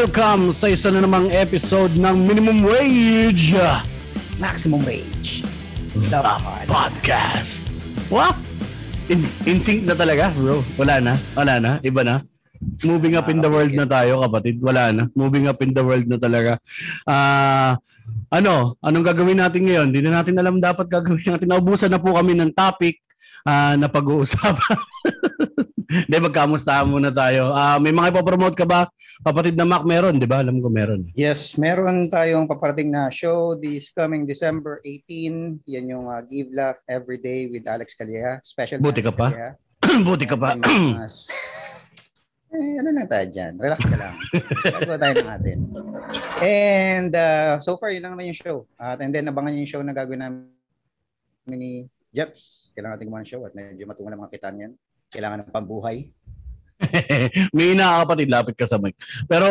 Welcome 0.00 0.56
sa 0.56 0.72
isa 0.72 0.88
na 0.88 1.04
namang 1.04 1.28
episode 1.28 1.92
ng 2.00 2.24
Minimum 2.24 2.64
Wage 2.64 3.52
Maximum 4.40 4.80
Rage. 4.80 5.44
The 5.92 6.24
Podcast. 6.64 7.68
What? 8.08 8.32
In, 9.12 9.28
in 9.44 9.60
sync 9.60 9.84
na 9.84 9.92
talaga, 9.92 10.32
bro. 10.32 10.64
Wala 10.80 11.04
na. 11.04 11.20
Wala 11.36 11.60
na. 11.60 11.72
Iba 11.84 12.00
na. 12.00 12.24
Moving 12.80 13.20
up 13.20 13.28
in 13.28 13.44
the 13.44 13.52
world 13.52 13.76
na 13.76 13.84
tayo, 13.84 14.24
kapatid. 14.24 14.56
Wala 14.64 14.88
na. 14.88 15.04
Moving 15.12 15.52
up 15.52 15.60
in 15.60 15.76
the 15.76 15.84
world 15.84 16.08
na 16.08 16.16
talaga. 16.16 16.56
Ah, 17.04 17.76
ano? 18.32 18.80
Anong 18.80 19.04
gagawin 19.04 19.36
natin 19.36 19.68
ngayon? 19.68 19.92
Hindi 19.92 20.00
na 20.00 20.24
natin 20.24 20.32
alam 20.40 20.64
dapat 20.64 20.88
gagawin 20.88 21.36
natin. 21.36 21.44
Naubusan 21.52 21.92
na 21.92 22.00
po 22.00 22.16
kami 22.16 22.32
ng 22.40 22.56
topic 22.56 23.04
ah, 23.44 23.76
na 23.76 23.84
pag-uusapan. 23.84 24.80
Hindi, 26.06 26.16
magkamustahan 26.22 26.86
muna 26.86 27.10
tayo. 27.10 27.50
Ah, 27.50 27.82
may 27.82 27.90
mga 27.90 28.14
ipopromote 28.14 28.54
ka 28.54 28.62
ba? 28.62 28.86
Kapatid 29.26 29.58
na 29.58 29.66
Mac, 29.66 29.82
meron, 29.82 30.22
di 30.22 30.28
ba? 30.28 30.38
Alam 30.38 30.62
ko 30.62 30.70
meron. 30.70 31.10
Yes, 31.18 31.58
meron 31.58 32.06
tayong 32.06 32.46
paparating 32.46 32.94
na 32.94 33.10
show 33.10 33.58
this 33.58 33.90
coming 33.90 34.22
December 34.22 34.78
18. 34.86 35.66
Yan 35.66 35.90
yung 35.90 36.06
uh, 36.06 36.22
Give 36.22 36.54
Laugh 36.54 36.78
Every 36.86 37.18
Day 37.18 37.50
with 37.50 37.66
Alex 37.66 37.98
Calleja. 37.98 38.38
Special 38.46 38.78
Buti 38.78 39.02
ka 39.02 39.10
pa. 39.10 39.34
Buti 40.06 40.24
ka 40.30 40.38
pa. 40.38 40.54
Eh, 42.50 42.82
ano 42.82 42.88
lang 42.90 43.10
tayo 43.10 43.26
dyan? 43.30 43.52
Relax 43.58 43.80
ka 43.82 43.96
lang. 43.98 44.14
Gagawa 44.78 44.98
tayo 44.98 45.12
ng 45.18 45.30
atin. 45.38 45.58
And 46.42 47.12
uh, 47.14 47.58
so 47.62 47.78
far, 47.78 47.90
yun 47.90 48.06
lang 48.06 48.14
naman 48.14 48.30
yung 48.30 48.38
show. 48.38 48.58
At 48.78 49.02
and 49.02 49.10
then, 49.10 49.26
abangan 49.30 49.58
yung 49.58 49.70
show 49.70 49.82
na 49.82 49.94
gagawin 49.94 50.22
namin 50.22 50.50
ni 51.46 51.90
Jeps. 52.10 52.70
Kailangan 52.74 52.98
natin 52.98 53.06
gumawa 53.06 53.22
ng 53.22 53.30
show 53.30 53.42
at 53.46 53.54
medyo 53.54 53.86
matungan 53.86 54.14
ang 54.14 54.22
mga 54.26 54.34
kitaan 54.38 54.62
yan. 54.62 54.72
Kailangan 55.10 55.44
ng 55.44 55.52
pambuhay. 55.52 56.08
may 57.56 57.76
nakakapatid, 57.76 58.28
lapit 58.32 58.54
ka 58.56 58.64
sa 58.64 58.80
mic. 58.80 58.96
Pero, 59.28 59.46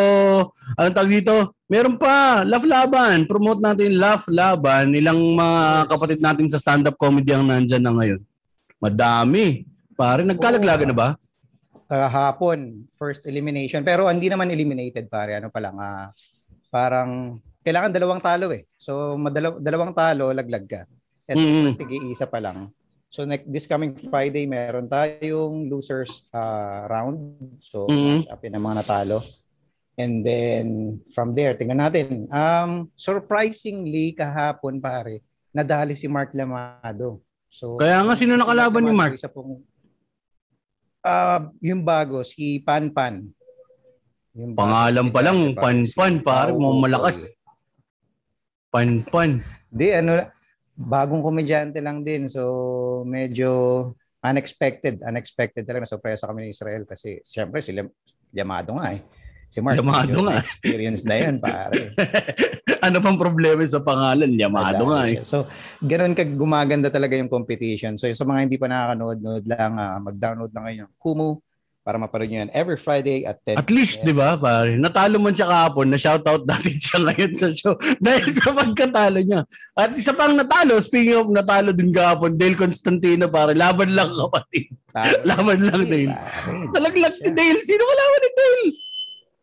anong 0.74 0.96
tawag 0.98 1.14
dito? 1.14 1.54
Meron 1.70 2.02
pa, 2.02 2.42
Laugh 2.42 2.66
Laban. 2.66 3.30
Promote 3.30 3.62
natin 3.62 4.02
Laugh 4.02 4.26
Laban. 4.34 4.98
Ilang 4.98 5.38
mga 5.38 5.86
kapatid 5.86 6.20
natin 6.26 6.50
sa 6.50 6.58
stand-up 6.58 6.98
comedy 6.98 7.30
ang 7.36 7.46
nandyan 7.46 7.86
na 7.86 7.94
ngayon. 7.94 8.22
Madami. 8.82 9.68
Pare, 9.94 10.26
nagkalaglaga 10.26 10.88
na 10.90 10.96
ba? 10.96 11.10
kahapon, 11.90 12.86
first 12.94 13.26
elimination. 13.26 13.82
Pero 13.82 14.06
hindi 14.06 14.30
naman 14.30 14.54
eliminated 14.54 15.10
pare. 15.10 15.42
Ano 15.42 15.50
pa 15.50 15.58
lang, 15.58 15.76
ah, 15.82 16.14
parang 16.70 17.42
kailangan 17.66 17.90
dalawang 17.90 18.22
talo 18.22 18.54
eh. 18.54 18.70
So, 18.78 19.18
madalaw, 19.18 19.58
dalawang 19.58 19.98
talo, 19.98 20.30
laglag 20.30 20.70
ka. 20.70 20.86
At 21.26 21.36
Mm. 21.36 21.82
tig-iisa 21.82 22.30
pa 22.30 22.38
lang. 22.38 22.70
So, 23.10 23.26
next, 23.26 23.50
this 23.50 23.66
coming 23.66 23.98
Friday, 23.98 24.46
meron 24.46 24.86
tayong 24.86 25.66
losers 25.66 26.30
ah, 26.30 26.86
round. 26.86 27.18
So, 27.60 27.90
Mm. 27.90 28.22
match 28.22 28.30
upin 28.30 28.54
ang 28.54 28.64
mga 28.64 28.86
natalo. 28.86 29.18
And 29.98 30.24
then, 30.24 30.66
from 31.12 31.34
there, 31.34 31.58
tingnan 31.58 31.82
natin. 31.82 32.30
Um, 32.30 32.88
surprisingly, 32.94 34.14
kahapon 34.14 34.80
pare, 34.80 35.20
nadali 35.52 35.92
si 35.92 36.08
Mark 36.08 36.32
Lamado. 36.32 37.20
So, 37.50 37.76
Kaya 37.76 38.06
nga, 38.06 38.14
sino 38.14 38.38
nakalaban 38.38 38.86
ni 38.86 38.94
Mark? 38.94 39.18
Isa 39.18 39.28
pong, 39.28 39.66
Ah, 41.00 41.48
yung 41.64 41.82
bago, 41.82 42.22
si 42.22 42.60
Pan 42.60 42.92
Pan. 42.92 43.24
Yung 44.36 44.52
bago, 44.52 44.68
Pangalan 44.68 45.08
si 45.08 45.14
pa 45.16 45.22
lang, 45.24 45.38
dati, 45.42 45.56
Pan 45.58 45.78
si 45.82 45.96
Pan, 45.96 46.16
pare, 46.20 46.52
Pao 46.52 46.60
mo 46.60 46.70
Bocol. 46.70 46.82
malakas. 46.86 47.18
Pan 48.70 48.90
Pan. 49.02 49.32
Di, 49.68 49.96
ano, 49.96 50.12
bagong 50.80 51.20
komedyante 51.20 51.84
lang 51.84 52.08
din. 52.08 52.32
So, 52.32 53.04
medyo 53.04 53.50
unexpected. 54.24 55.04
Unexpected 55.04 55.68
talaga. 55.68 55.84
Sorpresa 55.84 56.32
kami 56.32 56.48
ni 56.48 56.56
Israel 56.56 56.88
kasi, 56.88 57.20
syempre, 57.28 57.60
si 57.60 57.76
Lam- 57.76 57.92
Yamado 58.32 58.80
nga 58.80 58.96
eh. 58.96 59.04
Si 59.50 59.60
Mark, 59.60 59.82
Yamado 59.82 60.30
nga. 60.30 60.40
experience 60.40 61.02
na 61.04 61.18
yan, 61.18 61.42
pare. 61.42 61.90
ano 62.86 63.02
pang 63.02 63.18
problema 63.18 63.66
sa 63.66 63.82
pangalan? 63.82 64.30
Yamado 64.38 64.86
nga 64.88 65.10
eh. 65.10 65.26
So, 65.26 65.50
ganun 65.82 66.14
ka 66.14 66.24
gumaganda 66.24 66.94
talaga 66.94 67.18
yung 67.18 67.28
competition. 67.34 67.98
So, 67.98 68.08
sa 68.14 68.24
mga 68.24 68.40
hindi 68.46 68.62
pa 68.62 68.70
nakakanood, 68.70 69.20
nood 69.20 69.46
lang, 69.50 69.76
ah, 69.76 69.98
mag-download 69.98 70.54
na 70.54 70.62
ngayon 70.64 70.82
ng 70.88 70.94
Kumu 71.02 71.42
para 71.90 71.98
mapanood 71.98 72.30
nyo 72.30 72.40
yan 72.46 72.52
every 72.54 72.78
Friday 72.78 73.26
at 73.26 73.42
10 73.42 73.66
At 73.66 73.70
least, 73.74 74.06
di 74.06 74.14
ba, 74.14 74.38
pare? 74.38 74.78
Natalo 74.78 75.18
man 75.18 75.34
siya 75.34 75.50
kahapon, 75.50 75.90
na-shoutout 75.90 76.46
natin 76.46 76.78
siya 76.78 77.02
ngayon 77.02 77.34
sa 77.34 77.50
show 77.50 77.74
dahil 78.06 78.30
sa 78.30 78.54
pagkatalo 78.54 79.18
niya. 79.26 79.42
At 79.74 79.98
isa 79.98 80.14
pang 80.14 80.38
natalo, 80.38 80.78
speaking 80.78 81.18
of 81.18 81.34
natalo 81.34 81.74
din 81.74 81.90
kahapon, 81.90 82.38
Dale 82.38 82.54
Constantino, 82.54 83.26
pare. 83.26 83.58
Laban 83.58 83.98
lang, 83.98 84.14
kapatid. 84.14 84.70
Pare. 84.94 85.18
Laban 85.34 85.66
lang, 85.66 85.82
Dale. 85.90 86.14
Pare. 86.14 86.70
Talaglag 86.78 87.16
si 87.18 87.30
Dale. 87.34 87.60
Sino 87.66 87.82
kalaban 87.82 88.22
ni 88.22 88.32
Dale? 88.38 88.68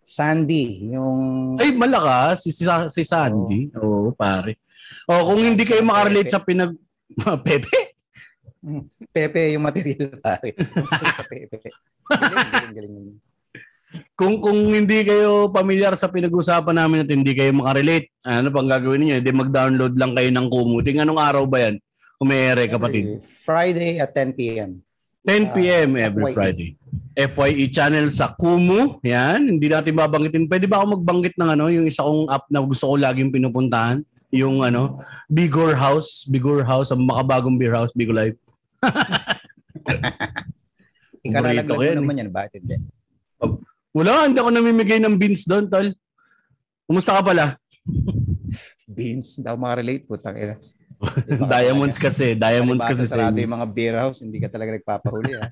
Sandy, 0.06 0.64
yung 0.94 1.18
Ay, 1.58 1.74
malakas. 1.74 2.46
Si, 2.46 2.54
si, 2.54 2.62
si 2.62 3.02
Sandy. 3.02 3.74
Oo, 3.82 4.14
pare. 4.14 4.62
O, 5.10 5.34
kung 5.34 5.42
hindi 5.42 5.66
kayo 5.66 5.82
makarelate 5.82 6.30
sa 6.30 6.38
pinag... 6.38 6.78
Pepe? 7.46 7.85
Pepe 9.14 9.54
yung 9.54 9.64
material 9.64 10.18
pare. 10.18 10.52
Sa 10.58 11.22
Pepe. 11.22 11.70
Galing, 12.10 12.74
galing, 12.74 12.94
galing. 12.94 13.18
Kung 14.18 14.42
kung 14.42 14.74
hindi 14.74 15.06
kayo 15.06 15.48
pamilyar 15.48 15.94
sa 15.94 16.10
pinag-usapan 16.10 16.74
namin 16.74 17.06
at 17.06 17.10
hindi 17.10 17.32
kayo 17.32 17.54
makarelate, 17.54 18.10
ano 18.26 18.50
pang 18.50 18.66
gagawin 18.66 19.06
niyo? 19.06 19.14
Hindi 19.22 19.32
mag-download 19.32 19.94
lang 19.94 20.12
kayo 20.18 20.30
ng 20.34 20.46
Kumu. 20.50 20.76
Ting 20.82 21.00
anong 21.00 21.22
araw 21.22 21.44
ba 21.46 21.70
yan? 21.70 21.78
Umeere, 22.18 22.66
kapatid. 22.66 23.22
Friday 23.44 24.02
at 24.02 24.10
10 24.10 24.34
p.m. 24.34 24.82
10 25.26 25.54
p.m. 25.54 25.90
Ah, 25.98 26.06
every 26.10 26.24
FYE. 26.30 26.34
Friday. 26.34 26.68
FYE 27.14 27.66
channel 27.70 28.06
sa 28.10 28.34
Kumu. 28.34 28.98
Yan. 29.06 29.58
Hindi 29.58 29.66
natin 29.70 29.94
babanggitin. 29.94 30.50
Pwede 30.50 30.66
ba 30.66 30.82
ako 30.82 30.98
magbanggit 30.98 31.34
ng 31.38 31.50
ano, 31.54 31.66
yung 31.70 31.86
isa 31.86 32.06
kong 32.06 32.30
app 32.30 32.46
na 32.50 32.62
gusto 32.62 32.90
ko 32.90 32.94
laging 32.98 33.30
pinupuntahan? 33.30 34.02
Yung 34.34 34.62
ano, 34.66 34.98
Bigor 35.30 35.74
House. 35.78 36.26
Bigor 36.26 36.66
House. 36.66 36.90
Ang 36.90 37.06
makabagong 37.06 37.58
beer 37.58 37.74
house. 37.74 37.94
Bigo 37.94 38.14
Live. 38.14 38.38
Ikaralaglag 41.26 41.76
mo 41.76 41.82
yan, 41.82 41.98
naman 42.00 42.20
yan. 42.22 42.30
Bakit 42.30 42.60
hindi? 42.62 42.76
Wala, 43.96 44.28
hindi 44.28 44.38
ako 44.38 44.50
namimigay 44.52 45.00
ng 45.00 45.16
beans 45.16 45.48
doon, 45.48 45.66
tol. 45.72 45.88
Kumusta 46.86 47.18
ka 47.18 47.22
pala? 47.24 47.56
Beans. 48.86 49.40
Hindi 49.40 49.46
ako 49.48 49.58
makarelate. 49.58 50.04
Putang 50.06 50.36
ina. 50.38 50.54
Diamonds 51.26 51.98
kasi. 52.06 52.38
Diamonds 52.38 52.84
kasi 52.84 53.04
sa 53.04 53.08
sa 53.08 53.14
sarado 53.28 53.36
yung 53.40 53.54
mga 53.56 53.68
beer 53.68 53.96
house. 53.98 54.22
Hindi 54.24 54.38
ka 54.40 54.48
talaga 54.48 54.76
nagpapahuli. 54.78 55.32
Ha? 55.36 55.46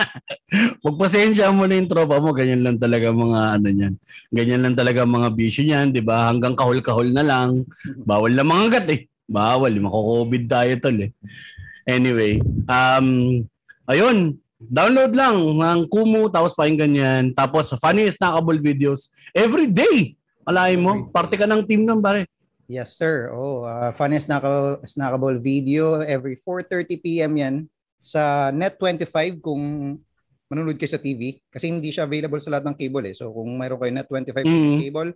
Magpasensya 0.84 1.54
mo 1.54 1.64
na 1.64 1.78
yung 1.78 1.86
tropa 1.86 2.18
mo, 2.18 2.34
ganyan 2.34 2.66
lang 2.66 2.76
talaga 2.76 3.14
mga 3.14 3.40
ano 3.56 3.68
niyan. 3.70 3.94
Ganyan 4.34 4.62
lang 4.66 4.74
talaga 4.74 5.06
mga 5.06 5.28
bisyo 5.32 5.62
niyan, 5.62 5.94
'di 5.94 6.02
ba? 6.02 6.26
Hanggang 6.28 6.58
kahol-kahol 6.58 7.14
na 7.14 7.22
lang. 7.22 7.62
Bawal 8.02 8.34
na 8.34 8.42
mga 8.42 8.66
gat 8.68 8.88
eh. 8.90 9.00
Bawal, 9.30 9.78
mako-COVID 9.78 10.44
tayo 10.50 10.72
tol 10.82 10.98
eh. 11.06 11.14
Anyway, 11.90 12.38
um 12.70 13.42
ayun, 13.90 14.38
download 14.62 15.10
lang 15.10 15.34
ng 15.34 15.80
Kumu 15.90 16.30
tapos 16.30 16.54
pakinggan 16.54 16.94
yan. 16.94 17.24
Tapos 17.34 17.74
funniest 17.82 18.22
snackable 18.22 18.62
videos 18.62 19.10
every 19.34 19.66
day. 19.66 20.14
Alain 20.46 20.78
mo, 20.78 21.10
parte 21.10 21.34
ka 21.34 21.50
ng 21.50 21.66
team 21.66 21.82
ng 21.82 21.98
bare. 21.98 22.30
Yes, 22.70 22.94
sir. 22.94 23.34
Oh, 23.34 23.66
uh, 23.66 23.90
funniest 23.90 24.30
snackable, 24.30 24.78
snackable 24.86 25.42
video 25.42 25.98
every 26.06 26.38
4.30 26.38 27.02
p.m. 27.02 27.32
yan 27.34 27.54
sa 27.98 28.54
Net25 28.54 29.42
kung 29.42 29.62
manonood 30.46 30.78
kayo 30.78 30.94
sa 30.94 31.02
TV. 31.02 31.42
Kasi 31.50 31.66
hindi 31.66 31.90
siya 31.90 32.06
available 32.06 32.38
sa 32.38 32.54
lahat 32.54 32.70
ng 32.70 32.78
cable 32.78 33.10
eh. 33.10 33.14
So 33.18 33.34
kung 33.34 33.58
mayroon 33.58 33.78
kayo 33.82 33.92
Net25 33.98 34.38
Mhm. 34.46 34.78
cable, 34.86 35.10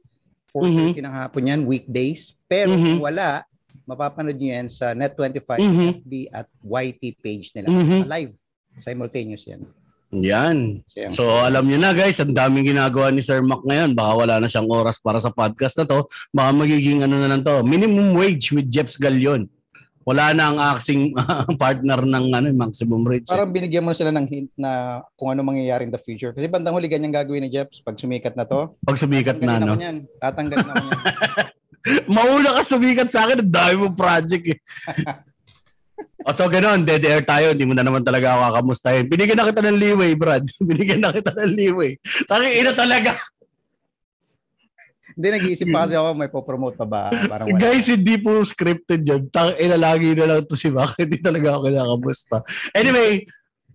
4.30 0.50 0.98
ng 1.02 1.14
hapon 1.14 1.50
yan, 1.50 1.60
weekdays. 1.62 2.34
Pero 2.46 2.74
Mhm. 2.74 2.82
kung 2.98 3.00
wala, 3.06 3.46
mapapanood 3.84 4.37
nyo 4.37 4.50
yan 4.55 4.69
sa 4.69 4.93
Net25 4.93 5.50
Mhm. 5.61 5.89
FB 6.00 6.12
at 6.33 6.49
YT 6.61 7.03
page 7.21 7.53
nila. 7.55 7.69
Mhm. 7.69 8.05
Live. 8.05 8.33
Simultaneous 8.78 9.45
yan. 9.47 9.63
Yan. 10.15 10.59
So, 10.86 11.10
So 11.10 11.22
alam 11.27 11.66
niyo 11.66 11.78
na 11.78 11.91
guys, 11.91 12.22
ang 12.22 12.31
daming 12.31 12.71
ginagawa 12.71 13.10
ni 13.10 13.19
Sir 13.19 13.42
Mac 13.42 13.66
ngayon. 13.66 13.95
Baka 13.95 14.13
wala 14.15 14.34
na 14.39 14.47
siyang 14.47 14.71
oras 14.71 14.98
para 14.98 15.19
sa 15.19 15.31
podcast 15.31 15.75
na 15.75 15.86
to. 15.86 16.07
Baka 16.31 16.51
magiging 16.54 17.03
ano 17.03 17.19
na 17.19 17.27
lang 17.27 17.42
to, 17.42 17.66
minimum 17.66 18.15
wage 18.15 18.54
with 18.54 18.71
Jeps 18.71 18.95
Galion. 18.95 19.51
Wala 20.04 20.36
na 20.36 20.53
ang 20.53 20.59
acting 20.60 21.16
partner 21.62 22.04
ng 22.04 22.24
ano, 22.28 22.47
maximum 22.53 23.03
wage. 23.09 23.24
eh. 23.28 23.33
Parang 23.33 23.48
binigyan 23.48 23.84
mo 23.84 23.97
sila 23.97 24.12
ng 24.12 24.27
hint 24.28 24.53
na 24.54 25.01
kung 25.16 25.33
ano 25.33 25.41
mangyayari 25.41 25.89
in 25.89 25.92
the 25.92 26.01
future. 26.01 26.36
Kasi 26.36 26.45
bandang 26.45 26.77
huli 26.77 26.92
ganyan 26.92 27.12
gagawin 27.12 27.45
ni 27.45 27.51
Jeps 27.51 27.80
pag 27.80 27.97
sumikat 27.97 28.36
na 28.36 28.45
to. 28.45 28.77
Pag 28.84 29.01
sumikat 29.01 29.41
na, 29.41 29.56
no? 29.65 29.74
niyan. 29.80 30.04
Tatanggalin 30.21 30.68
ako 30.68 30.77
niyan. 30.84 31.01
Mauna 32.16 32.56
ka 32.60 32.62
sumikat 32.65 33.09
sa 33.12 33.28
akin, 33.28 33.45
dami 33.45 33.74
mong 33.80 33.97
project 33.97 34.45
eh. 34.56 34.59
o 36.28 36.33
so 36.33 36.48
ganun, 36.48 36.80
dead 36.84 37.04
air 37.04 37.21
tayo, 37.21 37.53
hindi 37.53 37.68
mo 37.68 37.77
na 37.77 37.84
naman 37.84 38.01
talaga 38.01 38.33
ako 38.33 38.41
kakamustahin. 38.48 39.04
Binigyan 39.04 39.36
na 39.36 39.48
kita 39.53 39.60
ng 39.60 39.80
leeway, 39.80 40.12
Brad. 40.16 40.45
Binigyan 40.68 41.01
na 41.04 41.12
kita 41.12 41.36
ng 41.36 41.53
leeway. 41.53 41.97
Tangin 42.24 42.60
ina 42.65 42.72
talaga. 42.72 43.21
Hindi, 45.15 45.28
nag-iisip 45.31 45.66
pa 45.71 45.87
kasi 45.87 45.95
ako, 45.95 46.09
may 46.19 46.31
po-promote 46.31 46.75
pa 46.75 46.87
ba? 46.87 47.03
Parang 47.31 47.47
wala. 47.47 47.59
Guys, 47.63 47.87
hindi 47.87 48.19
po 48.19 48.43
scripted 48.43 49.07
yun. 49.07 49.31
Tang 49.31 49.55
ina 49.55 49.78
lagi 49.78 50.11
na 50.11 50.27
lang 50.27 50.43
to 50.43 50.59
si 50.59 50.75
Mac. 50.75 50.99
Hindi 51.03 51.22
talaga 51.22 51.55
ako 51.55 51.71
kinakamusta. 51.71 52.37
Anyway, 52.75 53.22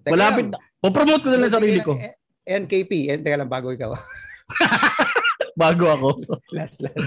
Teka 0.04 0.12
malapit 0.12 0.52
lang. 0.52 0.60
na. 0.60 0.84
O 0.84 0.92
promote 0.92 1.24
ko 1.24 1.30
na 1.32 1.40
lang 1.40 1.52
sarili 1.52 1.80
ko. 1.80 1.96
Eh, 1.96 2.20
NKP, 2.50 2.92
eh, 3.12 3.20
teka 3.20 3.40
lang, 3.40 3.52
bago 3.52 3.72
ikaw. 3.72 3.96
bago 5.64 5.86
ako. 5.92 6.10
last, 6.58 6.80
last. 6.84 6.98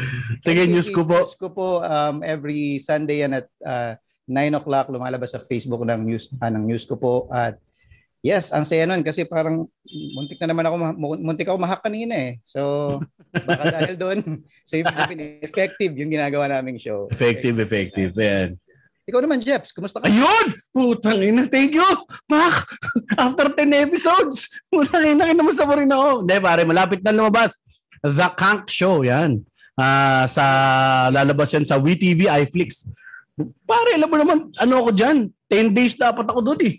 Sige, 0.44 0.68
news 0.68 0.92
ko 0.92 1.04
po. 1.04 1.24
News 1.24 1.36
ko 1.36 1.48
po, 1.52 1.68
um, 1.80 2.20
every 2.20 2.80
Sunday 2.80 3.24
yan 3.24 3.36
at 3.40 3.48
uh, 3.64 3.92
9 4.28 4.60
o'clock 4.60 4.86
lumalabas 4.92 5.34
sa 5.34 5.40
Facebook 5.40 5.82
ng 5.84 6.00
news, 6.04 6.28
ah, 6.40 6.52
ng 6.52 6.64
news 6.68 6.84
ko 6.84 6.94
po. 7.00 7.14
At 7.32 7.58
yes, 8.22 8.54
ang 8.54 8.62
saya 8.62 8.86
nun 8.86 9.02
kasi 9.02 9.26
parang 9.26 9.66
muntik 10.14 10.38
na 10.38 10.54
naman 10.54 10.64
ako, 10.64 10.76
muntik 11.18 11.48
ako 11.50 11.58
mahak 11.58 11.82
kanina 11.82 12.14
eh. 12.14 12.32
So, 12.46 13.02
baka 13.34 13.68
dahil 13.76 13.94
doon, 13.98 14.18
so 14.62 14.78
ibig 14.78 14.94
sabihin, 14.94 15.42
effective 15.42 15.92
yung 15.98 16.14
ginagawa 16.14 16.48
naming 16.48 16.78
show. 16.78 17.10
Effective, 17.10 17.58
effective. 17.58 18.14
Ayan. 18.16 18.56
Ikaw 19.02 19.18
naman, 19.18 19.42
Jeps, 19.42 19.74
kumusta 19.74 19.98
ka? 19.98 20.06
Ayun! 20.06 20.54
Putang 20.70 21.18
ina, 21.18 21.50
thank 21.50 21.74
you! 21.74 21.90
Mac! 22.30 22.62
After 23.18 23.50
10 23.50 23.66
episodes! 23.74 24.46
Putang 24.72 25.02
ina, 25.02 25.26
kinamusta 25.26 25.66
mo 25.66 25.74
rin 25.74 25.90
ako. 25.90 26.22
Hindi, 26.22 26.36
pare, 26.38 26.62
malapit 26.62 27.02
na 27.02 27.10
lumabas. 27.10 27.58
The 27.98 28.30
Kank 28.38 28.70
Show, 28.70 29.02
yan. 29.02 29.42
Ah, 29.74 30.30
sa 30.30 30.44
lalabas 31.10 31.50
yan 31.50 31.66
sa 31.66 31.82
WeTV 31.82 32.30
iFlix. 32.46 32.86
Pare, 33.66 33.98
alam 33.98 34.06
mo 34.06 34.16
naman, 34.22 34.38
ano 34.54 34.74
ako 34.86 34.90
dyan? 34.94 35.34
10 35.50 35.74
days 35.74 35.98
dapat 35.98 36.22
ako 36.22 36.40
doon 36.54 36.60
eh. 36.70 36.74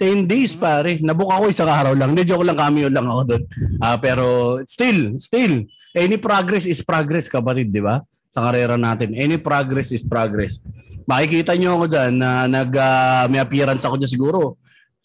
10 0.00 0.24
days 0.24 0.56
pare. 0.56 0.96
Nabook 1.04 1.28
ako 1.28 1.52
isang 1.52 1.68
araw 1.68 1.92
lang. 1.92 2.16
Hindi, 2.16 2.24
joke 2.24 2.48
lang, 2.48 2.56
cameo 2.56 2.88
lang 2.88 3.04
ako 3.04 3.22
doon. 3.28 3.42
Ah, 3.84 4.00
pero 4.00 4.56
still, 4.64 5.20
still, 5.20 5.68
any 5.92 6.16
progress 6.16 6.64
is 6.64 6.80
progress, 6.80 7.28
kapatid, 7.28 7.68
di 7.68 7.84
ba? 7.84 8.00
Sa 8.32 8.48
karera 8.48 8.80
natin. 8.80 9.12
Any 9.12 9.36
progress 9.36 9.92
is 9.92 10.00
progress. 10.08 10.56
Makikita 11.04 11.52
nyo 11.60 11.76
ako 11.76 11.84
dyan 11.92 12.16
na 12.16 12.48
nag, 12.48 12.72
ah, 12.80 13.28
may 13.28 13.44
appearance 13.44 13.84
ako 13.84 14.00
dyan 14.00 14.08
siguro. 14.08 14.56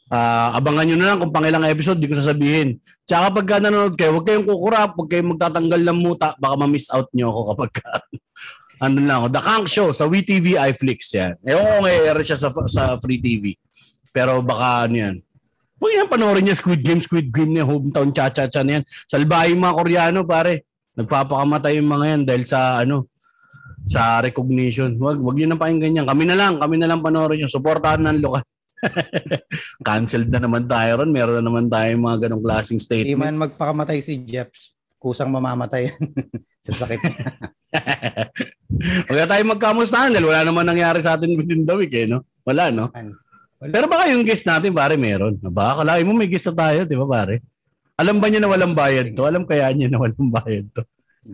Ah, 0.08 0.56
abangan 0.56 0.88
nyo 0.88 0.96
na 0.96 1.08
lang 1.12 1.20
kung 1.20 1.36
pangilang 1.36 1.68
episode, 1.68 2.00
di 2.00 2.08
ko 2.08 2.16
sasabihin. 2.16 2.80
Tsaka 3.04 3.36
pagka 3.36 3.60
nanonood 3.60 4.00
kayo, 4.00 4.16
huwag 4.16 4.24
kayong 4.32 4.48
kukurap, 4.48 4.96
huwag 4.96 5.12
kayong 5.12 5.36
magtatanggal 5.36 5.82
ng 5.92 6.00
muta, 6.00 6.40
baka 6.40 6.56
ma-miss 6.56 6.88
out 6.96 7.12
nyo 7.12 7.36
ako 7.36 7.42
kapag 7.52 7.72
ano 8.86 8.98
lang 9.04 9.18
ako. 9.20 9.28
The 9.28 9.42
Kank 9.44 9.66
Show 9.68 9.90
sa 9.92 10.08
WeTV 10.08 10.56
iFlix 10.72 11.12
yan. 11.12 11.36
Ewan 11.44 11.68
ko 11.68 11.72
kung 11.84 11.88
i-air 11.92 12.20
siya 12.24 12.40
sa, 12.40 12.50
sa 12.72 12.96
Free 13.04 13.20
TV. 13.20 13.60
Pero 14.16 14.40
baka 14.40 14.88
ano 14.88 14.96
yan. 14.96 15.16
Huwag 15.76 15.92
yan 15.92 16.08
panoorin 16.08 16.48
niya 16.48 16.56
Squid 16.56 16.80
Game, 16.80 17.04
Squid 17.04 17.36
Game 17.36 17.52
na 17.52 17.68
hometown 17.68 18.16
cha-cha-cha 18.16 18.64
na 18.64 18.80
yan. 18.80 18.84
Salbahe 19.12 19.52
yung 19.52 19.60
mga 19.60 19.76
Koreano 19.76 20.20
pare. 20.24 20.64
Nagpapakamatay 20.96 21.84
yung 21.84 21.92
mga 21.92 22.06
yan 22.16 22.22
dahil 22.24 22.44
sa 22.48 22.80
ano 22.80 23.12
sa 23.84 24.24
recognition. 24.24 24.96
Wag 24.96 25.20
wag 25.20 25.36
niyo 25.36 25.52
na 25.52 25.60
pakinggan 25.60 26.00
yan. 26.00 26.08
Kami 26.08 26.24
na 26.24 26.40
lang, 26.40 26.64
kami 26.64 26.80
na 26.80 26.88
lang 26.88 27.04
panoorin 27.04 27.44
niyo. 27.44 27.52
Suportahan 27.52 28.08
ng 28.08 28.24
lokal. 28.24 28.48
Cancelled 29.88 30.32
na 30.32 30.40
naman 30.40 30.64
tayo 30.64 31.04
ron. 31.04 31.12
Meron 31.12 31.36
na 31.38 31.44
naman 31.44 31.68
tayo 31.68 31.92
mga 32.00 32.18
ganong 32.26 32.44
klaseng 32.44 32.80
Hindi 32.80 33.12
statement. 33.12 33.20
man 33.20 33.36
magpakamatay 33.52 34.00
si 34.00 34.24
Jeps. 34.24 34.72
Kusang 34.96 35.30
mamamatay 35.30 35.92
sa 36.66 36.72
sakit. 36.72 37.00
Huwag 39.06 39.20
na 39.20 39.28
tayo 39.28 39.44
magkamustahan 39.52 40.16
dahil 40.16 40.32
wala 40.32 40.48
naman 40.48 40.66
nangyari 40.66 41.04
sa 41.04 41.20
atin 41.20 41.36
within 41.36 41.68
the 41.68 41.76
week 41.76 41.94
eh, 41.94 42.08
no? 42.08 42.24
Wala, 42.48 42.72
no? 42.72 42.90
Pero 43.60 43.86
baka 43.88 44.12
yung 44.12 44.28
guest 44.28 44.44
natin, 44.44 44.76
pare, 44.76 45.00
meron. 45.00 45.40
Baka 45.40 45.84
kalahin 45.84 46.08
mo 46.08 46.14
may 46.14 46.28
guest 46.28 46.52
na 46.52 46.68
tayo, 46.68 46.84
di 46.84 46.96
ba, 47.00 47.08
pare? 47.08 47.40
Alam 47.96 48.20
ba 48.20 48.28
niya 48.28 48.44
na 48.44 48.52
walang 48.52 48.76
bayad 48.76 49.16
to? 49.16 49.24
Alam 49.24 49.48
kaya 49.48 49.72
niya 49.72 49.88
na 49.88 50.04
walang 50.04 50.28
bayad 50.28 50.68
to? 50.76 50.84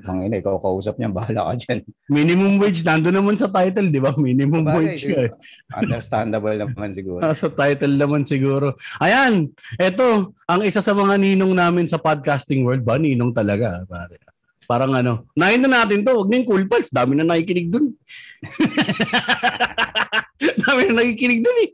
Ang 0.07 0.23
ina, 0.23 0.39
ikaw 0.39 0.55
kausap 0.61 0.95
niya, 0.95 1.11
bahala 1.11 1.51
ka 1.51 1.53
dyan. 1.59 1.83
Minimum 2.07 2.63
wage, 2.63 2.79
nando 2.79 3.11
naman 3.11 3.35
sa 3.35 3.51
title, 3.51 3.91
di 3.91 3.99
ba? 3.99 4.15
Minimum 4.15 4.63
Bagay, 4.63 4.77
wage 4.79 5.03
eh. 5.11 5.29
Understandable 5.75 6.55
naman 6.55 6.95
siguro. 6.95 7.19
Sa 7.35 7.51
title 7.51 7.99
naman 7.99 8.23
siguro. 8.23 8.79
Ayan, 9.03 9.51
eto, 9.75 10.31
ang 10.47 10.63
isa 10.63 10.79
sa 10.79 10.95
mga 10.95 11.19
ninong 11.19 11.51
namin 11.51 11.91
sa 11.91 11.99
podcasting 11.99 12.63
world 12.63 12.87
ba? 12.87 12.95
Ninong 12.95 13.35
talaga, 13.35 13.83
pare. 13.83 14.23
Parang 14.63 14.95
ano, 14.95 15.27
nahin 15.35 15.67
na 15.67 15.83
natin 15.83 16.07
to, 16.07 16.15
huwag 16.15 16.31
na 16.31 16.39
yung 16.39 16.47
cool 16.47 16.63
pals, 16.71 16.87
dami 16.87 17.19
na 17.19 17.27
nakikinig 17.27 17.67
dun. 17.67 17.91
dami 20.63 20.87
na 20.87 21.03
nakikinig 21.03 21.43
dun 21.43 21.57
eh. 21.67 21.71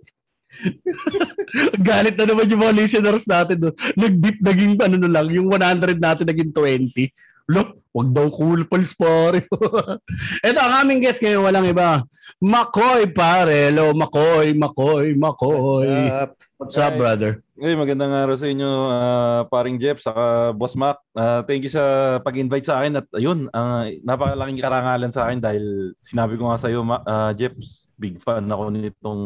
Galit 1.87 2.15
na 2.17 2.25
naman 2.25 2.49
yung 2.49 2.61
mga 2.61 2.77
listeners 2.77 3.25
natin 3.25 3.57
doon. 3.57 3.75
Nag-dip 3.93 4.37
naging 4.41 4.73
ano 4.81 4.95
na 4.97 5.09
lang, 5.09 5.27
yung 5.31 5.47
100 5.49 5.97
natin 6.01 6.25
naging 6.27 6.51
20. 6.51 7.09
Lo, 7.47 7.79
wag 7.95 8.09
daw 8.11 8.27
cool 8.27 8.67
pals 8.67 8.91
pare. 8.91 9.47
Ito 10.47 10.59
ang 10.59 10.83
aming 10.83 10.99
guest 10.99 11.23
ngayon, 11.23 11.47
walang 11.47 11.67
iba. 11.69 12.03
Makoy 12.43 13.07
pare. 13.07 13.71
Hello, 13.71 13.95
Makoy, 13.95 14.51
Makoy, 14.51 15.15
Makoy. 15.15 15.87
What's 15.87 16.11
up? 16.11 16.31
What's 16.57 16.77
up, 16.77 16.93
brother? 16.99 17.39
Hey, 17.57 17.73
magandang 17.73 18.13
araw 18.13 18.37
sa 18.37 18.49
inyo, 18.49 18.69
ah, 18.89 19.41
paring 19.49 19.81
Jeff, 19.81 19.97
saka 19.97 20.53
Boss 20.53 20.77
Mac. 20.77 21.01
Ah, 21.17 21.41
thank 21.41 21.65
you 21.65 21.73
sa 21.73 22.17
pag-invite 22.21 22.69
sa 22.69 22.81
akin 22.81 23.01
at 23.01 23.07
ayun, 23.17 23.49
ah, 23.49 23.87
napakalaking 24.05 24.61
karangalan 24.61 25.09
sa 25.09 25.25
akin 25.25 25.41
dahil 25.41 25.93
sinabi 25.97 26.37
ko 26.37 26.49
nga 26.49 26.61
sa 26.61 26.69
iyo, 26.69 26.85
Ma- 26.85 27.01
ah, 27.01 27.31
Jeff, 27.33 27.57
big 27.97 28.21
fan 28.21 28.45
ako 28.45 28.73
nitong 28.73 29.23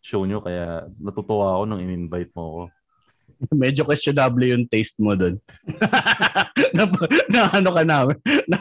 show 0.00 0.24
nyo 0.24 0.40
kaya 0.40 0.88
natutuwa 0.96 1.56
ako 1.56 1.62
nung 1.68 1.82
in-invite 1.84 2.32
mo 2.32 2.42
ako. 2.42 2.62
Medyo 3.56 3.88
questionable 3.88 4.52
yung 4.52 4.68
taste 4.68 5.00
mo 5.00 5.16
doon. 5.16 5.40
na, 6.76 6.84
na 7.32 7.40
ano 7.52 7.70
ka 7.72 7.82
namin. 7.84 8.16
Na, 8.44 8.60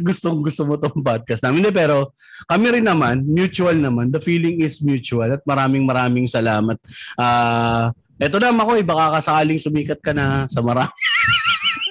gustong 0.00 0.40
gusto 0.40 0.64
mo 0.64 0.80
tong 0.80 1.04
podcast 1.04 1.44
namin. 1.44 1.64
Hindi, 1.64 1.72
pero 1.72 2.16
kami 2.48 2.80
rin 2.80 2.86
naman, 2.86 3.24
mutual 3.28 3.76
naman. 3.76 4.08
The 4.08 4.20
feeling 4.20 4.64
is 4.64 4.80
mutual 4.80 5.36
at 5.36 5.42
maraming 5.44 5.84
maraming 5.84 6.24
salamat. 6.24 6.80
Ah, 7.20 7.92
eto 8.16 8.40
na 8.40 8.52
Makoy, 8.52 8.80
baka 8.80 9.20
kasakaling 9.20 9.60
sumikat 9.60 10.00
ka 10.00 10.16
na 10.16 10.48
sa 10.48 10.64
marami. 10.64 10.96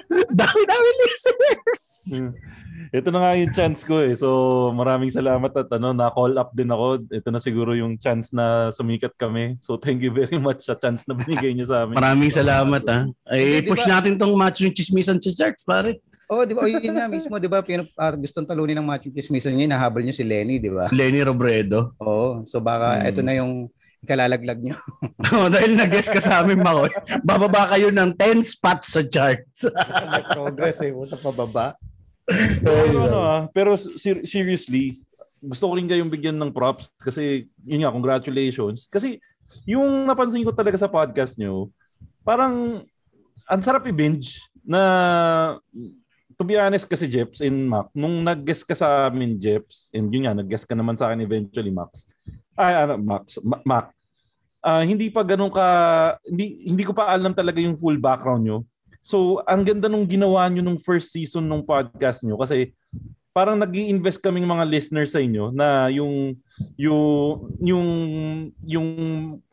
Dami-dami 0.40 0.90
listeners. 1.06 1.86
Ito 2.92 3.10
na 3.10 3.20
nga 3.20 3.32
yung 3.36 3.52
chance 3.52 3.82
ko 3.82 4.00
eh. 4.00 4.14
So 4.14 4.28
maraming 4.72 5.10
salamat 5.10 5.52
at 5.52 5.70
ano, 5.72 5.92
na-call 5.92 6.36
up 6.36 6.52
din 6.52 6.70
ako. 6.70 7.08
Ito 7.08 7.30
na 7.30 7.40
siguro 7.40 7.74
yung 7.74 7.96
chance 7.96 8.32
na 8.32 8.72
sumikat 8.72 9.16
kami. 9.16 9.56
So 9.60 9.76
thank 9.76 10.00
you 10.00 10.12
very 10.12 10.38
much 10.38 10.64
sa 10.64 10.76
chance 10.76 11.04
na 11.06 11.14
binigay 11.14 11.52
niyo 11.52 11.68
sa 11.68 11.84
amin. 11.84 11.96
Maraming 11.96 12.32
salamat 12.32 12.84
ha. 12.88 13.00
Ay, 13.26 13.60
Hindi, 13.60 13.60
di 13.64 13.70
push 13.70 13.86
natin 13.86 14.16
tong 14.16 14.34
match 14.34 14.64
yung 14.64 14.76
chismisan 14.76 15.20
si 15.20 15.32
Charts, 15.32 15.64
pare. 15.64 16.00
Oh, 16.26 16.42
di 16.42 16.58
ba? 16.58 16.66
Oh, 16.66 16.70
yun 16.70 16.98
nga 16.98 17.06
mismo, 17.06 17.38
di 17.38 17.46
ba? 17.46 17.62
Pinu- 17.62 17.86
ah, 17.94 18.10
gustong 18.12 18.50
talunin 18.50 18.74
ng 18.82 18.88
matching 18.88 19.14
chismisan 19.14 19.54
niya, 19.54 19.78
nahabol 19.78 20.02
niyo 20.02 20.10
si 20.10 20.26
Lenny, 20.26 20.58
di 20.58 20.74
ba? 20.74 20.90
Lenny 20.90 21.22
Robredo. 21.22 21.94
Oo. 22.02 22.42
So 22.50 22.58
baka 22.58 22.98
Hmm. 22.98 23.10
ito 23.14 23.22
na 23.22 23.38
yung 23.38 23.70
ikalalaglag 24.02 24.58
niyo. 24.58 24.74
oh, 25.38 25.50
dahil 25.50 25.78
nag-guess 25.78 26.10
ka 26.10 26.18
sa 26.18 26.42
amin, 26.42 26.62
Makoy. 26.62 26.90
Bababa 27.22 27.70
kayo 27.70 27.90
ng 27.90 28.14
10 28.14 28.42
spots 28.42 28.94
sa 28.94 29.02
charts. 29.02 29.66
Progress 30.30 30.82
eh. 30.82 30.94
Punta 30.94 31.18
pababa. 31.18 31.74
Pero, 32.26 32.98
ano, 33.06 33.20
ah, 33.22 33.42
pero 33.54 33.78
ser- 33.78 34.26
seriously, 34.26 35.00
gusto 35.38 35.70
ko 35.70 35.74
rin 35.78 35.86
kayong 35.86 36.10
bigyan 36.10 36.38
ng 36.42 36.50
props 36.50 36.90
kasi 36.98 37.46
yun 37.62 37.86
nga, 37.86 37.94
congratulations. 37.94 38.90
Kasi 38.90 39.22
yung 39.70 40.10
napansin 40.10 40.42
ko 40.42 40.50
talaga 40.50 40.82
sa 40.82 40.90
podcast 40.90 41.38
nyo, 41.38 41.70
parang 42.26 42.82
ang 43.46 43.62
sarap 43.62 43.86
i-binge 43.86 44.42
na 44.66 44.82
to 46.36 46.44
be 46.44 46.58
honest 46.58 46.90
kasi 46.90 47.06
Jeps 47.06 47.40
in 47.40 47.70
Mac, 47.70 47.94
nung 47.96 48.26
nag-guest 48.26 48.66
ka 48.68 48.76
sa 48.76 49.08
amin 49.08 49.38
Jeps, 49.40 49.94
and 49.94 50.10
yun 50.12 50.28
nga, 50.28 50.36
nag-guest 50.36 50.68
ka 50.68 50.76
naman 50.76 50.98
sa 50.98 51.08
akin 51.08 51.24
eventually 51.24 51.72
Max. 51.72 52.10
Ay, 52.58 52.74
ano, 52.84 53.00
Max, 53.00 53.40
Ma- 53.46 53.64
Mac. 53.64 53.94
Ah, 54.66 54.82
hindi 54.82 55.14
pa 55.14 55.22
ganun 55.22 55.54
ka, 55.54 55.68
hindi, 56.26 56.66
hindi 56.66 56.84
ko 56.84 56.92
pa 56.92 57.14
alam 57.14 57.32
talaga 57.38 57.62
yung 57.62 57.78
full 57.78 58.02
background 58.02 58.44
nyo. 58.44 58.58
So, 59.06 59.46
ang 59.46 59.62
ganda 59.62 59.86
nung 59.86 60.10
ginawa 60.10 60.50
nyo 60.50 60.66
nung 60.66 60.82
first 60.82 61.14
season 61.14 61.46
nung 61.46 61.62
podcast 61.62 62.26
nyo 62.26 62.42
kasi 62.42 62.74
parang 63.36 63.54
nag 63.54 63.70
invest 63.70 64.18
kaming 64.18 64.48
mga 64.48 64.66
listeners 64.66 65.14
sa 65.14 65.22
inyo 65.22 65.54
na 65.54 65.92
yung 65.94 66.34
yung 66.74 67.08
yung 67.62 67.90
yung 68.66 68.90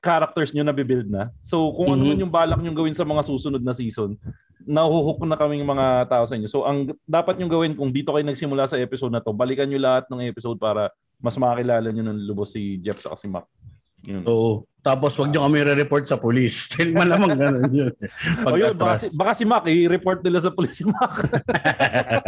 characters 0.00 0.56
nyo 0.56 0.64
na 0.64 0.72
build 0.72 1.10
na. 1.12 1.28
So, 1.44 1.68
kung 1.76 1.92
ano 1.92 2.00
Mhm. 2.00 2.08
man 2.08 2.22
yung 2.24 2.32
balak 2.32 2.60
nyo 2.64 2.72
gawin 2.72 2.96
sa 2.96 3.04
mga 3.04 3.28
susunod 3.28 3.60
na 3.60 3.76
season, 3.76 4.16
nahuhook 4.64 5.20
na 5.26 5.36
kaming 5.36 5.66
mga 5.66 6.06
tao 6.08 6.24
sa 6.24 6.38
inyo. 6.38 6.48
So, 6.48 6.62
ang 6.64 6.94
dapat 7.04 7.36
nyo 7.36 7.50
gawin 7.50 7.76
kung 7.76 7.92
dito 7.92 8.14
kayo 8.14 8.24
nagsimula 8.24 8.64
sa 8.70 8.78
episode 8.80 9.12
na 9.12 9.20
to, 9.20 9.34
balikan 9.36 9.68
nyo 9.68 9.76
lahat 9.82 10.06
ng 10.08 10.24
episode 10.30 10.56
para 10.56 10.88
mas 11.20 11.36
makakilala 11.36 11.92
nyo 11.92 12.06
ng 12.06 12.18
lubos 12.24 12.54
si 12.54 12.78
Jeff 12.80 13.02
sa 13.02 13.18
si 13.18 13.26
Mac. 13.28 13.44
Yun. 14.02 14.22
Oo. 14.26 14.66
Tapos 14.82 15.14
wag 15.14 15.30
nyo 15.30 15.46
kami 15.46 15.62
re-report 15.62 16.02
sa 16.02 16.18
police. 16.18 16.74
Malamang 16.98 17.38
ganun 17.38 17.70
yun. 17.70 17.94
Pag 18.46 18.50
O 18.50 18.58
yun, 18.58 18.74
baka, 18.74 18.98
si, 18.98 19.14
baka 19.14 19.32
si 19.38 19.44
Mac, 19.46 19.62
i-report 19.70 20.26
nila 20.26 20.42
sa 20.42 20.50
police 20.50 20.82
si 20.82 20.84
Mac. 20.90 21.22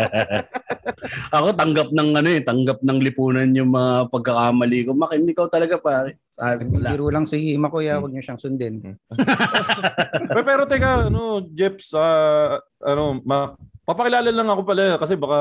Ako 1.35 1.51
tanggap 1.59 1.91
ng 1.91 2.11
ano 2.15 2.29
eh, 2.31 2.47
tanggap 2.47 2.79
ng 2.79 2.99
lipunan 3.03 3.51
yung 3.59 3.75
mga 3.75 4.07
pagkakamali 4.07 4.87
ko. 4.87 4.95
Mak, 4.95 5.19
hindi 5.19 5.35
ko 5.35 5.51
talaga 5.51 5.83
pare. 5.83 6.23
Biro 6.63 7.11
lang 7.11 7.27
si 7.27 7.59
Makoya, 7.59 7.99
huwag 7.99 8.15
niyo 8.15 8.23
siyang 8.23 8.39
sundin. 8.39 8.79
pero, 10.31 10.43
pero 10.47 10.63
teka, 10.71 11.11
ano, 11.11 11.43
Jeps, 11.51 11.91
ah, 11.99 12.63
ano, 12.87 13.19
ma, 13.27 13.51
papakilala 13.85 14.33
lang 14.33 14.49
ako 14.49 14.63
pala 14.65 14.97
kasi 14.97 15.15
baka 15.15 15.41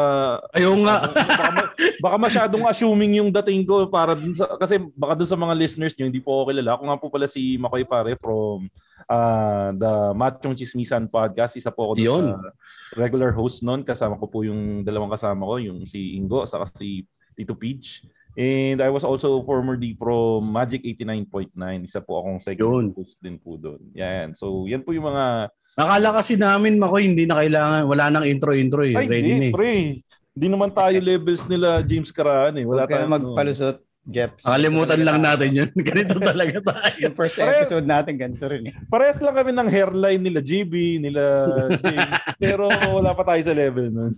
Ayaw 0.52 0.74
nga. 0.84 0.96
baka, 1.40 1.64
baka 2.04 2.16
masyadong 2.20 2.64
assuming 2.68 3.24
yung 3.24 3.32
dating 3.32 3.64
ko 3.64 3.88
para 3.88 4.14
dun 4.14 4.36
sa 4.36 4.60
kasi 4.60 4.78
baka 4.94 5.16
dun 5.16 5.30
sa 5.32 5.40
mga 5.40 5.56
listeners 5.56 5.96
nyo 5.96 6.06
hindi 6.12 6.20
po 6.20 6.44
ako 6.44 6.52
kilala. 6.52 6.76
Ako 6.76 6.84
nga 6.84 7.00
po 7.00 7.08
pala 7.08 7.28
si 7.28 7.56
Makoy 7.56 7.88
Pare 7.88 8.20
from 8.20 8.68
uh, 9.08 9.72
the 9.72 9.94
Machong 10.12 10.60
Chismisan 10.60 11.08
podcast. 11.08 11.56
Isa 11.56 11.72
po 11.72 11.92
ako 11.92 11.94
Yun. 12.00 12.36
sa 12.36 12.52
regular 13.00 13.32
host 13.32 13.64
noon. 13.64 13.88
Kasama 13.88 14.20
ko 14.20 14.28
po 14.28 14.44
yung 14.44 14.84
dalawang 14.84 15.12
kasama 15.12 15.48
ko, 15.48 15.56
yung 15.64 15.88
si 15.88 16.20
Ingo 16.20 16.44
saka 16.44 16.68
si 16.76 17.08
Tito 17.34 17.56
Peach. 17.56 18.04
And 18.34 18.82
I 18.82 18.90
was 18.90 19.06
also 19.06 19.46
formerly 19.46 19.94
from 19.94 20.50
Magic 20.50 20.82
89.9. 20.82 21.54
Isa 21.86 22.02
po 22.02 22.18
akong 22.18 22.42
second 22.42 22.66
Yun. 22.66 22.86
host 22.98 23.18
din 23.22 23.38
po 23.38 23.62
doon. 23.62 23.78
Yan. 23.94 24.34
So, 24.34 24.66
yan 24.66 24.82
po 24.82 24.90
yung 24.90 25.06
mga... 25.06 25.54
Akala 25.74 26.14
kasi 26.14 26.38
namin, 26.38 26.78
Makoy, 26.78 27.04
hindi 27.04 27.26
na 27.26 27.42
kailangan, 27.42 27.90
wala 27.90 28.06
nang 28.08 28.26
intro-intro 28.26 28.86
eh. 28.86 28.94
Ay, 28.94 29.10
Ready 29.10 29.26
na 29.26 29.34
hindi, 29.34 29.50
eh. 29.50 29.54
pre. 29.54 29.74
Hindi 30.34 30.48
naman 30.48 30.70
tayo 30.70 30.98
levels 31.10 31.44
nila 31.46 31.82
James 31.82 32.10
Karaan 32.10 32.62
eh. 32.62 32.66
Wala 32.66 32.86
Huwag 32.86 32.90
ka 32.90 32.96
na 32.96 33.00
tayong- 33.02 33.14
magpalusot, 33.18 33.78
Jeff. 34.04 34.36
Nakalimutan 34.44 35.02
lang 35.02 35.18
natin 35.18 35.50
yun. 35.50 35.70
Ganito 35.90 36.20
talaga 36.20 36.58
tayo. 36.60 36.94
Yung 37.00 37.16
first 37.16 37.40
Pare- 37.40 37.58
episode 37.58 37.88
natin, 37.88 38.14
ganito 38.20 38.46
rin 38.46 38.68
eh. 38.68 38.74
Parehas 38.86 39.18
lang 39.18 39.32
kami 39.32 39.50
ng 39.50 39.70
hairline 39.72 40.22
nila 40.22 40.44
GB, 40.44 41.00
nila 41.00 41.22
James. 41.80 42.12
pero 42.44 42.68
wala 42.68 43.16
pa 43.16 43.24
tayo 43.24 43.42
sa 43.42 43.56
level 43.56 43.88
nun. 43.90 44.14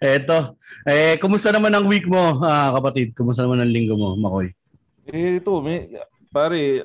Eto. 0.00 0.56
Eh, 0.82 1.14
kumusta 1.16 1.48
naman 1.48 1.70
ang 1.70 1.86
week 1.86 2.04
mo, 2.04 2.40
ah, 2.42 2.74
kapatid? 2.74 3.12
Kumusta 3.12 3.44
naman 3.44 3.60
ang 3.60 3.70
linggo 3.70 3.94
mo, 3.94 4.16
Makoy? 4.16 4.50
Eh, 5.06 5.38
ito, 5.38 5.52
may, 5.60 5.86
pare, 6.28 6.84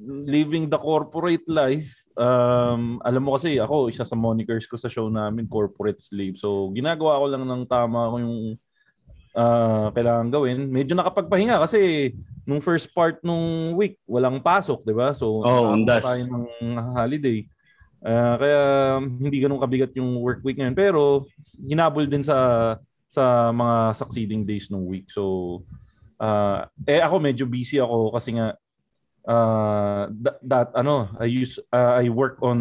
living 0.00 0.68
the 0.68 0.78
corporate 0.78 1.46
life, 1.48 1.90
um, 2.18 2.98
alam 3.02 3.22
mo 3.22 3.34
kasi 3.34 3.58
ako, 3.58 3.90
isa 3.90 4.06
sa 4.06 4.16
monikers 4.18 4.66
ko 4.66 4.78
sa 4.78 4.90
show 4.90 5.10
namin, 5.10 5.50
corporate 5.50 6.00
slave. 6.02 6.38
So, 6.38 6.70
ginagawa 6.74 7.20
ko 7.22 7.26
lang 7.30 7.44
ng 7.46 7.62
tama 7.66 8.10
ko 8.10 8.16
yung 8.22 8.38
ah, 9.34 9.90
kailangan 9.90 10.30
gawin. 10.30 10.70
Medyo 10.70 10.94
nakapagpahinga 10.94 11.58
kasi 11.58 12.14
nung 12.46 12.62
first 12.62 12.92
part 12.94 13.18
nung 13.26 13.74
week, 13.74 13.98
walang 14.06 14.38
pasok, 14.38 14.86
di 14.86 14.94
ba? 14.94 15.12
So, 15.12 15.42
nakakakuha 15.42 15.74
undas. 15.74 16.04
tayo 16.04 16.22
ng 16.30 16.46
holiday. 16.94 17.38
Ah, 18.04 18.36
kaya 18.38 18.62
hindi 19.02 19.36
ganun 19.42 19.60
kabigat 19.60 19.92
yung 19.98 20.22
work 20.22 20.40
week 20.46 20.60
ngayon. 20.60 20.76
Pero, 20.78 21.26
hinabol 21.58 22.06
din 22.06 22.22
sa 22.22 22.38
sa 23.10 23.54
mga 23.54 23.94
succeeding 23.94 24.42
days 24.42 24.70
ng 24.70 24.82
week. 24.86 25.06
So, 25.10 25.62
ah, 26.18 26.70
eh 26.86 27.02
ako 27.02 27.18
medyo 27.18 27.44
busy 27.46 27.82
ako 27.82 28.14
kasi 28.14 28.38
nga 28.38 28.54
uh, 29.24 30.08
that, 30.22 30.36
that 30.42 30.68
ano, 30.74 31.08
I 31.18 31.26
use 31.26 31.58
uh, 31.72 32.00
I 32.00 32.08
work 32.08 32.38
on 32.40 32.58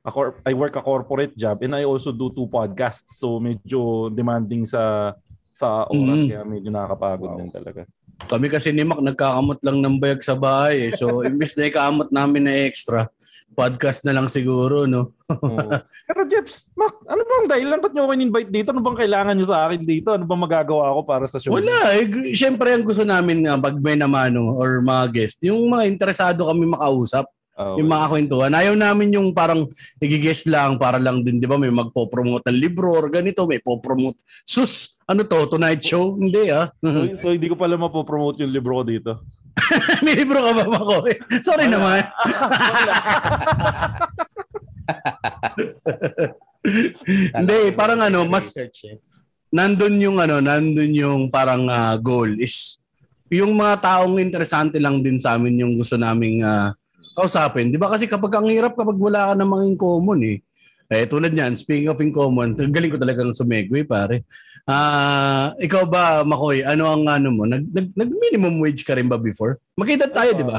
a 0.00 0.10
cor- 0.12 0.40
I 0.46 0.52
work 0.52 0.76
a 0.76 0.82
corporate 0.82 1.36
job 1.36 1.60
and 1.60 1.76
I 1.76 1.84
also 1.84 2.12
do 2.12 2.32
two 2.32 2.48
podcasts. 2.48 3.20
So 3.20 3.40
medyo 3.40 4.08
demanding 4.08 4.64
sa 4.64 5.12
sa 5.52 5.84
oras 5.92 6.24
Mm. 6.24 6.28
kaya 6.28 6.42
medyo 6.48 6.68
nakakapagod 6.72 7.30
Wow. 7.36 7.38
din 7.40 7.50
talaga. 7.52 7.82
Kami 8.20 8.46
kasi 8.48 8.72
ni 8.72 8.84
Mac, 8.84 9.00
nagkakamot 9.00 9.60
lang 9.60 9.80
ng 9.80 9.96
bayag 9.96 10.20
sa 10.20 10.36
bahay 10.36 10.88
eh. 10.88 10.92
So, 10.92 11.20
imbis 11.28 11.56
na 11.56 11.68
ikamot 11.68 12.08
namin 12.12 12.48
na 12.48 12.52
extra, 12.64 13.08
podcast 13.54 14.06
na 14.06 14.14
lang 14.14 14.26
siguro, 14.30 14.86
no? 14.86 15.14
Oo. 15.28 15.68
Pero 16.08 16.20
Jeps, 16.30 16.66
Mac, 16.78 16.94
ano 17.06 17.22
bang 17.22 17.46
dahilan? 17.50 17.78
Ba't 17.82 17.92
nyo 17.92 18.02
ako 18.08 18.12
in-invite 18.16 18.50
dito? 18.50 18.68
Ano 18.72 18.82
bang 18.82 18.98
kailangan 18.98 19.34
nyo 19.36 19.46
sa 19.46 19.68
akin 19.68 19.82
dito? 19.82 20.08
Ano 20.14 20.24
bang 20.24 20.42
magagawa 20.42 20.94
ko 20.96 21.00
para 21.04 21.24
sa 21.26 21.38
show? 21.42 21.54
Wala 21.54 21.94
eh. 21.98 22.06
Siyempre, 22.32 22.72
ang 22.72 22.86
gusto 22.86 23.02
namin 23.02 23.44
uh, 23.44 23.58
pag 23.58 23.76
may 23.78 23.98
namano 23.98 24.56
or 24.56 24.80
mga 24.80 25.04
guest, 25.12 25.38
yung 25.44 25.66
mga 25.68 25.84
interesado 25.90 26.46
kami 26.46 26.66
makausap, 26.66 27.26
Oh, 27.60 27.76
yung 27.76 27.92
mga 27.92 28.06
kwentuhan. 28.08 28.52
Ayaw 28.56 28.72
namin 28.72 29.12
yung 29.12 29.36
parang 29.36 29.68
nagigest 30.00 30.48
lang 30.48 30.80
para 30.80 30.96
lang 30.96 31.20
din, 31.20 31.36
di 31.36 31.44
ba? 31.44 31.60
May 31.60 31.68
magpo-promote 31.68 32.48
ng 32.48 32.56
libro 32.56 32.88
or 32.88 33.12
ganito, 33.12 33.44
may 33.44 33.60
po-promote. 33.60 34.16
Sus, 34.48 34.96
ano 35.04 35.28
to? 35.28 35.44
Tonight 35.44 35.84
show? 35.84 36.16
Hindi 36.16 36.48
ah. 36.48 36.72
so, 36.80 37.04
so, 37.20 37.34
hindi 37.36 37.52
ko 37.52 37.60
pala 37.60 37.76
mapopromote 37.76 38.40
yung 38.40 38.54
libro 38.54 38.80
ko 38.80 38.84
dito. 38.88 39.12
may 40.04 40.14
libro 40.16 40.38
ka 40.40 40.52
ba 40.56 40.64
ako? 40.66 40.94
Sorry 41.40 41.66
naman. 41.68 42.02
Hindi, 47.40 47.58
parang 47.72 48.00
ano, 48.04 48.28
mas 48.28 48.52
eh. 48.56 48.68
nandun 49.50 49.96
yung 50.00 50.18
ano, 50.20 50.40
nandun 50.44 50.92
yung 50.92 51.32
parang 51.32 51.66
ah, 51.70 51.96
goal 51.96 52.36
is 52.38 52.78
yung 53.30 53.54
mga 53.54 53.78
taong 53.80 54.18
interesante 54.18 54.82
lang 54.82 55.00
din 55.06 55.16
sa 55.16 55.38
amin 55.38 55.62
yung 55.62 55.78
gusto 55.78 55.94
naming 55.96 56.42
ah, 56.42 56.74
kausapin. 57.14 57.70
'Di 57.70 57.78
ba 57.78 57.90
kasi 57.90 58.06
kapag 58.10 58.34
ang 58.36 58.50
hirap 58.50 58.74
kapag 58.74 58.98
wala 58.98 59.32
ka 59.32 59.34
namang 59.38 59.70
in 59.70 59.76
common 59.78 60.20
eh. 60.26 60.38
Eh 60.90 61.06
tulad 61.06 61.30
niyan, 61.30 61.54
speaking 61.54 61.86
of 61.86 62.02
in 62.02 62.10
common, 62.10 62.58
galing 62.58 62.90
ko 62.90 62.98
talagang 62.98 63.30
sumegway 63.30 63.86
pare. 63.86 64.26
Ah, 64.68 65.56
ikaw 65.56 65.88
ba 65.88 66.20
Makoy, 66.26 66.60
ano 66.64 66.84
ang 66.90 67.04
ano 67.08 67.28
mo? 67.32 67.42
Nag, 67.48 67.64
nag, 67.72 67.86
nag 67.96 68.10
minimum 68.10 68.60
wage 68.60 68.84
ka 68.84 68.96
rin 68.96 69.08
ba 69.08 69.16
before? 69.16 69.56
Magkaedad 69.76 70.12
tayo, 70.12 70.30
'di 70.36 70.44
ba? 70.44 70.58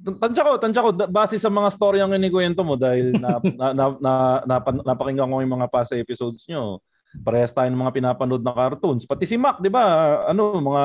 Tansya 0.00 0.42
ko, 0.42 0.52
tansya 0.56 0.84
ko, 0.86 0.90
base 1.12 1.36
sa 1.36 1.52
mga 1.52 1.68
story 1.70 2.00
ang 2.00 2.16
inikwento 2.16 2.64
mo 2.64 2.74
dahil 2.74 3.12
na, 3.20 3.36
na, 3.60 3.66
na, 3.76 3.84
na, 4.00 4.12
napan- 4.48 4.82
napakinggan 4.86 5.28
ko 5.28 5.44
yung 5.44 5.54
mga 5.60 5.68
past 5.68 5.92
episodes 5.92 6.48
nyo. 6.48 6.80
Parehas 7.20 7.50
tayo 7.50 7.68
ng 7.68 7.82
mga 7.84 7.94
pinapanood 7.94 8.40
na 8.40 8.54
cartoons. 8.54 9.02
Pati 9.02 9.26
si 9.26 9.34
Mac, 9.34 9.58
di 9.58 9.68
ba? 9.68 9.82
Ano, 10.30 10.62
mga 10.62 10.84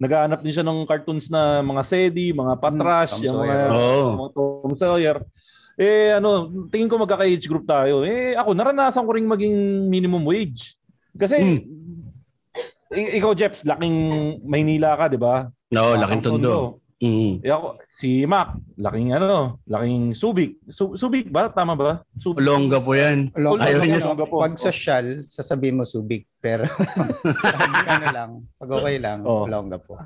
naghahanap 0.00 0.40
din 0.40 0.52
siya 0.52 0.64
ng 0.64 0.88
cartoons 0.88 1.28
na 1.28 1.60
mga 1.60 1.82
Sedi, 1.84 2.32
mga 2.32 2.56
Patrash, 2.56 3.20
Tom 3.20 3.24
yung 3.24 3.36
mga, 3.40 3.44
Sawyer. 3.44 3.68
Oo. 3.68 4.08
mga 4.16 4.30
Tom 4.32 4.72
Sawyer. 4.76 5.16
Eh 5.80 6.12
ano, 6.16 6.48
tingin 6.68 6.88
ko 6.88 6.96
magkaka-age 7.00 7.48
group 7.48 7.64
tayo. 7.68 8.04
Eh 8.04 8.36
ako, 8.36 8.52
naranasan 8.52 9.04
ko 9.04 9.12
ring 9.12 9.28
maging 9.28 9.88
minimum 9.88 10.24
wage. 10.24 10.76
Kasi, 11.12 11.36
i- 12.90 13.12
ikaw 13.16 13.32
Jeps, 13.32 13.62
laking 13.62 13.96
Maynila 14.42 14.94
ka, 14.94 15.06
di 15.06 15.16
ba? 15.16 15.46
No, 15.70 15.94
laking 15.94 16.20
ang 16.20 16.26
tondo. 16.26 16.54
Mm. 17.00 17.40
ako, 17.40 17.80
si 17.96 18.28
Mac, 18.28 18.60
laking 18.76 19.16
ano, 19.16 19.56
laking 19.64 20.12
Subic. 20.12 20.60
Su- 20.68 21.00
Subic 21.00 21.32
ba? 21.32 21.48
Tama 21.48 21.72
ba? 21.72 22.04
Subic. 22.12 22.44
Longga 22.44 22.76
po 22.76 22.92
'yan. 22.92 23.32
Long, 23.40 23.56
Ayaw 23.56 23.80
pag, 23.80 23.88
niya 23.88 23.98
ano, 24.04 24.20
sa- 24.20 24.36
pag 24.44 24.54
social, 24.60 25.04
sasabihin 25.24 25.80
mo 25.80 25.88
subig. 25.88 26.28
Pero 26.38 26.68
pag 27.40 27.88
ano 27.88 28.06
lang, 28.12 28.30
pag 28.52 28.70
okay 28.70 29.00
lang, 29.00 29.24
Oh. 29.24 29.48
longga 29.48 29.80
po. 29.80 29.96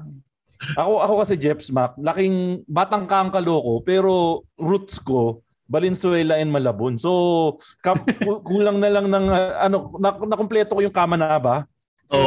Ako, 0.79 1.03
ako 1.03 1.13
kasi 1.19 1.35
Jeps 1.35 1.69
Mac, 1.69 1.99
laking 1.99 2.63
batang 2.65 3.11
kangkalo 3.11 3.59
ko, 3.59 3.73
pero 3.83 4.11
roots 4.55 5.03
ko, 5.03 5.43
Valenzuela 5.65 6.37
and 6.39 6.53
Malabon. 6.53 7.01
So, 7.01 7.57
kap, 7.81 8.01
ku- 8.25 8.45
kulang 8.45 8.79
na 8.81 8.91
lang 8.93 9.09
ng, 9.09 9.27
uh, 9.29 9.53
ano, 9.65 9.97
na, 9.97 10.13
nakumpleto 10.13 10.77
ko 10.77 10.81
yung 10.85 10.95
Kamanaba. 10.95 11.65
So, 12.05 12.21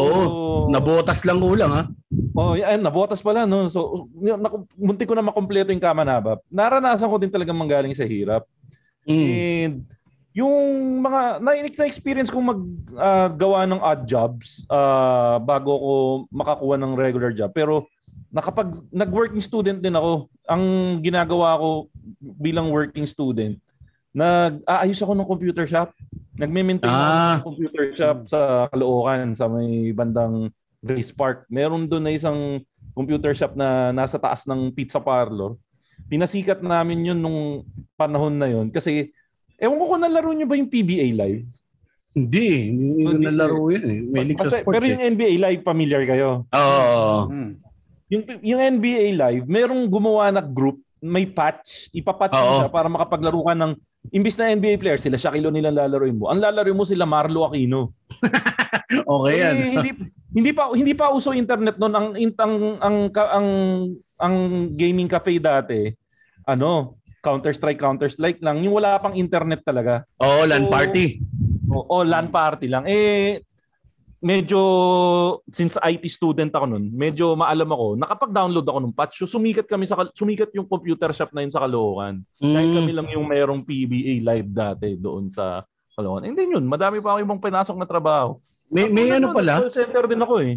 Nabotas 0.73 1.21
lang 1.21 1.37
kulang 1.37 1.69
ha. 1.69 1.83
Oh, 2.33 2.57
yan, 2.57 2.81
nabotas 2.81 3.21
pala 3.21 3.45
no. 3.45 3.69
So, 3.69 4.09
munti 4.73 5.05
ko 5.05 5.13
na 5.13 5.25
makumpleto 5.25 5.69
yung 5.69 5.81
Kamanaba. 5.81 6.41
Naranasan 6.49 7.09
ko 7.09 7.17
din 7.21 7.31
talagang 7.33 7.57
manggaling 7.57 7.93
sa 7.93 8.05
hirap. 8.05 8.45
Mm. 9.05 9.25
And 9.29 9.75
yung 10.37 10.57
mga 11.01 11.41
na, 11.41 11.57
experience 11.89 12.29
kong 12.29 12.45
maggawa 12.45 13.65
ng 13.65 13.81
odd 13.81 14.01
jobs 14.05 14.61
ah, 14.69 15.41
bago 15.41 15.71
ko 15.73 15.93
makakuha 16.29 16.75
ng 16.77 16.93
regular 16.93 17.33
job. 17.33 17.49
Pero 17.57 17.89
nakapag 18.29 18.77
nag-working 18.93 19.41
student 19.41 19.81
din 19.81 19.97
ako. 19.97 20.29
Ang 20.45 20.63
ginagawa 21.01 21.57
ko 21.57 21.89
bilang 22.19 22.69
working 22.69 23.05
student, 23.05 23.57
nag-aayos 24.11 24.99
ako 25.01 25.13
ng 25.13 25.27
computer 25.29 25.65
shop. 25.69 25.93
Nagme-maintain 26.37 26.89
Ah. 26.89 27.37
ng 27.41 27.45
computer 27.45 27.85
shop 27.93 28.17
sa 28.25 28.65
Caloocan, 28.69 29.33
sa 29.33 29.45
may 29.45 29.93
bandang 29.93 30.49
Grace 30.81 31.13
Park. 31.13 31.45
Meron 31.49 31.85
doon 31.85 32.05
na 32.05 32.13
isang 32.13 32.61
computer 32.93 33.33
shop 33.33 33.53
na 33.53 33.93
nasa 33.93 34.17
taas 34.17 34.45
ng 34.49 34.73
pizza 34.73 34.97
parlor. 34.97 35.57
Pinasikat 36.09 36.61
namin 36.61 37.13
yun 37.13 37.19
nung 37.19 37.65
panahon 37.97 38.33
na 38.37 38.47
yun 38.49 38.69
kasi 38.69 39.11
ewan 39.57 39.77
ko 39.81 39.85
kung 39.89 40.01
nalaro 40.01 40.29
nyo 40.33 40.45
ba 40.45 40.57
yung 40.57 40.69
PBA 40.69 41.13
Live? 41.13 41.45
Hindi, 42.17 42.73
hindi 42.73 43.03
ko 43.05 43.11
Hindi. 43.13 43.25
nalaro 43.29 43.61
yan 43.69 43.85
eh. 43.85 43.99
May 44.09 44.33
sa 44.33 44.49
sports 44.49 44.73
pero 44.73 44.85
eh. 44.85 44.91
yung 44.97 45.03
NBA 45.13 45.33
Live, 45.37 45.61
familiar 45.61 46.01
kayo. 46.05 46.49
Oo. 46.49 47.29
Hmm. 47.29 47.51
Yung, 48.09 48.23
yung 48.41 48.61
NBA 48.79 49.13
Live, 49.13 49.45
merong 49.45 49.85
gumawa 49.85 50.31
na 50.31 50.41
group, 50.41 50.81
may 51.01 51.25
patch, 51.29 51.93
ipapatch 51.93 52.33
mo 52.33 52.45
Oo. 52.45 52.57
siya 52.63 52.69
para 52.69 52.87
makapaglaro 52.89 53.41
ka 53.45 53.53
ng, 53.53 53.71
imbis 54.13 54.39
na 54.39 54.53
NBA 54.53 54.79
player, 54.79 54.99
sila 54.99 55.19
Shaquille 55.19 55.47
O'Neal 55.47 55.69
ang 55.69 55.77
lalaroin 55.77 56.15
mo. 56.15 56.31
Ang 56.31 56.39
lalaroin 56.41 56.77
mo 56.77 56.85
sila 56.87 57.03
Marlo 57.05 57.45
Aquino. 57.45 57.91
Okay 58.87 59.35
yan. 59.43 59.55
Eh, 59.59 59.69
hindi 59.75 59.89
hindi 60.31 60.51
pa 60.55 60.71
hindi 60.71 60.93
pa 60.95 61.11
uso 61.11 61.35
internet 61.35 61.75
noon 61.75 61.91
ang 61.91 62.07
ang 62.15 62.31
ang 62.39 62.55
ang 62.79 62.97
ang, 63.11 63.47
ang 64.15 64.35
gaming 64.79 65.11
cafe 65.11 65.43
dati. 65.43 65.91
Ano, 66.47 67.03
Counter 67.19 67.51
Strike 67.51 67.79
Counter 67.83 68.07
Strike 68.07 68.39
lang, 68.39 68.63
yung 68.63 68.79
wala 68.79 68.95
pang 69.03 69.11
internet 69.11 69.67
talaga. 69.67 70.07
Oo, 70.23 70.47
LAN 70.47 70.67
So, 70.67 70.71
party. 70.71 71.05
O, 71.67 71.83
o 71.83 71.95
LAN 72.07 72.31
party 72.31 72.71
lang. 72.71 72.87
Eh 72.87 73.43
medyo 74.17 74.59
since 75.47 75.77
IT 75.77 76.03
student 76.09 76.49
ako 76.49 76.65
noon, 76.65 76.89
medyo 76.89 77.37
maalam 77.37 77.69
ako, 77.69 77.85
nakapag-download 77.95 78.65
ako 78.65 78.79
ng 78.81 78.93
patch. 78.93 79.21
So, 79.21 79.29
sumikat 79.37 79.69
kami 79.69 79.85
sa 79.85 79.97
sumikat 80.11 80.49
yung 80.57 80.65
computer 80.65 81.13
shop 81.13 81.31
na 81.31 81.45
yun 81.45 81.53
sa 81.53 81.61
Caloocan. 81.61 82.25
Dahil 82.35 82.69
kami 82.73 82.91
Mm. 82.91 82.97
lang 82.97 83.07
yung 83.13 83.25
mayroong 83.25 83.61
PBA 83.61 84.21
live 84.21 84.49
dati 84.49 84.97
doon 84.97 85.29
sa 85.29 85.61
Caloocan. 85.93 86.25
And 86.25 86.33
then 86.33 86.49
yun, 86.49 86.65
madami 86.65 86.97
pa 86.97 87.13
ako 87.13 87.19
ibang 87.23 87.41
pinasok 87.41 87.77
na 87.77 87.85
trabaho. 87.85 88.41
May, 88.67 88.89
may 88.89 89.07
Ako 89.07 89.15
ano 89.15 89.27
na, 89.29 89.35
pala, 89.35 89.53
Call 89.63 89.71
center 89.71 90.03
din 90.05 90.21
ako 90.21 90.35
eh. 90.43 90.55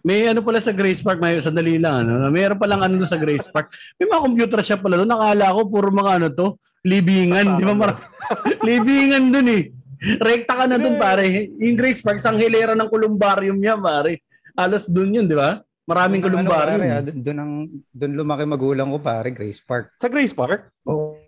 May 0.00 0.24
ano 0.24 0.40
pala 0.40 0.64
sa 0.64 0.72
Grace 0.72 1.04
Park, 1.04 1.20
may 1.20 1.36
sandali 1.44 1.76
lang 1.76 2.08
ano. 2.08 2.32
Mayroon 2.32 2.56
pa 2.56 2.64
lang 2.64 2.80
ano 2.80 3.04
sa 3.04 3.20
Grace 3.20 3.52
Park. 3.52 3.68
May 4.00 4.08
mga 4.08 4.24
computer 4.24 4.60
shop 4.64 4.80
pala 4.80 4.96
doon. 4.96 5.12
Nakala 5.12 5.52
ko 5.52 5.68
puro 5.68 5.92
mga 5.92 6.12
ano 6.16 6.26
to, 6.32 6.46
libingan, 6.80 7.60
di 7.60 7.68
ba? 7.68 7.76
Mar- 7.76 8.00
libingan 8.64 9.28
doon 9.28 9.48
eh. 9.52 9.62
Rekta 10.00 10.52
ka 10.56 10.64
na 10.64 10.80
doon 10.80 10.96
pare. 10.96 11.52
Yung 11.60 11.76
Grace 11.76 12.00
Park, 12.00 12.16
sang 12.16 12.40
hilera 12.40 12.72
ng 12.72 12.88
columbarium 12.88 13.56
niya 13.60 13.76
pare. 13.76 14.24
Alos 14.56 14.88
doon 14.88 15.20
yun, 15.20 15.26
di 15.28 15.36
ba? 15.36 15.60
Maraming 15.84 16.22
Doon 16.22 16.32
ang 16.32 16.40
ano, 16.40 16.50
columbarium. 16.50 16.80
pare, 16.80 16.86
ah, 16.88 17.02
doon- 17.04 17.20
doon 17.20 17.38
ang 17.38 17.52
doon 17.90 18.12
lumaki 18.14 18.44
magulang 18.46 18.88
ko 18.94 18.98
pare, 19.02 19.28
Grace 19.34 19.60
Park. 19.60 19.92
Sa 20.00 20.08
Grace 20.08 20.32
Park? 20.32 20.72
Oo. 20.86 21.18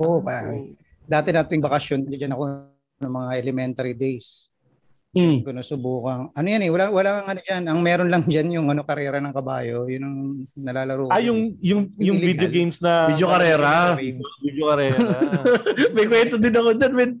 Oo, 0.00 0.18
pare. 0.20 0.74
Dati 1.06 1.28
na 1.30 1.46
tuwing 1.46 1.62
bakasyon, 1.62 2.08
diyan 2.10 2.34
ako 2.34 2.42
ng 3.04 3.12
mga 3.12 3.30
elementary 3.38 3.94
days. 3.94 4.50
Mm. 5.16 5.48
ko 5.48 5.48
nasubukan. 5.48 6.28
Ano 6.36 6.44
yan 6.44 6.60
eh, 6.60 6.68
wala 6.68 6.92
wala 6.92 7.08
kang 7.08 7.28
ano 7.32 7.40
diyan. 7.40 7.64
Ang 7.72 7.80
meron 7.80 8.12
lang 8.12 8.28
diyan 8.28 8.60
yung 8.60 8.68
ano 8.68 8.84
karera 8.84 9.16
ng 9.16 9.32
kabayo, 9.32 9.88
yun 9.88 10.04
ang 10.04 10.16
nalalaro. 10.52 11.08
Ah, 11.08 11.24
yung, 11.24 11.56
yung, 11.64 11.88
yung 11.96 12.20
video 12.20 12.52
games 12.52 12.84
na... 12.84 13.08
Video 13.08 13.32
karera. 13.32 13.96
Video 13.96 14.64
karera. 14.68 14.98
May 15.96 16.04
kwento 16.04 16.36
din 16.36 16.52
ako 16.52 16.68
dyan, 16.76 16.92
men. 16.92 17.12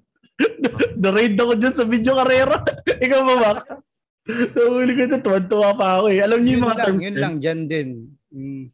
Na-raid 1.02 1.36
ako 1.36 1.52
dyan 1.56 1.74
sa 1.74 1.84
video 1.84 2.12
karera. 2.16 2.56
Ikaw 3.04 3.20
ba, 3.24 3.34
Mac? 3.40 3.58
Nahuli 4.26 4.92
ko 4.98 5.02
dyan, 5.06 5.22
tuwan-tuwa 5.22 5.70
pa 5.78 5.86
ako 6.00 6.06
eh. 6.10 6.18
Alam 6.20 6.40
niyo 6.42 6.50
yun 6.50 6.58
yung 6.58 6.66
mga 6.66 6.76
lang, 6.76 6.86
terms 6.86 7.00
yun 7.00 7.14
dyan? 7.14 7.22
lang 7.22 7.34
diyan 7.38 7.60
din. 7.68 7.88
Mm. 8.34 8.64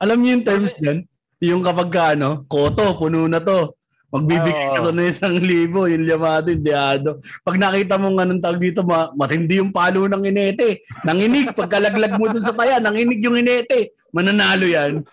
Alam 0.00 0.18
niyo 0.20 0.30
yung 0.32 0.46
terms 0.46 0.72
dyan? 0.80 0.98
Yung 1.44 1.62
kapag 1.62 1.88
ka, 1.92 2.04
ano, 2.16 2.48
koto, 2.48 2.96
puno 2.96 3.28
na 3.28 3.40
to. 3.44 3.76
Magbibigay 4.06 4.66
ka 4.72 4.86
to 4.86 4.94
ng 4.94 5.10
isang 5.10 5.36
libo, 5.36 5.84
yung 5.90 6.06
llamado, 6.06 6.48
yung 6.48 6.64
diado. 6.64 7.20
Pag 7.42 7.58
nakita 7.58 7.98
mo 7.98 8.14
nga 8.14 8.24
nung 8.24 8.40
tawag 8.40 8.62
dito, 8.62 8.80
ma- 8.86 9.12
matindi 9.12 9.58
yung 9.60 9.74
palo 9.74 10.06
ng 10.08 10.24
inete. 10.24 10.86
Nanginig, 11.04 11.52
pagkalaglag 11.52 12.14
mo 12.16 12.30
dun 12.30 12.40
sa 12.40 12.54
taya, 12.54 12.80
nanginig 12.80 13.20
yung 13.20 13.36
inete. 13.36 13.92
Mananalo 14.14 14.64
yan. 14.64 15.04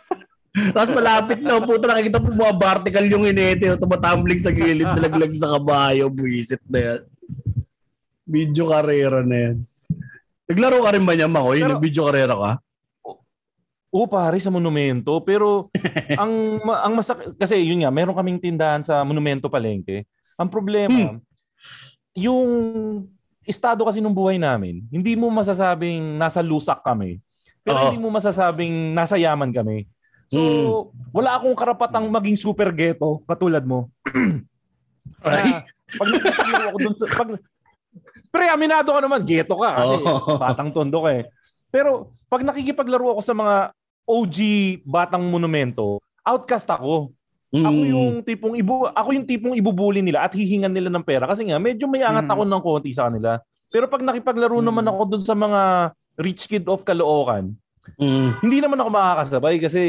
Tapos 0.53 0.93
malapit 0.93 1.41
na, 1.41 1.57
puto 1.65 1.89
nakikita 1.89 2.21
mo 2.21 2.29
mga 2.29 2.55
vertical 2.61 3.05
yung 3.09 3.25
inete, 3.25 3.73
o 3.73 3.79
tumatumbling 3.81 4.37
sa 4.37 4.53
gilid, 4.53 4.85
nalaglag 4.85 5.33
sa 5.33 5.57
kabayo, 5.57 6.13
buwisit 6.13 6.61
na 6.69 6.79
yan. 6.79 7.01
Video 8.29 8.69
karera 8.69 9.25
na 9.25 9.37
yan. 9.49 9.57
Naglaro 10.45 10.85
ka 10.85 10.93
rin 10.93 11.05
ba 11.09 11.13
niya, 11.17 11.25
Makoy? 11.25 11.57
Pero- 11.57 11.81
Nag-video 11.81 12.03
karera 12.05 12.35
ka? 12.37 12.51
Oo, 13.93 14.09
pare, 14.09 14.41
sa 14.41 14.49
monumento. 14.49 15.21
Pero 15.21 15.69
ang 16.21 16.57
ang 16.65 16.93
masak 16.97 17.37
kasi 17.37 17.61
yun 17.61 17.85
nga, 17.85 17.93
meron 17.93 18.17
kaming 18.17 18.41
tindahan 18.41 18.81
sa 18.81 19.05
Monumento 19.05 19.53
Palengke. 19.53 20.09
Ang 20.33 20.49
problema, 20.49 21.21
yung 22.17 22.49
estado 23.45 23.85
kasi 23.85 24.01
ng 24.01 24.13
buhay 24.13 24.41
namin, 24.41 24.81
hindi 24.89 25.13
mo 25.13 25.29
masasabing 25.29 26.17
nasa 26.17 26.41
lusak 26.41 26.81
kami. 26.81 27.21
Pero 27.61 27.77
Oo. 27.77 27.83
hindi 27.89 28.01
mo 28.01 28.09
masasabing 28.09 28.97
nasa 28.97 29.13
yaman 29.13 29.53
kami. 29.53 29.85
So, 30.33 30.41
wala 31.13 31.37
akong 31.37 31.53
karapatang 31.53 32.09
maging 32.09 32.35
super 32.35 32.73
ghetto 32.73 33.21
katulad 33.29 33.61
mo. 33.61 33.93
Ay. 35.23 35.45
Na, 35.45 35.61
pag 35.93 36.07
nagpapaglaro 36.09 36.65
ako 36.73 36.77
dun 36.81 36.95
sa... 36.97 37.05
Pag, 37.07 37.29
pre, 38.33 38.45
aminado 38.49 38.89
ka 38.89 38.99
naman, 38.99 39.21
ghetto 39.21 39.55
ka 39.55 39.69
kasi 39.77 39.95
Oo. 40.01 40.35
batang 40.43 40.73
tondo 40.73 41.05
ka 41.05 41.11
eh. 41.13 41.23
Pero 41.69 42.11
pag 42.27 42.41
nakikipaglaro 42.41 43.13
ako 43.13 43.21
sa 43.21 43.37
mga 43.37 43.55
OG 44.03 44.37
batang 44.83 45.23
monumento, 45.29 46.01
outcast 46.25 46.67
ako. 46.69 47.13
Ako 47.53 47.69
Mm. 47.85 47.85
yung 47.93 48.11
tipong 48.25 48.57
ibu 48.57 48.89
ako 48.89 49.13
yung 49.13 49.29
tipong 49.29 49.53
ibubuli 49.53 50.01
nila 50.01 50.25
at 50.25 50.33
hihingan 50.33 50.73
nila 50.73 50.89
ng 50.89 51.05
pera 51.05 51.29
kasi 51.29 51.45
nga 51.45 51.61
medyo 51.61 51.85
may 51.85 52.01
angat 52.01 52.25
Mm. 52.25 52.33
ako 52.33 52.41
ng 52.49 52.63
konti 52.65 52.89
sa 52.97 53.05
kanila. 53.05 53.37
Pero 53.69 53.85
pag 53.85 54.01
nakipaglaro 54.01 54.57
Mm. 54.57 54.65
naman 54.65 54.85
ako 54.89 55.01
dun 55.05 55.21
sa 55.21 55.37
mga 55.37 55.61
rich 56.17 56.49
kid 56.49 56.65
of 56.65 56.81
Caloocan, 56.81 57.53
Mm. 57.99 58.29
hindi 58.39 58.57
naman 58.63 58.79
ako 58.79 58.89
makakasabay 58.89 59.55
kasi 59.59 59.83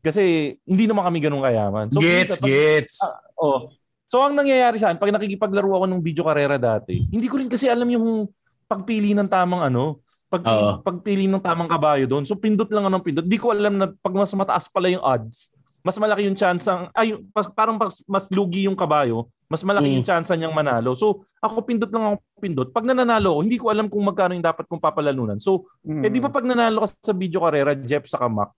kasi 0.00 0.54
hindi 0.64 0.84
naman 0.86 1.04
kami 1.04 1.18
ganun 1.20 1.44
kayaman. 1.44 1.86
gets, 1.92 2.00
minsan, 2.00 2.38
pag- 2.40 2.48
gets. 2.48 2.96
Oh. 3.36 3.68
So 4.08 4.24
ang 4.24 4.32
nangyayari 4.32 4.80
sa 4.80 4.88
akin, 4.88 4.96
pag 4.96 5.12
nakikipaglaro 5.12 5.68
ako 5.68 5.84
ng 5.84 6.00
video 6.00 6.24
karera 6.24 6.56
dati, 6.56 7.04
hindi 7.12 7.28
ko 7.28 7.36
rin 7.36 7.50
kasi 7.50 7.68
alam 7.68 7.84
yung 7.92 8.24
pagpili 8.64 9.12
ng 9.12 9.28
tamang 9.28 9.68
ano, 9.68 10.00
pag, 10.28 10.44
Oo. 10.48 10.80
pagpili 10.80 11.28
ng 11.28 11.40
tamang 11.40 11.68
kabayo 11.68 12.08
doon. 12.08 12.24
So 12.24 12.32
pindot 12.36 12.68
lang 12.72 12.88
ako 12.88 12.92
ng 12.96 13.04
pindot. 13.04 13.26
Di 13.28 13.36
ko 13.36 13.52
alam 13.52 13.76
na 13.76 13.92
pag 13.92 14.14
mas 14.16 14.32
mataas 14.32 14.64
pala 14.68 14.88
yung 14.88 15.04
odds, 15.04 15.52
mas 15.84 15.96
malaki 15.96 16.24
yung 16.24 16.36
chance 16.36 16.64
ang 16.68 16.88
ay 16.96 17.16
parang 17.52 17.76
mas, 17.76 18.00
mas 18.04 18.24
lugi 18.32 18.64
yung 18.64 18.76
kabayo, 18.76 19.28
mas 19.48 19.60
malaki 19.60 19.88
Mm. 19.92 19.94
yung 20.00 20.06
chance 20.06 20.28
niyang 20.32 20.56
manalo. 20.56 20.92
So 20.96 21.24
ako 21.40 21.64
pindot 21.64 21.88
lang 21.92 22.12
ako 22.12 22.16
pindot. 22.38 22.70
Pag 22.70 22.86
nananalo 22.86 23.36
ako, 23.36 23.40
hindi 23.42 23.58
ko 23.58 23.66
alam 23.68 23.90
kung 23.90 24.06
magkano 24.06 24.32
yung 24.32 24.46
dapat 24.46 24.64
kong 24.64 24.78
papalalunan. 24.80 25.38
So 25.42 25.66
Mm. 25.82 26.02
eh 26.06 26.10
di 26.10 26.20
ba 26.22 26.30
pag 26.30 26.46
nanalo 26.46 26.86
ka 26.86 26.88
sa 26.94 27.12
video 27.12 27.42
karera, 27.42 27.74
Jeff 27.74 28.06
sa 28.06 28.22
kamak, 28.22 28.54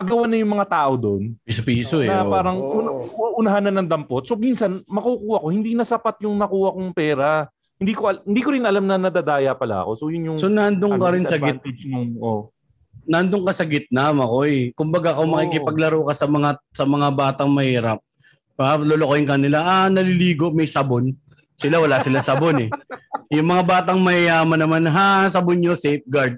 gagawa 0.00 0.24
na 0.24 0.40
yung 0.40 0.56
mga 0.56 0.66
tao 0.66 0.92
doon 0.96 1.36
Piso-piso 1.44 2.00
eh. 2.00 2.08
na 2.08 2.24
oh. 2.24 2.32
parang 2.32 2.56
Oo. 2.56 3.04
un- 3.04 3.34
unahan 3.44 3.68
na 3.68 3.80
ng 3.80 3.88
dampot. 3.88 4.24
So 4.24 4.34
minsan 4.34 4.80
makukuha 4.88 5.44
ko 5.44 5.46
hindi 5.52 5.76
na 5.76 5.84
sapat 5.84 6.24
yung 6.24 6.40
nakuha 6.40 6.72
kong 6.72 6.92
pera. 6.96 7.44
Hindi 7.76 7.92
ko 7.92 8.08
al- 8.08 8.24
hindi 8.24 8.40
ko 8.40 8.48
rin 8.52 8.64
alam 8.64 8.84
na 8.88 8.96
nadadaya 8.96 9.52
pala 9.52 9.84
ako. 9.84 9.90
So 10.00 10.04
yun 10.08 10.32
yung 10.32 10.38
So 10.40 10.48
nandun 10.48 10.96
ka 10.96 11.08
rin 11.12 11.24
sa 11.28 11.36
git 11.36 11.60
disadvantage 11.60 11.82
nung 11.84 12.16
oh. 12.16 12.48
nandun 13.04 13.44
ka 13.44 13.52
sa 13.52 13.68
gitna, 13.68 14.12
Makoy. 14.16 14.72
Kumbaga 14.72 15.16
kung 15.16 15.32
Oo. 15.32 15.36
makikipaglaro 15.36 16.00
ka 16.08 16.14
sa 16.16 16.24
mga 16.24 16.50
sa 16.72 16.84
mga 16.88 17.08
batang 17.12 17.50
mahirap, 17.52 18.00
pa 18.56 18.76
lolokohin 18.76 19.24
ka 19.28 19.36
nila, 19.40 19.64
ah, 19.64 19.88
naliligo, 19.88 20.52
may 20.52 20.68
sabon. 20.68 21.12
Sila 21.60 21.76
wala 21.80 22.00
sila 22.00 22.24
sabon 22.24 22.68
eh. 22.68 22.70
Yung 23.30 23.46
mga 23.46 23.62
batang 23.62 23.96
mayayaman 23.96 24.58
naman, 24.58 24.82
ha, 24.86 25.24
sabon 25.26 25.56
nyo, 25.56 25.72
safeguard. 25.72 26.36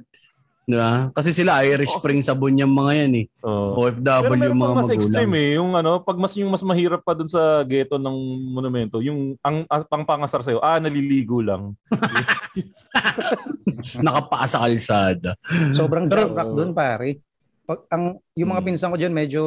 Diba? 0.62 1.10
Kasi 1.10 1.32
sila 1.32 1.58
Irish 1.64 1.90
Spring 1.90 2.20
sabon 2.20 2.54
yung 2.54 2.70
mga 2.70 2.92
yan 2.94 3.12
eh. 3.18 3.24
Oh. 3.42 3.74
Pero 3.82 4.22
OFW 4.22 4.30
meron 4.30 4.54
mga 4.54 4.62
pang 4.62 4.74
mas 4.76 4.84
magulang. 4.84 4.94
extreme 4.94 5.32
eh, 5.34 5.48
yung 5.56 5.70
ano, 5.74 5.90
pag 5.98 6.14
mas 6.14 6.32
yung 6.36 6.48
mas 6.48 6.62
mahirap 6.62 7.00
pa 7.00 7.12
dun 7.12 7.26
sa 7.26 7.60
ghetto 7.62 7.96
ng 7.96 8.16
monumento, 8.46 9.00
yung 9.00 9.34
ang, 9.40 9.64
ang 9.66 9.82
pangpangasar 9.84 10.40
sa'yo, 10.40 10.60
ah, 10.60 10.78
naliligo 10.78 11.40
lang. 11.40 11.74
Nakapaa 13.98 14.44
sa 14.46 14.62
kalsada. 14.62 15.30
Sobrang 15.72 16.06
Pero- 16.06 16.30
rock 16.30 16.50
doon, 16.54 16.70
pare. 16.72 17.18
Pag 17.62 17.86
ang 17.88 18.18
yung 18.32 18.48
mga 18.50 18.60
Hmm. 18.60 18.68
pinsan 18.68 18.90
ko 18.90 18.96
diyan 18.96 19.14
medyo 19.14 19.42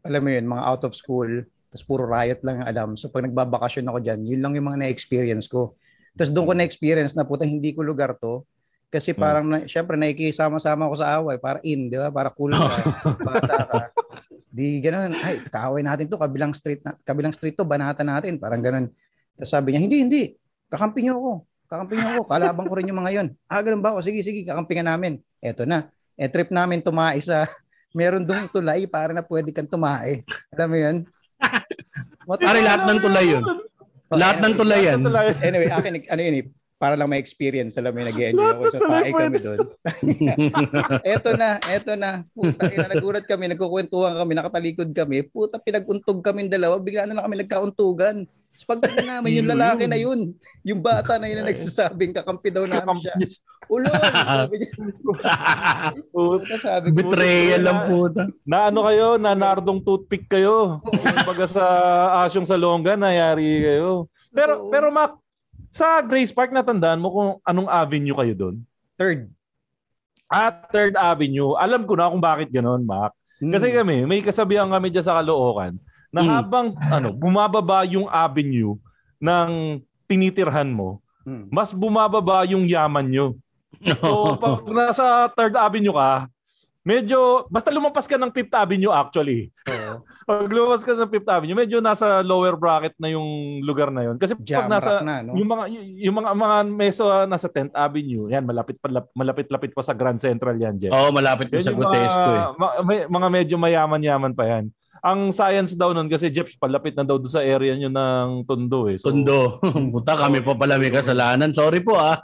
alam 0.00 0.20
mo 0.20 0.28
yun, 0.28 0.46
mga 0.46 0.64
out 0.64 0.82
of 0.84 0.92
school, 0.92 1.26
tapos 1.66 1.82
puro 1.84 2.02
riot 2.04 2.38
lang 2.42 2.60
ang 2.60 2.66
alam. 2.66 2.88
So 2.94 3.06
pag 3.06 3.22
nagbabakasyon 3.22 3.84
ako 3.84 3.98
diyan, 4.00 4.20
yun 4.26 4.40
lang 4.40 4.52
yung 4.52 4.66
mga 4.66 4.78
na-experience 4.82 5.46
ko. 5.46 5.74
Tapos 6.14 6.30
doon 6.30 6.46
ko 6.46 6.52
na-experience 6.54 7.18
na 7.18 7.26
puta 7.26 7.42
hindi 7.42 7.74
ko 7.74 7.82
lugar 7.82 8.14
to. 8.14 8.46
Kasi 8.88 9.10
Hmm. 9.10 9.20
parang 9.20 9.44
na, 9.50 9.66
syempre 9.66 9.98
nakikisama-sama 9.98 10.86
ako 10.86 10.94
sa 10.94 11.18
away 11.18 11.34
para 11.42 11.58
in, 11.66 11.90
di 11.90 11.98
ba? 11.98 12.14
Para 12.14 12.30
cool 12.30 12.54
ka, 12.54 12.62
bata 13.26 13.56
ka. 13.66 13.80
Di 14.54 14.78
ganun, 14.78 15.18
ay, 15.18 15.42
kaaway 15.50 15.82
natin 15.82 16.06
to, 16.06 16.14
kabilang 16.14 16.54
street 16.54 16.86
na, 16.86 16.94
kabilang 17.02 17.34
street 17.34 17.58
to, 17.58 17.66
banatan 17.66 18.06
natin, 18.06 18.38
parang 18.38 18.62
ganun. 18.62 18.86
Tapos 19.34 19.50
sabi 19.50 19.74
niya, 19.74 19.82
hindi, 19.82 19.96
hindi, 19.98 20.22
kakampi 20.70 21.02
niyo 21.02 21.18
ako. 21.18 21.32
Kakampi 21.66 21.98
niyo 21.98 22.06
ako, 22.06 22.22
kalabang 22.30 22.66
ko 22.70 22.74
rin 22.78 22.86
yung 22.86 23.00
mga 23.02 23.12
yon. 23.18 23.28
Ah, 23.50 23.58
ganun 23.66 23.82
ba? 23.82 23.98
O 23.98 23.98
sige, 23.98 24.22
sige, 24.22 24.46
kakampingan 24.46 24.86
namin. 24.94 25.18
Eto 25.42 25.66
na. 25.66 25.90
Eh, 26.14 26.30
trip 26.30 26.54
namin 26.54 26.78
tumae 26.78 27.18
sa, 27.18 27.50
meron 27.98 28.22
dong 28.22 28.46
tulay 28.54 28.86
para 28.86 29.10
na 29.10 29.26
pwede 29.26 29.50
kang 29.50 29.66
tumae. 29.66 30.22
Alam 30.54 30.68
mo 30.70 30.78
yun? 30.78 30.96
Pare, 32.38 32.62
lahat 32.62 32.86
ng 32.86 33.00
tulay 33.02 33.26
yun. 33.26 33.42
Oh, 34.12 34.20
Lahat 34.20 34.36
ng 34.44 34.52
anyway, 34.52 34.60
tulay 34.60 34.80
yan. 34.84 35.00
Anyway, 35.40 35.68
akin, 35.72 35.92
ano 36.12 36.20
yun 36.20 36.34
eh, 36.36 36.46
para 36.76 36.94
lang 37.00 37.08
may 37.08 37.16
experience. 37.16 37.80
Alam 37.80 37.96
mo 37.96 37.98
yun, 38.04 38.08
nag-enjoy 38.12 38.50
ako. 38.52 38.62
So, 38.68 38.78
tae 38.84 39.10
kami 39.16 39.38
doon. 39.40 39.58
eto 41.16 41.30
na, 41.32 41.48
eto 41.72 41.92
na. 41.96 42.10
Puta, 42.36 42.68
ina, 42.68 42.86
nagulat 42.92 43.24
kami, 43.24 43.48
nagkukwentuhan 43.56 44.12
kami, 44.20 44.32
nakatalikod 44.36 44.90
kami. 44.92 45.24
Puta, 45.24 45.56
pinaguntog 45.56 46.20
kami 46.20 46.52
dalawa, 46.52 46.76
bigla 46.76 47.08
na 47.08 47.16
lang 47.16 47.24
kami 47.24 47.40
nagkauntugan. 47.40 48.28
Tapos 48.54 48.70
pagdating 48.70 49.10
namin, 49.10 49.42
yung 49.42 49.50
lalaki 49.50 49.84
na 49.90 49.98
yun, 49.98 50.30
yung 50.62 50.78
bata 50.78 51.18
na 51.18 51.26
yun 51.26 51.42
na 51.42 51.50
nagsasabing 51.50 52.14
kakampi 52.14 52.54
daw 52.54 52.62
namin 52.62 53.02
siya. 53.02 53.14
Ulo! 53.66 53.90
Sabi 53.90 54.54
niya. 54.62 54.70
Sabi 56.62 56.88
ko. 56.94 56.94
Betrayal 57.02 57.60
lang 57.66 57.80
puta. 57.90 58.30
Na 58.46 58.70
ano 58.70 58.86
kayo, 58.86 59.18
na 59.18 59.34
nardong 59.34 59.82
toothpick 59.82 60.30
kayo. 60.30 60.78
Kumbaga 60.86 61.50
sa 61.50 61.64
asyong 62.22 62.46
sa 62.46 62.54
longga, 62.54 62.94
nayari 62.94 63.58
kayo. 63.58 64.06
Pero, 64.30 64.52
Oo. 64.62 64.70
pero 64.70 64.86
Mac, 64.94 65.18
sa 65.74 65.98
Grace 65.98 66.30
Park, 66.30 66.54
natandaan 66.54 67.02
mo 67.02 67.10
kung 67.10 67.30
anong 67.42 67.66
avenue 67.66 68.14
kayo 68.14 68.34
doon? 68.38 68.56
Third. 68.94 69.26
At 70.30 70.70
Third 70.70 70.94
Avenue. 70.94 71.58
Alam 71.58 71.82
ko 71.90 71.98
na 71.98 72.06
kung 72.06 72.22
bakit 72.22 72.54
ganoon, 72.54 72.86
Mac. 72.86 73.10
Kasi 73.42 73.74
Hmm. 73.74 73.76
kami, 73.82 73.96
may 74.06 74.22
kasabihan 74.22 74.70
kami 74.70 74.94
dyan 74.94 75.02
sa 75.02 75.18
Caloocan 75.18 75.74
na 76.14 76.22
Mm. 76.22 76.30
habang 76.30 76.66
ano, 76.78 77.08
bumababa 77.10 77.82
yung 77.82 78.06
avenue 78.06 78.78
ng 79.18 79.50
tinitirhan 80.06 80.70
mo, 80.70 81.02
Hmm. 81.24 81.48
mas 81.48 81.72
bumababa 81.72 82.44
yung 82.44 82.62
yaman 82.62 83.08
nyo. 83.08 83.26
So, 83.98 84.08
pag 84.38 84.62
nasa 84.66 85.04
Third 85.30 85.56
Avenue 85.56 85.90
ka, 85.90 86.28
medyo, 86.82 87.18
basta 87.48 87.72
lumampas 87.72 88.04
ka 88.04 88.14
ng 88.14 88.28
Fifth 88.28 88.52
Avenue 88.52 88.92
actually. 88.92 89.48
Oo. 89.66 90.04
Pag 90.24 90.48
lumampas 90.48 90.80
ka 90.80 90.92
ng 90.94 91.08
Fifth 91.10 91.26
Avenue, 91.26 91.52
medyo 91.54 91.80
nasa 91.80 92.20
lower 92.20 92.54
bracket 92.54 92.92
na 92.94 93.08
yung 93.08 93.24
lugar 93.60 93.88
na 93.88 94.04
yun. 94.04 94.16
Kasi 94.16 94.36
Jam 94.38 94.64
pag 94.64 94.70
nasa, 94.70 95.00
na, 95.00 95.20
no? 95.20 95.32
yung 95.34 95.44
mga, 95.46 95.64
yung 96.00 96.16
mga, 96.16 96.30
mga 96.34 96.56
meso 96.66 97.04
ah, 97.04 97.24
nasa 97.24 97.44
10th 97.46 97.72
Avenue, 97.74 98.28
yan, 98.28 98.40
malapit 98.42 98.76
pa, 98.78 98.88
malapit-lapit 99.10 99.72
pa 99.72 99.80
sa 99.80 99.92
Grand 99.92 100.16
Central 100.16 100.56
yan, 100.56 100.76
Jeff. 100.76 100.92
Oo, 100.92 101.08
malapit 101.10 101.48
ko 101.48 101.56
Yan 101.56 101.64
sa 101.64 101.72
Grotesco 101.72 102.20
eh. 102.26 102.40
mga, 102.46 102.52
ma- 102.54 102.76
may- 102.82 103.06
mga 103.06 103.28
medyo 103.30 103.56
mayaman-yaman 103.58 104.32
pa 104.32 104.44
yan. 104.46 104.64
Ang 105.04 105.36
science 105.36 105.76
daw 105.76 105.92
nun, 105.92 106.08
kasi 106.08 106.32
Jeff, 106.32 106.56
palapit 106.56 106.96
na 106.96 107.04
daw 107.04 107.20
doon 107.20 107.28
sa 107.28 107.44
area 107.44 107.76
nyo 107.76 107.92
ng 107.92 108.48
Tondo 108.48 108.88
eh. 108.88 108.96
So, 108.96 109.12
Tondo. 109.12 109.60
Puta, 109.92 110.16
kami 110.16 110.40
pa 110.40 110.56
pala 110.56 110.80
may 110.80 110.88
kasalanan. 110.88 111.52
Sorry 111.52 111.84
po 111.84 111.92
ah. 112.00 112.16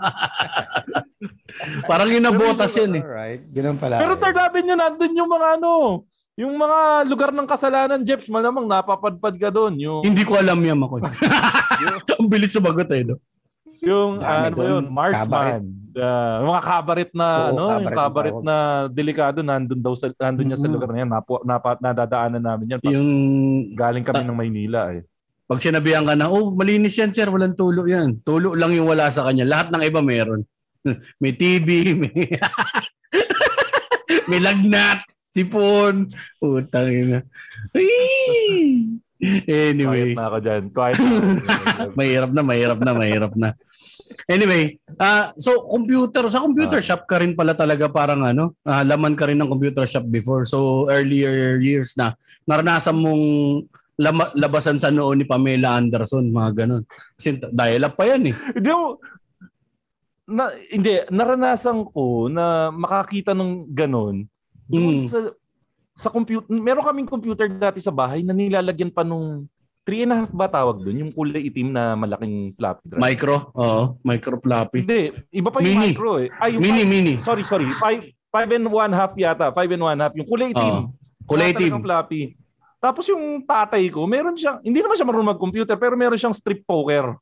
Parang 1.90 2.09
inabotas 2.09 2.73
yun 2.81 2.97
eh. 2.97 3.05
Alright, 3.05 3.45
ganun 3.53 3.77
pala. 3.77 4.01
Pero 4.01 4.16
third 4.16 4.38
avenue 4.40 4.81
nandun 4.81 5.12
yung 5.12 5.29
mga 5.29 5.61
ano, 5.61 5.71
yung 6.40 6.57
mga 6.57 7.05
lugar 7.05 7.31
ng 7.37 7.45
kasalanan, 7.45 8.01
Jeps, 8.01 8.33
malamang 8.33 8.64
napapadpad 8.64 9.37
ka 9.37 9.53
doon. 9.53 9.77
Yung, 9.77 10.01
Hindi 10.01 10.25
ko 10.25 10.40
alam 10.40 10.57
yan 10.64 10.81
ako. 10.81 11.05
Ang 12.16 12.33
bilis 12.33 12.57
sumagot 12.57 12.88
eh. 12.97 13.05
No? 13.05 13.21
Yung 13.81 14.21
Dami 14.21 14.53
ano 14.53 14.61
yun, 14.61 14.85
Marsman. 14.93 15.64
Ah, 15.97 16.38
mga 16.47 16.62
kabaret 16.62 17.11
na, 17.16 17.27
Oo, 17.27 17.49
ano, 17.51 17.64
yung 17.83 17.88
kabaret 17.90 17.99
kabaret 17.99 18.37
ang 18.38 18.47
na 18.47 18.57
delikado, 18.87 19.38
nandun 19.43 19.81
daw 19.83 19.95
sa, 19.99 20.12
nandun 20.14 20.47
niya 20.53 20.59
sa 20.61 20.71
lugar 20.71 20.93
na 20.93 21.03
yan. 21.03 21.11
Napo, 21.11 21.43
napa, 21.43 21.81
nadadaanan 21.83 22.43
namin 22.45 22.77
yan. 22.77 22.81
Pag 22.85 22.95
Yung 22.95 23.11
galing 23.75 24.05
kami 24.07 24.23
ng 24.23 24.38
Maynila 24.38 24.95
eh. 24.95 25.03
pag 25.51 25.59
sinabihan 25.59 26.07
ka 26.07 26.14
na, 26.14 26.31
oh, 26.31 26.55
malinis 26.55 26.95
yan 26.95 27.11
sir, 27.11 27.27
walang 27.27 27.59
tulo 27.59 27.83
yan. 27.83 28.23
Tulo 28.23 28.55
lang 28.55 28.71
yung 28.71 28.87
wala 28.87 29.11
sa 29.11 29.27
kanya. 29.27 29.43
Lahat 29.43 29.75
ng 29.75 29.83
iba 29.83 29.99
meron. 29.99 30.47
may 31.23 31.35
TV, 31.35 31.99
may, 31.99 32.38
may 34.31 34.38
lagnat, 34.38 35.03
sipon. 35.35 36.14
Utang 36.38 36.87
ina. 36.87 37.27
Ay! 37.75 39.01
Anyway. 39.45 40.14
Quiet 40.14 40.16
na 40.16 40.27
ako 40.33 40.38
dyan. 40.40 40.62
Quiet 40.73 40.97
na 40.97 41.11
mahirap 41.99 42.31
na, 42.33 42.43
mahirap 42.47 42.79
na, 42.81 42.93
mahirap 42.97 43.33
na. 43.37 43.49
Anyway, 44.27 44.77
ah 44.96 45.31
so 45.37 45.64
computer, 45.64 46.27
sa 46.27 46.40
computer 46.40 46.79
Ah. 46.79 46.85
shop 46.85 47.07
ka 47.07 47.18
rin 47.18 47.33
pala 47.33 47.55
talaga 47.55 47.87
parang 47.87 48.23
ano, 48.23 48.59
ah, 48.62 48.83
laman 48.83 49.14
ka 49.14 49.27
rin 49.27 49.38
ng 49.38 49.49
computer 49.49 49.87
shop 49.87 50.07
before. 50.07 50.44
So 50.44 50.87
earlier 50.87 51.59
years 51.59 51.94
na, 51.94 52.14
naranasan 52.44 52.96
mong 52.96 53.25
lama, 53.96 54.33
labasan 54.33 54.81
sa 54.81 54.88
noon 54.88 55.20
ni 55.20 55.27
Pamela 55.27 55.77
Anderson, 55.77 56.27
mga 56.27 56.64
ganun. 56.64 56.83
Kasi 57.14 57.37
dial-up 57.53 57.94
pa 57.94 58.09
yan 58.09 58.33
eh. 58.33 58.35
Hindi 58.57 58.70
mo, 58.70 58.96
na, 60.25 60.44
hindi, 60.70 60.94
naranasan 61.11 61.90
ko 61.90 62.31
na 62.31 62.70
makakita 62.70 63.35
ng 63.35 63.66
ganon. 63.68 64.25
Doon 64.64 64.94
Mm. 64.96 65.05
sa, 65.05 65.18
sa 65.92 66.09
computer, 66.09 66.46
meron 66.49 66.87
kaming 66.87 67.11
computer 67.11 67.51
dati 67.51 67.83
sa 67.83 67.90
bahay 67.90 68.23
na 68.23 68.31
nilalagyan 68.31 68.88
pa 68.88 69.03
nung 69.03 69.51
3 69.83 70.05
and 70.05 70.12
a 70.12 70.16
half 70.21 70.31
ba 70.31 70.47
tawag 70.47 70.81
doon? 70.81 70.97
Yung 71.01 71.12
kulay 71.12 71.45
itim 71.45 71.71
na 71.71 71.95
malaking 71.95 72.53
floppy 72.55 72.85
drive. 72.87 73.03
Micro, 73.03 73.35
oo, 73.51 73.83
micro 74.01 74.37
floppy. 74.37 74.85
Hindi, 74.85 75.01
iba 75.31 75.49
pa 75.49 75.59
yung 75.59 75.75
Mini. 75.75 75.87
micro 75.90 76.11
eh. 76.16 76.29
Ay, 76.37 76.55
yung 76.55 76.62
Mini, 76.62 76.83
five- 76.83 76.90
mini. 76.90 77.12
sorry, 77.21 77.43
sorry. 77.43 77.66
5 77.66 78.05
five 78.31 78.51
and 78.53 78.66
one 78.66 78.93
half 78.93 79.11
yata. 79.14 79.51
5 79.51 79.59
and 79.71 79.83
one 79.83 79.99
half. 79.99 80.14
Yung 80.14 80.25
kulay 80.25 80.55
itim. 80.55 80.75
Oo. 80.87 80.95
Kulay 81.27 81.51
itim. 81.51 81.83
floppy. 81.83 82.38
Tapos 82.79 83.05
yung 83.07 83.43
tatay 83.43 83.88
ko, 83.88 84.07
meron 84.07 84.33
siyang, 84.35 84.62
hindi 84.62 84.81
naman 84.81 84.97
siya 84.97 85.05
marunong 85.05 85.31
mag-computer, 85.35 85.77
pero 85.77 85.93
meron 85.95 86.16
siyang 86.16 86.33
strip 86.33 86.64
poker 86.64 87.12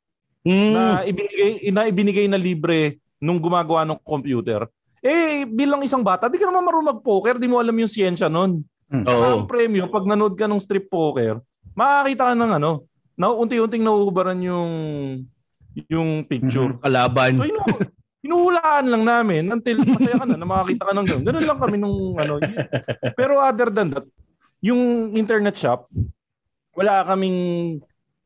Mm. 0.46 0.70
na 0.70 0.82
ibinigay 1.02 1.50
na 1.68 1.80
ibinigay 1.84 2.26
na 2.30 2.38
libre 2.38 2.94
nung 3.18 3.42
gumagawa 3.42 3.82
ng 3.82 3.98
computer. 4.00 4.70
Eh 4.98 5.42
bilang 5.44 5.82
isang 5.82 6.00
bata, 6.00 6.26
di 6.26 6.38
ka 6.38 6.46
naman 6.46 6.62
marunong 6.62 6.90
mag-poker, 6.94 7.36
di 7.36 7.46
mo 7.46 7.58
alam 7.58 7.74
yung 7.74 7.90
siyensya 7.90 8.30
nun. 8.30 8.62
Oo. 8.88 9.26
Ang 9.34 9.46
premyo 9.46 9.88
pag 9.88 10.06
nanood 10.06 10.34
ka 10.34 10.46
ng 10.46 10.62
strip 10.62 10.86
poker, 10.86 11.42
makakita 11.78 12.22
ka 12.26 12.34
ng 12.34 12.52
ano, 12.58 12.72
na 13.14 13.30
unti-unting 13.30 13.86
nauubaran 13.86 14.42
yung 14.42 14.72
yung 15.86 16.26
picture. 16.26 16.74
Kalaban. 16.82 17.38
So 17.38 17.46
inu 17.46 17.62
hinuhulaan 18.26 18.90
lang 18.90 19.04
namin 19.06 19.46
until 19.46 19.86
masaya 19.86 20.18
ka 20.18 20.26
na 20.26 20.34
na 20.34 20.42
makakita 20.42 20.82
ka 20.82 20.92
ng 20.92 21.06
ganun. 21.06 21.24
Ganun 21.24 21.46
lang 21.46 21.58
kami 21.62 21.76
nung 21.78 22.18
ano. 22.18 22.42
Pero 23.14 23.38
other 23.38 23.70
than 23.70 23.94
that, 23.94 24.06
yung 24.58 25.14
internet 25.14 25.54
shop, 25.54 25.86
wala 26.74 27.06
kaming 27.06 27.38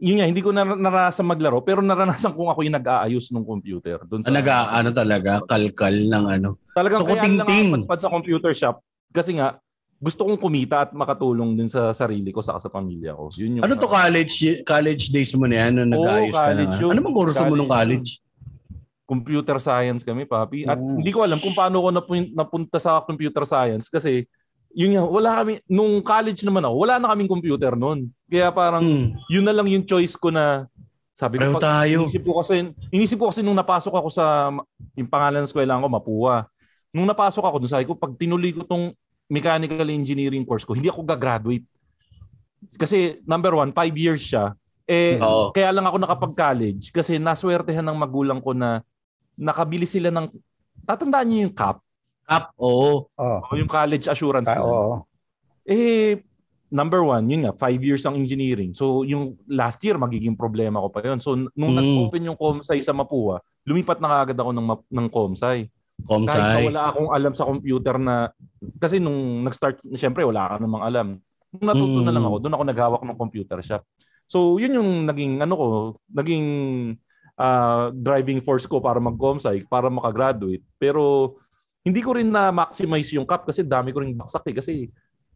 yun 0.03 0.19
nga, 0.19 0.27
hindi 0.27 0.43
ko 0.43 0.51
na 0.51 0.67
naranasan 0.67 1.31
maglaro, 1.31 1.62
pero 1.62 1.79
naranasan 1.79 2.35
kong 2.35 2.51
ako 2.51 2.67
yung 2.67 2.75
nag-aayos 2.75 3.31
ng 3.31 3.47
computer. 3.47 4.03
Doon 4.03 4.27
sa, 4.27 4.35
Nag 4.35 4.51
ano 4.51 4.91
talaga, 4.91 5.38
kalkal 5.47 5.95
ng 5.95 6.25
ano. 6.27 6.59
Talagang 6.75 6.99
So, 6.99 7.07
kaya 7.07 7.23
lang 7.23 7.47
ako 7.87 8.03
sa 8.03 8.11
computer 8.11 8.51
shop 8.51 8.83
kasi 9.15 9.38
nga 9.38 9.62
gusto 10.03 10.27
kong 10.27 10.35
kumita 10.37 10.83
at 10.83 10.91
makatulong 10.91 11.55
din 11.55 11.71
sa 11.71 11.95
sarili 11.95 12.35
ko 12.35 12.43
saka 12.43 12.59
sa 12.59 12.67
pamilya 12.69 13.15
ko. 13.15 13.31
Yun 13.33 13.57
yung 13.57 13.65
Ano 13.65 13.79
to 13.79 13.87
college 13.87 14.35
college 14.67 15.05
days 15.09 15.31
mo 15.33 15.47
na 15.47 15.62
yan 15.62 15.79
nung 15.79 15.95
Oo, 15.95 16.03
nag-aayos 16.03 16.35
ka 16.35 16.43
college 16.45 16.75
na? 16.75 16.81
yun. 16.83 16.91
Ano 16.91 17.01
bang 17.01 17.17
kurso 17.17 17.43
mo 17.45 17.55
nung 17.55 17.71
College 17.71 18.11
college? 18.11 18.11
computer 19.05 19.57
science 19.59 20.03
kami, 20.03 20.25
papi. 20.25 20.65
At 20.65 20.75
Oo. 20.77 20.99
hindi 20.99 21.12
ko 21.12 21.23
alam 21.23 21.38
kung 21.38 21.53
paano 21.53 21.79
ko 21.79 21.88
napun- 21.93 22.33
napunta 22.33 22.81
sa 22.81 22.99
computer 22.99 23.45
science 23.45 23.87
kasi 23.87 24.27
yun 24.73 24.97
nga, 24.97 25.05
wala 25.05 25.31
kami, 25.37 25.61
nung 25.69 26.01
college 26.01 26.41
naman 26.43 26.65
ako, 26.65 26.75
wala 26.81 26.97
na 26.97 27.12
kaming 27.12 27.29
computer 27.29 27.77
noon. 27.77 28.09
Kaya 28.25 28.49
parang 28.49 28.81
Hmm. 28.81 29.07
yun 29.29 29.45
na 29.45 29.53
lang 29.53 29.69
yung 29.69 29.85
choice 29.85 30.17
ko 30.17 30.33
na 30.33 30.65
sabi 31.12 31.37
ko, 31.37 31.61
pag, 31.61 31.85
tayo. 31.85 32.09
inisip 32.09 32.25
ko 32.25 32.41
kasi, 32.41 32.55
inisip 32.88 33.19
ko 33.21 33.29
kasi 33.29 33.45
nung 33.45 33.55
napasok 33.55 33.93
ako 33.93 34.09
sa, 34.09 34.49
yung 34.97 35.07
pangalan 35.07 35.45
ng 35.45 35.47
eskwela 35.47 35.77
ko, 35.77 35.87
Mapua. 35.87 36.49
Nung 36.88 37.05
napasok 37.05 37.45
ako, 37.45 37.57
dun 37.61 37.69
sabi 37.69 37.85
ko, 37.85 37.95
pag 37.95 38.17
tinuloy 38.17 38.49
ko 38.51 38.65
tong 38.65 38.97
mechanical 39.29 39.89
engineering 39.89 40.43
course 40.43 40.65
ko, 40.65 40.75
hindi 40.75 40.89
ako 40.89 41.03
gagraduate. 41.05 41.65
Kasi 42.79 43.21
number 43.27 43.53
one, 43.53 43.71
five 43.71 43.95
years 43.95 44.23
siya. 44.23 44.55
Eh, 44.87 45.19
Oo. 45.19 45.55
kaya 45.55 45.71
lang 45.71 45.87
ako 45.87 45.97
nakapag-college 46.03 46.91
kasi 46.91 47.17
naswertehan 47.17 47.87
ng 47.87 47.99
magulang 47.99 48.43
ko 48.43 48.51
na 48.53 48.83
nakabili 49.39 49.87
sila 49.87 50.11
ng, 50.11 50.29
tatandaan 50.85 51.27
niyo 51.31 51.39
yung 51.49 51.57
CAP, 51.57 51.79
Up, 52.23 52.55
oo. 52.55 53.11
Oh. 53.19 53.41
o 53.51 53.55
yung 53.59 53.67
college 53.67 54.07
assurance. 54.07 54.47
Plan. 54.47 54.63
oo. 54.63 55.03
Eh, 55.67 56.23
number 56.71 57.03
one, 57.03 57.27
yun 57.27 57.45
nga, 57.45 57.53
five 57.59 57.83
years 57.83 58.07
ang 58.07 58.15
engineering. 58.15 58.73
So, 58.73 59.03
yung 59.03 59.37
last 59.51 59.83
year, 59.83 59.99
magiging 59.99 60.39
problema 60.39 60.81
ko 60.81 60.89
pa 60.89 61.03
yun. 61.03 61.19
So, 61.19 61.35
nung 61.35 61.75
Mm. 61.75 61.79
nag-open 61.83 62.29
yung 62.33 62.39
Comsci 62.39 62.79
sa 62.79 62.95
Mapua, 62.95 63.43
lumipat 63.67 63.99
na 63.99 64.09
kaagad 64.09 64.39
ako 64.39 64.51
ng, 64.55 64.67
Map- 64.67 64.91
ng 64.91 65.09
Comsci. 65.11 65.67
Kahit 66.03 66.27
na 66.27 66.35
Comsci. 66.35 66.67
wala 66.67 66.83
akong 66.91 67.11
alam 67.11 67.33
sa 67.33 67.45
computer 67.45 67.97
na, 67.97 68.15
kasi 68.77 68.99
nung 68.99 69.43
nag-start, 69.43 69.79
syempre, 69.95 70.23
wala 70.23 70.47
ka 70.47 70.55
namang 70.59 70.83
alam. 70.83 71.09
Nung 71.51 71.67
natuto 71.67 71.99
na 72.01 72.11
lang 72.11 72.25
Mm. 72.25 72.29
ako, 72.29 72.37
doon 72.41 72.55
ako 72.55 72.65
naghawak 72.65 73.03
ng 73.03 73.19
computer 73.19 73.59
shop. 73.61 73.83
So, 74.27 74.57
yun 74.57 74.75
yung 74.75 74.91
naging, 75.05 75.38
ano 75.38 75.55
ko, 75.55 75.67
naging 76.11 76.47
ah, 77.35 77.88
driving 77.91 78.45
force 78.45 78.69
ko 78.69 78.79
para 78.79 79.01
mag-Comsci, 79.01 79.65
para 79.67 79.88
makagraduate. 79.88 80.61
Pero, 80.77 81.35
hindi 81.83 81.99
ko 81.99 82.12
rin 82.12 82.29
na-maximize 82.29 83.17
yung 83.17 83.25
cap 83.25 83.43
kasi 83.43 83.65
dami 83.65 83.91
ko 83.91 84.05
rin 84.05 84.12
baksak 84.15 84.47
eh. 84.47 84.55
Kasi, 84.55 84.73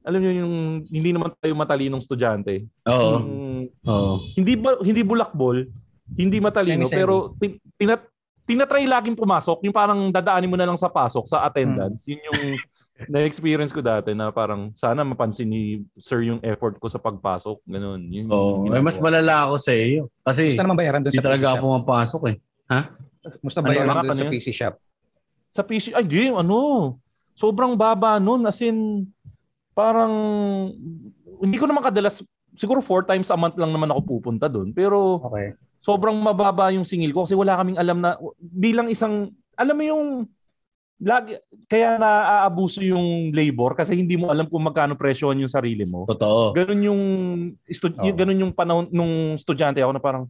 alam 0.04 0.20
niyo 0.20 0.44
yung 0.44 0.54
hindi 0.86 1.10
naman 1.10 1.34
tayo 1.34 1.56
matalinong 1.56 1.98
estudyante. 1.98 2.68
Oo. 2.86 3.10
Yung- 3.16 3.68
Oo. 3.82 4.14
hindi 4.36 4.54
ba 4.54 4.78
hindi 4.78 5.02
bulakbol, 5.02 5.66
hindi 6.14 6.38
matalino, 6.38 6.86
Semi-semi. 6.86 7.00
pero 7.00 7.14
tin, 7.34 7.58
tinat, 7.74 8.06
tinatry 8.46 8.86
laging 8.86 9.14
pumasok, 9.14 9.58
yung 9.60 9.74
parang 9.74 10.08
dadaanin 10.08 10.46
mo 10.46 10.54
na 10.54 10.64
lang 10.64 10.78
sa 10.78 10.86
pasok, 10.86 11.26
sa 11.26 11.42
attendance. 11.42 12.06
Yun 12.06 12.22
yung 12.22 12.40
na-experience 13.06 13.74
ko 13.74 13.82
dati 13.82 14.14
na 14.14 14.30
parang 14.30 14.72
sana 14.72 15.02
mapansin 15.02 15.44
ni 15.44 15.62
sir 15.96 16.24
yung 16.24 16.40
effort 16.40 16.78
ko 16.78 16.86
sa 16.86 16.96
pagpasok. 16.96 17.60
Ganun. 17.66 18.00
Yun, 18.06 18.24
yung 18.24 18.32
Oo. 18.32 18.48
Ay, 18.64 18.72
ginagawa. 18.72 18.86
mas 18.86 18.98
malala 18.98 19.34
ako 19.44 19.54
sa 19.58 19.72
iyo. 19.74 20.08
Kasi 20.22 20.54
Gusto 20.54 20.62
naman 20.62 20.78
bayaran 20.78 21.00
doon 21.02 21.10
hindi 21.10 21.20
sa 21.20 21.26
talaga 21.26 21.44
ako 21.44 21.52
shop. 21.52 21.64
pumapasok 21.66 22.22
eh. 22.24 22.36
Gusto 23.42 23.58
Ano 23.58 23.66
bayaran 23.66 23.90
ba? 23.90 23.94
doon 23.98 24.06
Ano 24.06 24.14
sa 24.14 24.24
yun? 24.24 24.32
PC 24.32 24.46
shop. 24.48 24.74
Sa 25.50 25.62
PC, 25.62 25.84
ay 25.90 26.04
di, 26.04 26.30
ano, 26.30 26.58
sobrang 27.34 27.74
baba 27.74 28.16
nun. 28.16 28.44
As 28.44 28.60
in, 28.60 29.08
parang, 29.72 30.12
hindi 31.38 31.56
ko 31.56 31.66
naman 31.66 31.82
kadalas, 31.82 32.22
siguro 32.52 32.78
four 32.78 33.02
times 33.02 33.26
a 33.26 33.36
month 33.36 33.56
lang 33.56 33.68
naman 33.68 33.88
ako 33.88 34.00
pupunta 34.06 34.46
doon. 34.46 34.70
Pero, 34.70 35.18
Okay. 35.20 35.52
Sobrang 35.86 36.18
mababa 36.18 36.74
yung 36.74 36.82
singil 36.82 37.14
ko 37.14 37.22
kasi 37.22 37.38
wala 37.38 37.54
kaming 37.54 37.78
alam 37.78 38.02
na 38.02 38.18
bilang 38.42 38.90
isang 38.90 39.30
alam 39.54 39.78
mo 39.78 39.84
yung 39.86 40.04
lagi 40.98 41.38
kaya 41.70 41.94
naaabuso 41.94 42.82
yung 42.82 43.30
labor 43.30 43.78
kasi 43.78 43.94
hindi 43.94 44.18
mo 44.18 44.32
alam 44.32 44.50
kung 44.50 44.66
magkano 44.66 44.98
presyohan 44.98 45.38
yung 45.38 45.52
sarili 45.52 45.86
mo. 45.86 46.08
Totoo. 46.10 46.56
Ganun 46.56 46.80
yung 46.82 47.02
Oo. 47.54 48.02
yung- 48.02 48.18
ganun 48.18 48.42
yung 48.42 48.52
panahon 48.56 48.90
nung 48.90 49.38
estudyante 49.38 49.78
ako 49.78 49.92
na 49.94 50.02
parang 50.02 50.24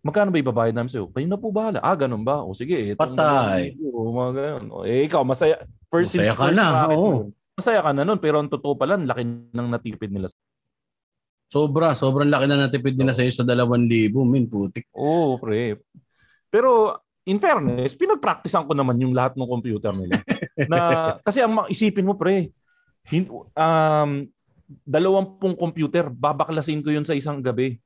magkano 0.00 0.32
ba 0.32 0.40
ibabayad 0.40 0.72
namin 0.76 0.92
sa'yo? 0.92 1.12
Kayo 1.12 1.26
na 1.28 1.36
po 1.40 1.52
bahala. 1.52 1.80
Ah, 1.84 1.96
ganun 1.96 2.24
ba? 2.24 2.40
O 2.40 2.56
sige. 2.56 2.96
itong 2.96 3.16
Patay. 3.16 3.76
O, 3.80 4.12
mga 4.12 4.30
ganun. 4.32 4.66
O, 4.72 4.84
eh, 4.88 5.04
ikaw, 5.04 5.20
masaya. 5.20 5.60
First, 5.92 6.16
Masaya 6.16 6.32
ka 6.32 6.44
first 6.48 6.56
na, 6.56 6.66
oo. 6.88 7.12
Masaya 7.52 7.80
ka 7.84 7.90
na 7.92 8.02
nun. 8.08 8.16
Pero 8.16 8.40
ang 8.40 8.48
totoo 8.48 8.72
pala, 8.80 8.96
laki 8.96 9.24
ng 9.52 9.68
natipid 9.68 10.08
nila. 10.08 10.32
Sobra. 11.50 11.98
Sobrang 11.98 12.30
laki 12.30 12.46
na 12.46 12.70
natipid 12.70 12.94
nila 12.94 13.10
sa 13.10 13.26
iyo 13.26 13.34
sa 13.34 13.42
2,000. 13.42 14.14
Min, 14.22 14.46
putik. 14.46 14.86
Oo, 14.94 15.34
pre. 15.42 15.82
Pero 16.46 16.94
in 17.26 17.42
fairness, 17.42 17.98
pinagpracticean 17.98 18.64
ko 18.64 18.72
naman 18.72 19.02
yung 19.02 19.10
lahat 19.10 19.34
ng 19.34 19.50
computer 19.50 19.90
nila. 19.90 20.22
na 20.70 20.78
kasi 21.26 21.42
ang 21.42 21.66
isipin 21.66 22.06
mo 22.06 22.14
pre, 22.14 22.54
um, 23.58 24.10
dalawampung 24.86 25.58
computer, 25.58 26.06
babaklasin 26.06 26.86
ko 26.86 26.94
yun 26.94 27.02
sa 27.02 27.18
isang 27.18 27.42
gabi 27.42 27.82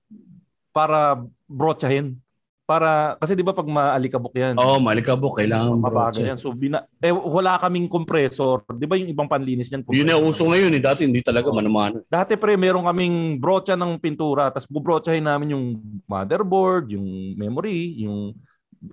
para 0.74 1.24
brotsahin. 1.48 2.20
Para, 2.64 3.20
kasi 3.20 3.37
di 3.37 3.44
ba 3.44 3.53
pag 3.53 3.68
maalikabok 3.68 4.33
yan, 4.33 4.57
Oo, 4.57 4.77
oh, 4.77 4.79
malikabok. 4.81 5.37
Kailangan 5.37 5.85
brother. 5.85 6.24
yan. 6.33 6.40
So, 6.40 6.48
bina, 6.57 6.88
eh, 6.96 7.12
wala 7.12 7.61
kaming 7.61 7.92
compressor. 7.92 8.64
Di 8.72 8.88
ba 8.88 8.96
yung 8.96 9.12
ibang 9.12 9.29
panlinis 9.29 9.68
niyan? 9.68 9.85
Yun 9.85 10.09
na 10.09 10.16
uso 10.16 10.48
ngayon 10.48 10.72
eh. 10.72 10.81
Dati 10.81 11.05
hindi 11.05 11.20
talaga 11.20 11.53
Oo. 11.53 11.61
manamano. 11.61 12.00
Dati 12.09 12.40
pre, 12.40 12.57
meron 12.57 12.88
kaming 12.88 13.37
brocha 13.37 13.77
ng 13.77 14.00
pintura, 14.00 14.48
tapos 14.48 14.64
bubrotsahin 14.72 15.29
namin 15.29 15.53
yung 15.53 15.77
motherboard, 16.09 16.96
yung 16.96 17.37
memory, 17.37 18.00
yung 18.00 18.33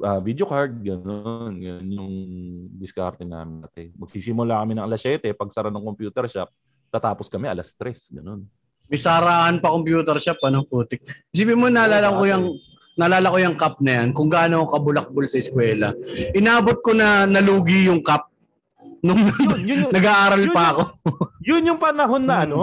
ah, 0.03 0.19
video 0.19 0.43
card, 0.43 0.75
gano'n. 0.83 1.55
Yan 1.63 1.87
yung 1.95 2.13
diskarte 2.75 3.23
namin 3.23 3.63
dati. 3.63 3.87
Magsisimula 3.95 4.59
kami 4.59 4.75
ng 4.75 4.83
alas 4.83 4.99
7, 4.99 5.31
pag 5.31 5.47
sara 5.47 5.71
ng 5.71 5.87
computer 5.87 6.27
shop, 6.27 6.51
tatapos 6.91 7.31
kami 7.31 7.47
alas 7.47 7.71
3, 7.79 8.19
gano'n. 8.19 8.43
May 8.91 8.99
saraan 8.99 9.63
pa 9.63 9.71
computer 9.71 10.19
shop, 10.19 10.43
ano, 10.43 10.67
putik. 10.67 11.07
Isipin 11.31 11.55
mo, 11.55 11.71
naalala 11.71 12.11
ko 12.11 12.27
yung 12.27 12.45
naalala 13.01 13.33
ko 13.33 13.37
yung 13.41 13.57
cup 13.57 13.81
na 13.81 13.91
yan, 13.97 14.13
kung 14.13 14.29
gaano 14.29 14.61
ako 14.61 14.77
kabulakbol 14.77 15.25
sa 15.25 15.41
eskwela. 15.41 15.97
Inabot 16.31 16.77
ko 16.79 16.93
na 16.93 17.25
nalugi 17.25 17.89
yung 17.89 18.05
cup 18.05 18.29
nung 19.01 19.17
Yun, 19.17 19.65
yun, 19.65 19.77
yun, 19.89 19.91
nag-aaral 19.97 20.41
Yun 20.45 20.53
pa 20.53 20.63
ako. 20.77 20.81
yun 21.41 21.65
yung 21.65 21.81
panahon 21.81 22.21
na 22.21 22.37
Hmm. 22.37 22.45
ano, 22.45 22.61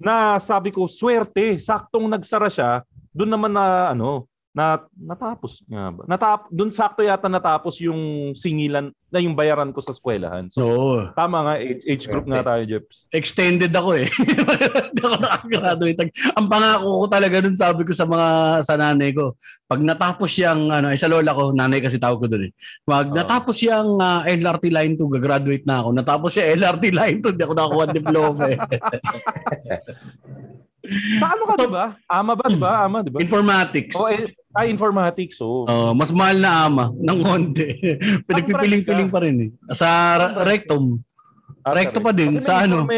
na 0.00 0.14
sabi 0.40 0.72
ko, 0.72 0.90
swerte, 0.90 1.54
saktong 1.56 2.08
nagsara 2.08 2.50
siya, 2.50 2.82
doon 3.12 3.30
naman 3.30 3.52
na 3.52 3.92
ano, 3.92 4.26
na 4.50 4.82
natapos 4.98 5.62
nga 5.70 5.94
ba? 5.94 6.02
Natap 6.10 6.50
doon 6.50 6.74
sakto 6.74 7.06
yata 7.06 7.30
natapos 7.30 7.78
yung 7.86 8.34
singilan 8.34 8.90
na 9.10 9.18
yung 9.22 9.34
bayaran 9.34 9.70
ko 9.70 9.78
sa 9.78 9.94
eskwelahan. 9.94 10.50
So 10.50 10.62
Oo. 10.62 10.98
tama 11.14 11.42
nga 11.46 11.54
age, 11.58 11.82
age 11.86 12.04
group 12.10 12.26
nga 12.26 12.42
tayo, 12.42 12.62
Jeps. 12.66 13.06
extended 13.14 13.70
ako 13.70 13.98
eh. 13.98 14.06
Hindi 14.90 15.00
ako 15.02 15.16
nakagraduate. 15.22 15.98
Ang 16.34 16.46
pangako 16.50 16.88
ko 17.02 17.06
talaga 17.06 17.36
dun 17.42 17.54
sabi 17.58 17.82
ko 17.86 17.92
sa 17.94 18.06
mga 18.06 18.28
sa 18.66 18.74
nanay 18.74 19.10
ko, 19.14 19.38
pag 19.70 19.82
natapos 19.82 20.30
yung 20.42 20.70
ano, 20.70 20.90
eh, 20.90 20.98
sa 20.98 21.06
lola 21.06 21.30
ko, 21.30 21.54
nanay 21.54 21.78
kasi 21.78 22.02
tawag 22.02 22.18
ko 22.22 22.26
dun 22.26 22.50
eh. 22.50 22.52
Pag 22.82 23.14
natapos 23.14 23.54
yung 23.66 24.02
ah, 24.02 24.26
LRT 24.26 24.64
line 24.70 24.94
2, 24.98 25.14
gagraduate 25.18 25.66
na 25.66 25.82
ako. 25.82 25.88
Natapos 25.94 26.30
yung 26.38 26.48
LRT 26.58 26.84
line 26.90 27.18
2, 27.22 27.34
hindi 27.34 27.44
ako 27.46 27.54
nakakuha 27.54 27.84
ng 27.86 27.98
diploma 27.98 28.42
eh. 28.50 28.58
Sa 31.20 31.36
ano 31.36 31.44
ka, 31.46 31.54
di 31.60 31.68
ba? 31.68 31.86
Ama 32.08 32.32
ba, 32.34 32.44
di 32.48 32.58
ba? 32.58 32.72
Ama, 32.88 32.98
di 33.04 33.10
ba? 33.12 33.18
Informatics. 33.20 33.94
Oh, 33.94 34.08
eh, 34.08 34.32
ay, 34.50 34.66
informatics, 34.68 35.38
oh. 35.38 35.62
Oh, 35.64 35.92
mas 35.94 36.10
mahal 36.10 36.38
na 36.38 36.66
ama 36.66 36.84
ng 36.90 37.18
konti. 37.22 37.70
Pinagpipiling-piling 38.26 39.10
pa 39.10 39.22
rin 39.22 39.36
eh. 39.46 39.50
Sa 39.70 39.86
rectum. 40.42 40.98
Ah, 41.60 41.76
recto 41.76 42.00
correct. 42.00 42.06
pa 42.06 42.12
din, 42.16 42.30
Kasi 42.34 42.46
sa 42.46 42.64
ano? 42.64 42.88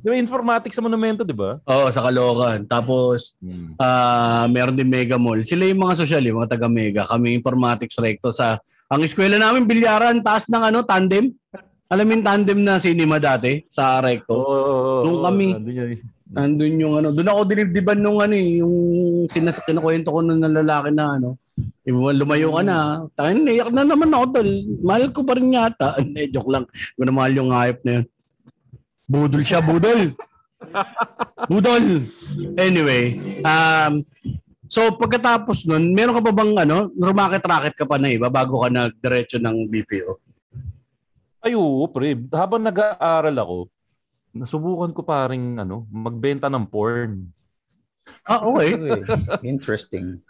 May 0.00 0.18
informatics 0.18 0.74
sa 0.74 0.82
monumento, 0.82 1.22
di 1.22 1.36
ba? 1.36 1.60
Oo, 1.62 1.92
sa 1.92 2.00
Caloocan. 2.00 2.64
Tapos, 2.64 3.36
Hmm. 3.38 3.76
ah 3.76 4.48
meron 4.48 4.74
din 4.74 4.88
Mega 4.88 5.20
Mall. 5.20 5.44
Sila 5.44 5.68
yung 5.68 5.84
mga 5.84 5.94
social, 6.00 6.24
yung 6.24 6.40
mga 6.40 6.56
taga 6.56 6.68
Mega. 6.72 7.04
Kami 7.04 7.36
informatics 7.36 8.00
recto 8.00 8.32
sa 8.32 8.56
ang 8.88 9.04
eskwela 9.04 9.36
namin 9.36 9.68
bilyaran 9.68 10.24
taas 10.24 10.48
ng 10.48 10.62
ano 10.64 10.82
tandem. 10.82 11.30
Alam 11.90 12.06
yung 12.08 12.24
tandem 12.24 12.58
na 12.58 12.78
cinema 12.78 13.20
dati 13.20 13.62
sa 13.68 14.00
recto. 14.00 14.34
Oo. 14.34 15.04
Nung 15.04 15.20
kami. 15.20 15.46
nandun 15.52 15.74
yun. 15.74 15.88
Nandun 16.30 16.74
yung 16.78 16.94
ano, 16.96 17.08
doon 17.10 17.26
ako 17.26 17.40
dinibdiban 17.44 17.98
nung 17.98 18.22
ano 18.22 18.32
eh, 18.32 18.62
yung 18.62 18.74
sinas 19.28 19.60
kinukwento 19.66 20.14
ko 20.14 20.24
nung 20.24 20.40
lalaki 20.40 20.94
na 20.94 21.20
ano. 21.20 21.36
Eh, 21.84 21.92
lumayo 21.92 22.56
ka 22.56 22.62
na. 22.64 23.04
Tayo, 23.12 23.32
naiyak 23.36 23.70
na 23.74 23.82
naman 23.84 24.14
ako 24.14 24.24
tol. 24.38 24.50
Mahal 24.86 25.04
ko 25.12 25.20
pa 25.26 25.36
rin 25.36 25.52
yata. 25.52 25.96
Hindi, 26.00 26.32
joke 26.32 26.48
lang. 26.48 26.64
Hindi 26.68 27.02
na 27.04 27.12
mahal 27.12 27.32
yung 27.36 27.50
hayop 27.52 27.78
na 27.84 27.92
yun. 28.00 28.06
Budol 29.10 29.42
siya, 29.42 29.60
budol. 29.60 30.14
budol. 31.50 31.84
Anyway, 32.54 33.18
um, 33.42 34.06
so 34.70 34.94
pagkatapos 34.94 35.66
nun, 35.66 35.90
meron 35.90 36.14
ka 36.14 36.22
pa 36.22 36.32
bang 36.32 36.52
ano, 36.62 36.94
rumakit-racket 36.94 37.74
ka 37.74 37.84
pa 37.90 37.98
na 37.98 38.14
iba 38.14 38.30
bago 38.30 38.62
ka 38.62 38.70
nagdiretso 38.70 39.42
ng 39.42 39.66
BPO? 39.66 40.12
Ay, 41.42 41.56
oo, 41.56 41.88
pre. 41.90 42.14
Habang 42.30 42.62
nag-aaral 42.62 43.34
ako, 43.34 43.56
nasubukan 44.36 44.92
ko 44.94 45.02
pa 45.02 45.26
rin 45.26 45.58
ano, 45.58 45.88
magbenta 45.90 46.46
ng 46.46 46.68
porn. 46.70 47.26
Ah, 48.28 48.44
okay. 48.46 48.76
Interesting. 49.42 50.20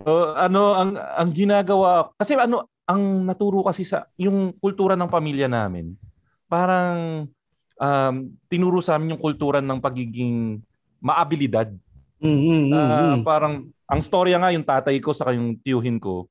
So, 0.00 0.32
ano 0.46 0.74
ang 0.74 0.90
ang 0.96 1.30
ginagawa 1.34 2.10
kasi 2.16 2.34
ano 2.38 2.70
ang 2.90 3.22
naturo 3.22 3.62
kasi 3.62 3.86
sa 3.86 4.10
yung 4.18 4.56
kultura 4.58 4.98
ng 4.98 5.10
pamilya 5.10 5.46
namin. 5.46 5.94
Parang 6.50 7.26
um, 7.78 8.14
tinuro 8.50 8.82
sa 8.82 8.98
amin 8.98 9.14
yung 9.14 9.22
kultura 9.22 9.62
ng 9.62 9.78
pagiging 9.78 10.58
maabilidad. 10.98 11.70
Mm-hmm. 12.20 12.74
Ah, 12.76 13.16
parang 13.24 13.72
ang 13.88 14.00
storya 14.04 14.36
nga 14.36 14.52
yung 14.52 14.66
tatay 14.66 15.00
ko 15.00 15.16
sa 15.16 15.32
yung 15.32 15.56
tiyuhin 15.62 15.96
ko. 15.96 16.28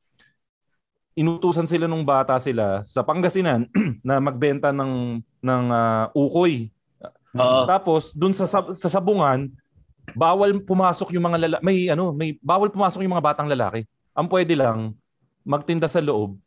Inutusan 1.17 1.67
sila 1.67 1.89
nung 1.89 2.05
bata 2.07 2.37
sila 2.39 2.85
sa 2.85 3.03
Pangasinan 3.03 3.67
na 4.07 4.21
magbenta 4.21 4.69
ng 4.69 5.19
ng 5.41 5.65
ah, 5.73 6.07
ukoy. 6.13 6.69
Oo. 7.35 7.65
Tapos 7.65 8.13
dun 8.13 8.35
sa 8.35 8.45
sa 8.47 8.89
sabungan, 8.89 9.49
bawal 10.15 10.61
pumasok 10.63 11.13
yung 11.15 11.25
mga 11.25 11.37
lalaki. 11.45 11.63
May 11.65 11.77
ano, 11.89 12.13
may 12.13 12.37
bawal 12.39 12.69
pumasok 12.69 13.03
yung 13.03 13.13
mga 13.17 13.25
batang 13.33 13.49
lalaki. 13.49 13.85
Ang 14.13 14.27
pwede 14.29 14.53
lang 14.57 14.93
magtinda 15.43 15.89
sa 15.89 16.03
loob 16.03 16.37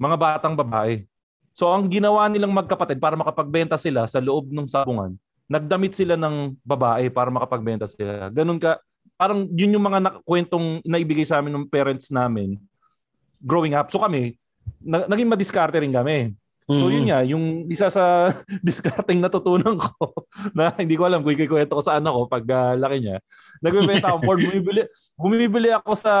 mga 0.00 0.16
batang 0.16 0.56
babae. 0.56 1.04
So 1.52 1.68
ang 1.68 1.92
ginawa 1.92 2.24
nilang 2.32 2.56
magkapatid 2.56 2.96
para 2.96 3.12
makapagbenta 3.20 3.76
sila 3.76 4.08
sa 4.08 4.16
loob 4.16 4.48
ng 4.48 4.64
sabungan, 4.64 5.12
nagdamit 5.44 5.92
sila 5.92 6.16
ng 6.16 6.56
babae 6.64 7.12
para 7.12 7.28
makapagbenta 7.28 7.84
sila. 7.84 8.32
Ganun 8.32 8.56
ka, 8.56 8.80
parang 9.20 9.44
yun 9.52 9.76
yung 9.76 9.84
mga 9.84 10.00
na- 10.00 10.18
kwentong 10.24 10.80
naibigay 10.88 11.28
sa 11.28 11.44
amin 11.44 11.52
ng 11.52 11.68
parents 11.68 12.08
namin 12.08 12.56
growing 13.44 13.76
up. 13.76 13.92
So 13.92 14.00
kami, 14.00 14.40
na- 14.80 15.04
naging 15.04 15.28
madiskarte 15.28 15.76
rin 15.76 15.92
kami. 15.92 16.32
So 16.70 16.86
Mm-hmm. 16.86 16.94
yun 16.94 17.04
nga, 17.10 17.18
yung 17.26 17.44
isa 17.66 17.90
sa 17.90 18.30
discarding 18.66 19.18
natutunan 19.18 19.74
ko 19.74 19.90
na 20.56 20.70
hindi 20.78 20.94
ko 20.94 21.02
alam 21.10 21.18
kung 21.26 21.34
ikikwento 21.34 21.74
ko 21.74 21.82
sa 21.82 21.98
anak 21.98 22.14
ko 22.14 22.30
pag 22.30 22.46
ah, 22.54 22.78
laki 22.78 22.96
niya. 23.02 23.18
Nagbebenta 23.58 24.14
ako 24.14 24.18
porn, 24.22 24.38
bumibili, 24.46 24.82
bumibili 25.18 25.68
ako 25.74 25.98
sa 25.98 26.14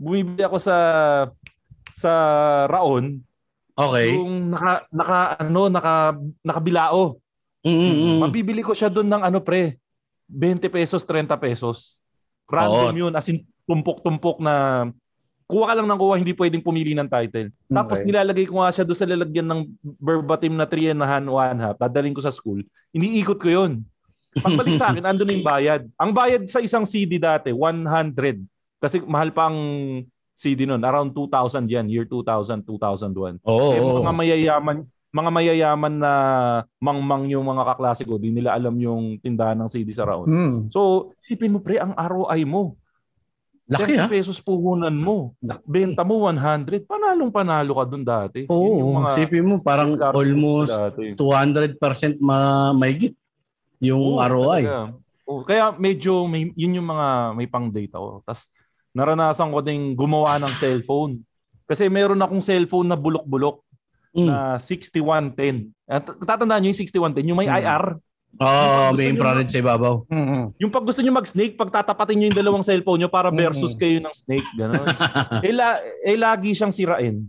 bumibili 0.00 0.40
ako 0.40 0.56
sa 0.56 0.76
sa 1.94 2.12
Raon 2.66 3.20
Okay. 3.74 4.14
yung 4.14 4.54
naka 4.54 4.86
naka 4.94 5.18
ano 5.42 5.66
naka 5.66 5.94
nakabilao. 6.46 7.18
Mm-hmm. 7.66 8.22
Mabibili 8.22 8.62
ko 8.62 8.70
siya 8.70 8.86
doon 8.86 9.10
ng 9.10 9.22
ano 9.26 9.42
pre 9.42 9.82
20 10.30 10.62
pesos, 10.70 11.02
30 11.02 11.34
pesos. 11.42 11.98
Random 12.46 12.94
Oo. 12.94 13.00
yun 13.08 13.12
as 13.18 13.26
in 13.26 13.42
tumpok-tumpok 13.66 14.38
na 14.38 14.86
kuha 15.44 15.64
ka 15.70 15.74
lang 15.76 15.88
ng 15.88 16.00
kuha, 16.00 16.14
hindi 16.16 16.32
pwedeng 16.32 16.64
pumili 16.64 16.96
ng 16.96 17.08
title. 17.08 17.52
Tapos 17.68 18.00
Okay. 18.00 18.08
nilalagay 18.08 18.46
ko 18.48 18.64
nga 18.64 18.72
siya 18.72 18.84
doon 18.84 18.98
sa 18.98 19.08
lalagyan 19.08 19.48
ng 19.48 19.60
verbatim 20.00 20.56
na 20.56 20.64
3 20.64 20.96
and 20.96 21.02
a 21.04 21.06
half, 21.06 21.24
1 21.24 21.60
half, 21.60 21.76
dadalhin 21.76 22.16
ko 22.16 22.24
sa 22.24 22.32
school. 22.32 22.64
Iniikot 22.96 23.36
ko 23.36 23.48
yun. 23.52 23.84
Pagbalik 24.34 24.80
sa 24.80 24.90
akin, 24.90 25.04
andun 25.12 25.28
na 25.28 25.34
yung 25.36 25.46
bayad. 25.46 25.82
Ang 26.00 26.10
bayad 26.16 26.42
sa 26.48 26.64
isang 26.64 26.88
CD 26.88 27.20
dati, 27.20 27.52
100. 27.52 28.40
Kasi 28.80 28.98
mahal 29.04 29.30
pa 29.30 29.52
ang 29.52 29.58
CD 30.34 30.66
nun. 30.66 30.82
Around 30.82 31.14
2,000 31.14 31.70
yan. 31.70 31.86
Year 31.86 32.08
2000, 32.10 32.66
2001. 32.66 33.38
Oo. 33.46 33.70
Eh, 33.70 33.78
mga 33.78 34.12
mayayaman, 34.12 34.76
mga 35.14 35.30
mayayaman 35.30 35.94
na 35.94 36.12
mangmang 36.82 37.30
yung 37.30 37.46
mga 37.46 37.62
kaklase 37.70 38.02
ko, 38.02 38.18
di 38.18 38.34
nila 38.34 38.50
alam 38.58 38.74
yung 38.82 39.22
tindahan 39.22 39.54
ng 39.54 39.70
CD 39.70 39.94
sa 39.94 40.02
Raon. 40.02 40.26
Hmm. 40.26 40.56
So, 40.74 41.12
sipin 41.22 41.54
mo 41.54 41.62
pre, 41.62 41.78
ang 41.78 41.94
ROI 41.94 42.42
mo. 42.42 42.74
Laki 43.64 43.96
30 43.96 43.98
ha? 43.98 44.06
pesos 44.12 44.36
puhunan 44.38 44.92
mo. 44.92 45.32
Laki. 45.40 45.64
Benta 45.64 46.04
mo 46.04 46.20
100. 46.20 46.84
Panalong 46.84 47.32
panalo 47.32 47.72
ka 47.74 47.84
dun 47.88 48.04
dati. 48.04 48.44
Yun 48.44 48.52
yung 48.76 48.90
Oo. 48.92 48.96
mga 48.98 49.08
Sipin 49.10 49.40
mo, 49.42 49.56
parang 49.58 49.88
almost 50.12 50.68
dati. 50.70 51.16
200% 51.16 51.80
ma 52.20 52.38
maigit 52.70 53.16
yung 53.80 54.16
Oo, 54.16 54.20
ROI. 54.20 54.62
talaga. 54.62 54.76
Oo, 55.24 55.40
kaya 55.40 55.72
medyo 55.72 56.28
may, 56.28 56.52
yun 56.52 56.76
yung 56.76 56.84
mga 56.86 57.06
may 57.32 57.48
pang 57.48 57.72
data 57.72 57.96
ko. 57.96 58.20
Tapos 58.20 58.52
naranasan 58.92 59.48
ko 59.48 59.58
ding 59.58 59.96
gumawa 59.96 60.36
ng 60.36 60.52
cellphone. 60.54 61.24
Kasi 61.64 61.88
meron 61.88 62.20
akong 62.20 62.44
cellphone 62.44 62.92
na 62.92 63.00
bulok-bulok 63.00 63.64
Mm. 64.14 64.28
na 64.28 64.36
6110. 64.60 65.72
At 65.88 66.04
tatandaan 66.06 66.62
nyo 66.62 66.70
yung 66.70 66.78
6110, 66.78 67.26
yung 67.26 67.40
may 67.40 67.48
Hmm. 67.48 67.58
IR. 67.58 67.84
Oo, 68.34 68.50
Gusto 68.90 68.98
may 68.98 69.06
niyo- 69.06 69.14
infrared 69.14 69.48
sa 69.48 69.58
ibabaw. 69.62 69.94
Yung 70.58 70.72
pag 70.72 70.82
gusto 70.82 71.00
nyo 71.00 71.12
mag-snake, 71.14 71.54
pag 71.54 71.70
tatapatin 71.70 72.18
nyo 72.18 72.26
yung 72.30 72.38
dalawang 72.38 72.66
cellphone 72.66 73.04
nyo 73.04 73.10
para 73.10 73.30
versus 73.30 73.78
kayo 73.78 74.02
ng 74.02 74.10
snake. 74.10 74.48
Ganun. 74.58 74.82
eh, 75.46 75.54
la- 75.54 75.78
eh, 76.02 76.18
lagi 76.18 76.50
siyang 76.50 76.74
sirain. 76.74 77.22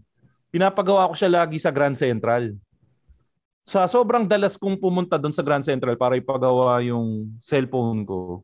Pinapagawa 0.50 1.06
ko 1.06 1.14
siya 1.14 1.44
lagi 1.44 1.62
sa 1.62 1.70
Grand 1.70 1.94
Central. 1.94 2.58
Sa 3.66 3.86
sobrang 3.86 4.26
dalas 4.26 4.58
kong 4.58 4.78
pumunta 4.78 5.18
doon 5.18 5.34
sa 5.34 5.42
Grand 5.42 5.66
Central 5.66 5.98
para 5.98 6.16
ipagawa 6.16 6.82
yung 6.82 7.38
cellphone 7.42 8.06
ko, 8.06 8.42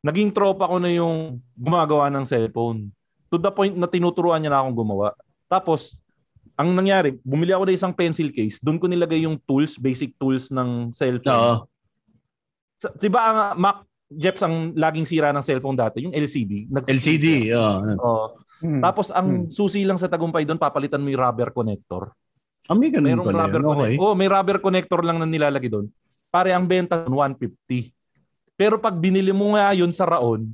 naging 0.00 0.30
tropa 0.30 0.66
ko 0.66 0.78
na 0.78 0.90
yung 0.90 1.38
gumagawa 1.54 2.10
ng 2.10 2.26
cellphone. 2.26 2.90
To 3.30 3.38
the 3.38 3.50
point 3.50 3.74
na 3.74 3.86
tinuturuan 3.86 4.42
niya 4.42 4.50
na 4.50 4.58
akong 4.62 4.76
gumawa. 4.76 5.14
Tapos, 5.46 6.02
ang 6.56 6.68
nangyari, 6.76 7.16
bumili 7.24 7.50
ako 7.50 7.64
ng 7.68 7.76
isang 7.76 7.94
pencil 7.96 8.28
case, 8.28 8.60
doon 8.60 8.76
ko 8.76 8.86
nilagay 8.86 9.24
yung 9.24 9.40
tools, 9.42 9.80
basic 9.80 10.14
tools 10.20 10.52
ng 10.52 10.92
cellphone. 10.92 11.32
Oo. 11.32 11.54
Sa- 12.76 12.92
Di 12.92 13.08
ba 13.08 13.20
ang 13.24 13.38
uh, 13.38 13.54
Mac, 13.56 13.78
Jeps, 14.12 14.44
ang 14.44 14.76
laging 14.76 15.08
sira 15.08 15.32
ng 15.32 15.40
cellphone 15.40 15.78
dati, 15.78 16.04
yung 16.04 16.12
LCD. 16.12 16.68
Nag- 16.68 16.84
LCD. 16.84 17.48
Oo. 17.56 17.76
Oo. 17.96 18.26
Hmm. 18.60 18.82
Tapos 18.84 19.08
ang 19.08 19.48
susi 19.48 19.80
lang 19.88 19.96
sa 19.96 20.12
tagumpay 20.12 20.44
doon, 20.44 20.60
papalitan 20.60 21.00
mo 21.00 21.08
yung 21.08 21.22
rubber 21.24 21.48
connector. 21.50 22.12
Ah, 22.68 22.76
may 22.76 22.92
ganun 22.92 23.10
Merong 23.10 23.26
pala 23.32 23.40
rubber 23.48 23.60
yun. 23.60 23.66
Okay. 23.66 23.76
connector. 23.96 24.04
Oh, 24.04 24.14
may 24.14 24.28
rubber 24.28 24.58
connector 24.60 25.00
lang 25.00 25.16
na 25.18 25.26
nilalagay 25.26 25.72
doon. 25.72 25.86
Pare 26.28 26.52
ang 26.52 26.68
benta 26.68 27.00
doon 27.00 27.16
150. 27.34 27.90
Pero 28.54 28.76
pag 28.76 28.94
binili 28.94 29.32
mo 29.32 29.56
nga 29.56 29.72
yun 29.72 29.90
sa 29.90 30.04
Raon, 30.04 30.52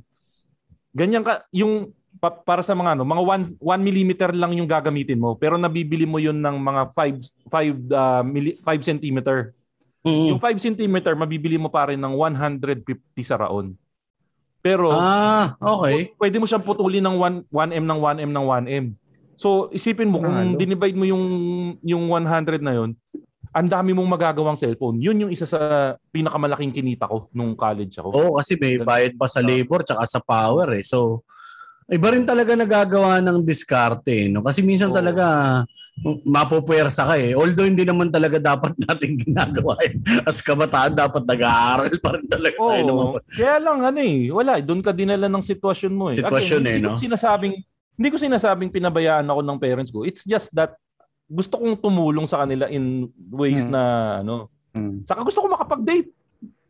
ganyan 0.95 1.21
ka 1.21 1.45
yung 1.51 1.91
pa- 2.19 2.35
para 2.35 2.59
sa 2.59 2.75
mga 2.75 2.99
ano, 2.99 3.07
mga 3.07 3.23
1 3.55 3.63
1 3.63 3.79
millimeter 3.81 4.29
lang 4.35 4.51
yung 4.53 4.67
gagamitin 4.67 5.17
mo, 5.17 5.39
pero 5.39 5.55
nabibili 5.55 6.03
mo 6.03 6.19
yun 6.19 6.37
ng 6.37 6.55
mga 6.59 6.81
5 6.93 7.47
5 7.47 7.89
uh, 7.89 8.23
milli, 8.27 8.59
5 8.59 8.83
centimeter. 8.83 9.55
Mm. 10.03 10.35
Yung 10.35 10.39
5 10.39 10.59
centimeter 10.59 11.15
mabibili 11.15 11.55
mo 11.55 11.71
pa 11.71 11.89
rin 11.89 11.99
ng 11.99 12.13
150 12.15 12.85
sa 13.23 13.39
Raon. 13.39 13.73
Pero 14.59 14.91
Ah, 14.91 15.55
okay. 15.55 16.11
pwede 16.19 16.35
mo 16.35 16.43
siyang 16.43 16.63
putulin 16.63 17.03
ng 17.03 17.15
1 17.47 17.51
1M 17.51 17.85
ng 17.87 17.99
1M 17.99 18.31
ng 18.31 18.45
1M. 18.45 18.85
So 19.39 19.71
isipin 19.71 20.11
mo 20.11 20.19
kung 20.19 20.35
Panalo. 20.35 20.59
dinivide 20.59 20.99
mo 20.99 21.07
yung 21.07 21.23
yung 21.79 22.03
100 22.11 22.59
na 22.59 22.75
yon, 22.75 22.91
ang 23.49 23.67
dami 23.67 23.95
mong 23.95 24.19
magagawang 24.19 24.59
cellphone. 24.59 24.99
Yun 25.01 25.25
yung 25.25 25.31
isa 25.31 25.47
sa 25.47 25.95
pinakamalaking 26.11 26.75
kinita 26.75 27.07
ko 27.07 27.31
nung 27.33 27.55
college 27.55 27.97
ako. 27.97 28.09
Oo, 28.11 28.31
kasi 28.37 28.59
may 28.59 28.77
bayad 28.77 29.15
pa 29.17 29.25
sa 29.25 29.41
labor 29.41 29.81
tsaka 29.81 30.03
sa 30.05 30.19
power 30.21 30.77
eh. 30.77 30.85
So, 30.85 31.23
iba 31.89 32.07
rin 32.09 32.23
talaga 32.23 32.53
nagagawa 32.53 33.17
ng 33.19 33.41
diskarte. 33.41 34.13
eh, 34.15 34.27
No? 34.27 34.41
Kasi 34.41 34.61
minsan 34.61 34.89
Oo. 34.89 34.95
talaga 34.95 35.25
mapupuwersa 36.23 37.03
ka 37.03 37.15
eh. 37.15 37.33
Although 37.33 37.65
hindi 37.65 37.83
naman 37.83 38.07
talaga 38.07 38.39
dapat 38.39 38.71
natin 38.87 39.17
ginagawa 39.17 39.75
eh. 39.81 39.93
As 40.23 40.39
kabataan, 40.39 40.95
dapat 40.95 41.23
nag-aaral 41.23 41.91
pa 41.99 42.15
rin 42.15 42.25
talaga 42.25 42.55
tayo. 42.55 42.79
ng 42.79 42.87
mga- 42.87 43.11
Oo. 43.11 43.19
Kaya 43.29 43.55
lang 43.57 43.79
ano 43.83 43.99
eh, 43.99 44.17
wala, 44.29 44.51
doon 44.59 44.79
ka 44.79 44.91
dinala 44.91 45.27
ng 45.27 45.43
sitwasyon 45.43 45.93
mo 45.93 46.05
eh. 46.09 46.15
Sitwasyon 46.15 46.61
Again, 46.61 46.65
eh, 46.65 46.75
hindi 46.77 46.85
no? 46.85 46.95
Ko 46.95 46.99
sinasabing 46.99 47.53
hindi 47.99 48.09
ko 48.09 48.17
sinasabing 48.17 48.71
pinabayaan 48.71 49.27
ako 49.27 49.41
ng 49.43 49.59
parents 49.59 49.91
ko. 49.91 50.07
It's 50.07 50.23
just 50.23 50.55
that 50.55 50.71
gusto 51.27 51.59
kong 51.59 51.77
tumulong 51.77 52.23
sa 52.23 52.41
kanila 52.41 52.65
in 52.65 53.05
ways 53.29 53.61
Hmm. 53.61 53.75
na 53.75 53.81
ano. 54.19 54.47
Hmm. 54.71 55.03
Saka 55.03 55.19
gusto 55.21 55.43
ko 55.43 55.47
makapag-date. 55.49 56.07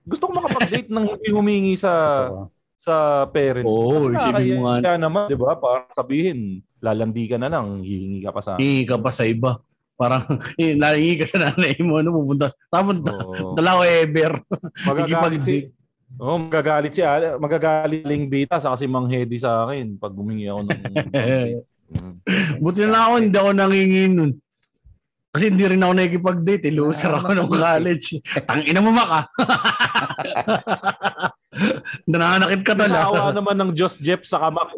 Gusto 0.02 0.26
ko 0.26 0.32
makapag-date 0.34 0.90
nang 0.96 1.06
humingi 1.30 1.78
sa 1.78 1.92
Totoo. 2.26 2.50
Sa 2.90 2.98
parents. 3.30 3.70
Oo, 3.70 4.10
Kasi 4.10 4.34
isipin 4.34 4.58
mo 4.58 4.62
nga. 4.66 4.74
nakakaya 4.82 4.98
naman, 4.98 5.26
'di 5.30 5.38
ba? 5.38 5.52
Para 5.62 5.86
sabihin, 5.94 6.66
lalandi 6.82 7.24
ka 7.30 7.38
na 7.38 7.50
lang, 7.54 7.86
hihingi 7.86 8.26
ka 8.26 8.34
pa 8.34 8.42
sa 8.42 8.58
Hingi 8.58 8.84
ka 8.90 8.98
pa 8.98 9.12
sa 9.14 9.24
iba. 9.30 9.62
Parang, 10.00 10.24
eh, 10.64 10.74
nahingi 10.74 11.20
ka 11.22 11.26
sa 11.28 11.38
nanay 11.44 11.76
mo, 11.84 12.00
ano, 12.00 12.16
pupunta. 12.16 12.56
Tapos, 12.72 13.04
Oo. 13.04 13.52
dala 13.54 13.78
ko 13.78 13.82
ever. 13.84 14.34
magagalit. 14.88 15.12
Higipag-date. 15.12 15.70
Oh, 16.18 16.42
magagalit 16.42 16.94
si 16.96 17.04
Ale, 17.06 17.38
magagalit 17.38 18.02
Ling 18.02 18.26
Beta 18.32 18.58
sa 18.58 18.74
kasi 18.74 18.90
Mang 18.90 19.06
Hedy 19.06 19.38
sa 19.38 19.70
akin 19.70 19.94
pag 20.02 20.16
humingi 20.16 20.50
ako 20.50 20.66
ng. 20.66 20.82
Buti 22.64 22.80
na 22.82 22.90
lang 22.90 23.04
ako, 23.06 23.14
hindi 23.22 23.38
ako 23.38 23.52
nangingi 23.54 24.04
nun. 24.10 24.32
Kasi 25.30 25.54
hindi 25.54 25.62
rin 25.70 25.84
ako 25.86 25.94
nakikipag-date. 25.94 26.66
Eh. 26.66 26.74
Loser 26.74 27.14
ako 27.14 27.38
nung 27.38 27.52
college. 27.52 28.18
Tangina 28.50 28.82
mo, 28.82 28.90
Maka. 28.90 29.30
Nananakit 32.10 32.62
ka 32.62 32.74
Tawa 32.74 32.86
talaga. 32.86 33.34
naman 33.34 33.56
ng 33.58 33.72
Diyos 33.74 33.98
Jeff 33.98 34.22
sa 34.24 34.38
kamak. 34.40 34.70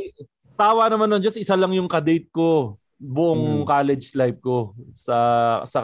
Tawa 0.56 0.88
naman 0.88 1.10
ng 1.10 1.22
Diyos, 1.22 1.36
isa 1.36 1.56
lang 1.56 1.74
yung 1.74 1.90
kadate 1.90 2.30
ko 2.30 2.78
buong 2.96 3.64
Hmm. 3.64 3.68
college 3.68 4.14
life 4.14 4.38
ko. 4.40 4.78
Sa 4.94 5.18
sa 5.66 5.80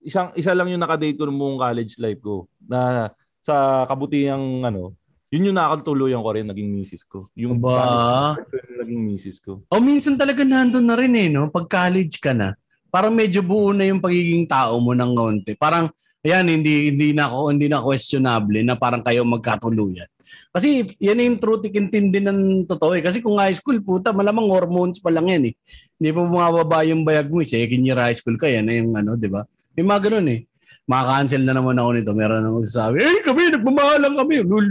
isang 0.00 0.32
isa 0.32 0.56
lang 0.56 0.72
yung 0.72 0.80
nakadate 0.80 1.14
ko 1.14 1.28
ng 1.28 1.36
buong 1.36 1.58
college 1.60 2.00
life 2.00 2.18
ko 2.18 2.48
na 2.64 3.12
sa 3.38 3.84
kabutihang 3.84 4.64
ano, 4.64 4.96
yun 5.28 5.52
yung 5.52 5.56
nakakatuluyan 5.56 6.20
ko 6.20 6.30
rin 6.32 6.48
naging 6.48 6.70
misis 6.70 7.04
ko. 7.04 7.28
Yung 7.36 7.60
Ba? 7.60 8.36
ko, 8.40 8.56
naging 8.80 9.02
misis 9.04 9.36
ko. 9.36 9.60
O 9.68 9.80
minsan 9.80 10.16
talaga 10.16 10.42
nandun 10.42 10.84
na 10.84 10.96
rin 10.96 11.12
eh, 11.12 11.28
no? 11.28 11.48
Pag 11.48 11.68
college 11.68 12.16
ka 12.18 12.32
na, 12.32 12.52
parang 12.88 13.12
medyo 13.12 13.40
buo 13.40 13.72
na 13.72 13.84
yung 13.84 14.00
pagiging 14.00 14.44
tao 14.44 14.76
mo 14.76 14.92
ng 14.92 15.12
konti. 15.12 15.52
Parang, 15.56 15.88
ayan, 16.20 16.44
hindi, 16.46 16.92
hindi 16.92 17.16
na 17.16 17.28
ako, 17.28 17.48
hindi 17.48 17.64
na 17.66 17.80
questionable 17.80 18.60
na 18.60 18.76
parang 18.76 19.00
kayo 19.00 19.24
magkatuluyan. 19.24 20.08
Kasi 20.52 20.96
yan 21.00 21.22
yung 21.22 21.38
true 21.40 21.60
tikintindi 21.64 22.20
ng 22.20 22.68
totoo 22.68 22.92
eh. 22.92 23.02
Kasi 23.02 23.24
kung 23.24 23.40
high 23.40 23.56
school, 23.56 23.80
puta, 23.80 24.12
malamang 24.12 24.48
hormones 24.48 25.00
pa 25.00 25.08
lang 25.08 25.28
yan 25.28 25.52
eh. 25.52 25.54
Hindi 25.96 26.10
pa 26.12 26.20
bumababa 26.22 26.84
yung 26.84 27.02
bayag 27.06 27.32
mo 27.32 27.40
eh. 27.40 27.48
Second 27.48 27.82
year 27.82 27.96
high 27.96 28.16
school 28.16 28.36
ka, 28.36 28.50
yan 28.50 28.68
na 28.68 28.74
yung 28.76 28.92
ano, 28.92 29.16
di 29.16 29.32
ba? 29.32 29.46
May 29.72 29.84
mga 29.84 30.00
ganun 30.12 30.28
eh. 30.28 30.40
Maka-cancel 30.84 31.42
na 31.46 31.56
naman 31.56 31.78
ako 31.78 31.90
nito. 31.94 32.12
Meron 32.12 32.42
na 32.44 32.52
magsasabi, 32.52 32.96
eh 33.00 33.22
kami, 33.24 33.54
nagmamahalan 33.54 34.12
kami. 34.18 34.34
Lul. 34.44 34.68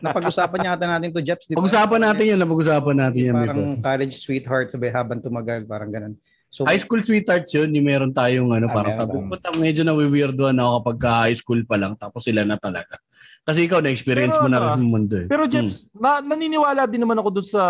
Napag-usapan 0.00 0.58
niya 0.64 0.70
ata 0.74 0.86
natin 0.88 1.12
to, 1.12 1.20
Jeps. 1.20 1.44
Di 1.44 1.52
ba? 1.52 1.60
Pag-usapan 1.60 2.00
natin 2.00 2.24
yan, 2.24 2.38
napag-usapan 2.40 2.96
natin 2.96 3.20
yan. 3.20 3.34
Parang 3.36 3.58
before. 3.60 3.84
college 3.84 4.14
sweetheart 4.16 4.66
sabi 4.72 4.88
habang 4.88 5.20
tumagal, 5.20 5.68
parang 5.68 5.92
ganun. 5.92 6.14
So, 6.56 6.64
High 6.64 6.80
school 6.80 7.04
sweethearts 7.04 7.52
yun, 7.52 7.68
yung 7.68 7.84
meron 7.84 8.16
tayong 8.16 8.48
ano, 8.48 8.64
Ah, 8.64 8.72
parang 8.72 8.96
sabi, 8.96 9.12
puta, 9.28 9.52
medyo 9.60 9.84
na-weirdoan 9.84 10.56
ako 10.56 10.70
kapag 10.80 10.96
ka 10.96 11.10
high 11.28 11.36
school 11.36 11.60
pa 11.68 11.76
lang, 11.76 11.92
tapos 11.92 12.24
sila 12.24 12.48
na 12.48 12.56
talaga. 12.56 12.96
Kasi 13.44 13.68
ikaw, 13.68 13.84
na-experience 13.84 14.40
Pero 14.40 14.42
mo 14.42 14.48
na 14.48 14.56
ano, 14.56 14.66
rin 14.72 14.80
yung 14.80 14.88
mundo 14.88 15.14
eh. 15.20 15.28
Pero 15.28 15.44
Jeps, 15.44 15.84
na, 15.92 16.24
naniniwala 16.24 16.88
din 16.88 17.04
naman 17.04 17.20
ako 17.20 17.28
doon 17.28 17.48
sa 17.52 17.62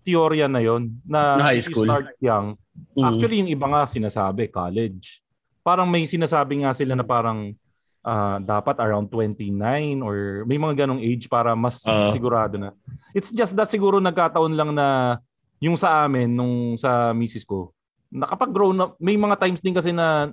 teorya 0.00 0.48
na 0.48 0.64
yon 0.64 0.88
na 1.04 1.36
Na 1.36 1.52
high 1.52 1.60
if 1.60 1.68
you 1.68 1.76
school. 1.76 1.84
start 1.84 2.16
young. 2.16 2.56
Mm. 2.96 3.04
Actually, 3.04 3.36
yung 3.44 3.52
iba 3.52 3.66
nga 3.68 3.82
sinasabi, 3.84 4.48
college. 4.48 5.20
Parang 5.60 5.84
may 5.84 6.08
sinasabi 6.08 6.64
nga 6.64 6.72
sila 6.72 6.96
na 6.96 7.04
parang 7.04 7.52
ah, 8.00 8.40
dapat 8.40 8.80
around 8.80 9.12
29 9.12 9.52
or 10.00 10.48
may 10.48 10.56
mga 10.56 10.88
ganong 10.88 11.04
age 11.04 11.28
para 11.28 11.52
mas 11.52 11.84
Ah. 11.84 12.08
sigurado 12.08 12.56
na. 12.56 12.72
It's 13.12 13.28
just 13.28 13.52
that 13.52 13.68
siguro 13.68 14.00
nagkataon 14.00 14.56
lang 14.56 14.72
na 14.72 15.20
yung 15.60 15.76
sa 15.76 16.08
amin, 16.08 16.32
nung 16.32 16.80
sa 16.80 17.12
misis 17.12 17.44
ko, 17.44 17.76
nakapag-grow 18.10 18.70
na, 18.74 18.90
may 18.98 19.14
mga 19.14 19.38
times 19.38 19.62
din 19.62 19.74
kasi 19.74 19.94
na 19.94 20.30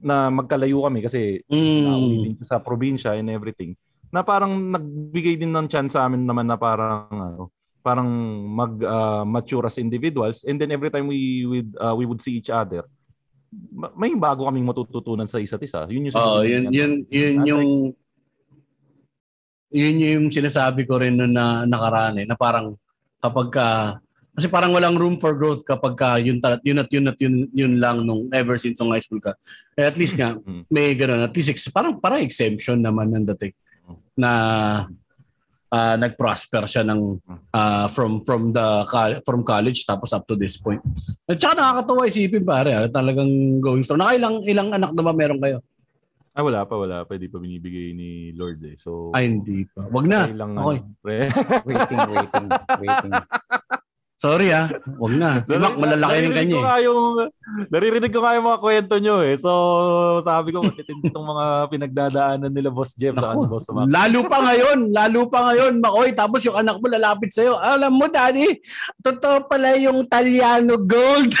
na 0.00 0.32
magkalayo 0.32 0.88
kami 0.88 1.04
kasi 1.04 1.44
Mm. 1.52 2.24
din 2.24 2.34
sa 2.40 2.56
probinsya 2.56 3.20
and 3.20 3.28
everything 3.28 3.76
na 4.08 4.24
parang 4.24 4.72
nagbigay 4.72 5.36
din 5.36 5.52
ng 5.52 5.68
chance 5.68 5.92
sa 5.92 6.08
amin 6.08 6.24
naman 6.24 6.48
na 6.48 6.56
parang 6.56 7.06
ano 7.12 7.52
parang 7.84 8.08
mag 8.48 8.76
uh, 8.80 9.24
mature 9.28 9.68
as 9.68 9.76
individuals 9.76 10.40
and 10.48 10.56
then 10.56 10.72
every 10.72 10.88
time 10.88 11.04
we 11.04 11.44
would 11.44 11.70
uh, 11.76 11.92
we 11.92 12.08
would 12.08 12.20
see 12.20 12.40
each 12.40 12.48
other 12.48 12.84
ma- 13.72 13.92
may 13.92 14.16
bago 14.16 14.48
kaming 14.48 14.64
matututunan 14.64 15.28
sa 15.28 15.36
isa't 15.36 15.60
isa 15.60 15.84
yun 15.92 16.08
yung 16.08 16.16
sasabihin 16.16 16.48
yun, 16.48 16.64
niya. 16.64 16.76
yun, 16.80 16.92
yun 17.12 17.36
yung 17.44 17.66
yun 19.70 19.96
yung 20.02 20.26
sinasabi 20.34 20.82
ko 20.82 20.98
rin 20.98 21.14
noon 21.14 21.30
na 21.30 21.62
nakaraan 21.62 22.18
eh, 22.18 22.26
na 22.26 22.34
parang 22.34 22.74
kapag 23.22 23.48
ka, 23.54 23.66
kasi 24.40 24.48
parang 24.48 24.72
walang 24.72 24.96
room 24.96 25.20
for 25.20 25.36
growth 25.36 25.60
kapag 25.62 25.92
ka 25.92 26.16
yun, 26.16 26.40
yun 26.64 26.80
at 26.80 26.88
yun 26.88 27.06
at 27.06 27.18
yun, 27.20 27.34
yun 27.52 27.76
lang 27.76 28.00
nung 28.00 28.32
ever 28.32 28.56
since 28.56 28.80
nung 28.80 28.96
high 28.96 29.04
school 29.04 29.20
ka. 29.20 29.36
Eh, 29.76 29.84
at 29.84 30.00
least 30.00 30.16
nga, 30.16 30.32
Mm. 30.48 30.64
may 30.72 30.96
ganun, 30.96 31.20
at 31.20 31.36
least 31.36 31.52
parang, 31.68 32.00
parang 32.00 32.24
exemption 32.24 32.80
naman 32.80 33.12
ng 33.12 33.28
dating 33.36 33.52
na 34.16 34.32
ah, 35.68 35.94
nag-prosper 35.94 36.64
siya 36.64 36.82
ng 36.82 37.20
ah, 37.52 37.86
from 37.86 38.24
from 38.24 38.50
the 38.50 38.66
from 39.22 39.44
college 39.44 39.84
tapos 39.84 40.10
up 40.10 40.24
to 40.24 40.34
this 40.34 40.56
point. 40.56 40.80
At 41.28 41.36
saka 41.36 41.54
nakakatawa 41.54 42.08
isipin 42.08 42.42
pare, 42.42 42.72
ah, 42.74 42.88
talagang 42.88 43.28
going 43.60 43.84
strong. 43.84 44.00
Nakailang 44.00 44.42
ilang 44.48 44.72
anak 44.72 44.96
na 44.96 45.02
ba 45.04 45.12
meron 45.12 45.38
kayo? 45.38 45.60
ah 46.30 46.46
wala 46.46 46.62
pa 46.62 46.78
wala 46.78 47.02
pa 47.02 47.18
hindi 47.18 47.26
pa 47.26 47.42
binibigay 47.42 47.90
ni 47.90 48.30
Lord 48.38 48.62
eh 48.62 48.78
so 48.78 49.10
Ay, 49.10 49.26
hindi 49.26 49.66
pa. 49.66 49.82
Wag 49.90 50.06
na. 50.06 50.30
kailang, 50.30 50.54
Okay. 50.54 50.78
ano, 50.78 50.94
pre. 51.02 51.18
waiting, 51.66 52.00
waiting, 52.06 52.46
waiting. 52.78 53.12
Sorry 54.20 54.52
ah, 54.52 54.68
wag 55.00 55.16
na. 55.16 55.40
Si 55.48 55.56
Mac 55.56 55.80
malalaki 55.80 56.28
ng 56.28 56.36
kanya. 56.36 56.76
Eh. 56.76 56.84
Yung, 56.84 57.24
naririnig 57.72 58.12
ko 58.12 58.20
nga 58.20 58.36
yung 58.36 58.52
mga 58.52 58.60
kwento 58.60 58.94
nyo 59.00 59.24
eh. 59.24 59.40
So 59.40 59.48
sabi 60.20 60.52
ko 60.52 60.60
matitindi 60.60 61.08
itong 61.08 61.24
mga 61.24 61.46
pinagdadaanan 61.72 62.52
nila 62.52 62.68
Boss 62.68 62.92
Jeff 63.00 63.16
sa 63.16 63.32
ano, 63.32 63.48
Boss 63.48 63.64
Mac. 63.72 63.88
Lalo 63.88 64.28
pa 64.28 64.44
ngayon, 64.44 64.92
lalo 64.92 65.24
pa 65.24 65.48
ngayon, 65.48 65.80
Makoy. 65.80 66.12
Tapos 66.12 66.44
yung 66.44 66.52
anak 66.52 66.76
mo 66.76 66.92
lalapit 66.92 67.32
sa'yo. 67.32 67.56
Alam 67.56 67.96
mo, 67.96 68.12
Daddy, 68.12 68.60
totoo 69.00 69.48
pala 69.48 69.72
yung 69.80 70.04
Taliano 70.04 70.76
Gold. 70.76 71.32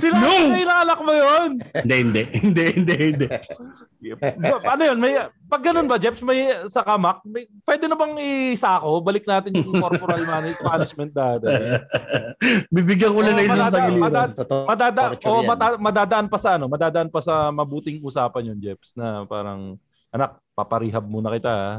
Sila 0.00 0.18
no! 0.18 0.52
ilalak 0.58 1.00
mo 1.00 1.12
yun? 1.14 1.48
hindi, 1.80 1.96
hindi. 2.04 2.22
Hindi, 2.36 2.64
hindi, 2.74 2.94
hindi. 3.16 3.28
ano 4.66 4.82
yun? 4.82 4.98
May, 4.98 5.14
pag 5.46 5.62
ganun 5.62 5.86
ba, 5.86 6.00
Jeps, 6.00 6.24
may 6.26 6.50
sa 6.66 6.82
kamak, 6.82 7.22
may, 7.22 7.46
pwede 7.62 7.86
na 7.86 7.94
bang 7.94 8.18
isako? 8.50 8.98
Balik 9.04 9.24
natin 9.28 9.54
yung 9.54 9.78
temporal 10.02 10.54
punishment 10.58 11.10
dada. 11.14 11.48
Bibigyan 12.74 13.14
ko 13.14 13.20
na 13.22 13.30
oh, 13.30 13.36
ng 13.38 13.46
isang 13.46 13.70
tagiliran. 13.70 14.10
Madada, 14.10 14.34
Totoo, 14.34 14.62
madada, 14.66 15.02
oh, 15.30 15.42
mata, 15.46 15.66
madadaan 15.78 16.26
pa 16.26 16.38
sa 16.38 16.50
ano, 16.58 16.66
madadaan 16.66 17.08
pa 17.08 17.20
sa 17.22 17.54
mabuting 17.54 18.02
usapan 18.02 18.50
yun, 18.52 18.58
Jeps, 18.58 18.98
na 18.98 19.22
parang 19.24 19.78
anak, 20.10 20.42
paparihab 20.52 21.04
muna 21.06 21.32
kita. 21.32 21.52
Ha? 21.52 21.72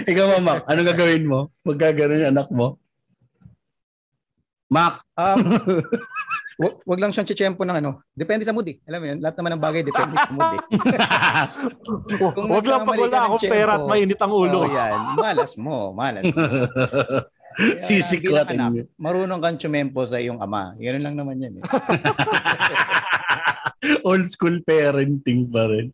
Ikaw, 0.10 0.26
Mamak, 0.38 0.64
anong 0.70 0.88
gagawin 0.94 1.24
mo? 1.26 1.40
Magkaganon 1.66 2.22
yung 2.22 2.32
anak 2.32 2.48
mo? 2.48 2.80
Mac! 4.72 5.04
Um, 5.20 5.36
wag, 6.62 6.74
wag 6.86 7.00
lang 7.02 7.10
siyang 7.10 7.26
chichempo 7.26 7.66
ng 7.66 7.78
ano. 7.82 8.06
Depende 8.14 8.46
sa 8.46 8.54
mood 8.54 8.70
eh. 8.70 8.78
Alam 8.86 8.98
mo 9.02 9.06
yun, 9.10 9.18
lahat 9.18 9.36
naman 9.42 9.50
ng 9.58 9.62
bagay 9.62 9.82
depende 9.82 10.14
sa 10.14 10.30
mood 10.30 10.52
eh. 10.54 10.62
Kung 12.38 12.46
Huwag 12.46 12.66
lang 12.66 12.86
pag 12.86 12.98
wala 13.02 13.18
akong 13.26 13.42
pera 13.50 13.72
at 13.76 13.84
mainit 13.90 14.20
ang 14.22 14.32
ulo. 14.32 14.58
Oh, 14.62 14.70
yan. 14.70 14.98
Malas 15.18 15.52
mo, 15.58 15.90
malas 15.90 16.22
mo. 16.30 16.38
Kaya 17.52 17.84
Sisiklatin 17.84 18.56
anak, 18.56 18.70
niyo. 18.72 18.84
Marunong 18.96 19.40
kang 19.44 19.60
tsumempo 19.60 20.08
sa 20.08 20.16
iyong 20.16 20.40
ama. 20.40 20.72
Ganun 20.80 21.04
lang 21.04 21.16
naman 21.20 21.36
yan 21.36 21.60
eh. 21.60 21.64
Old 24.08 24.24
school 24.32 24.64
parenting 24.64 25.52
pa 25.52 25.68
rin. 25.68 25.92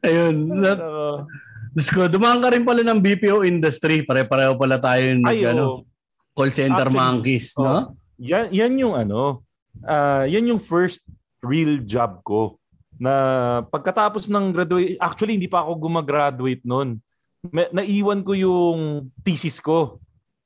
Ayun. 0.00 0.48
That, 0.64 0.80
Uh, 0.80 1.28
Diyos 1.70 1.90
ko, 1.94 2.10
dumaan 2.10 2.42
ka 2.42 2.50
rin 2.50 2.66
pala 2.66 2.82
ng 2.82 2.98
BPO 2.98 3.46
industry. 3.46 4.02
Pare-pareho 4.02 4.58
pala 4.58 4.82
tayo 4.82 5.04
yung 5.06 5.22
ay, 5.22 5.46
ano, 5.46 5.62
oh, 5.62 5.78
call 6.34 6.50
center 6.50 6.90
Actually, 6.90 6.98
monkeys, 6.98 7.54
oh, 7.54 7.62
no? 7.62 7.78
yan, 8.18 8.50
yan 8.50 8.72
yung 8.74 8.94
ano, 8.98 9.46
ah 9.82 10.24
yan 10.24 10.50
yung 10.50 10.60
first 10.60 11.00
real 11.40 11.80
job 11.82 12.20
ko. 12.22 12.56
Na 13.00 13.12
pagkatapos 13.64 14.28
ng 14.28 14.52
graduate, 14.52 15.00
actually 15.00 15.40
hindi 15.40 15.48
pa 15.48 15.64
ako 15.64 15.88
gumagraduate 15.88 16.60
noon. 16.62 17.00
Naiwan 17.72 18.20
ko 18.20 18.36
yung 18.36 18.80
thesis 19.24 19.56
ko. 19.58 19.96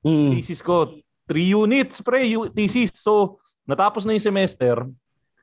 Mm. 0.07 0.39
thesis 0.39 0.63
ko. 0.63 0.95
Three 1.27 1.51
units, 1.51 1.99
pre, 2.05 2.29
thesis. 2.53 2.93
So, 2.95 3.41
natapos 3.65 4.05
na 4.05 4.15
yung 4.15 4.23
semester. 4.23 4.85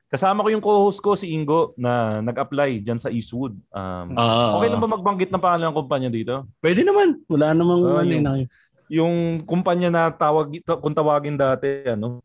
Kasama 0.08 0.44
ko 0.44 0.48
yung 0.52 0.60
co-host 0.62 1.00
ko, 1.00 1.16
si 1.16 1.32
Ingo, 1.32 1.72
na 1.74 2.20
nag-apply 2.20 2.80
dyan 2.80 3.00
sa 3.00 3.08
Eastwood. 3.08 3.56
Um, 3.72 4.12
Ah, 4.14 4.56
okay 4.56 4.68
lang 4.68 4.80
ba 4.80 4.88
magbanggit 4.88 5.32
ng 5.32 5.40
pangalan 5.42 5.72
ng 5.72 5.76
kumpanya 5.76 6.08
dito? 6.12 6.44
Pwede 6.60 6.84
naman. 6.84 7.20
Wala 7.26 7.56
namang 7.56 7.80
Oh, 7.80 7.96
ano 7.96 8.08
yung- 8.08 8.24
yun. 8.24 8.48
Yung 8.92 9.14
kumpanya 9.48 9.88
na 9.88 10.02
tawag, 10.12 10.52
kung 10.80 10.92
tawagin 10.92 11.36
dati, 11.36 11.88
ano, 11.88 12.20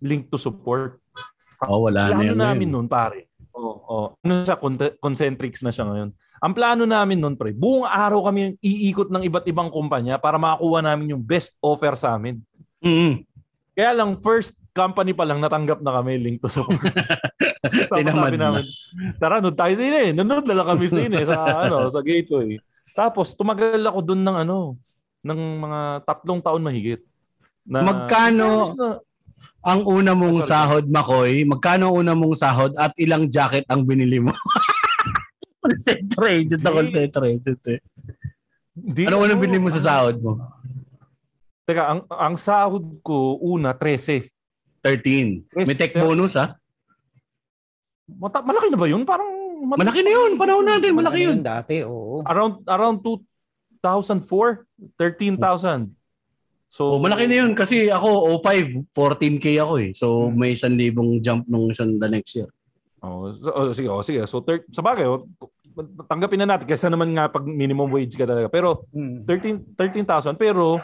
link 0.00 0.30
to 0.30 0.38
support. 0.38 1.00
Oh, 1.64 1.86
wala 1.86 2.10
na 2.10 2.20
plano 2.20 2.24
yan. 2.24 2.38
namin 2.38 2.68
ngayon. 2.68 2.72
noon, 2.72 2.88
pare. 2.90 3.20
Oo, 3.54 3.78
oh, 3.86 4.06
Ano 4.20 4.42
siya, 4.42 4.58
con- 4.58 4.96
concentrics 4.98 5.62
na 5.62 5.70
siya 5.70 5.86
ngayon. 5.86 6.10
Ang 6.44 6.52
plano 6.52 6.84
namin 6.84 7.16
noon, 7.22 7.40
pre, 7.40 7.56
buong 7.56 7.88
araw 7.88 8.28
kami 8.28 8.60
iikot 8.60 9.08
ng 9.08 9.24
iba't 9.24 9.48
ibang 9.48 9.72
kumpanya 9.72 10.20
para 10.20 10.36
makakuha 10.36 10.84
namin 10.84 11.16
yung 11.16 11.22
best 11.24 11.56
offer 11.64 11.96
sa 11.96 12.20
amin. 12.20 12.36
Mm. 12.84 13.24
Kaya 13.72 13.90
lang, 13.96 14.20
first 14.20 14.52
company 14.76 15.16
pa 15.16 15.24
lang 15.24 15.40
natanggap 15.40 15.80
na 15.80 15.94
kami 16.02 16.20
link 16.20 16.38
to 16.44 16.50
support. 16.52 16.76
Tapos 17.88 18.12
sabi 18.12 18.36
na. 18.36 18.50
namin, 18.50 18.64
tara, 19.16 19.40
nanood 19.40 19.56
tayo 19.56 19.72
sine. 19.72 20.12
Nanood 20.12 20.44
na 20.44 20.54
lang 20.60 20.68
kami 20.68 20.84
sine 20.90 21.18
sa, 21.24 21.38
ano, 21.64 21.88
sa 21.88 22.04
gateway. 22.04 22.60
Tapos, 22.92 23.32
tumagal 23.32 23.80
ako 23.80 24.04
doon 24.04 24.20
ng 24.20 24.36
ano, 24.44 24.76
ng 25.24 25.40
mga 25.64 25.80
tatlong 26.04 26.44
taon 26.44 26.60
mahigit. 26.60 27.00
Na, 27.64 27.80
Magkano? 27.80 28.76
Na, 28.76 29.00
Ang 29.64 29.80
una 29.88 30.12
mong 30.12 30.44
Sorry. 30.44 30.50
sahod, 30.50 30.84
Makoy, 30.92 31.32
magkano 31.48 31.88
ang 31.88 31.96
una 32.04 32.12
mong 32.12 32.36
sahod 32.36 32.72
at 32.76 32.92
ilang 33.00 33.26
jacket 33.28 33.64
ang 33.66 33.82
binili 33.82 34.20
mo? 34.20 34.32
concentrated 35.64 36.60
na 36.60 36.70
concentrated 36.70 37.58
eh. 37.72 37.80
di, 38.76 39.08
Ano 39.08 39.24
unang 39.24 39.40
binili 39.40 39.56
mo 39.56 39.72
sa 39.72 39.80
sahod 39.80 40.20
mo? 40.20 40.32
Teka, 41.64 41.80
ang, 41.88 42.00
ang 42.12 42.36
sahod 42.36 43.00
ko, 43.00 43.40
una, 43.40 43.72
13. 43.72 44.28
13. 44.84 45.64
May 45.64 45.72
tech 45.72 45.96
bonus 45.96 46.36
ha? 46.36 46.60
Mata- 48.04 48.44
malaki 48.44 48.68
na 48.68 48.76
ba 48.76 48.84
yun? 48.84 49.08
Parang 49.08 49.32
mat- 49.64 49.80
Malaki 49.80 50.04
na 50.04 50.12
yun. 50.12 50.36
Panahon 50.36 50.68
natin. 50.68 50.92
Malaki 50.92 51.24
yun. 51.24 51.40
Ano 51.40 51.48
dati, 51.48 51.80
oo. 51.80 52.20
around 52.28 52.60
around 52.68 53.00
2004, 53.00 54.68
13,000. 55.00 55.88
So 56.74 56.82
Oh, 56.90 56.98
malaki 56.98 57.30
na 57.30 57.38
yun 57.38 57.54
kasi 57.54 57.86
ako 57.86 58.42
05, 58.42 58.90
14k 58.90 59.62
ako 59.62 59.74
eh. 59.78 59.90
So 59.94 60.26
Hmm. 60.26 60.34
may 60.34 60.58
1,000 60.58 60.82
jump 61.22 61.46
nung 61.46 61.70
isang 61.70 61.94
the 61.94 62.10
next 62.10 62.34
year. 62.34 62.50
Oh, 62.98 63.30
so, 63.30 63.48
oh, 63.48 63.70
sige, 63.70 63.86
oh, 63.86 64.02
sige. 64.02 64.26
So 64.26 64.42
thir- 64.42 64.66
sa 64.68 64.82
bagay, 64.82 65.06
oh, 65.06 65.22
tanggapin 66.04 66.42
na 66.42 66.50
natin 66.50 66.66
kasi 66.66 66.90
naman 66.90 67.14
nga 67.14 67.30
pag 67.30 67.46
minimum 67.46 67.86
wage 67.88 68.18
ka 68.18 68.26
talaga. 68.26 68.50
Pero 68.50 68.90
Hmm. 68.90 69.22
13 69.22 69.78
13,000 69.78 70.34
pero 70.34 70.82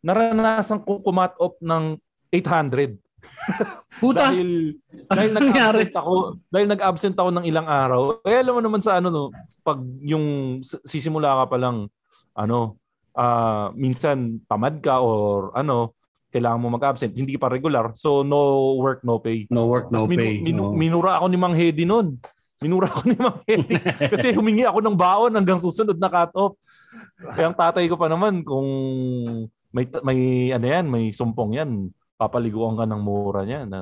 naranasan 0.00 0.80
ko 0.80 1.04
kumat 1.04 1.36
up 1.36 1.60
ng 1.60 2.00
800 2.32 2.96
Puta, 4.00 4.30
dahil 4.30 4.76
dahil 5.04 5.30
nangyari? 5.32 5.84
nag-absent 5.84 5.94
ako 5.94 6.14
dahil 6.48 6.66
nag-absent 6.68 7.16
ako 7.16 7.28
ng 7.32 7.44
ilang 7.44 7.68
araw. 7.68 8.00
Kaya 8.20 8.40
alam 8.40 8.54
mo 8.54 8.62
naman 8.62 8.80
sa 8.80 8.96
ano 8.96 9.08
no, 9.08 9.24
pag 9.60 9.76
yung 10.00 10.24
sisimula 10.62 11.44
ka 11.44 11.52
pa 11.52 11.58
lang 11.58 11.76
ano, 12.32 12.76
ah 13.16 13.72
minsan 13.72 14.44
tamad 14.44 14.78
ka 14.84 15.00
or 15.00 15.50
ano, 15.56 15.96
kailangan 16.30 16.60
mo 16.60 16.68
mag-absent, 16.76 17.16
hindi 17.16 17.40
pa 17.40 17.48
regular. 17.48 17.96
So 17.96 18.20
no 18.20 18.76
work, 18.76 19.00
no 19.02 19.16
pay. 19.16 19.48
no 19.48 19.64
work, 19.66 19.88
no 19.88 20.04
minu- 20.04 20.20
pay. 20.20 20.36
minu- 20.44 20.70
no. 20.70 20.76
minura 20.76 21.16
ako 21.16 21.26
ni 21.32 21.38
Mang 21.40 21.56
Hedy 21.56 21.88
noon. 21.88 22.20
Minura 22.60 22.92
ako 22.92 23.00
ni 23.08 23.16
Mang 23.16 23.40
Hedy 23.48 23.76
kasi 24.12 24.36
humingi 24.36 24.68
ako 24.68 24.84
ng 24.84 24.96
baon 24.96 25.32
hanggang 25.32 25.56
susunod 25.56 25.96
na 25.96 26.12
cut-off. 26.12 26.60
Kaya 27.16 27.48
ang 27.48 27.56
tatay 27.56 27.88
ko 27.88 27.96
pa 27.96 28.12
naman 28.12 28.44
kung 28.44 28.68
may 29.72 29.88
may 30.04 30.52
ano 30.52 30.66
yan, 30.68 30.84
may 30.84 31.08
sumpong 31.08 31.56
yan, 31.56 31.88
papaliguan 32.20 32.76
ka 32.76 32.84
ng 32.84 33.00
mura 33.00 33.44
niyan 33.44 33.68
na 33.68 33.80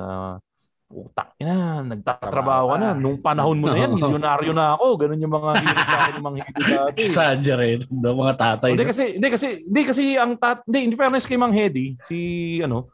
utak 0.85 1.33
na, 1.41 1.81
nagtatrabaho 1.81 2.65
ka 2.71 2.77
na. 2.77 2.89
Nung 2.93 3.17
panahon 3.17 3.57
mo 3.57 3.67
na 3.73 3.77
yan, 3.77 3.93
milyonaryo 3.97 4.51
na 4.53 4.77
ako. 4.77 4.85
Ganun 5.01 5.23
yung 5.23 5.33
mga 5.33 5.51
hirit 5.57 5.87
sa 5.87 5.97
akin 5.97 6.13
ng 6.15 6.25
mga 6.25 6.37
Hedy 6.37 6.63
dati. 6.63 6.99
Exaggerated 7.01 7.89
daw 7.89 8.13
mga 8.13 8.35
tatay. 8.37 8.69
Hindi 8.77 8.85
kasi 8.85 9.03
hindi 9.17 9.29
kasi 9.33 9.47
hindi 9.65 9.81
kasi 9.81 10.03
ang 10.15 10.33
tat 10.37 10.61
hindi 10.69 10.79
in 10.85 10.93
fairness 10.93 11.25
kay 11.25 11.37
Mang 11.41 11.55
Hedy, 11.55 11.97
si 12.05 12.17
ano, 12.61 12.93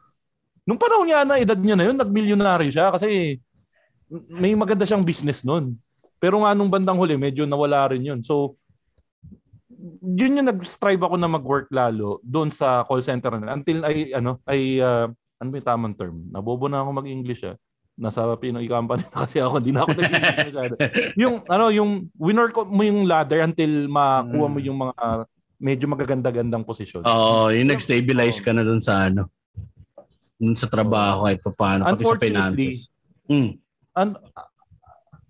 nung 0.64 0.80
panahon 0.80 1.06
niya 1.06 1.20
na 1.28 1.36
edad 1.36 1.58
niya 1.58 1.76
na 1.76 1.84
yun, 1.86 1.96
nagmilyonaryo 2.00 2.70
siya 2.72 2.88
kasi 2.90 3.38
may 4.28 4.52
maganda 4.56 4.88
siyang 4.88 5.04
business 5.04 5.44
noon. 5.44 5.76
Pero 6.16 6.40
nga 6.40 6.54
nung 6.54 6.70
bandang 6.70 6.96
huli, 6.96 7.18
medyo 7.18 7.44
nawala 7.44 7.90
rin 7.90 8.06
yun. 8.06 8.20
So, 8.22 8.54
yun 10.00 10.38
yung 10.38 10.46
nag-strive 10.46 11.02
ako 11.02 11.18
na 11.18 11.26
mag-work 11.26 11.66
lalo 11.74 12.22
doon 12.22 12.54
sa 12.54 12.86
call 12.86 13.02
center 13.02 13.34
na 13.34 13.58
until 13.58 13.82
ay 13.82 14.14
ano 14.14 14.38
ay 14.46 14.78
ah, 14.78 15.10
ano 15.42 15.48
ba 15.50 15.58
yung 15.58 15.66
tamang 15.66 15.96
term? 15.98 16.16
Nabobo 16.30 16.70
na 16.70 16.86
ako 16.86 17.02
mag-English 17.02 17.42
ah. 17.42 17.58
Nasa 17.94 18.24
Pinoy 18.34 18.64
company 18.64 19.04
na 19.04 19.18
kasi 19.18 19.36
ako, 19.36 19.60
hindi 19.60 19.70
na 19.70 19.84
ako 19.84 19.90
nag-English 19.92 20.40
masyado. 20.48 20.74
yung 21.14 21.34
ano, 21.44 21.64
yung 21.68 21.90
winner 22.16 22.48
ko 22.48 22.64
mo 22.64 22.80
yung 22.80 23.04
ladder 23.04 23.42
until 23.42 23.68
makuha 23.86 24.46
mo 24.48 24.56
Mm. 24.56 24.64
yung 24.64 24.78
mga 24.80 25.04
medyo 25.58 25.86
magaganda-gandang 25.86 26.64
posisyon. 26.64 27.04
Oo, 27.04 27.48
yung 27.48 27.68
nag-stabilize 27.68 28.40
ka 28.40 28.50
na 28.50 28.62
dun 28.62 28.80
sa 28.80 29.06
ano. 29.06 29.28
Dun 30.34 30.56
sa 30.56 30.66
trabaho 30.66 31.24
kahit 31.24 31.38
pa 31.40 31.52
paano, 31.52 31.84
pati 31.84 32.02
sa 32.02 32.18
finances. 32.18 32.90
Mm. 33.28 33.60
An- 33.92 34.18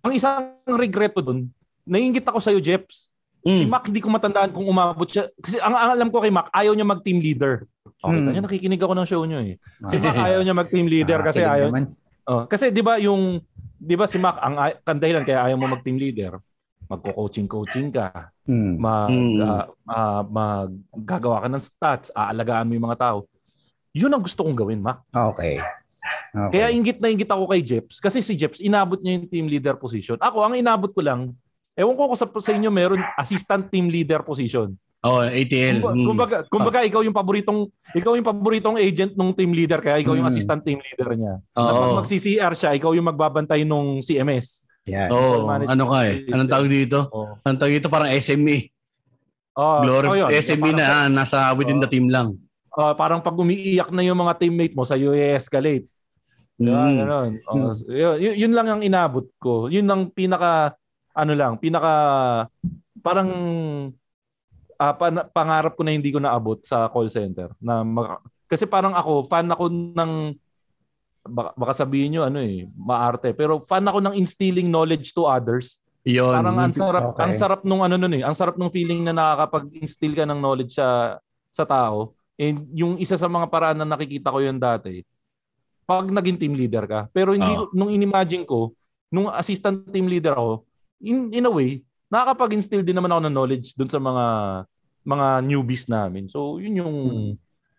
ang 0.01 0.13
isang 0.13 0.55
regret 0.67 1.13
ko 1.13 1.21
dun, 1.21 1.51
naiingit 1.83 2.25
ako 2.25 2.39
sa'yo, 2.39 2.59
Jeps. 2.59 3.11
Si 3.41 3.67
Mm. 3.67 3.69
Mac, 3.69 3.85
hindi 3.85 3.99
ko 3.99 4.07
matandaan 4.09 4.49
kung 4.49 4.65
umabot 4.65 5.05
siya. 5.05 5.27
Kasi 5.35 5.59
ang, 5.59 5.75
ang 5.75 5.93
alam 5.93 6.09
ko 6.09 6.23
kay 6.23 6.31
Mac, 6.31 6.47
ayaw 6.49 6.73
niya 6.73 6.87
mag-team 6.87 7.19
leader. 7.19 7.67
Okay, 7.99 8.15
Hmm. 8.15 8.31
niya, 8.31 8.41
nakikinig 8.41 8.79
ako 8.79 8.95
ng 8.95 9.05
show 9.05 9.23
niyo 9.23 9.43
eh. 9.43 9.59
Si 9.85 9.95
Ah. 9.95 10.03
Mac 10.07 10.17
ayaw 10.17 10.41
niya 10.41 10.55
mag-team 10.55 10.87
leader 10.87 11.19
kasi 11.21 11.43
Nakakilig 11.43 11.59
ayaw. 11.59 11.69
naman. 11.69 11.85
Oh, 12.23 12.47
kasi 12.47 12.71
'di 12.71 12.83
ba 12.83 12.99
yung 13.03 13.43
'di 13.79 13.95
ba 13.99 14.07
si 14.07 14.17
Mac 14.17 14.39
ang 14.39 14.55
ay- 14.59 14.79
ang 14.87 14.99
dahilan 15.03 15.27
kaya 15.27 15.51
ayaw 15.51 15.57
mo 15.59 15.67
mag-team 15.67 15.99
leader, 15.99 16.39
magko-coaching-coaching 16.87 17.91
ka, 17.91 18.31
Hmm. 18.47 18.79
mag 18.79 19.11
Mm. 19.11 19.39
ah, 19.43 19.65
ah, 19.91 20.23
maggagawa 20.23 21.43
ka 21.43 21.49
ng 21.51 21.63
stats, 21.63 22.09
aalagaan 22.15 22.71
mo 22.71 22.79
yung 22.79 22.87
mga 22.87 23.01
tao. 23.01 23.19
Yun 23.93 24.15
ang 24.15 24.23
gusto 24.23 24.47
kong 24.47 24.57
gawin, 24.57 24.81
Mac. 24.81 25.03
Okay. 25.11 25.59
okay. 26.33 26.51
Kaya 26.55 26.73
ingit 26.73 26.99
na 27.03 27.11
ingit 27.11 27.29
ako 27.29 27.45
kay 27.51 27.61
Jeps 27.61 27.99
kasi 27.99 28.23
si 28.23 28.39
Jeps 28.39 28.63
inabot 28.63 28.99
niya 29.03 29.19
yung 29.19 29.29
team 29.29 29.47
leader 29.51 29.75
position. 29.75 30.17
Ako 30.19 30.47
ang 30.47 30.55
inabot 30.55 30.91
ko 30.91 31.03
lang 31.03 31.35
Ewan 31.73 31.97
ko 31.97 32.13
kung 32.13 32.21
sa, 32.21 32.29
sa 32.29 32.53
inyo 32.53 32.69
meron 32.69 33.01
assistant 33.17 33.65
team 33.73 33.89
leader 33.89 34.21
position. 34.21 34.77
Oh, 35.03 35.19
ATL. 35.19 35.83
Kumbaga, 35.83 35.99
Mm. 35.99 36.07
kumbaga, 36.07 36.37
kumbaga 36.47 36.79
ikaw 36.87 37.03
yung 37.03 37.17
paboritong 37.17 37.67
ikaw 37.91 38.15
yung 38.15 38.23
paboritong 38.23 38.79
agent 38.79 39.19
ng 39.19 39.35
team 39.35 39.51
leader 39.51 39.83
kaya 39.83 39.99
ikaw 39.99 40.15
yung 40.15 40.23
Mm. 40.23 40.31
assistant 40.31 40.63
team 40.63 40.79
leader 40.79 41.11
niya. 41.19 41.35
Oo. 41.59 41.67
Na 41.67 41.75
pag 41.75 41.99
mag-CCR 42.07 42.55
siya, 42.55 42.71
ikaw 42.73 42.95
yung 42.95 43.11
magbabantay 43.11 43.67
nung 43.67 43.99
CMS. 43.99 44.63
Oo, 44.87 45.47
management 45.47 45.75
ano 45.75 45.85
ka 45.91 45.99
eh? 46.07 46.15
Anong 46.31 46.51
tawag 46.51 46.71
dito? 46.71 46.99
Oh. 47.11 47.35
Anong 47.43 47.59
tawag 47.59 47.75
dito? 47.75 47.91
Parang 47.91 48.11
SME. 48.15 48.71
Oh, 49.53 49.83
Glory, 49.83 50.07
oh, 50.07 50.17
yun. 50.17 50.31
SME 50.33 50.71
Parang- 50.71 50.79
na 50.79 50.87
ah, 50.87 51.09
nasa 51.11 51.39
within 51.53 51.77
Oo. 51.77 51.85
the 51.85 51.91
team 51.91 52.07
lang. 52.07 52.39
oh, 52.73 52.95
parang 52.97 53.21
pag 53.21 53.37
umiiyak 53.37 53.93
na 53.93 54.01
yung 54.01 54.17
mga 54.17 54.39
teammate 54.39 54.73
mo 54.73 54.87
sa 54.87 54.97
escalate 54.97 55.85
Diba? 56.57 56.79
Mm. 56.79 56.95
Ganun. 56.95 57.31
Oh, 57.51 57.75
yun, 57.91 58.17
yun- 58.17 58.39
yun 58.39 58.53
lang 58.55 58.71
ang 58.71 58.81
inabot 58.81 59.27
ko. 59.37 59.67
Yun 59.67 59.89
ang 59.91 60.09
pinaka 60.09 60.79
ano 61.13 61.33
lang, 61.35 61.59
pinaka 61.59 61.93
parang 63.03 63.29
ah, 64.83 64.95
pan- 64.99 65.31
pangarap 65.31 65.79
ko 65.79 65.87
na 65.87 65.95
hindi 65.95 66.11
ko 66.11 66.19
naabot 66.19 66.59
sa 66.67 66.91
call 66.91 67.07
center 67.07 67.55
na 67.63 67.87
maka- 67.87 68.19
kasi 68.51 68.67
parang 68.67 68.93
ako 68.99 69.31
fan 69.31 69.47
ako 69.47 69.71
ng 69.71 70.13
baka, 71.31 71.51
baka 71.55 71.73
sabihin 71.87 72.19
nyo 72.19 72.23
ano 72.27 72.43
eh 72.43 72.67
maarte 72.75 73.31
pero 73.31 73.63
fan 73.63 73.87
ako 73.87 74.03
ng 74.03 74.15
instilling 74.19 74.67
knowledge 74.67 75.15
to 75.15 75.23
others 75.23 75.79
Yun. 76.03 76.35
parang 76.35 76.59
ang 76.59 76.75
sarap 76.75 77.15
Okay. 77.15 77.23
ang 77.23 77.35
sarap 77.39 77.61
nung 77.63 77.87
ano 77.87 77.95
nun 77.95 78.19
eh 78.19 78.23
ang 78.27 78.35
sarap 78.35 78.59
nung 78.59 78.75
feeling 78.75 79.07
na 79.07 79.15
nakakapag-instill 79.15 80.19
ka 80.19 80.27
ng 80.27 80.43
knowledge 80.43 80.75
sa 80.75 81.17
sa 81.55 81.63
tao 81.63 82.19
and 82.35 82.67
yung 82.75 82.99
isa 82.99 83.15
sa 83.15 83.31
mga 83.31 83.47
paraan 83.47 83.79
na 83.79 83.87
nakikita 83.87 84.35
ko 84.35 84.43
yun 84.43 84.59
dati 84.59 85.07
pag 85.83 86.09
naging 86.09 86.39
team 86.39 86.55
leader 86.55 86.87
ka. 86.87 87.11
Pero 87.11 87.35
hindi 87.35 87.53
ko, 87.53 87.69
nung 87.75 87.91
inimagine 87.91 88.47
ko, 88.47 88.73
nung 89.13 89.29
assistant 89.29 89.85
team 89.91 90.07
leader 90.09 90.33
ako, 90.33 90.65
in, 91.03 91.29
in 91.35 91.45
a 91.45 91.53
way, 91.53 91.83
nakakapag-instill 92.13 92.85
din 92.85 93.01
naman 93.01 93.09
ako 93.09 93.21
ng 93.25 93.35
knowledge 93.35 93.73
dun 93.73 93.89
sa 93.89 93.97
mga 93.97 94.25
mga 95.03 95.27
newbies 95.49 95.89
namin. 95.89 96.29
So, 96.29 96.61
yun 96.61 96.79
yung 96.85 96.95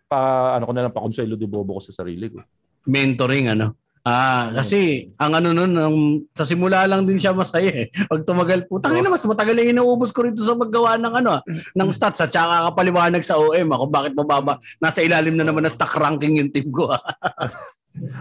pa 0.10 0.54
ano 0.58 0.66
ko 0.66 0.74
na 0.74 0.84
lang 0.90 0.94
pa 0.94 1.06
konsuelo 1.06 1.38
de 1.38 1.46
bobo 1.46 1.78
ko 1.78 1.82
sa 1.86 2.04
sarili 2.04 2.28
ko. 2.34 2.42
Mentoring, 2.90 3.54
ano? 3.54 3.78
Ah, 4.04 4.52
kasi 4.52 5.08
ang 5.16 5.32
ano 5.32 5.56
nun, 5.56 5.72
ang, 5.80 5.96
sa 6.36 6.44
simula 6.44 6.84
lang 6.84 7.08
din 7.08 7.16
siya 7.16 7.32
masaya 7.32 7.72
eh. 7.72 7.88
Pag 7.88 8.28
tumagal, 8.28 8.68
putang 8.68 9.00
ina 9.00 9.08
mas 9.08 9.24
matagal 9.24 9.56
yung 9.64 9.80
inuubos 9.80 10.12
ko 10.12 10.28
rito 10.28 10.44
sa 10.44 10.60
maggawa 10.60 11.00
ng 11.00 11.14
ano, 11.24 11.40
ah, 11.40 11.42
ng 11.48 11.88
stats 11.88 12.20
at 12.20 12.28
saka 12.28 12.68
kapaliwanag 12.68 13.24
sa 13.24 13.40
OM 13.40 13.64
ako 13.72 13.88
bakit 13.88 14.12
mababa. 14.12 14.60
Nasa 14.84 15.00
ilalim 15.00 15.40
na 15.40 15.48
naman 15.48 15.64
ng 15.64 15.72
stock 15.72 15.96
ranking 15.96 16.36
yung 16.36 16.52
team 16.52 16.68
ko. 16.68 16.92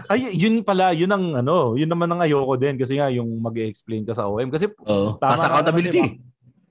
Ay, 0.05 0.29
yun 0.31 0.61
pala, 0.61 0.93
yun 0.93 1.09
ang 1.09 1.33
ano, 1.35 1.73
yun 1.73 1.89
naman 1.89 2.05
ang 2.07 2.21
ayoko 2.21 2.53
din 2.55 2.77
kasi 2.77 2.95
nga 2.95 3.09
yung 3.09 3.41
mag-explain 3.41 4.05
ka 4.05 4.13
sa 4.13 4.29
OM 4.29 4.47
kasi 4.47 4.69
Oo. 4.69 5.17
Tama 5.17 5.33
ka 5.33 5.47
accountability. 5.49 6.21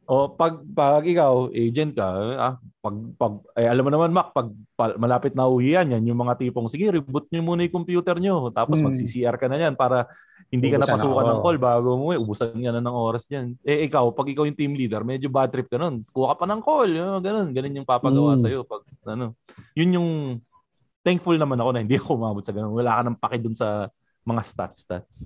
O 0.05 0.29
pag 0.29 0.59
pag 0.69 1.03
ikaw 1.03 1.49
agent 1.49 1.95
ka, 1.95 2.07
ah, 2.37 2.55
pag 2.79 2.97
pag 3.17 3.33
eh, 3.55 3.65
alam 3.65 3.83
mo 3.83 3.91
naman 3.91 4.11
Mac, 4.11 4.31
pag 4.31 4.51
pa- 4.75 4.95
malapit 4.97 5.33
na 5.33 5.47
uwian 5.47 5.87
yan, 5.89 6.03
yung 6.05 6.19
mga 6.19 6.37
tipong 6.37 6.67
sige, 6.67 6.91
reboot 6.91 7.27
niyo 7.29 7.41
muna 7.41 7.63
yung 7.63 7.73
computer 7.73 8.19
niyo, 8.19 8.51
tapos 8.51 8.79
Hmm. 8.79 8.91
mag-CCR 8.91 9.35
ka 9.35 9.47
na 9.47 9.59
yan 9.59 9.75
para 9.75 10.11
hindi 10.47 10.69
ka 10.69 10.79
Ubusan 10.79 10.99
napasukan 10.99 11.17
ako. 11.17 11.31
ng 11.31 11.41
call 11.41 11.59
bago 11.59 11.87
umuwi, 11.97 12.17
ubusan 12.19 12.53
ka 12.53 12.71
na 12.71 12.83
ng 12.83 12.93
oras 12.93 13.25
diyan. 13.25 13.57
Eh 13.63 13.87
ikaw, 13.87 14.11
pag 14.11 14.29
ikaw 14.29 14.45
yung 14.45 14.59
team 14.59 14.75
leader, 14.75 15.01
medyo 15.01 15.27
bad 15.27 15.49
trip 15.49 15.67
ka 15.67 15.75
nun. 15.75 16.03
Kuha 16.05 16.35
ka 16.35 16.45
pa 16.45 16.47
ng 16.47 16.61
call, 16.61 16.91
yung 16.91 17.19
ganun, 17.19 17.49
ganun 17.51 17.79
yung 17.81 17.89
papagawa 17.89 18.35
Hmm. 18.35 18.43
sa 18.43 18.63
pag 18.63 18.83
ano. 19.09 19.33
Yun 19.73 19.91
yung 19.93 20.09
thankful 21.03 21.35
naman 21.35 21.59
ako 21.59 21.71
na 21.75 21.81
hindi 21.83 21.99
ako 21.99 22.11
umabot 22.15 22.43
sa 22.43 22.55
ganun. 22.55 22.75
Wala 22.75 22.99
ka 22.99 23.01
nang 23.03 23.19
paki 23.19 23.39
dun 23.43 23.55
sa 23.59 23.91
mga 24.23 24.43
stats 24.47 24.87
stats. 24.87 25.17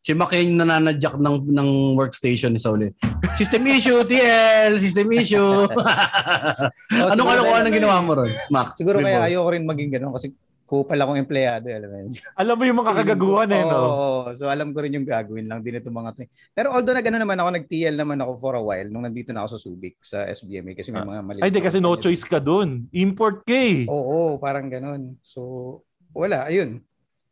Si 0.00 0.16
Mac 0.16 0.32
yung 0.32 0.56
nananadjak 0.56 1.20
ng, 1.20 1.52
ng 1.52 1.70
workstation 1.92 2.56
ni 2.56 2.60
Sauli. 2.62 2.88
System 3.36 3.68
issue, 3.68 4.00
TL! 4.08 4.80
System 4.80 5.06
issue! 5.12 5.68
Oh, 6.90 7.14
Anong 7.14 7.28
kalokohan 7.30 7.64
ang 7.68 7.76
ginawa 7.76 7.96
mo 8.02 8.12
ron, 8.18 8.32
Mac? 8.50 8.74
Siguro 8.74 8.98
kaya 8.98 9.22
ayoko 9.30 9.54
rin 9.54 9.62
maging 9.62 9.94
ganun 9.94 10.12
kasi 10.16 10.34
kupal 10.70 11.02
akong 11.02 11.18
empleyado. 11.18 11.66
Alam 11.66 11.90
mo 11.90 11.96
yun. 11.98 12.12
Alam 12.40 12.54
mo 12.54 12.62
yung 12.62 12.78
mga 12.78 12.90
kakagaguhan 12.94 13.50
eh, 13.50 13.64
no? 13.66 13.74
Oo, 13.82 14.18
so 14.38 14.46
alam 14.46 14.70
ko 14.70 14.86
rin 14.86 14.94
yung 14.94 15.02
gagawin 15.02 15.50
lang 15.50 15.66
din 15.66 15.82
itong 15.82 15.98
mga 15.98 16.14
thing. 16.14 16.30
Pero 16.54 16.70
although 16.70 16.94
na 16.94 17.02
gano'n 17.02 17.26
naman 17.26 17.42
ako, 17.42 17.48
nag-TL 17.58 17.98
naman 17.98 18.22
ako 18.22 18.32
for 18.38 18.54
a 18.54 18.62
while 18.62 18.86
nung 18.86 19.02
nandito 19.02 19.34
na 19.34 19.42
ako 19.42 19.58
sa 19.58 19.62
Subic, 19.66 19.98
sa 19.98 20.22
SBMA 20.30 20.78
kasi 20.78 20.94
may 20.94 21.02
mga 21.02 21.22
mali. 21.26 21.38
Ah. 21.42 21.50
Ay, 21.50 21.50
di 21.50 21.58
kasi 21.58 21.82
no 21.82 21.98
choice 21.98 22.22
ka 22.22 22.38
dun. 22.38 22.86
Import 22.94 23.42
ka 23.42 23.58
eh. 23.58 23.82
Oo, 23.90 24.38
parang 24.38 24.70
ganun. 24.70 25.18
So, 25.26 25.82
wala, 26.14 26.46
ayun. 26.46 26.78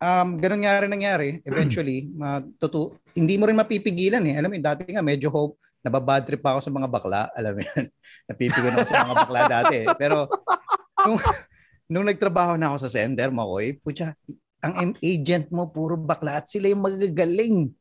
Um, 0.02 0.28
ganun 0.42 0.66
nga 0.66 0.82
rin 0.82 0.90
nangyari. 0.90 1.38
Eventually, 1.48 2.10
matutu 2.10 2.98
hindi 3.14 3.38
mo 3.38 3.46
rin 3.46 3.54
mapipigilan 3.54 4.22
eh. 4.26 4.34
Alam 4.34 4.50
mo, 4.50 4.58
dati 4.58 4.82
nga 4.90 5.02
medyo 5.02 5.30
hope, 5.30 5.62
nababad 5.78 6.26
trip 6.26 6.42
pa 6.42 6.58
ako 6.58 6.66
sa 6.66 6.74
mga 6.74 6.90
bakla. 6.90 7.30
Alam 7.38 7.58
mo 7.58 7.62
yan. 7.62 7.86
Napipigon 8.34 8.74
ako 8.74 8.86
sa 8.90 9.06
mga 9.06 9.14
bakla 9.14 9.40
dati. 9.46 9.74
eh. 9.82 9.86
Pero, 9.94 10.26
nung, 11.06 11.18
nung 11.88 12.06
nagtrabaho 12.06 12.60
na 12.60 12.70
ako 12.70 12.86
sa 12.86 12.92
sender, 12.92 13.32
Makoy, 13.32 13.80
putya, 13.80 14.12
ang 14.60 14.92
M- 14.92 15.00
agent 15.00 15.48
mo, 15.48 15.72
puro 15.72 15.96
bakla 15.96 16.44
at 16.44 16.46
sila 16.46 16.68
yung 16.68 16.84
magagaling. 16.84 17.72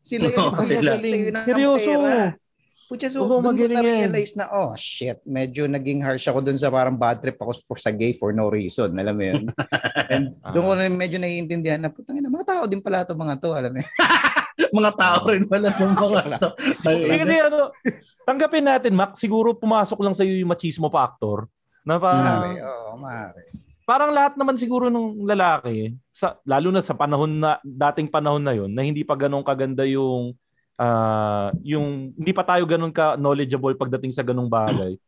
Sila 0.00 0.30
yung 0.30 0.54
sila. 0.62 0.94
magagaling 0.94 1.22
ng 1.34 1.44
Seryoso. 1.44 1.90
pera. 1.98 2.38
Putya, 2.86 3.10
so 3.10 3.26
Oo, 3.26 3.42
doon 3.42 3.58
ko 3.58 3.66
na-realize 3.66 4.38
na, 4.38 4.46
oh 4.46 4.70
shit, 4.78 5.18
medyo 5.26 5.66
naging 5.66 6.06
harsh 6.06 6.30
ako 6.30 6.38
dun 6.38 6.54
sa 6.54 6.70
parang 6.70 6.94
bad 6.94 7.18
trip 7.18 7.34
ako 7.34 7.58
for, 7.66 7.74
sa 7.82 7.90
gay 7.90 8.14
for 8.14 8.30
no 8.30 8.46
reason. 8.46 8.94
Alam 8.94 9.14
mo 9.18 9.24
yun? 9.26 9.42
And 10.14 10.38
doon 10.54 10.64
ko 10.70 10.72
na 10.78 10.86
medyo 10.86 11.18
naiintindihan 11.18 11.82
na, 11.82 11.90
putang 11.90 12.22
ina, 12.22 12.30
mga 12.30 12.46
tao 12.46 12.62
din 12.70 12.78
pala 12.78 13.02
to 13.02 13.18
mga 13.18 13.42
to. 13.42 13.50
Alam 13.50 13.70
mo 13.74 13.78
yun? 13.82 13.90
mga 14.78 14.92
tao 14.94 15.20
rin 15.26 15.44
pala 15.50 15.66
itong 15.74 15.94
mga 15.98 16.22
to. 16.38 16.48
Hindi 16.86 17.18
kasi 17.18 17.34
ano, 17.42 17.74
tanggapin 18.22 18.64
natin, 18.70 18.92
Mac, 18.94 19.18
siguro 19.18 19.58
pumasok 19.58 19.98
lang 20.06 20.14
sa 20.14 20.22
iyo 20.22 20.38
yung 20.38 20.54
machismo 20.54 20.86
factor. 20.86 21.50
Na 21.86 22.02
pa, 22.02 22.10
Mare, 22.18 22.58
oo, 22.58 22.98
mare. 22.98 23.42
parang 23.86 24.10
lahat 24.10 24.34
naman 24.34 24.58
siguro 24.58 24.90
ng 24.90 25.22
lalaki, 25.22 25.94
sa, 26.10 26.34
lalo 26.42 26.74
na 26.74 26.82
sa 26.82 26.98
panahon 26.98 27.30
na, 27.38 27.62
dating 27.62 28.10
panahon 28.10 28.42
na 28.42 28.50
yon 28.52 28.74
na 28.74 28.82
hindi 28.82 29.06
pa 29.06 29.14
ganun 29.14 29.46
kaganda 29.46 29.86
yung, 29.86 30.34
ah, 30.76 31.54
yung, 31.62 32.10
hindi 32.18 32.32
pa 32.34 32.42
tayo 32.42 32.66
ganun 32.66 32.90
ka 32.90 33.14
knowledgeable 33.14 33.78
pagdating 33.78 34.10
sa 34.10 34.26
ganung 34.26 34.50
bagay. 34.50 34.98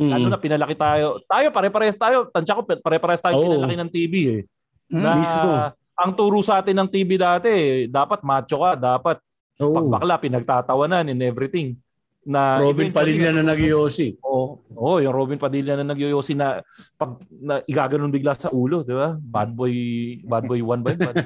Lalo 0.00 0.24
Mm. 0.24 0.32
na 0.32 0.38
pinalaki 0.38 0.72
tayo. 0.72 1.18
Tayo, 1.26 1.50
pare-pares 1.50 1.98
tayo. 1.98 2.30
Tansya 2.30 2.54
ko, 2.54 2.62
pare-pares 2.80 3.18
tayo 3.18 3.34
Oo. 3.36 3.42
pinalaki 3.44 3.76
ng 3.76 3.90
TV 3.92 4.14
eh. 4.30 4.40
Hmm? 4.88 5.02
Na, 5.02 5.10
Mismo. 5.18 5.50
ang 5.98 6.12
turo 6.14 6.38
sa 6.40 6.62
atin 6.62 6.78
ng 6.78 6.88
TV 6.88 7.18
dati, 7.18 7.52
dapat 7.90 8.22
macho 8.22 8.56
ka, 8.56 8.72
dapat 8.78 9.18
Oo. 9.58 9.74
pagbakla, 9.74 10.16
pinagtatawanan 10.16 11.10
and 11.10 11.20
everything. 11.20 11.76
Na 12.22 12.62
Robin 12.62 12.94
Padilla 12.94 13.34
na 13.34 13.42
nag-yosi. 13.42 14.22
Oo, 14.22 14.62
oh, 14.78 14.98
yung 15.02 15.14
Robin 15.14 15.38
Padilla 15.38 15.74
na 15.74 15.94
nagyoyosi 15.94 16.38
na 16.38 16.62
pag 16.94 17.18
na, 17.30 17.62
igaganon 17.66 18.14
bigla 18.14 18.34
sa 18.34 18.50
ulo, 18.54 18.86
di 18.86 18.94
ba? 18.94 19.18
Bad 19.18 19.54
boy, 19.54 19.74
bad 20.22 20.46
boy 20.46 20.62
1 20.62 20.82
ba 20.82 20.90
yun? 20.94 21.02
Bad 21.02 21.18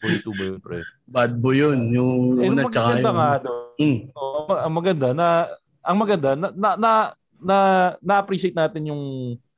boy 0.00 0.16
2 0.20 0.32
ba 0.36 0.44
yun, 0.44 0.58
pre? 0.60 0.78
Bad 1.08 1.32
boy 1.40 1.56
yun. 1.60 1.78
Yung 1.92 2.12
Eh, 2.40 2.48
una 2.52 2.68
tsaka 2.68 3.00
nga, 3.00 3.40
no? 3.40 3.76
Mm. 3.80 4.00
Oo, 4.12 4.38
ma- 4.48 4.62
ang 4.64 4.74
maganda 4.76 5.08
na, 5.16 5.26
ang 5.80 5.96
maganda 5.96 6.30
na, 6.36 6.48
na, 6.52 6.70
na, 6.76 6.90
na, 7.40 7.56
na-appreciate 8.04 8.56
natin 8.56 8.92
yung 8.92 9.02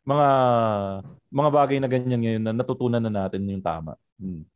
mga 0.06 0.28
mga 1.34 1.50
bagay 1.50 1.76
na 1.82 1.90
ganyan 1.90 2.20
ngayon 2.22 2.42
na 2.46 2.52
natutunan 2.54 3.02
na 3.02 3.10
natin 3.10 3.42
yung 3.50 3.64
tama. 3.64 3.98
Hmm. 4.22 4.46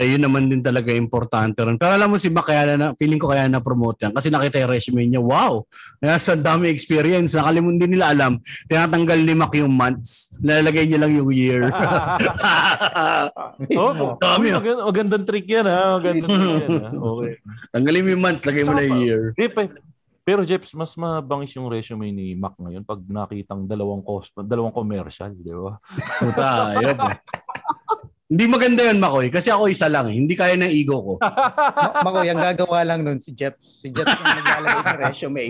Ayun 0.00 0.24
naman 0.24 0.48
din 0.48 0.64
talaga 0.64 0.96
importante 0.96 1.60
ron. 1.60 1.76
Pero 1.76 1.92
alam 1.92 2.08
mo 2.08 2.16
si 2.16 2.32
Mac, 2.32 2.48
kaya 2.48 2.72
na, 2.72 2.96
feeling 2.96 3.20
ko 3.20 3.28
kaya 3.28 3.44
na-promote 3.52 4.08
yan. 4.08 4.16
Kasi 4.16 4.32
nakita 4.32 4.56
yung 4.64 4.72
resume 4.72 5.04
niya, 5.04 5.20
wow! 5.20 5.60
Nasa 6.00 6.32
dami 6.32 6.72
experience. 6.72 7.36
Nakalimutan 7.36 7.84
din 7.84 8.00
nila 8.00 8.16
alam. 8.16 8.40
Tinatanggal 8.64 9.20
ni 9.20 9.34
Mac 9.36 9.52
yung 9.60 9.68
months. 9.68 10.40
Nalalagay 10.40 10.88
niya 10.88 11.04
lang 11.04 11.12
yung 11.12 11.28
year. 11.28 11.68
oh, 13.76 14.16
Dami, 14.24 14.48
uy, 14.48 14.56
oh. 14.56 14.60
magand- 14.64 14.84
magandang 14.88 15.24
trick 15.28 15.46
yan 15.52 15.68
ha. 15.68 16.00
Magandang 16.00 16.24
trick 16.32 16.64
yan 16.64 16.80
ha. 16.80 16.90
Okay. 17.20 17.34
Tanggalin 17.74 18.00
mo 18.00 18.08
yung 18.16 18.24
months, 18.24 18.44
lagay 18.48 18.64
mo 18.64 18.72
na 18.72 18.84
yung 18.88 19.00
year. 19.04 19.22
Pero 20.20 20.46
Jeps, 20.46 20.72
mas 20.76 20.94
mabangis 20.94 21.52
yung 21.58 21.66
resume 21.66 22.12
ni 22.14 22.38
Mac 22.38 22.54
ngayon 22.56 22.86
pag 22.86 23.00
nakitang 23.04 23.66
dalawang 23.66 24.04
cost, 24.04 24.30
dalawang 24.36 24.72
commercial, 24.72 25.32
di 25.34 25.50
ba? 25.50 25.74
Puta, 26.22 26.48
ayun. 26.76 26.96
Hindi 28.30 28.46
maganda 28.46 28.86
yun, 28.86 29.02
Makoy. 29.02 29.26
Kasi 29.26 29.50
ako 29.50 29.66
isa 29.66 29.90
lang. 29.90 30.06
eh. 30.06 30.14
Hindi 30.14 30.38
kaya 30.38 30.54
ng 30.54 30.70
ego 30.70 30.96
ko. 30.96 31.12
Ma- 31.18 31.98
Mako, 32.00 32.22
yung 32.22 32.38
gagawa 32.38 32.86
lang 32.86 33.02
nun 33.02 33.18
si 33.18 33.34
Jeps. 33.34 33.82
Si 33.82 33.90
Jeps 33.90 34.06
yung 34.06 34.38
naglalagay 34.38 34.80
sa 34.80 34.94
resume. 34.96 35.44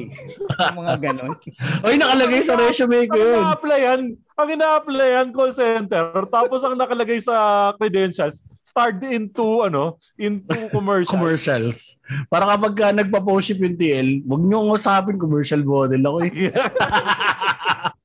Yung 0.57 0.79
mga 0.79 0.95
ganun. 0.99 1.37
Oy, 1.85 1.95
nakalagay 1.95 2.41
sa 2.41 2.57
resume 2.57 3.05
ko 3.05 3.15
Ang 3.15 3.21
yun. 3.21 3.37
ina-applyan, 3.37 4.01
ang 4.33 4.49
ina-applyan 4.49 5.27
call 5.29 5.53
center, 5.53 6.09
tapos 6.27 6.65
ang 6.65 6.73
nakalagay 6.73 7.21
sa 7.21 7.37
credentials, 7.77 8.43
starred 8.63 9.05
into 9.05 9.61
ano, 9.61 10.01
into 10.17 10.49
commercial. 10.71 11.13
Commercials. 11.13 12.01
Para 12.27 12.49
kapag 12.49 12.73
ka 12.73 12.87
nagpa-post 12.91 13.53
yung 13.55 13.77
TL, 13.77 14.25
huwag 14.25 14.41
niyo 14.41 14.57
akong 14.59 14.73
usapin 14.75 15.21
commercial 15.21 15.61
model 15.61 16.01
ako 16.01 16.19
eh. 16.25 16.49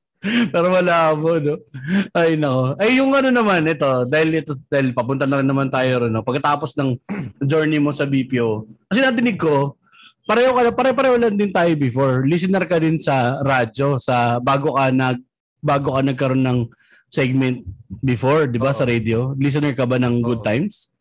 Pero 0.52 0.66
wala 0.72 1.14
mo, 1.14 1.38
no? 1.38 1.60
Ay, 2.12 2.36
nako. 2.36 2.76
Ay, 2.78 2.98
yung 2.98 3.12
ano 3.14 3.28
naman, 3.30 3.66
ito, 3.66 4.04
dahil 4.08 4.42
ito, 4.42 4.52
dahil 4.68 4.92
papunta 4.96 5.24
na 5.24 5.40
rin 5.40 5.48
naman 5.48 5.70
tayo 5.70 6.06
rin, 6.06 6.12
no? 6.12 6.26
Pagkatapos 6.26 6.76
ng 6.76 6.98
journey 7.44 7.78
mo 7.78 7.90
sa 7.94 8.04
BPO, 8.04 8.66
kasi 8.90 9.00
natinig 9.02 9.38
ko, 9.38 9.76
pareho 10.26 10.52
ka, 10.52 10.74
pare-pareho 10.74 11.16
lang 11.16 11.38
din 11.38 11.54
tayo 11.54 11.72
before. 11.78 12.26
Listener 12.26 12.64
ka 12.66 12.82
din 12.82 12.98
sa 12.98 13.40
radyo, 13.40 13.96
sa 14.02 14.42
bago 14.42 14.74
ka 14.74 14.90
nag, 14.90 15.22
bago 15.62 15.94
ka 15.94 16.00
nagkaroon 16.02 16.42
ng 16.42 16.58
segment 17.06 17.62
before, 18.02 18.50
di 18.50 18.58
ba, 18.58 18.74
sa 18.74 18.84
radio? 18.86 19.32
Listener 19.38 19.72
ka 19.72 19.86
ba 19.86 19.96
ng 19.96 20.20
Good 20.20 20.42
Oo. 20.42 20.46
Times? 20.46 20.96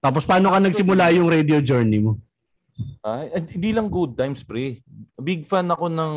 Tapos 0.00 0.24
paano 0.24 0.48
ka 0.48 0.58
nagsimula 0.64 1.12
yung 1.12 1.28
radio 1.28 1.60
journey 1.60 2.00
mo? 2.00 2.16
Ay, 3.04 3.28
hindi 3.52 3.76
lang 3.76 3.92
good 3.92 4.16
times, 4.16 4.40
pre. 4.40 4.80
Big 5.20 5.44
fan 5.44 5.68
ako 5.68 5.92
ng 5.92 6.12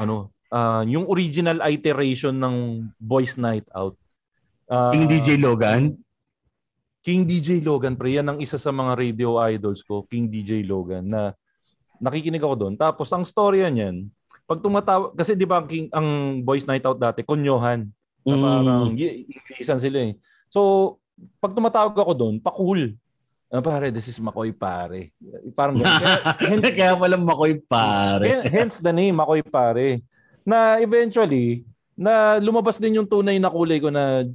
ano, 0.00 0.32
ah, 0.52 0.84
yung 0.84 1.08
original 1.08 1.58
iteration 1.64 2.36
ng 2.36 2.56
Boys 2.96 3.34
Night 3.34 3.64
Out. 3.72 3.96
Ah, 4.68 4.92
King 4.92 5.08
DJ 5.08 5.40
Logan? 5.40 5.96
King 7.02 7.26
DJ 7.26 7.58
Logan, 7.60 7.98
pre. 7.98 8.14
Yan 8.14 8.28
ang 8.28 8.38
isa 8.38 8.54
sa 8.54 8.70
mga 8.70 8.94
radio 8.94 9.34
idols 9.42 9.82
ko, 9.82 10.06
King 10.06 10.30
DJ 10.30 10.62
Logan, 10.62 11.02
na 11.02 11.34
nakikinig 11.98 12.38
ako 12.38 12.54
doon. 12.56 12.74
Tapos 12.76 13.10
ang 13.10 13.26
storya 13.26 13.66
niyan, 13.66 14.06
pag 14.44 14.62
tumatawa, 14.62 15.10
kasi 15.10 15.34
di 15.34 15.42
ba 15.42 15.58
ang, 15.58 15.66
King, 15.66 15.90
ang 15.90 16.08
Boys 16.40 16.62
Night 16.62 16.84
Out 16.84 16.98
dati, 16.98 17.24
konyohan. 17.24 17.90
Na 18.22 18.36
parang, 18.38 18.94
Mm. 18.94 19.26
Inglesan 19.50 19.82
sila 19.82 19.98
eh. 19.98 20.12
So, 20.46 20.94
pag 21.42 21.50
tumatawag 21.52 21.90
ako 21.92 22.12
doon, 22.14 22.34
pa-cool. 22.38 22.94
Ah, 23.50 23.60
pare, 23.60 23.90
this 23.90 24.06
is 24.06 24.16
Makoy 24.16 24.54
pare. 24.54 25.10
Parang 25.52 25.76
ganun. 25.76 25.90
Kaya, 26.00 26.22
hence, 26.38 26.70
Kaya 26.70 26.94
pala 26.94 27.18
makoy 27.18 27.58
pare. 27.60 28.24
hen- 28.30 28.46
hence 28.48 28.76
the 28.78 28.94
name, 28.94 29.18
Makoy 29.18 29.42
pare. 29.42 30.00
Na 30.42 30.78
eventually, 30.82 31.66
na 31.92 32.40
lumabas 32.40 32.80
din 32.80 32.98
yung 32.98 33.06
tunay 33.06 33.36
na 33.38 33.52
kulay 33.52 33.78
ko 33.78 33.92
na 33.92 34.26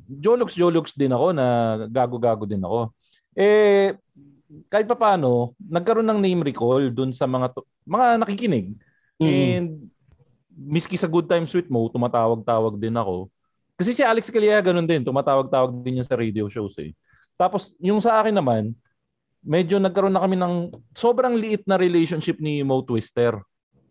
jologs 0.56 0.94
din 0.94 1.12
ako 1.12 1.34
na 1.34 1.46
gago-gago 1.90 2.46
din 2.46 2.62
ako. 2.64 2.94
Eh, 3.34 3.98
kahit 4.72 4.88
pa 4.88 4.96
paano, 4.96 5.52
nagkaroon 5.60 6.08
ng 6.08 6.22
name 6.24 6.42
recall 6.48 6.88
dun 6.94 7.12
sa 7.12 7.28
mga 7.28 7.52
to- 7.52 7.68
mga 7.84 8.24
nakikinig. 8.24 8.72
Mm. 9.20 9.28
And 9.28 9.70
miski 10.58 10.96
sa 10.96 11.10
Good 11.10 11.28
Times 11.28 11.52
with 11.52 11.68
Mo, 11.68 11.86
tumatawag-tawag 11.92 12.80
din 12.80 12.96
ako. 12.96 13.28
Kasi 13.78 13.94
si 13.94 14.02
Alex 14.02 14.34
Calleja 14.34 14.58
ganun 14.64 14.88
din, 14.88 15.06
tumatawag-tawag 15.06 15.70
din 15.86 16.02
yun 16.02 16.08
sa 16.08 16.18
radio 16.18 16.50
shows 16.50 16.74
eh. 16.82 16.96
Tapos 17.38 17.78
yung 17.78 18.02
sa 18.02 18.18
akin 18.18 18.34
naman, 18.34 18.74
medyo 19.46 19.78
nagkaroon 19.78 20.14
na 20.14 20.24
kami 20.24 20.34
ng 20.34 20.74
sobrang 20.98 21.38
liit 21.38 21.62
na 21.70 21.78
relationship 21.78 22.42
ni 22.42 22.66
Mo 22.66 22.82
Twister. 22.82 23.38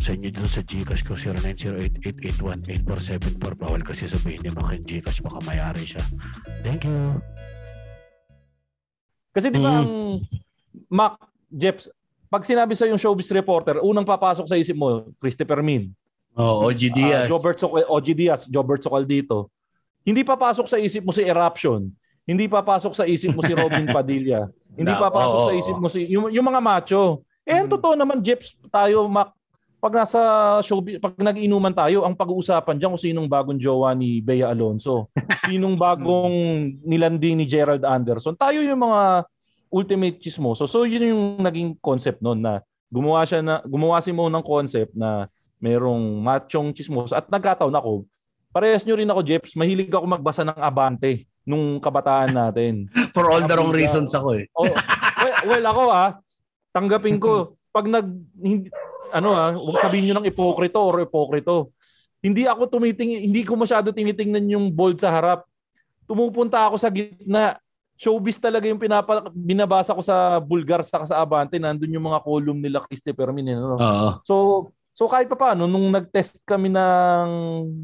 Sa 0.00 0.10
inyo 0.10 0.26
dito 0.26 0.44
sa 0.44 0.60
Gcash 0.60 1.04
ko, 1.04 1.12
0908-881-8474. 1.12 3.54
Bawal 3.54 3.80
kasi 3.80 4.06
sabihin 4.06 4.40
ni 4.40 4.48
Mac 4.50 4.72
yung 4.72 4.82
Gcash, 4.82 5.20
baka 5.20 5.38
mayari 5.44 5.84
siya. 5.84 6.00
Thank 6.62 6.84
you. 6.84 7.20
Kasi 9.30 9.46
di 9.48 9.56
ba 9.56 9.70
Mm. 9.70 9.78
ang 9.78 9.88
Mac, 10.88 11.12
Jeps, 11.46 11.86
pag 12.26 12.42
sinabi 12.42 12.72
sa 12.72 12.84
yung 12.84 12.96
showbiz 12.96 13.28
reporter, 13.30 13.78
unang 13.78 14.02
papasok 14.02 14.46
sa 14.46 14.56
isip 14.56 14.72
mo, 14.72 15.04
Christopher 15.16 15.60
Min. 15.60 15.92
Oo, 16.32 16.64
OG 16.64 16.80
Ah, 17.04 17.26
Jobert 17.26 17.58
Sokal, 17.58 17.84
OG 17.84 18.06
Diaz, 18.14 18.46
Jobert 18.46 18.80
Sokal 18.80 19.04
dito. 19.04 19.50
Hindi 20.00 20.22
papasok 20.22 20.64
sa 20.64 20.78
isip 20.78 21.02
mo 21.02 21.10
si 21.10 21.20
Eruption. 21.20 21.90
Hindi 22.22 22.46
papasok 22.46 22.92
sa 22.94 23.04
isip 23.04 23.34
mo 23.34 23.42
si 23.42 23.52
Robin 23.52 23.84
Padilla. 23.92 24.46
Hindi 24.72 24.88
Na- 24.88 25.02
papasok 25.02 25.36
oo, 25.36 25.44
sa 25.44 25.52
isip 25.52 25.74
mo 25.76 25.86
si 25.86 26.06
yung, 26.06 26.30
yung 26.30 26.46
mga 26.46 26.58
macho. 26.58 27.20
Eh, 27.42 27.52
ang 27.52 27.66
Mm. 27.66 27.72
totoo 27.74 27.92
naman, 27.94 28.22
Jeps, 28.22 28.54
tayo, 28.70 29.04
Mac, 29.04 29.34
pag 29.80 29.96
nasa 29.96 30.20
showbiz, 30.60 31.00
pag 31.00 31.16
nag-inuman 31.16 31.72
tayo, 31.72 32.04
ang 32.04 32.12
pag-uusapan 32.12 32.76
diyan 32.76 32.92
kung 32.92 33.00
sinong 33.00 33.28
bagong 33.32 33.56
jowa 33.56 33.96
ni 33.96 34.20
Bea 34.20 34.52
Alonso, 34.52 35.08
sinong 35.48 35.80
bagong 35.80 36.36
nilandi 36.84 37.32
ni 37.32 37.48
Gerald 37.48 37.82
Anderson. 37.88 38.36
Tayo 38.36 38.60
yung 38.60 38.76
mga 38.76 39.24
ultimate 39.72 40.20
chismoso. 40.20 40.68
So 40.68 40.84
yun 40.84 41.08
yung 41.08 41.24
naging 41.40 41.80
concept 41.80 42.20
noon 42.20 42.44
na 42.44 42.60
gumawa 42.92 43.24
siya 43.24 43.40
na 43.40 43.64
gumawa 43.64 44.04
si 44.04 44.12
Mo 44.12 44.28
ng 44.28 44.44
concept 44.44 44.92
na 44.92 45.32
merong 45.56 46.20
machong 46.20 46.76
chismoso 46.76 47.16
at 47.16 47.32
nagkataon 47.32 47.72
ako. 47.72 48.04
Parehas 48.50 48.82
nyo 48.82 48.98
rin 48.98 49.08
ako, 49.08 49.20
Jeps. 49.22 49.54
Mahilig 49.54 49.94
ako 49.94 50.04
magbasa 50.10 50.42
ng 50.42 50.58
Abante 50.58 51.30
nung 51.46 51.78
kabataan 51.78 52.34
natin. 52.34 52.90
For 53.16 53.30
all 53.30 53.46
the 53.46 53.54
wrong 53.54 53.72
reasons 53.72 54.12
ako 54.12 54.42
eh. 54.42 54.44
Oh, 54.58 54.66
well, 54.66 55.36
well, 55.46 55.64
ako 55.70 55.82
ah, 55.88 56.10
tanggapin 56.74 57.16
ko. 57.22 57.54
Pag 57.76 57.86
nag, 57.86 58.10
hindi, 58.42 58.66
ano 59.12 59.36
ah, 59.36 59.52
huwag 59.54 59.82
sabihin 59.82 60.10
nyo 60.10 60.14
ng 60.20 60.28
ipokrito 60.30 60.78
or 60.80 61.04
ipokrito. 61.04 61.74
Hindi 62.20 62.44
ako 62.44 62.68
tumitingin, 62.68 63.26
hindi 63.30 63.42
ko 63.44 63.56
masyado 63.56 63.90
tinitingnan 63.90 64.44
yung 64.52 64.66
bold 64.70 65.00
sa 65.00 65.08
harap. 65.10 65.48
Tumupunta 66.04 66.68
ako 66.68 66.76
sa 66.76 66.92
gitna. 66.92 67.56
Showbiz 68.00 68.40
talaga 68.40 68.64
yung 68.64 68.80
pinapa, 68.80 69.28
binabasa 69.32 69.92
ko 69.92 70.00
sa 70.00 70.40
Bulgar 70.40 70.80
sa 70.84 71.04
sa 71.04 71.20
Abante. 71.20 71.60
Nandun 71.60 71.92
yung 71.92 72.08
mga 72.08 72.24
column 72.24 72.60
nila 72.60 72.80
Christopher 72.84 73.32
Min. 73.32 73.52
Ano? 73.56 73.76
Oo. 73.76 74.08
So, 74.24 74.34
so 74.92 75.04
kahit 75.08 75.28
pa 75.28 75.36
paano, 75.36 75.68
nung 75.68 75.92
nag-test 75.92 76.40
kami 76.48 76.72
ng 76.72 77.28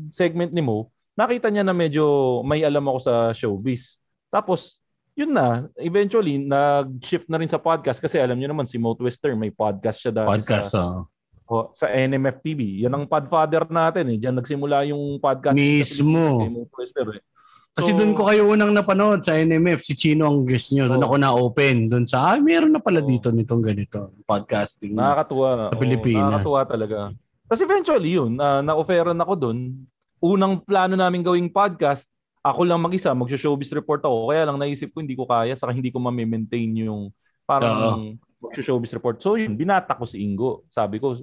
segment 0.09 0.53
ni 0.53 0.64
Mo, 0.64 0.89
nakita 1.16 1.49
niya 1.49 1.64
na 1.64 1.72
medyo 1.72 2.41
may 2.45 2.61
alam 2.61 2.85
ako 2.89 2.99
sa 3.01 3.14
showbiz. 3.33 4.01
Tapos, 4.29 4.85
yun 5.16 5.33
na, 5.33 5.64
eventually, 5.81 6.37
nag-shift 6.37 7.24
na 7.33 7.41
rin 7.41 7.49
sa 7.49 7.57
podcast 7.57 8.05
kasi 8.05 8.20
alam 8.20 8.37
niyo 8.37 8.53
naman, 8.53 8.68
si 8.68 8.77
Mo 8.77 8.93
Twister, 8.93 9.33
may 9.33 9.49
podcast 9.49 10.05
siya 10.05 10.12
dati 10.12 10.29
Podcast, 10.29 10.77
sa, 10.77 10.85
oo. 10.85 11.09
Oh, 11.47 11.70
sa 11.72 11.86
NMF 11.88 12.42
TV. 12.42 12.82
Yan 12.82 12.94
ang 12.94 13.05
podfather 13.07 13.66
natin 13.70 14.14
eh. 14.14 14.18
Diyan 14.18 14.36
nagsimula 14.38 14.86
yung 14.90 15.22
podcast. 15.22 15.55
Mismo. 15.55 16.42
Twister 16.70 17.07
eh. 17.16 17.22
Kasi 17.76 17.92
So- 17.92 17.99
doon 18.01 18.16
ko 18.16 18.24
kayo 18.24 18.49
unang 18.49 18.72
napanood 18.72 19.20
sa 19.20 19.36
NMF, 19.36 19.84
si 19.84 19.92
Chino 19.92 20.24
ang 20.32 20.49
guest 20.49 20.72
nyo. 20.72 20.88
Doon 20.88 21.03
Oo. 21.05 21.09
ako 21.12 21.16
na-open. 21.20 21.76
Doon 21.92 22.05
sa, 22.09 22.32
ah, 22.32 22.40
meron 22.40 22.72
na 22.72 22.80
pala 22.80 23.05
Oo. 23.05 23.09
dito 23.09 23.28
nitong 23.28 23.61
ganito. 23.61 24.16
Podcasting. 24.24 24.97
Nakakatuwa. 24.97 25.70
Sa 25.70 25.76
Pilipinas. 25.76 26.24
nakakatuwa 26.24 26.61
talaga. 26.64 26.99
Kasi 27.47 27.62
eventually 27.68 28.16
yun, 28.16 28.32
na 28.34 28.64
na-offeran 28.64 29.20
ako 29.20 29.32
doon. 29.36 29.59
Unang 30.24 30.64
plano 30.64 30.97
namin 30.97 31.20
gawing 31.20 31.53
podcast, 31.53 32.09
ako 32.40 32.64
lang 32.64 32.80
mag-isa, 32.80 33.12
mag-showbiz 33.12 33.70
report 33.76 34.01
ako. 34.01 34.32
Kaya 34.32 34.49
lang 34.49 34.57
naisip 34.57 34.90
ko 34.97 35.05
hindi 35.05 35.12
ko 35.12 35.28
kaya, 35.28 35.53
saka 35.53 35.76
hindi 35.76 35.92
ko 35.92 36.01
ma-maintain 36.01 36.72
yung 36.80 37.12
parang 37.44 38.16
mag-showbiz 38.40 38.97
report. 38.97 39.20
So 39.20 39.36
yun, 39.36 39.53
binata 39.53 39.92
ko 39.92 40.09
si 40.09 40.24
Ingo. 40.24 40.64
Sabi 40.72 40.97
ko, 40.97 41.20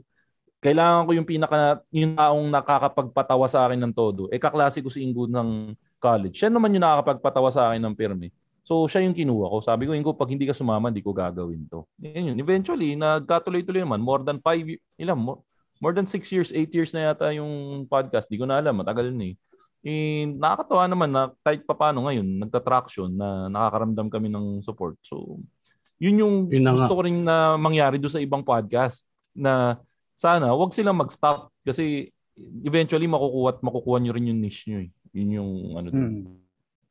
kailangan 0.64 1.04
ko 1.04 1.12
yung 1.12 1.28
pinaka, 1.28 1.84
yung 1.92 2.16
taong 2.16 2.48
nakakapagpatawa 2.48 3.46
sa 3.52 3.68
akin 3.68 3.84
ng 3.84 3.94
todo. 3.94 4.32
Eh 4.32 4.40
kaklase 4.40 4.80
ko 4.80 4.88
si 4.88 5.04
Ingo 5.04 5.28
ng 5.28 5.76
college. 6.00 6.40
Siya 6.40 6.48
naman 6.48 6.72
yung 6.72 6.88
nakakapagpatawa 6.88 7.52
sa 7.52 7.68
akin 7.70 7.84
ng 7.84 7.96
pirmi. 8.00 8.32
So 8.64 8.88
siya 8.88 9.04
yung 9.04 9.12
kinuha 9.12 9.52
ko. 9.52 9.60
Sabi 9.60 9.84
ko, 9.84 9.92
Ingo, 9.92 10.16
pag 10.16 10.32
hindi 10.32 10.48
ka 10.48 10.56
sumama, 10.56 10.88
hindi 10.88 11.04
ko 11.04 11.12
gagawin 11.12 11.68
to. 11.68 11.84
Yan 12.00 12.32
yun. 12.32 12.38
Eventually, 12.40 12.96
nagkatuloy-tuloy 12.96 13.84
naman. 13.84 14.00
More 14.00 14.24
than 14.24 14.40
five, 14.40 14.64
ilan 14.96 15.20
mo? 15.20 15.44
More 15.84 15.92
than 15.92 16.08
six 16.08 16.32
years, 16.32 16.56
eight 16.56 16.72
years 16.72 16.96
na 16.96 17.12
yata 17.12 17.28
yung 17.36 17.84
podcast. 17.92 18.32
Di 18.32 18.40
ko 18.40 18.48
na 18.48 18.64
alam. 18.64 18.80
Matagal 18.80 19.12
na 19.12 19.28
eh. 19.28 19.36
Eh, 19.84 20.32
nakakatawa 20.40 20.88
naman 20.88 21.12
na 21.12 21.36
kahit 21.44 21.68
papano 21.68 22.08
ngayon, 22.08 22.40
nagta-traction 22.40 23.12
na 23.12 23.52
nakakaramdam 23.52 24.08
kami 24.08 24.32
ng 24.32 24.64
support. 24.64 24.96
So, 25.04 25.44
yun 26.00 26.24
yung 26.24 26.36
Yun 26.48 26.64
nga. 26.64 26.72
gusto 26.80 26.96
ko 26.96 27.04
rin 27.04 27.20
na 27.28 27.60
mangyari 27.60 28.00
do 28.00 28.08
sa 28.08 28.24
ibang 28.24 28.48
podcast 28.48 29.04
na 29.36 29.76
sana 30.24 30.56
wag 30.56 30.72
silang 30.72 31.04
mag-stop 31.04 31.52
kasi 31.68 32.08
eventually 32.64 33.12
makukuha 33.12 33.48
at 33.52 33.60
makukuha 33.60 33.98
nyo 34.00 34.12
rin 34.16 34.32
yung 34.32 34.40
niche 34.40 34.72
nyo 34.72 34.80
eh. 34.88 34.90
Yun 35.14 35.30
yung 35.36 35.52
ano. 35.78 35.90
Hmm. 35.92 36.24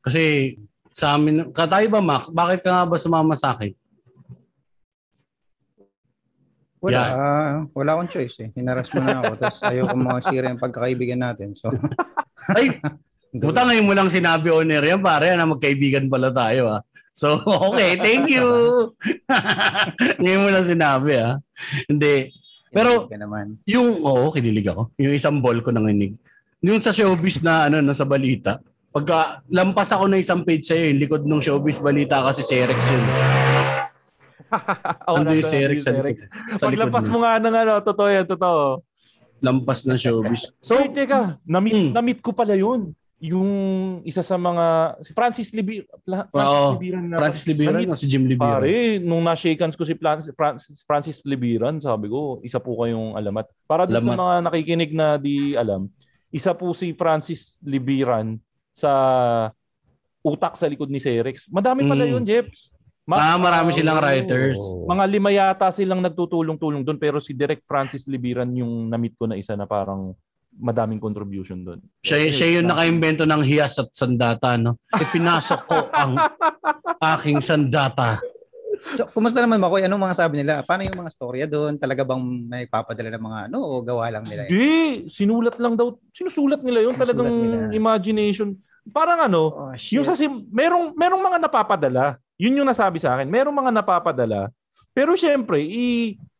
Kasi 0.05 0.55
sa 0.93 1.17
amin, 1.17 1.49
katayo 1.49 1.89
ba 1.89 1.99
Mac? 1.99 2.29
Bakit 2.29 2.59
ka 2.61 2.69
nga 2.69 2.85
ba 2.85 2.95
sumama 3.01 3.33
sa 3.33 3.57
akin? 3.57 3.73
Wala, 6.83 6.99
Yan. 6.99 7.11
ah, 7.15 7.57
wala 7.71 7.89
akong 7.95 8.11
choice 8.11 8.43
eh. 8.43 8.49
Hinaras 8.59 8.91
mo 8.91 8.99
na 8.99 9.23
ako. 9.23 9.39
Tapos 9.39 9.59
ayaw 9.63 9.87
ko 9.87 9.95
masira 9.95 10.51
yung 10.51 10.59
pagkakaibigan 10.59 11.23
natin. 11.23 11.55
So, 11.55 11.71
Ay, 12.59 12.75
buta 13.31 13.63
ngayon 13.63 13.87
mo 13.87 13.95
lang 13.95 14.11
sinabi 14.11 14.51
on 14.51 14.67
air 14.67 14.83
yan, 14.83 14.99
pare, 14.99 15.31
na 15.31 15.47
magkaibigan 15.47 16.11
pala 16.11 16.27
tayo, 16.35 16.75
ah. 16.75 16.81
So, 17.15 17.39
okay, 17.71 17.95
thank 18.03 18.27
you. 18.27 18.43
ngayon 20.21 20.43
mo 20.43 20.49
lang 20.51 20.67
sinabi, 20.67 21.23
ah. 21.23 21.39
Hindi. 21.87 22.35
Pero- 22.73 23.05
naman. 23.13 23.61
Yung, 23.69 24.01
oo, 24.01 24.33
kinilig 24.33 24.67
ako. 24.67 24.89
Yung 24.97 25.13
isang 25.13 25.37
ball 25.37 25.61
ko 25.61 25.69
nanginig. 25.69 26.17
Yung 26.59 26.81
sa 26.81 26.89
showbiz 26.89 27.39
na, 27.39 27.69
ano, 27.69 27.79
na 27.79 27.93
sa 27.93 28.03
balita, 28.03 28.57
pagka 28.89 29.41
lampas 29.47 29.89
ako 29.89 30.09
na 30.09 30.17
isang 30.17 30.41
page 30.41 30.65
sa'yo, 30.65 30.89
yung 30.89 30.99
likod 31.01 31.21
ng 31.21 31.41
showbiz 31.41 31.77
balita 31.77 32.21
kasi 32.25 32.41
si 32.41 32.55
Rex 32.57 32.81
yun. 32.89 33.05
Oh, 35.09 35.17
Ando 35.17 35.33
yung 35.33 35.49
si 35.49 35.57
Rex 35.65 35.81
sa. 35.81 35.97
Sa 35.97 36.69
Paglampas 36.69 37.09
mo 37.09 37.25
nga 37.25 37.41
ng 37.41 37.55
ano, 37.57 37.73
totoo 37.81 38.05
yan, 38.05 38.21
totoo. 38.29 38.85
Lampas 39.41 39.81
ng 39.81 39.97
showbiz. 39.97 40.53
So, 40.61 40.77
So, 40.77 40.81
Wait, 40.85 40.93
teka, 40.93 41.41
na-meet, 41.41 41.73
Hmm. 41.73 41.91
na-meet 41.97 42.21
ko 42.21 42.37
pala 42.37 42.53
yun. 42.53 42.93
Yung 43.23 43.49
isa 44.03 44.19
sa 44.19 44.35
mga, 44.35 44.65
si 44.99 45.15
Francis 45.15 45.47
Libir, 45.49 45.87
Francis 46.27 46.35
Oo, 46.35 46.75
Libiran 46.75 47.03
na. 47.07 47.15
Francis 47.17 47.47
Libiran 47.47 47.87
o 47.87 47.95
si 47.95 48.05
Jim 48.05 48.27
Libiran? 48.27 48.59
Pare, 48.59 48.99
nung 48.99 49.23
na-shakans 49.23 49.73
ko 49.73 49.87
si 49.87 49.95
Francis, 49.95 50.35
Francis, 50.83 51.23
Libiran, 51.23 51.79
sabi 51.79 52.11
ko, 52.11 52.43
isa 52.43 52.59
po 52.59 52.75
kayong 52.75 53.15
alamat. 53.15 53.47
Para 53.63 53.87
doon 53.87 53.95
sa 53.95 54.03
Alamat. 54.03 54.19
mga 54.19 54.35
nakikinig 54.43 54.91
na 54.91 55.15
di 55.15 55.55
alam, 55.55 55.87
isa 56.29 56.51
po 56.51 56.75
si 56.75 56.91
Francis 56.91 57.63
Libiran 57.63 58.35
sa 58.69 58.91
utak 60.19 60.53
sa 60.53 60.67
likod 60.67 60.87
ni 60.87 60.99
Serex. 60.99 61.47
Madami 61.47 61.87
pala 61.87 62.03
Mm. 62.03 62.11
yun, 62.11 62.23
Jeps. 62.23 62.75
Ma- 63.03 63.19
Ah, 63.19 63.37
marami 63.37 63.71
silang 63.71 63.99
writers. 63.99 64.59
Mga 64.81 65.03
lima 65.09 65.29
yata 65.29 65.67
silang 65.69 65.99
nagtutulong-tulong 66.01 66.81
doon 66.81 66.95
pero 66.95 67.19
si 67.19 67.31
Direct 67.31 67.63
Francis 67.63 68.03
Libiran 68.03 68.51
yung 68.51 68.87
na-meet 68.87 69.15
ko 69.15 69.27
na 69.27 69.35
isa 69.35 69.55
na 69.55 69.63
parang 69.63 70.11
madaming 70.55 70.97
contribution 70.97 71.61
doon. 71.61 71.79
Siya, 71.99 72.29
siya 72.29 72.59
yung 72.59 72.69
nakaimbento 72.69 73.23
ng 73.23 73.41
hiyas 73.41 73.77
at 73.77 73.89
sandata, 73.91 74.55
no? 74.55 74.77
Ipinasok 74.91 75.61
ko 75.63 75.77
ang 75.89 76.17
aking 76.99 77.39
sandata. 77.39 78.17
So, 78.93 79.07
kumusta 79.09 79.39
naman 79.39 79.57
Makoy? 79.57 79.81
Anong 79.81 80.03
mga 80.03 80.17
sabi 80.17 80.43
nila? 80.43 80.59
Paano 80.61 80.83
yung 80.83 80.99
mga 80.99 81.11
storya 81.11 81.45
doon? 81.47 81.79
Talaga 81.79 82.03
bang 82.03 82.19
may 82.43 82.67
papadala 82.67 83.09
ng 83.09 83.23
mga 83.23 83.39
ano 83.47 83.57
o 83.63 83.79
gawa 83.79 84.11
lang 84.11 84.27
nila? 84.27 84.43
Hindi, 84.45 85.07
sinulat 85.07 85.55
lang 85.55 85.79
daw. 85.79 85.95
Sinusulat 86.11 86.59
nila 86.61 86.83
yun. 86.83 86.91
Sinusulat 86.91 86.99
Talagang 86.99 87.27
nila. 87.31 87.57
imagination. 87.71 88.51
Parang 88.91 89.23
ano, 89.23 89.41
Oh, 89.49 89.71
shit. 89.73 89.95
yung 89.95 90.03
sa 90.03 90.11
sim, 90.11 90.43
merong, 90.51 90.91
merong 90.93 91.23
mga 91.23 91.39
napapadala. 91.39 92.19
Yun 92.35 92.59
yung 92.59 92.67
nasabi 92.67 92.99
sa 92.99 93.15
akin. 93.15 93.31
Merong 93.31 93.55
mga 93.55 93.71
napapadala. 93.71 94.51
Pero 94.91 95.15
syempre, 95.15 95.63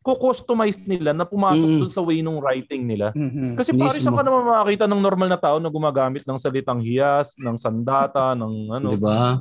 i-customize 0.04 0.84
nila 0.84 1.16
na 1.16 1.24
pumasok 1.24 1.64
Mm. 1.66 1.80
dun 1.80 1.92
sa 1.92 2.04
way 2.04 2.20
ng 2.20 2.38
writing 2.38 2.84
nila. 2.84 3.16
Mhm. 3.16 3.56
Kasi 3.56 3.72
pare 3.72 3.98
saan 3.98 4.14
ka 4.14 4.24
naman 4.24 4.44
makakita 4.44 4.86
ng 4.86 5.00
normal 5.00 5.28
na 5.32 5.40
tao 5.40 5.58
na 5.58 5.72
gumagamit 5.72 6.28
ng 6.28 6.36
salitang 6.36 6.84
hiyas, 6.84 7.40
ng 7.40 7.56
sandata, 7.56 8.36
ng 8.40 8.54
ano. 8.70 8.88
Di 8.92 9.00
ba? 9.00 9.40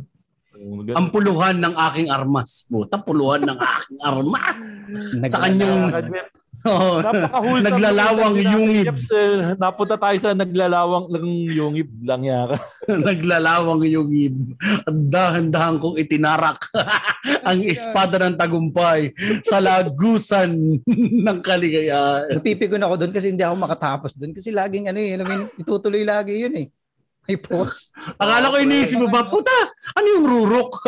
Ang 0.94 1.08
puluhan 1.10 1.58
ng 1.58 1.74
aking 1.74 2.06
armas. 2.06 2.70
Puta, 2.70 3.00
puluhan 3.00 3.42
ng 3.42 3.58
aking 3.58 3.98
armas. 3.98 4.56
Sa 5.26 5.42
kanyang- 5.42 5.90
Napaka-wholesome 6.62 7.66
Naglalawang 7.66 8.34
yung 8.38 8.70
yungib. 8.70 8.94
Eh, 8.94 9.58
napunta 9.58 9.96
tayo 9.98 10.16
sa 10.22 10.30
naglalawang 10.30 11.06
lang 11.10 11.26
yungib 11.50 11.90
lang 12.06 12.22
yaka. 12.22 12.56
Naglalawang 13.08 13.82
yung 13.86 14.10
ib. 14.14 14.54
Ang 14.86 15.10
dahan-dahan 15.10 15.76
kong 15.82 15.96
itinarak 15.98 16.62
ang 17.48 17.58
espada 17.66 18.18
ng 18.22 18.38
tagumpay 18.38 19.10
sa 19.42 19.58
lagusan 19.58 20.82
ng 21.26 21.38
kaligayahan. 21.42 22.38
Napipigon 22.38 22.82
ako 22.82 22.94
doon 23.02 23.12
kasi 23.14 23.34
hindi 23.34 23.42
ako 23.42 23.56
makatapos 23.58 24.14
doon 24.14 24.32
kasi 24.34 24.54
laging 24.54 24.86
ano 24.90 24.98
eh, 25.02 25.18
I 25.18 25.24
mean, 25.26 25.42
itutuloy 25.58 26.06
lagi 26.06 26.38
yun 26.38 26.54
eh. 26.58 26.66
May 27.22 27.38
post. 27.38 27.94
Akala 28.18 28.50
ko 28.50 28.58
iniisip 28.58 28.98
mo 28.98 29.06
ba, 29.06 29.22
puta, 29.22 29.54
ano 29.94 30.06
yung 30.10 30.26
rurok? 30.26 30.82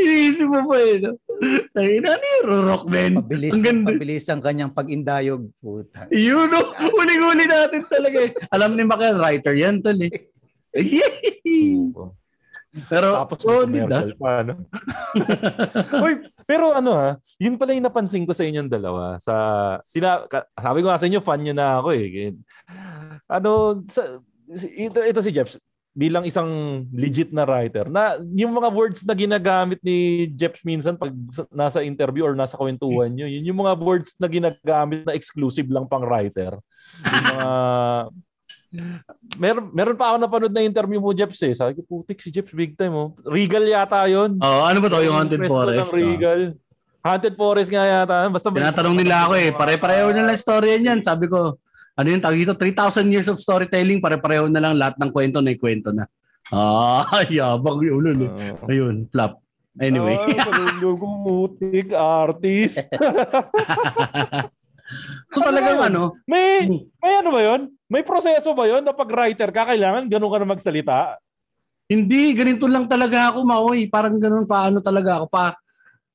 iniisip 0.00 0.48
mo 0.48 0.64
pa 0.64 0.76
eh, 0.80 0.96
no? 1.04 1.12
Ay, 1.76 2.00
ano 2.00 2.24
yung 2.24 2.46
rurok, 2.48 2.82
men? 2.88 3.20
Pabilis, 3.20 3.52
Ang 3.52 3.62
ganda. 3.62 3.86
pabilis 3.92 4.24
ang 4.32 4.40
kanyang 4.40 4.72
pag-indayog. 4.72 5.44
Puta. 5.60 6.08
Yun, 6.08 6.48
no? 6.48 6.72
Uli-uli 6.72 7.44
natin 7.44 7.84
talaga 7.84 8.18
eh. 8.26 8.32
Alam 8.48 8.74
ni 8.74 8.82
Makel, 8.88 9.20
writer 9.20 9.52
yan, 9.52 9.84
tol 9.84 10.00
eh. 10.00 10.12
Pero, 12.68 13.16
Tapos 13.16 13.40
oh, 13.48 13.64
na. 13.64 13.88
commercial 13.88 14.12
pa, 14.20 14.32
no? 14.44 14.54
Uy, 16.04 16.12
pero 16.44 16.76
ano 16.76 16.90
ha, 16.92 17.10
yun 17.40 17.56
pala 17.56 17.72
yung 17.72 17.88
napansin 17.88 18.28
ko 18.28 18.36
sa 18.36 18.44
inyong 18.44 18.68
dalawa. 18.68 19.16
Sa, 19.16 19.34
sina, 19.88 20.28
ka- 20.28 20.48
sabi 20.52 20.84
ko 20.84 20.92
nga 20.92 21.00
sa 21.00 21.08
inyo, 21.08 21.24
fan 21.24 21.40
nyo 21.40 21.54
na 21.56 21.80
ako 21.80 21.88
eh. 21.96 22.36
Ano, 23.24 23.82
sa, 23.88 24.20
si- 24.52 24.72
ito, 24.84 25.00
ito 25.00 25.20
si 25.24 25.32
Jeps, 25.32 25.56
bilang 25.98 26.22
isang 26.28 26.46
legit 26.94 27.32
na 27.34 27.42
writer, 27.48 27.88
na 27.90 28.20
yung 28.36 28.54
mga 28.54 28.70
words 28.70 29.00
na 29.02 29.16
ginagamit 29.16 29.80
ni 29.82 30.28
Jeps 30.30 30.60
minsan 30.62 30.94
pag 30.94 31.10
sa- 31.32 31.48
nasa 31.50 31.80
interview 31.82 32.22
or 32.28 32.36
nasa 32.36 32.54
kwentuhan 32.54 33.10
nyo, 33.10 33.26
yun 33.26 33.48
yung 33.48 33.64
mga 33.64 33.74
words 33.80 34.12
na 34.20 34.28
ginagamit 34.28 35.08
na 35.08 35.16
exclusive 35.16 35.66
lang 35.72 35.88
pang 35.88 36.04
writer. 36.04 36.54
Yung 37.02 37.24
mga 37.32 37.50
meron, 39.42 39.72
meron 39.72 39.96
pa 39.96 40.12
ako 40.12 40.16
napanood 40.20 40.52
na 40.52 40.64
interview 40.64 41.00
mo, 41.00 41.16
Jeps 41.16 41.40
eh. 41.44 41.54
Sabi 41.56 41.78
ko, 41.78 41.80
putik 41.88 42.20
si 42.20 42.28
Jeps 42.28 42.52
big 42.52 42.76
time 42.76 42.92
oh. 42.92 43.08
Regal 43.24 43.64
yata 43.64 44.04
yon. 44.04 44.36
Oh, 44.40 44.64
ano 44.64 44.78
ba 44.84 44.88
to 44.92 45.00
yung 45.00 45.16
Haunted 45.16 45.40
Forest? 45.48 45.88
Ng 45.88 45.96
Regal. 45.96 46.40
Haunted 47.00 47.34
Forest 47.38 47.70
nga 47.72 47.84
yata. 47.84 48.28
Basta 48.28 48.52
Tinatanong 48.52 48.96
nila 48.96 49.24
ako 49.28 49.32
eh, 49.40 49.50
pare-pareho 49.56 50.12
na 50.12 50.28
lang 50.28 50.38
storya 50.38 50.76
niyan. 50.76 51.00
Sabi 51.00 51.30
ko, 51.30 51.56
ano 51.98 52.06
yung 52.06 52.22
tawag 52.22 52.38
dito? 52.38 52.54
3,000 52.54 53.08
years 53.10 53.28
of 53.32 53.40
storytelling, 53.40 53.98
pare-pareho 53.98 54.46
na 54.52 54.60
lang 54.60 54.76
lahat 54.76 55.00
ng 55.00 55.10
kwento 55.10 55.40
na 55.40 55.56
kwento 55.56 55.90
na. 55.90 56.04
Ah, 56.48 57.04
yabang 57.28 57.84
yun. 57.84 58.00
Ulo, 58.00 58.10
Uh, 58.24 58.72
Ayun, 58.72 59.04
flap. 59.12 59.36
Anyway. 59.76 60.16
Ay, 60.16 60.32
putik, 60.80 61.92
artist. 61.92 62.80
so 65.32 65.44
talagang 65.44 65.76
ano, 65.92 66.16
May, 66.24 66.64
may 67.04 67.12
ano 67.20 67.28
ba 67.36 67.40
yun? 67.44 67.77
May 67.88 68.04
proseso 68.04 68.52
ba 68.52 68.68
yun 68.68 68.84
na 68.84 68.92
pag 68.92 69.08
writer 69.08 69.48
ka, 69.48 69.64
kailangan 69.72 70.06
ganun 70.06 70.28
ka 70.30 70.38
na 70.40 70.48
magsalita? 70.48 70.98
hindi, 71.88 72.36
ganito 72.36 72.68
lang 72.68 72.84
talaga 72.84 73.32
ako, 73.32 73.48
Maoy. 73.48 73.88
Parang 73.88 74.20
ganun, 74.20 74.44
paano 74.44 74.84
talaga 74.84 75.24
ako. 75.24 75.26
Pa, 75.32 75.56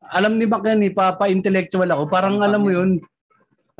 alam 0.05 0.37
ni 0.37 0.45
Mac 0.45 0.61
yan 0.61 0.85
eh, 0.85 0.93
pa, 0.93 1.17
pa-intellectual 1.17 1.89
ako. 1.89 2.05
Parang 2.13 2.37
alam 2.45 2.61
mo 2.61 2.69
yun, 2.69 3.01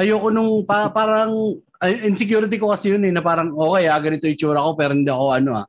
ayoko 0.02 0.34
nung, 0.34 0.66
pa, 0.66 0.90
parang, 0.90 1.54
insecurity 2.02 2.58
ko 2.58 2.74
kasi 2.74 2.90
yun 2.98 3.06
eh, 3.06 3.14
na 3.14 3.22
parang, 3.22 3.54
okay 3.54 3.86
ah, 3.86 4.02
ganito 4.02 4.26
yung 4.26 4.34
itsura 4.34 4.66
ko, 4.66 4.74
pero 4.74 4.98
hindi 4.98 5.14
ako 5.14 5.26
ano 5.38 5.52
ah. 5.62 5.68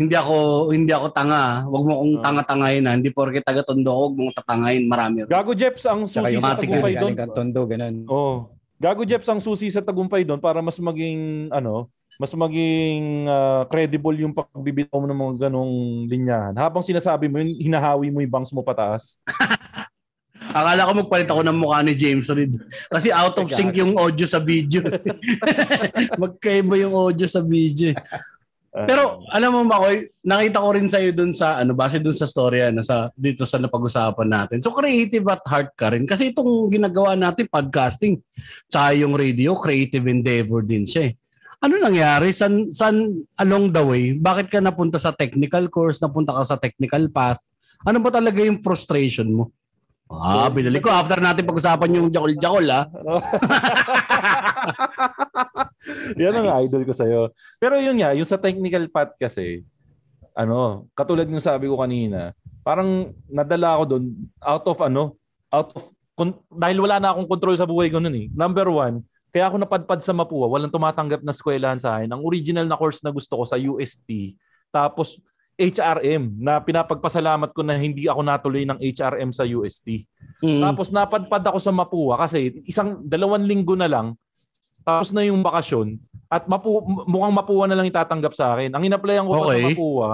Hindi 0.00 0.12
ako 0.16 0.36
hindi 0.72 0.92
ako 0.92 1.06
tanga. 1.12 1.36
ah. 1.36 1.54
Huwag 1.68 1.84
mo 1.84 1.92
akong 2.00 2.14
Ah. 2.16 2.22
tanga-tangahin 2.24 2.84
ah. 2.88 2.94
Hindi 2.96 3.08
porke 3.12 3.40
taga-tondo 3.44 3.88
ako, 3.92 4.00
huwag 4.08 4.16
mo 4.16 4.20
akong 4.24 4.38
tatangahin. 4.40 4.82
Marami. 4.88 5.16
Gago 5.28 5.52
Jeps 5.52 5.84
ang 5.84 6.08
susi 6.08 6.40
sa 6.40 6.56
tagumpay 6.56 6.96
doon. 6.96 7.12
galing 7.12 7.36
tondo, 7.36 7.60
ganun. 7.68 7.96
Oh. 8.08 8.55
Gago 8.76 9.08
Jeps 9.08 9.28
ang 9.32 9.40
susi 9.40 9.72
sa 9.72 9.80
tagumpay 9.80 10.20
doon 10.20 10.36
para 10.36 10.60
mas 10.60 10.76
maging 10.76 11.48
ano, 11.48 11.88
mas 12.20 12.32
maging 12.36 13.24
ah, 13.24 13.64
credible 13.72 14.16
yung 14.20 14.36
pagbibitaw 14.36 15.00
mo 15.00 15.06
ng 15.08 15.20
mga 15.20 15.34
ganong 15.48 15.74
linyahan. 16.04 16.54
Habang 16.54 16.84
sinasabi 16.84 17.26
mo 17.28 17.40
yun, 17.40 17.56
hinahawi 17.56 18.12
mo 18.12 18.20
yung 18.20 18.32
bangs 18.32 18.52
mo 18.52 18.60
pataas. 18.60 19.16
Akala 20.56 20.88
ko 20.88 20.92
magpalit 20.96 21.28
ako 21.28 21.42
ng 21.44 21.58
mukha 21.58 21.80
ni 21.84 21.92
James 21.96 22.28
Reed. 22.32 22.56
Kasi 22.88 23.12
out 23.12 23.36
of 23.36 23.48
sync 23.52 23.76
yung 23.76 23.96
audio 23.96 24.24
sa 24.28 24.40
video. 24.40 24.84
Magkaiba 26.22 26.80
yung 26.80 26.96
audio 26.96 27.28
sa 27.28 27.40
video. 27.44 27.92
Pero 28.84 29.24
alam 29.32 29.56
mo 29.56 29.64
ba, 29.64 29.80
Koy, 29.80 30.12
nakita 30.20 30.60
ko 30.60 30.68
rin 30.76 30.84
sa'yo 30.84 31.16
dun 31.16 31.32
sa, 31.32 31.56
ano, 31.56 31.72
base 31.72 31.96
dun 31.96 32.12
sa 32.12 32.28
storya, 32.28 32.68
ano, 32.68 32.84
sa, 32.84 33.08
dito 33.16 33.48
sa 33.48 33.56
napag-usapan 33.56 34.28
natin. 34.28 34.60
So 34.60 34.76
creative 34.76 35.24
at 35.32 35.40
heart 35.48 35.72
ka 35.72 35.96
rin. 35.96 36.04
Kasi 36.04 36.36
itong 36.36 36.68
ginagawa 36.68 37.16
natin, 37.16 37.48
podcasting, 37.48 38.20
tsaka 38.68 38.92
yung 39.00 39.16
radio, 39.16 39.56
creative 39.56 40.04
endeavor 40.04 40.60
din 40.60 40.84
siya 40.84 41.08
eh. 41.08 41.16
Ano 41.64 41.80
nangyari? 41.80 42.36
San, 42.36 42.68
san 42.68 43.16
along 43.40 43.72
the 43.72 43.80
way? 43.80 44.04
Bakit 44.12 44.52
ka 44.52 44.60
napunta 44.60 45.00
sa 45.00 45.16
technical 45.16 45.72
course? 45.72 45.96
Napunta 46.04 46.36
ka 46.36 46.44
sa 46.44 46.60
technical 46.60 47.08
path? 47.08 47.40
Ano 47.88 48.04
ba 48.04 48.12
talaga 48.12 48.44
yung 48.44 48.60
frustration 48.60 49.32
mo? 49.32 49.56
Ah, 50.06 50.46
binalik 50.46 50.80
ko. 50.80 50.88
After 50.88 51.18
natin 51.18 51.42
pag-usapan 51.42 51.98
yung 51.98 52.08
jakol-jakol, 52.14 52.66
ah. 52.70 52.86
Yan 56.20 56.34
ang 56.36 56.46
Nice. 56.46 56.70
idol 56.70 56.82
ko 56.86 56.94
sa'yo. 56.94 57.20
Pero 57.58 57.74
yun 57.78 57.98
nga, 57.98 58.14
yung 58.14 58.28
sa 58.28 58.38
technical 58.38 58.86
part 58.86 59.14
kasi, 59.18 59.66
ano, 60.32 60.86
katulad 60.94 61.26
ng 61.26 61.42
sabi 61.42 61.66
ko 61.66 61.78
kanina, 61.78 62.30
parang 62.62 63.14
nadala 63.26 63.78
ako 63.78 63.82
doon 63.86 64.04
out 64.42 64.64
of 64.66 64.78
ano, 64.78 65.02
out 65.50 65.70
of, 65.74 65.82
kun- 66.14 66.38
dahil 66.50 66.78
wala 66.82 66.98
na 66.98 67.10
akong 67.10 67.28
control 67.28 67.56
sa 67.58 67.66
buhay 67.66 67.90
ko 67.90 67.98
noon 67.98 68.16
eh. 68.16 68.26
Number 68.30 68.66
one, 68.70 69.02
kaya 69.30 69.50
ako 69.50 69.58
napadpad 69.58 70.00
sa 70.00 70.14
Mapua, 70.14 70.46
walang 70.46 70.72
tumatanggap 70.72 71.20
na 71.20 71.34
eskwelahan 71.34 71.78
sa 71.78 71.98
akin. 71.98 72.08
Ang 72.08 72.22
original 72.24 72.64
na 72.64 72.78
course 72.78 73.02
na 73.02 73.10
gusto 73.10 73.36
ko 73.36 73.44
sa 73.44 73.58
UST, 73.58 74.38
tapos 74.70 75.18
HRM 75.56 76.36
na 76.36 76.60
pinapagpasalamat 76.60 77.50
ko 77.56 77.64
na 77.64 77.80
hindi 77.80 78.04
ako 78.04 78.20
natuloy 78.20 78.68
ng 78.68 78.76
HRM 78.76 79.32
sa 79.32 79.48
UST. 79.48 80.04
Mm. 80.44 80.60
Tapos 80.60 80.92
napadpad 80.92 81.42
ako 81.48 81.58
sa 81.58 81.72
Mapua 81.72 82.20
kasi 82.20 82.60
isang 82.68 83.00
dalawang 83.00 83.48
linggo 83.48 83.72
na 83.72 83.88
lang 83.88 84.12
tapos 84.86 85.10
na 85.10 85.26
yung 85.26 85.42
bakasyon 85.42 85.98
at 86.30 86.46
mapu, 86.46 86.78
mukhang 87.10 87.34
Mapua 87.34 87.64
na 87.66 87.74
lang 87.74 87.90
itatanggap 87.90 88.36
sa 88.38 88.54
akin. 88.54 88.70
Ang 88.70 88.86
inapplyan 88.86 89.26
ko 89.26 89.32
Okay. 89.42 89.58
sa 89.58 89.66
Mapua, 89.66 90.08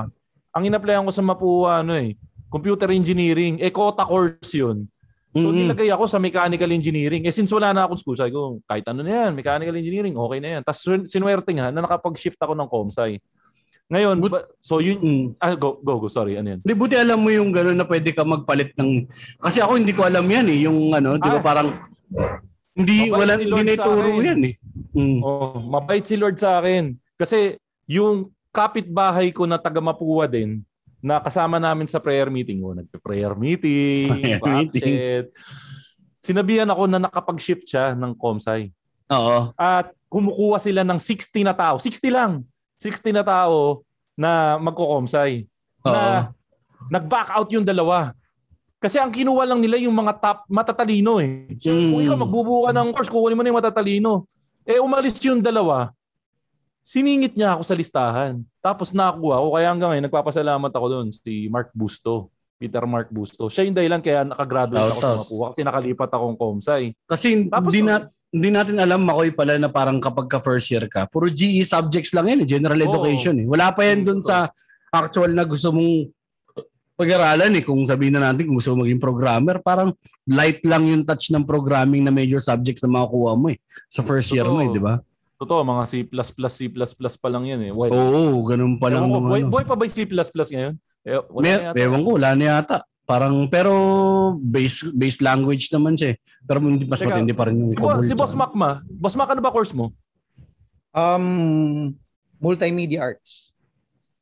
ang 0.55 0.63
inapplyan 0.65 1.05
ko 1.05 1.13
sa 1.13 1.21
Mapua 1.21 1.85
ano 1.85 1.93
eh, 1.93 2.17
computer 2.49 2.89
engineering, 2.89 3.61
eh 3.61 3.69
quota 3.69 4.09
course 4.09 4.57
yun. 4.57 4.89
So 5.33 5.49
Mm-mm. 5.49 5.65
nilagay 5.65 5.89
ako 5.93 6.05
sa 6.09 6.21
mechanical 6.21 6.69
engineering. 6.73 7.25
Eh 7.25 7.33
since 7.33 7.53
wala 7.53 7.73
na 7.73 7.85
akong 7.89 8.01
school, 8.01 8.17
sabi 8.17 8.33
ko, 8.33 8.61
kahit 8.69 8.85
ano 8.89 9.01
na 9.01 9.29
yan, 9.29 9.31
mechanical 9.33 9.77
engineering, 9.77 10.17
okay 10.17 10.39
na 10.41 10.49
yan. 10.57 10.63
Tapos 10.65 10.81
sinuwerte 11.09 11.53
nga 11.57 11.73
na 11.73 11.85
nakapag-shift 11.85 12.37
ako 12.37 12.53
ng 12.53 12.69
Comsci. 12.69 13.17
Ngayon, 13.93 14.17
But- 14.19 14.33
ba- 14.33 14.49
so 14.59 14.81
yun, 14.81 14.99
Mm. 14.99 15.25
ah, 15.37 15.53
go, 15.53 15.77
go, 15.79 16.01
go, 16.01 16.09
sorry, 16.09 16.41
ano 16.41 16.57
yan? 16.57 16.61
Di 16.65 16.73
buti 16.73 16.97
alam 16.97 17.21
mo 17.21 17.29
yung 17.29 17.53
gano'n 17.53 17.77
na 17.77 17.85
pwede 17.85 18.17
ka 18.17 18.25
magpalit 18.25 18.73
ng... 18.81 19.05
Kasi 19.37 19.61
ako 19.61 19.77
hindi 19.77 19.93
ko 19.93 20.09
alam 20.09 20.25
yan 20.25 20.49
eh. 20.49 20.65
Yung 20.65 20.97
ano, 20.97 21.21
di 21.21 21.29
ba 21.29 21.37
Ah. 21.37 21.45
parang... 21.45 21.69
Hindi, 22.73 23.13
Mabait 23.13 23.21
wala, 23.21 23.33
si 23.37 23.45
hindi 23.45 23.63
na 23.77 24.25
yan 24.25 24.41
eh. 24.49 24.55
Mm. 24.97 25.19
Oh, 25.21 25.61
mabait 25.61 26.01
si 26.01 26.17
Lord 26.17 26.41
sa 26.41 26.57
akin. 26.57 26.97
Kasi 27.21 27.61
yung 27.85 28.33
kapitbahay 28.49 29.29
ko 29.29 29.45
na 29.45 29.61
taga 29.61 29.85
Mapua 29.85 30.25
din, 30.25 30.65
na 31.03 31.21
kasama 31.21 31.61
namin 31.61 31.85
sa 31.85 32.01
prayer 32.01 32.31
meeting, 32.31 32.63
oh, 32.63 32.73
nagpe-prayer 32.73 33.35
meeting, 33.35 34.09
Prayer 34.09 34.41
meeting. 34.57 34.95
Sinabihan 36.17 36.71
ako 36.71 36.87
na 36.87 37.03
nakapag-shift 37.03 37.67
siya 37.67 37.93
ng 37.93 38.15
Comsci. 38.15 38.71
Oo. 39.11 39.51
At 39.59 39.91
kumukuha 40.07 40.63
sila 40.63 40.87
ng 40.87 40.97
60 40.97 41.43
na 41.43 41.53
tao. 41.53 41.77
60 41.77 42.09
lang. 42.09 42.47
60 42.83 43.15
na 43.15 43.23
tao 43.23 43.87
na 44.19 44.59
magko-Comsci. 44.59 45.47
Oo. 45.87 45.95
Na 45.95 46.35
nag-back 46.91 47.31
out 47.31 47.49
yung 47.55 47.63
dalawa. 47.63 48.11
Kasi 48.83 48.99
ang 48.99 49.15
kinuha 49.15 49.47
lang 49.47 49.63
nila 49.63 49.79
yung 49.79 49.95
mga 49.95 50.19
top 50.19 50.39
matatalino 50.51 51.23
eh. 51.23 51.55
So, 51.63 51.71
Kung 51.71 52.03
Mm. 52.03 52.07
ikaw 52.11 52.19
magbubuo 52.19 52.67
ka 52.67 52.75
ng 52.75 52.91
course, 52.91 53.07
kukunin 53.07 53.39
mo 53.39 53.47
na 53.47 53.55
yung 53.55 53.61
matatalino. 53.63 54.27
Eh 54.67 54.83
umalis 54.83 55.23
yung 55.23 55.39
dalawa. 55.39 55.95
Siningit 56.83 57.39
niya 57.39 57.55
ako 57.55 57.63
sa 57.63 57.79
listahan. 57.79 58.43
Tapos 58.59 58.91
nakuha 58.91 59.39
ako. 59.39 59.49
Kaya 59.55 59.71
hanggang 59.71 59.91
ngayon, 59.95 60.07
nagpapasalamat 60.11 60.73
ako 60.75 60.87
doon. 60.91 61.07
Si 61.15 61.47
Mark 61.47 61.71
Busto. 61.71 62.35
Peter 62.59 62.83
Mark 62.87 63.07
Busto. 63.11 63.47
Siya 63.47 63.67
yung 63.67 63.75
dahilan 63.75 64.03
kaya 64.03 64.27
nakagraduate 64.27 64.91
ako 64.91 64.99
sa. 64.99 65.11
Mapua 65.19 65.47
kasi 65.55 65.63
nakalipat 65.63 66.11
akong 66.11 66.35
Comsci. 66.35 66.83
Kasi 67.07 67.47
Tapos, 67.47 67.71
hindi, 67.71 67.87
na, 67.87 68.07
hindi 68.33 68.49
natin 68.49 68.81
alam, 68.81 69.05
Makoy, 69.05 69.29
pala 69.37 69.61
na 69.61 69.69
parang 69.69 70.01
kapag 70.01 70.25
ka 70.25 70.41
first 70.41 70.73
year 70.73 70.89
ka, 70.89 71.05
puro 71.05 71.29
GE 71.29 71.69
subjects 71.69 72.17
lang 72.17 72.33
yan, 72.33 72.41
eh, 72.43 72.49
general 72.49 72.81
education. 72.81 73.37
Eh. 73.37 73.47
Wala 73.47 73.69
pa 73.77 73.85
yan 73.85 74.09
dun 74.09 74.25
sa 74.25 74.49
actual 74.89 75.37
na 75.37 75.45
gusto 75.45 75.69
mong 75.69 76.09
pag-aralan 76.97 77.61
eh. 77.61 77.63
Kung 77.63 77.85
sabihin 77.85 78.17
na 78.17 78.33
natin 78.33 78.49
kung 78.49 78.57
gusto 78.57 78.73
mo 78.73 78.89
maging 78.89 79.05
programmer, 79.05 79.61
parang 79.61 79.93
light 80.25 80.65
lang 80.65 80.89
yung 80.89 81.05
touch 81.05 81.29
ng 81.29 81.45
programming 81.45 82.01
na 82.01 82.13
major 82.13 82.41
subjects 82.41 82.81
na 82.81 83.05
makukuha 83.05 83.37
mo 83.37 83.53
eh. 83.53 83.61
Sa 83.93 84.01
first 84.01 84.33
year 84.33 84.49
mo 84.49 84.65
eh, 84.65 84.73
di 84.73 84.81
ba? 84.81 84.97
Totoo, 85.37 85.61
mga 85.61 85.85
C++, 85.85 86.09
C++ 86.09 86.73
pa 87.21 87.29
lang 87.29 87.45
yan 87.45 87.61
eh. 87.69 87.73
Why? 87.75 87.93
Oo, 87.93 88.49
ganun 88.49 88.81
pa 88.81 88.89
lang. 88.89 89.05
Ewan 89.05 89.13
ko, 89.13 89.21
boy, 89.29 89.41
ano. 89.45 89.51
boy 89.53 89.65
pa 89.69 89.77
ba 89.77 89.85
yung 89.85 89.93
C++ 89.93 90.09
ngayon? 90.09 90.75
Eh, 91.03 91.19
wala 91.19 91.43
May, 91.45 91.53
na 91.53 91.63
yata. 91.69 91.77
ewan 91.83 92.01
ko, 92.01 92.11
wala 92.17 92.31
na 92.33 92.45
yata. 92.47 92.77
Parang, 93.13 93.45
pero 93.45 93.73
base 94.41 94.89
base 94.97 95.21
language 95.21 95.69
naman 95.69 95.93
siya 95.93 96.17
eh. 96.17 96.19
Pero 96.49 96.65
hindi 96.65 96.89
mas 96.89 96.97
Teka, 96.97 97.13
matindi 97.13 97.37
pa 97.37 97.45
rin 97.45 97.61
yung 97.61 97.69
Si, 97.69 97.77
COBOL 97.77 98.01
si 98.09 98.17
Boss 98.17 98.33
Mac 98.33 98.57
ma, 98.57 98.81
Boss 98.89 99.13
Mac, 99.21 99.29
ano 99.29 99.45
ba 99.45 99.53
course 99.53 99.77
mo? 99.77 99.93
Um, 100.97 101.93
multimedia 102.41 103.13
arts. 103.13 103.53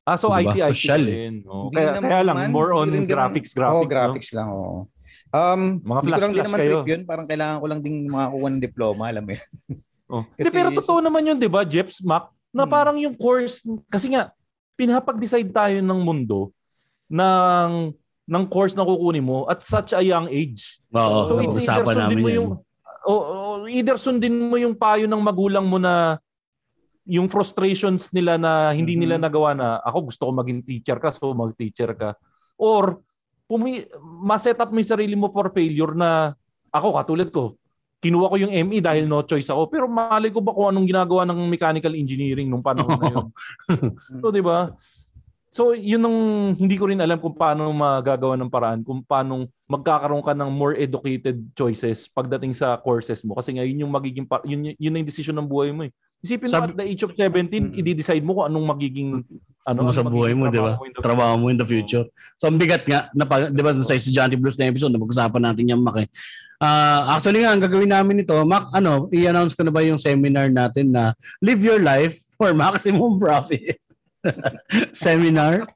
Ah, 0.03 0.19
so 0.19 0.27
Diba? 0.35 0.51
IT, 0.51 0.59
IT 0.59 0.67
Social 0.75 1.07
eh. 1.07 1.13
din. 1.31 1.35
Oh, 1.47 1.71
kaya, 1.71 2.03
naman, 2.03 2.11
kaya 2.11 2.23
lang, 2.27 2.37
more 2.51 2.75
on 2.75 2.91
graphics, 3.07 3.55
graphics. 3.55 3.79
Oo, 3.79 3.87
no? 3.87 3.91
graphics 3.91 4.31
lang, 4.35 4.49
oo. 4.51 4.91
Um, 5.31 5.79
Mga 5.87 6.01
hindi 6.03 6.11
ko 6.11 6.19
lang 6.19 6.33
din 6.35 6.43
naman 6.43 6.59
kayo. 6.59 6.71
trip 6.75 6.91
yun. 6.91 7.03
Parang 7.07 7.27
kailangan 7.31 7.57
ko 7.63 7.67
lang 7.71 7.81
ding 7.87 7.99
makakuha 8.11 8.49
ng 8.51 8.65
diploma, 8.67 9.03
alam 9.07 9.23
mo 9.23 9.31
yun. 9.39 9.47
Oh. 10.11 10.27
Kasi- 10.35 10.51
pero 10.51 10.75
totoo 10.75 10.99
naman 10.99 11.31
yun, 11.31 11.39
di 11.39 11.47
ba, 11.47 11.63
Jeps 11.63 12.03
Mac? 12.03 12.27
Na 12.51 12.67
Hmm. 12.67 12.73
parang 12.75 12.97
yung 12.99 13.15
course, 13.15 13.63
kasi 13.87 14.11
nga, 14.11 14.35
pinapag-decide 14.75 15.55
tayo 15.55 15.79
ng 15.79 16.01
mundo 16.03 16.51
ng 17.07 17.95
ng 18.31 18.45
course 18.47 18.79
na 18.79 18.87
kukunin 18.87 19.27
mo 19.27 19.51
at 19.51 19.59
such 19.61 19.91
a 19.91 19.99
young 19.99 20.31
age. 20.31 20.79
Oo, 20.95 21.27
So 21.27 21.33
it's 21.43 21.59
either 21.59 21.83
sundin 21.83 21.99
namin 21.99 22.19
mo 22.23 22.29
yung 22.31 22.49
o, 23.01 23.13
o, 23.13 23.35
either 23.67 23.97
sundin 23.99 24.35
mo 24.39 24.55
yung 24.55 24.79
payo 24.79 25.11
ng 25.11 25.19
magulang 25.19 25.67
mo 25.67 25.83
na 25.83 26.23
yung 27.11 27.27
frustrations 27.27 28.15
nila 28.15 28.39
na 28.39 28.71
hindi 28.71 28.95
Mhm. 28.95 29.01
nila 29.03 29.17
nagawa 29.19 29.51
na 29.51 29.83
ako 29.83 30.15
gusto 30.15 30.23
ko 30.29 30.33
maging 30.37 30.63
teacher 30.63 31.01
ka 31.03 31.11
so 31.11 31.35
mag-teacher 31.35 31.91
ka 31.99 32.15
or 32.55 33.03
pumi 33.51 33.83
ma-set 34.23 34.55
up 34.63 34.71
mo 34.71 34.79
yung 34.79 34.93
sarili 34.95 35.19
mo 35.19 35.27
for 35.27 35.51
failure 35.51 35.91
na 35.91 36.31
ako 36.71 37.03
katulad 37.03 37.29
ko 37.35 37.59
kinuha 37.99 38.31
ko 38.31 38.37
yung 38.39 38.55
ME 38.65 38.79
dahil 38.79 39.11
no 39.11 39.27
choice 39.27 39.51
ako 39.51 39.67
pero 39.67 39.85
malay 39.91 40.31
ko 40.31 40.39
ba 40.39 40.55
kung 40.55 40.71
anong 40.71 40.87
ginagawa 40.87 41.27
ng 41.27 41.41
mechanical 41.51 41.93
engineering 41.93 42.47
nung 42.47 42.63
panahon 42.63 42.95
na 42.95 43.09
yun 43.11 43.27
so 44.23 44.31
di 44.31 44.41
ba 44.41 44.71
So, 45.51 45.75
yun 45.75 46.07
ang 46.07 46.19
hindi 46.55 46.79
ko 46.79 46.87
rin 46.87 47.03
alam 47.03 47.19
kung 47.19 47.35
paano 47.35 47.67
magagawa 47.75 48.39
ng 48.39 48.47
paraan, 48.47 48.81
kung 48.87 49.03
paano 49.03 49.51
magkakaroon 49.67 50.23
ka 50.23 50.31
ng 50.31 50.47
more 50.47 50.79
educated 50.79 51.43
choices 51.53 52.07
pagdating 52.07 52.55
sa 52.55 52.79
courses 52.79 53.27
mo. 53.27 53.35
Kasi 53.35 53.59
nga, 53.59 53.67
yun 53.67 53.83
yung 53.83 53.91
magiging, 53.91 54.31
yun, 54.47 54.79
yun 54.79 54.95
ang 54.95 55.03
decision 55.03 55.35
ng 55.35 55.51
buhay 55.51 55.75
mo 55.75 55.91
eh. 55.91 55.93
Isipin 56.23 56.47
mo 56.47 56.55
Sabi- 56.55 56.71
at 56.71 56.79
the 56.79 56.87
age 56.87 57.03
of 57.03 57.11
17, 57.11 57.51
Mm. 57.67 57.83
i-decide 57.83 58.23
mo 58.23 58.39
kung 58.39 58.47
anong 58.47 58.67
magiging 58.71 59.11
Ano 59.67 59.85
ano, 59.85 59.93
sa 59.93 60.07
buhay 60.07 60.33
mo, 60.33 60.49
di 60.49 60.57
ba? 60.57 60.79
trabaho 61.03 61.35
mo 61.37 61.47
in 61.51 61.59
the 61.59 61.67
mo 61.67 61.69
future. 61.69 62.07
So, 62.39 62.47
ang 62.47 62.57
bigat 62.57 62.87
nga, 62.87 63.11
na, 63.11 63.27
di 63.51 63.61
ba, 63.61 63.75
sa 63.77 63.93
Estudyante 63.93 64.39
Blues 64.39 64.55
na 64.55 64.71
episode, 64.71 64.89
napag-usapan 64.89 65.43
natin 65.43 65.67
Mac 65.77 65.99
eh. 65.99 66.09
Ah, 66.59 67.19
actually 67.19 67.43
nga, 67.43 67.53
ang 67.53 67.61
gagawin 67.61 67.91
namin 67.91 68.23
ito, 68.23 68.39
Mac, 68.47 68.71
ano, 68.71 69.11
i-announce 69.11 69.53
ko 69.53 69.67
na 69.67 69.73
ba 69.73 69.83
yung 69.83 69.99
seminar 69.99 70.47
natin 70.47 70.95
na 70.95 71.13
Live 71.43 71.61
Your 71.61 71.83
Life 71.83 72.23
for 72.37 72.55
Maximum 72.55 73.19
Profit? 73.23 73.90
seminar. 74.97 75.69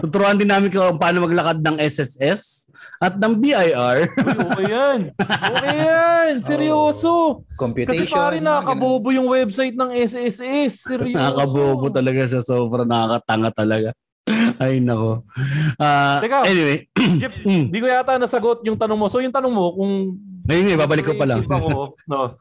Tuturuan 0.00 0.36
din 0.36 0.48
namin 0.48 0.72
kung 0.72 0.96
paano 0.96 1.24
maglakad 1.24 1.60
ng 1.60 1.76
SSS 1.80 2.72
at 3.00 3.16
ng 3.20 3.34
BIR. 3.36 4.08
Uy, 4.08 4.36
okay 4.40 4.66
yan. 4.68 5.00
Okay 5.20 5.76
yan. 5.84 6.32
Seryoso. 6.48 7.44
Kasi 7.44 7.58
Computation. 7.60 8.16
pare 8.16 8.38
mga 8.38 8.40
ganun. 8.40 8.48
nakakabobo 8.48 9.08
yung 9.12 9.28
website 9.28 9.76
ng 9.76 9.90
SSS. 9.92 10.72
Seryoso. 10.88 11.16
Nakakabobo 11.16 11.86
talaga 11.92 12.22
siya. 12.28 12.40
Sobrang 12.40 12.88
nakakatanga 12.88 13.50
talaga. 13.52 13.90
Ay, 14.60 14.78
nako. 14.78 15.24
Ah, 15.80 16.20
Teka. 16.22 16.46
anyway, 16.46 16.86
Jeff, 17.20 17.34
mm, 17.42 17.72
Hindi 17.72 17.78
ko 17.80 17.86
yata 17.88 18.20
nasagot 18.20 18.62
yung 18.68 18.78
tanong 18.78 18.98
mo. 19.00 19.06
So 19.08 19.18
yung 19.18 19.34
tanong 19.34 19.52
mo 19.52 19.74
kung 19.74 19.92
ayun, 20.46 20.76
babalik 20.78 21.08
ko 21.08 21.14
pa 21.16 21.26
lang. 21.26 21.42
Ako, 21.48 21.96
no. 22.06 22.36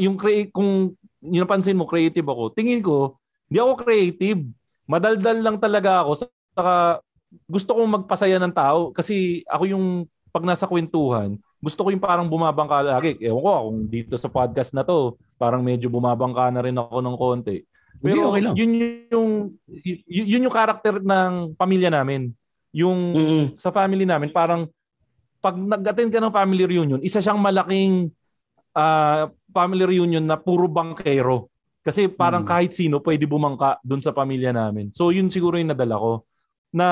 Yung 0.00 0.16
create 0.16 0.50
kung 0.50 0.96
yung 1.22 1.42
napansin 1.46 1.78
mo 1.78 1.86
creative 1.86 2.26
ako. 2.26 2.50
Tingin 2.56 2.82
ko 2.82 3.22
hindi 3.52 3.60
ako 3.60 3.84
creative. 3.84 4.40
Madaldal 4.86 5.38
lang 5.40 5.56
talaga 5.58 6.02
ako 6.02 6.10
saka 6.18 7.00
gusto 7.48 7.70
kong 7.72 7.90
magpasaya 8.02 8.36
ng 8.36 8.54
tao 8.54 8.92
kasi 8.92 9.40
ako 9.48 9.64
yung 9.64 9.86
pag 10.32 10.48
nasa 10.48 10.64
kwentuhan, 10.64 11.36
gusto 11.60 11.84
ko 11.84 11.88
yung 11.92 12.00
parang 12.00 12.26
bumabangka 12.26 12.80
lagi. 12.80 13.20
Ewan 13.20 13.44
ko 13.44 13.50
kung 13.68 13.78
dito 13.92 14.16
sa 14.16 14.32
podcast 14.32 14.72
na 14.72 14.80
to, 14.80 15.20
parang 15.36 15.60
medyo 15.60 15.92
bumabangka 15.92 16.48
na 16.48 16.64
rin 16.64 16.74
ako 16.80 16.98
ng 17.04 17.16
konti. 17.20 17.56
Pero 18.00 18.32
okay 18.32 18.40
lang. 18.40 18.56
yun 18.56 18.72
yung 19.12 19.30
y- 19.68 20.02
yun 20.08 20.48
yung 20.48 20.56
karakter 20.56 21.04
ng 21.04 21.54
pamilya 21.54 21.92
namin. 21.92 22.32
Yung 22.72 23.12
Mm-mm. 23.12 23.44
sa 23.52 23.68
family 23.68 24.08
namin, 24.08 24.32
parang 24.32 24.64
pag 25.44 25.54
nag-attend 25.60 26.08
ka 26.08 26.18
ng 26.18 26.32
family 26.32 26.64
reunion, 26.64 27.00
isa 27.04 27.20
siyang 27.20 27.38
malaking 27.38 28.08
ah, 28.72 29.28
family 29.52 29.84
reunion 29.84 30.24
na 30.24 30.40
puro 30.40 30.64
bangkero. 30.66 31.51
Kasi 31.82 32.06
parang 32.06 32.46
Mm. 32.46 32.48
kahit 32.48 32.72
sino 32.72 33.02
pwede 33.02 33.26
bumangka 33.26 33.82
dun 33.82 33.98
sa 33.98 34.14
pamilya 34.14 34.54
namin. 34.54 34.94
So 34.94 35.10
yun 35.10 35.26
siguro 35.28 35.58
yung 35.58 35.74
nadala 35.74 35.98
ko. 35.98 36.12
Na 36.70 36.88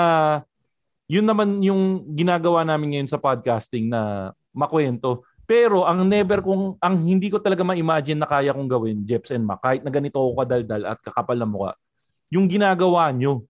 yun 1.07 1.27
naman 1.27 1.63
yung 1.63 2.07
ginagawa 2.15 2.67
namin 2.67 2.99
ngayon 2.99 3.11
sa 3.11 3.23
podcasting 3.23 3.87
na 3.87 4.31
makwento. 4.51 5.23
Pero 5.47 5.83
ang 5.83 6.07
never 6.07 6.39
kong, 6.43 6.79
ang 6.79 7.03
hindi 7.03 7.27
ko 7.27 7.43
talaga 7.43 7.67
ma-imagine 7.67 8.19
na 8.19 8.27
kaya 8.27 8.55
kong 8.55 8.71
gawin, 8.71 9.03
Jeps 9.03 9.35
and 9.35 9.43
Mac, 9.43 9.59
kahit 9.59 9.83
na 9.83 9.91
ganito 9.91 10.19
ako 10.19 10.43
kadaldal 10.43 10.83
at 10.87 10.99
kakapal 11.03 11.35
na 11.35 11.47
mukha, 11.47 11.75
yung 12.31 12.47
ginagawa 12.47 13.11
nyo. 13.11 13.43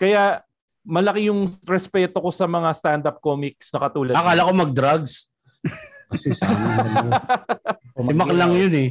Kaya 0.00 0.40
malaki 0.80 1.28
yung 1.28 1.48
respeto 1.68 2.16
ko 2.20 2.32
sa 2.32 2.48
mga 2.48 2.72
stand-up 2.72 3.20
comics 3.20 3.68
na 3.72 3.80
katulad. 3.84 4.16
Akala 4.16 4.48
ko 4.48 4.52
mag-drugs. 4.52 5.28
Kasi 6.12 6.32
sana. 6.32 7.20
si 8.08 8.12
Mac 8.16 8.32
lang 8.32 8.52
yun 8.52 8.72
eh. 8.72 8.88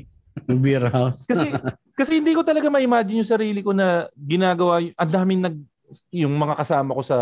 Yung 0.50 0.62
beer 0.62 0.86
house. 0.90 1.26
Kasi 1.30 1.50
kasi 1.94 2.12
hindi 2.18 2.34
ko 2.34 2.42
talaga 2.42 2.68
ma-imagine 2.68 3.22
yung 3.22 3.28
sarili 3.30 3.62
ko 3.62 3.72
na 3.72 4.10
ginagawa 4.18 4.82
y- 4.82 4.96
ang 4.98 5.12
daming 5.12 5.42
nag 5.42 5.58
yung 6.10 6.34
mga 6.34 6.58
kasama 6.58 6.98
ko 6.98 7.02
sa 7.06 7.18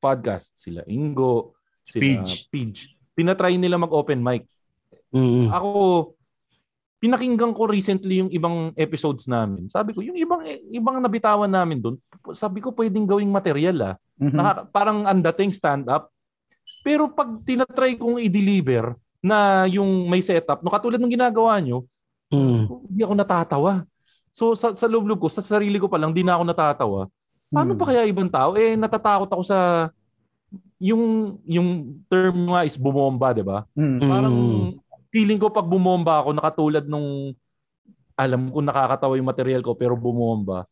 podcast, 0.00 0.56
sila 0.56 0.80
Ingo, 0.88 1.52
sila 1.84 2.00
Pidge. 2.00 2.48
Pidge. 2.48 2.80
Tinatry 3.12 3.60
nila 3.60 3.76
mag-open 3.76 4.18
mic. 4.18 4.48
Mm. 5.12 5.52
Ako 5.52 5.70
pinakinggan 7.04 7.52
ko 7.52 7.68
recently 7.68 8.24
yung 8.24 8.32
ibang 8.32 8.72
episodes 8.80 9.28
namin. 9.28 9.68
Sabi 9.68 9.92
ko, 9.92 10.00
yung 10.00 10.16
ibang 10.16 10.40
ibang 10.72 10.96
nabitawan 11.04 11.52
namin 11.52 11.76
doon, 11.76 11.96
sabi 12.32 12.64
ko 12.64 12.72
pwedeng 12.72 13.04
gawing 13.04 13.28
material 13.28 13.92
ah. 13.92 13.94
Mhm. 14.16 14.32
Nakaka- 14.32 14.64
parang 14.72 15.04
ang 15.04 15.20
dating 15.20 15.52
stand 15.52 15.84
up. 15.84 16.08
Pero 16.80 17.12
pag 17.12 17.28
tinatry 17.44 18.00
kong 18.00 18.24
i-deliver 18.24 18.96
na 19.20 19.68
yung 19.68 20.08
may 20.08 20.24
setup, 20.24 20.64
no 20.64 20.72
katulad 20.72 20.96
ng 20.96 21.12
ginagawa 21.12 21.60
nyo, 21.60 21.84
Mm. 22.30 22.64
hindi 22.88 23.00
ako 23.02 23.14
natatawa. 23.14 23.72
So 24.34 24.54
sa, 24.54 24.72
sa 24.74 24.86
loob-loob 24.86 25.20
ko, 25.20 25.28
sa 25.28 25.40
sarili 25.40 25.76
ko 25.78 25.86
pa 25.86 25.96
lang, 25.96 26.10
di 26.10 26.24
na 26.24 26.34
ako 26.34 26.44
natatawa. 26.44 27.00
Paano 27.48 27.72
Hmm. 27.72 27.78
pa 27.78 27.84
kaya 27.86 28.02
ibang 28.04 28.26
tao? 28.26 28.58
Eh, 28.58 28.74
natatakot 28.74 29.30
ako 29.30 29.42
sa 29.42 29.90
yung 30.78 31.36
yung 31.46 31.68
term 32.06 32.50
nga 32.50 32.66
is 32.66 32.74
bumomba, 32.74 33.30
di 33.30 33.42
ba? 33.42 33.62
Mhm. 33.72 34.00
Parang 34.02 34.34
Mm. 34.34 34.68
feeling 35.08 35.38
ko 35.38 35.48
pag 35.48 35.64
bumomba 35.64 36.18
ako, 36.18 36.34
nakatulad 36.34 36.84
nung 36.84 37.32
alam 38.14 38.46
ko 38.50 38.58
nakakatawa 38.58 39.14
yung 39.14 39.26
material 39.26 39.62
ko 39.62 39.74
pero 39.74 39.94
bumomba. 39.94 40.66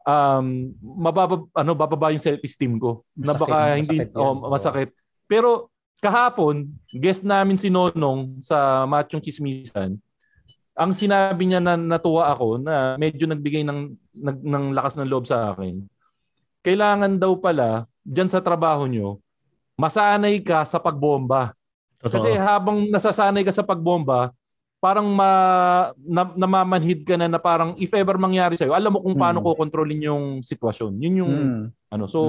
Um, 0.00 0.72
mababa 0.82 1.44
ano 1.52 1.70
bababa 1.74 2.10
yung 2.10 2.22
self-esteem 2.22 2.78
ko. 2.78 3.04
na 3.14 3.30
Masakit, 3.30 3.40
baka 3.40 3.56
hindi 3.76 3.86
masakit 3.94 4.10
yan. 4.10 4.18
oh, 4.18 4.34
masakit. 4.48 4.88
Pero 5.26 5.48
kahapon, 6.00 6.66
guest 6.90 7.22
namin 7.22 7.54
si 7.54 7.68
Nonong 7.68 8.40
sa 8.40 8.82
Machong 8.84 9.20
Chismisan. 9.20 9.94
Ang 10.80 10.96
sinabi 10.96 11.44
niya 11.44 11.60
na 11.60 11.76
natuwa 11.76 12.32
ako 12.32 12.56
na 12.56 12.96
medyo 12.96 13.28
nagbigay 13.28 13.60
ng 13.68 13.80
nag, 14.16 14.38
ng 14.40 14.64
lakas 14.72 14.96
ng 14.96 15.04
loob 15.12 15.28
sa 15.28 15.52
akin. 15.52 15.84
Kailangan 16.64 17.20
daw 17.20 17.36
pala 17.36 17.84
diyan 18.00 18.32
sa 18.32 18.40
trabaho 18.40 18.88
nyo, 18.88 19.20
masanay 19.76 20.40
ka 20.40 20.64
sa 20.64 20.80
pagbomba. 20.80 21.52
Totoo. 22.00 22.16
Kasi 22.16 22.32
habang 22.32 22.88
nasasanay 22.88 23.44
ka 23.44 23.52
sa 23.52 23.60
pagbomba, 23.60 24.32
parang 24.80 25.04
ma, 25.12 25.30
na, 26.00 26.24
namamanhid 26.32 27.04
ka 27.04 27.20
na 27.20 27.28
na 27.28 27.36
parang 27.36 27.76
if 27.76 27.92
ever 27.92 28.16
mangyari 28.16 28.56
sa'yo, 28.56 28.72
alam 28.72 28.96
mo 28.96 29.04
kung 29.04 29.12
paano 29.20 29.40
Mm. 29.40 29.44
ko 29.44 29.50
kontrolin 29.52 30.00
yung 30.08 30.24
sitwasyon. 30.40 30.96
Yun 30.96 31.20
yung 31.20 31.32
Mhm. 31.36 31.64
ano. 31.92 32.04
So, 32.08 32.20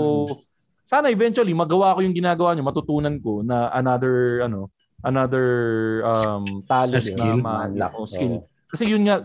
sana 0.83 1.07
eventually 1.07 1.55
magawa 1.55 1.95
ko 1.95 2.03
yung 2.03 2.11
ginagawa 2.11 2.51
nyo, 2.51 2.67
matutunan 2.67 3.15
ko 3.23 3.39
na 3.47 3.71
another 3.71 4.43
ano, 4.43 4.67
another 5.01 5.47
um 6.05 6.61
talent 6.65 7.03
skill. 7.03 7.37
na 7.37 7.41
ma- 7.41 7.65
Unlock. 7.67 7.93
oh, 7.97 8.07
skill. 8.07 8.33
Oo. 8.41 8.47
Kasi 8.71 8.83
yun 8.87 9.03
nga 9.03 9.21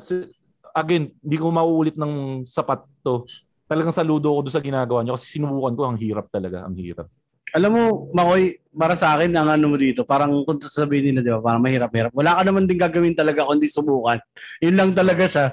again, 0.77 1.09
hindi 1.25 1.37
ko 1.41 1.49
mauulit 1.49 1.97
ng 1.97 2.45
sapat 2.45 2.85
to. 3.01 3.25
Talagang 3.67 3.95
saludo 3.95 4.31
ako 4.31 4.41
doon 4.47 4.57
sa 4.57 4.63
ginagawa 4.63 5.01
nyo 5.03 5.17
kasi 5.17 5.39
sinubukan 5.39 5.75
ko 5.75 5.83
ang 5.89 5.99
hirap 5.99 6.27
talaga, 6.31 6.63
ang 6.69 6.77
hirap. 6.77 7.09
Alam 7.55 7.71
mo, 7.73 7.83
Makoy, 8.11 8.59
para 8.75 8.99
sa 8.99 9.15
akin, 9.15 9.31
ang 9.33 9.49
ano 9.49 9.71
mo 9.71 9.77
dito, 9.79 10.03
parang 10.03 10.35
kung 10.43 10.59
sasabihin 10.59 11.15
nila, 11.15 11.23
di 11.23 11.31
ba, 11.31 11.39
parang 11.39 11.63
mahirap-hirap. 11.63 12.11
Wala 12.11 12.37
ka 12.37 12.43
naman 12.43 12.67
din 12.67 12.75
gagawin 12.75 13.15
talaga 13.15 13.47
kundi 13.47 13.71
subukan. 13.71 14.19
Yun 14.61 14.75
lang 14.75 14.91
talaga 14.93 15.25
siya. 15.31 15.47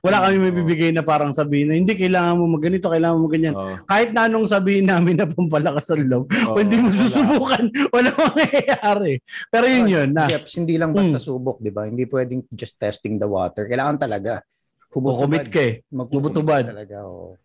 Wala 0.00 0.22
kami 0.22 0.36
may 0.38 0.52
bibigay 0.52 0.90
na 0.90 1.02
parang 1.02 1.30
sabihin 1.30 1.66
na, 1.66 1.74
hindi, 1.74 1.92
kailangan 1.92 2.36
mo 2.36 2.46
magganito, 2.48 2.86
kailangan 2.86 3.18
mo 3.18 3.26
ganyan. 3.26 3.54
Oo. 3.54 3.74
Kahit 3.84 4.10
na 4.10 4.26
anong 4.26 4.46
sabihin 4.46 4.86
namin 4.86 5.14
na 5.14 5.26
pampalakas 5.26 5.90
ang 5.90 6.04
loob, 6.04 6.26
Oo, 6.26 6.54
kung 6.54 6.62
hindi 6.62 6.78
mo 6.78 6.88
susubukan, 6.88 7.64
wala 7.94 8.08
mangyayari. 8.12 9.12
Pero 9.48 9.64
yun 9.66 9.86
yun, 9.86 10.08
na 10.10 10.26
Jeps, 10.26 10.54
hindi 10.54 10.74
lang 10.74 10.90
basta 10.90 11.18
subok, 11.18 11.58
di 11.58 11.68
ba? 11.68 11.84
Hindi 11.84 12.04
pwedeng 12.04 12.46
just 12.50 12.76
testing 12.76 13.16
the 13.16 13.26
water. 13.26 13.64
Kailangan 13.64 13.98
talaga. 13.98 14.40
kukumit 14.88 15.48
ka 15.48 15.60
eh. 15.60 15.74
Bubutubad. 15.90 16.64
Talaga, 16.64 17.04
oo. 17.04 17.36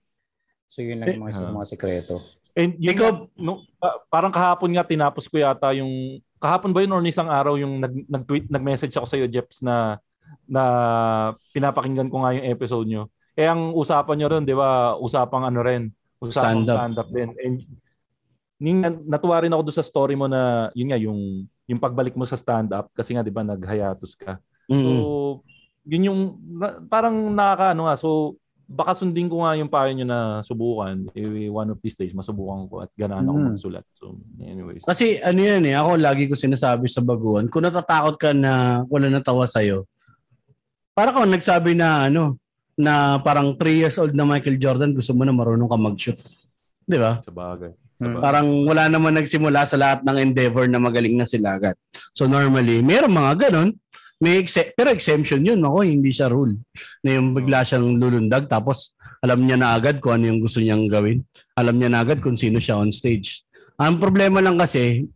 So 0.66 0.82
yun 0.82 1.00
lang 1.00 1.14
yung 1.14 1.28
mga, 1.28 1.38
Ah. 1.38 1.54
mga 1.54 1.68
sekreto. 1.70 2.16
And 2.54 2.78
yun 2.78 2.94
Ikaw- 2.94 3.34
no, 3.36 3.62
pa- 3.78 3.98
parang 4.08 4.30
kahapon 4.30 4.74
nga 4.74 4.86
tinapos 4.86 5.26
ko 5.26 5.38
yata 5.38 5.74
yung 5.74 6.18
kahapon 6.38 6.70
ba 6.70 6.82
yun 6.82 6.92
or 6.92 7.02
isang 7.02 7.30
araw 7.30 7.58
yung 7.58 7.80
nag 7.80 7.94
nag-tweet 8.06 8.46
nag-message 8.50 8.94
ako 8.94 9.06
sa 9.06 9.18
iyo 9.18 9.26
Jeps 9.26 9.62
na 9.62 9.98
na 10.54 10.64
pinapakinggan 11.50 12.14
ko 12.14 12.22
nga 12.22 12.38
yung 12.38 12.46
episode 12.46 12.86
nyo. 12.86 13.10
Eh 13.34 13.50
ang 13.50 13.74
usapan 13.74 14.14
nyo 14.14 14.28
ron, 14.30 14.46
'di 14.46 14.54
ba? 14.54 14.94
Usapang 14.96 15.42
ano 15.42 15.66
rin, 15.66 15.90
usapang 16.22 16.62
Stand-up. 16.62 16.78
stand-up 16.78 17.10
din. 17.10 17.30
And 17.42 17.56
yung, 18.62 18.78
natuwa 19.10 19.42
rin 19.42 19.52
ako 19.52 19.62
doon 19.66 19.78
sa 19.82 19.84
story 19.84 20.14
mo 20.14 20.30
na 20.30 20.70
yun 20.72 20.94
nga 20.94 21.00
yung 21.02 21.20
yung 21.66 21.82
pagbalik 21.82 22.14
mo 22.14 22.24
sa 22.24 22.38
stand-up 22.38 22.94
kasi 22.94 23.18
nga 23.18 23.26
'di 23.26 23.34
ba 23.34 23.42
nag-hiatus 23.42 24.14
ka. 24.14 24.38
So, 24.70 24.78
Mm. 24.78 25.02
yun 25.90 26.08
yung 26.08 26.20
na- 26.54 26.80
parang 26.86 27.34
nakakaano 27.34 27.90
nga. 27.90 27.96
So, 27.98 28.38
baka 28.64 28.96
sundin 28.96 29.28
ko 29.28 29.44
nga 29.44 29.60
yung 29.60 29.68
payo 29.68 29.92
nyo 29.92 30.08
na 30.08 30.20
subukan. 30.42 31.12
Eh, 31.12 31.52
one 31.52 31.68
of 31.68 31.82
these 31.84 31.94
days, 31.94 32.16
masubukan 32.16 32.64
ko 32.72 32.80
at 32.80 32.92
ganahan 32.96 33.28
ako 33.28 33.38
Mm. 33.38 33.48
magsulat. 33.52 33.86
So, 34.00 34.16
anyways. 34.40 34.86
Kasi 34.86 35.20
ano 35.20 35.40
yan 35.42 35.66
eh, 35.68 35.76
ako 35.76 36.00
lagi 36.00 36.32
ko 36.32 36.36
sinasabi 36.38 36.88
sa 36.88 37.04
baguhan, 37.04 37.52
kung 37.52 37.66
natatakot 37.66 38.16
ka 38.16 38.32
na 38.32 38.82
wala 38.88 39.12
natawa 39.12 39.44
sa'yo, 39.44 39.84
para 40.94 41.10
ka 41.14 41.26
nagsabi 41.26 41.74
na 41.74 42.08
ano, 42.08 42.38
na 42.74 43.22
parang 43.22 43.54
3 43.54 43.82
years 43.86 43.98
old 44.02 44.14
na 44.18 44.26
Michael 44.26 44.58
Jordan, 44.58 44.94
gusto 44.98 45.14
mo 45.14 45.26
na 45.26 45.34
marunong 45.34 45.70
ka 45.70 45.78
mag-shoot. 45.78 46.18
Di 46.86 46.98
ba? 46.98 47.22
Sa 47.22 47.34
bagay. 47.34 47.74
Mm. 48.02 48.18
bagay. 48.18 48.22
Parang 48.22 48.48
wala 48.66 48.84
naman 48.90 49.14
nagsimula 49.18 49.66
sa 49.70 49.78
lahat 49.78 50.02
ng 50.02 50.18
endeavor 50.18 50.66
na 50.66 50.82
magaling 50.82 51.14
na 51.14 51.30
sila 51.30 51.58
agad. 51.58 51.78
So 52.18 52.26
normally, 52.26 52.82
meron 52.82 53.14
mga 53.14 53.50
ganun. 53.50 53.78
May 54.24 54.40
exe- 54.40 54.72
pero 54.72 54.88
exemption 54.94 55.44
yun, 55.44 55.60
ako, 55.60 55.84
hindi 55.84 56.10
siya 56.14 56.32
rule. 56.32 56.56
Na 57.04 57.20
yung 57.20 57.36
bigla 57.36 57.66
siyang 57.68 58.00
lulundag 58.00 58.48
tapos 58.48 58.96
alam 59.20 59.44
niya 59.44 59.60
na 59.60 59.76
agad 59.76 60.00
kung 60.00 60.16
ano 60.16 60.32
yung 60.32 60.40
gusto 60.40 60.64
niyang 60.64 60.88
gawin. 60.88 61.22
Alam 61.60 61.76
niya 61.76 61.90
na 61.92 62.00
agad 62.02 62.24
kung 62.24 62.40
sino 62.40 62.58
siya 62.58 62.80
on 62.80 62.94
stage. 62.94 63.44
Ang 63.76 64.00
problema 64.00 64.40
lang 64.40 64.56
kasi 64.56 65.10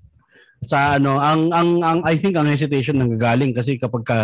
sa 0.60 0.98
ano, 0.98 1.22
ang 1.22 1.54
ang 1.54 1.70
ang 1.86 2.00
I 2.04 2.18
think 2.18 2.36
ang 2.36 2.50
hesitation 2.50 3.00
nanggagaling 3.00 3.54
kasi 3.54 3.78
kapag 3.80 4.04
ka 4.04 4.20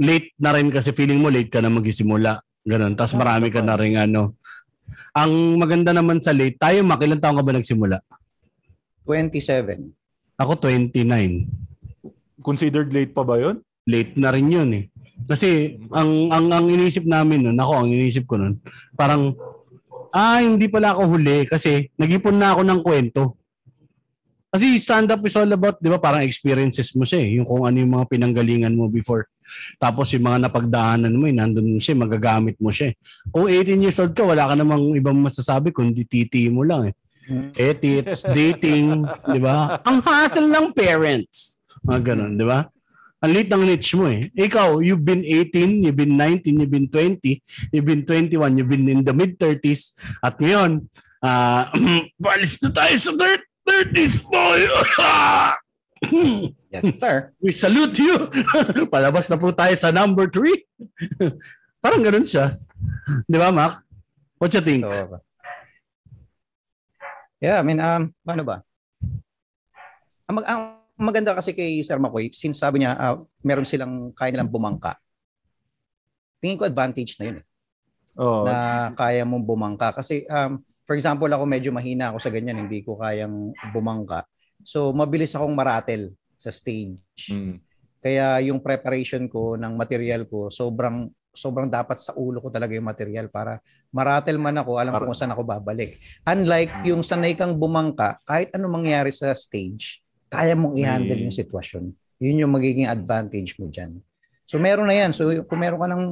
late 0.00 0.32
na 0.40 0.56
rin 0.56 0.72
kasi 0.72 0.96
feeling 0.96 1.20
mo 1.20 1.28
late 1.28 1.52
ka 1.52 1.60
na 1.60 1.68
magsisimula. 1.68 2.40
Ganun. 2.64 2.96
Tapos 2.96 3.14
marami 3.14 3.52
ka 3.52 3.60
na 3.60 3.76
rin 3.76 4.00
ano. 4.00 4.40
Ang 5.12 5.60
maganda 5.60 5.92
naman 5.92 6.24
sa 6.24 6.32
late, 6.32 6.56
tayo 6.56 6.80
makilang 6.80 7.20
taong 7.20 7.38
ka 7.38 7.44
ba 7.44 7.52
nagsimula? 7.52 7.98
27. 9.04 9.92
Ako 10.40 10.56
29. 10.56 11.04
Considered 12.40 12.88
late 12.96 13.12
pa 13.12 13.20
ba 13.20 13.36
yun? 13.36 13.60
Late 13.84 14.16
na 14.16 14.32
rin 14.32 14.48
yun 14.48 14.70
eh. 14.72 14.84
Kasi 15.28 15.76
ang 15.92 16.32
ang 16.32 16.48
ang 16.48 16.66
inisip 16.72 17.04
namin 17.04 17.44
noon, 17.44 17.58
ako 17.60 17.72
ang 17.76 17.88
inisip 17.92 18.24
ko 18.24 18.40
noon, 18.40 18.56
parang 18.96 19.36
ah 20.16 20.40
hindi 20.40 20.64
pala 20.64 20.96
ako 20.96 21.16
huli 21.16 21.44
kasi 21.44 21.92
nag-ipon 22.00 22.40
na 22.40 22.56
ako 22.56 22.62
ng 22.64 22.80
kwento. 22.80 23.22
Kasi 24.50 24.80
stand 24.82 25.12
up 25.12 25.22
is 25.22 25.36
all 25.36 25.46
about, 25.52 25.78
'di 25.78 25.92
ba, 25.92 26.00
parang 26.00 26.24
experiences 26.24 26.90
mo 26.96 27.04
siya, 27.04 27.20
eh, 27.22 27.38
yung 27.38 27.46
kung 27.46 27.68
ano 27.68 27.76
yung 27.78 27.94
mga 28.00 28.08
pinanggalingan 28.10 28.74
mo 28.74 28.88
before. 28.88 29.28
Tapos 29.76 30.10
yung 30.12 30.26
mga 30.26 30.48
napagdaanan 30.48 31.14
mo, 31.14 31.24
eh, 31.26 31.34
nandun 31.34 31.78
siya, 31.78 31.94
magagamit 31.94 32.56
mo 32.58 32.70
siya. 32.70 32.92
eh. 32.92 32.94
Kung 33.28 33.46
18 33.46 33.80
years 33.80 33.98
old 33.98 34.14
ka, 34.14 34.22
wala 34.22 34.50
ka 34.50 34.54
namang 34.54 34.94
ibang 34.94 35.16
masasabi 35.16 35.70
kundi 35.70 36.04
titi 36.04 36.48
mo 36.48 36.62
lang 36.62 36.90
eh. 36.90 36.94
Hmm. 37.30 37.54
Edits, 37.54 38.26
dating, 38.26 39.06
di 39.30 39.38
ba? 39.38 39.78
Ang 39.86 40.02
hassle 40.02 40.50
ng 40.50 40.74
parents. 40.74 41.62
Mga 41.86 42.00
ganun, 42.12 42.34
di 42.34 42.42
ba? 42.42 42.66
Ang 43.20 43.36
late 43.36 43.52
ng 43.52 43.64
niche 43.68 43.94
mo 44.00 44.08
eh. 44.08 44.32
Ikaw, 44.32 44.80
you've 44.80 45.04
been 45.04 45.20
18, 45.22 45.84
you've 45.84 45.94
been 45.94 46.16
19, 46.16 46.56
you've 46.64 46.72
been 46.72 46.88
20, 46.88 47.20
you've 47.68 47.84
been 47.84 48.02
21, 48.08 48.56
you've 48.56 48.72
been 48.72 48.88
in 48.88 49.04
the 49.04 49.12
mid-30s. 49.12 49.92
At 50.24 50.40
ngayon, 50.40 50.88
ah, 51.20 51.68
balis 52.16 52.56
na 52.64 52.72
tayo 52.72 52.96
sa 52.96 53.12
thir- 53.12 53.44
30s, 53.68 54.24
boy! 54.24 54.64
Yes, 56.70 57.02
sir. 57.02 57.34
We 57.42 57.50
salute 57.50 57.98
you! 57.98 58.30
Palabas 58.94 59.26
na 59.26 59.36
po 59.36 59.50
tayo 59.50 59.74
sa 59.74 59.90
number 59.90 60.30
3. 60.30 60.46
Parang 61.82 62.02
ganun 62.04 62.22
siya. 62.22 62.56
Di 63.26 63.36
ba, 63.36 63.50
Mac? 63.50 63.82
What 64.38 64.54
you 64.54 64.62
think? 64.62 64.86
So, 64.86 65.18
yeah, 67.42 67.58
I 67.58 67.64
mean, 67.66 67.82
um, 67.82 68.14
paano 68.22 68.46
ba? 68.46 68.62
Ang, 70.30 70.34
mag- 70.40 70.48
ang 70.48 70.60
maganda 71.00 71.34
kasi 71.34 71.56
kay 71.56 71.82
Sir 71.82 71.98
Makoy, 71.98 72.30
since 72.30 72.62
sabi 72.62 72.84
niya, 72.84 72.94
ah, 72.94 73.18
meron 73.42 73.66
silang 73.66 74.14
kaya 74.14 74.30
nilang 74.30 74.52
bumangka. 74.52 74.94
Tingin 76.40 76.56
ko 76.56 76.64
advantage 76.64 77.18
na 77.18 77.24
yun 77.28 77.38
eh, 77.42 77.46
Oo. 78.16 78.46
na 78.46 78.56
kaya 78.94 79.26
mong 79.26 79.44
bumangka. 79.44 79.90
Kasi, 79.98 80.24
um, 80.30 80.62
for 80.86 80.94
example, 80.94 81.28
ako 81.28 81.44
medyo 81.50 81.74
mahina 81.74 82.14
ako 82.14 82.22
sa 82.22 82.30
ganyan, 82.30 82.64
hindi 82.64 82.80
ko 82.86 82.96
kayang 82.96 83.52
bumangka. 83.74 84.24
So, 84.64 84.92
mabilis 84.92 85.32
akong 85.34 85.52
maratel 85.54 86.12
sa 86.40 86.48
stage. 86.48 86.98
Mm. 87.32 87.60
Kaya 88.00 88.40
yung 88.48 88.64
preparation 88.64 89.28
ko 89.28 89.60
ng 89.60 89.76
material 89.76 90.24
ko, 90.24 90.48
sobrang 90.48 91.12
sobrang 91.30 91.70
dapat 91.70 92.02
sa 92.02 92.10
ulo 92.18 92.42
ko 92.42 92.50
talaga 92.50 92.74
yung 92.74 92.86
material 92.90 93.30
para 93.30 93.62
maratel 93.94 94.34
man 94.34 94.58
ako, 94.58 94.82
alam 94.82 94.92
ko 94.94 95.06
kung 95.10 95.18
saan 95.18 95.30
ako 95.30 95.46
babalik. 95.46 96.02
Unlike 96.26 96.90
yung 96.90 97.06
sanay 97.06 97.38
kang 97.38 97.54
bumangka, 97.54 98.18
kahit 98.26 98.50
ano 98.54 98.66
mangyari 98.66 99.14
sa 99.14 99.30
stage, 99.34 100.02
kaya 100.26 100.58
mong 100.58 100.74
i-handle 100.78 101.30
yung 101.30 101.34
sitwasyon. 101.34 101.94
Yun 102.20 102.40
yung 102.46 102.52
magiging 102.52 102.86
advantage 102.90 103.56
mo 103.62 103.70
dyan. 103.70 104.02
So 104.46 104.58
meron 104.58 104.90
na 104.90 104.96
yan. 104.98 105.10
So 105.14 105.30
kung 105.46 105.62
meron 105.62 105.78
ka 105.78 105.88
ng 105.90 106.04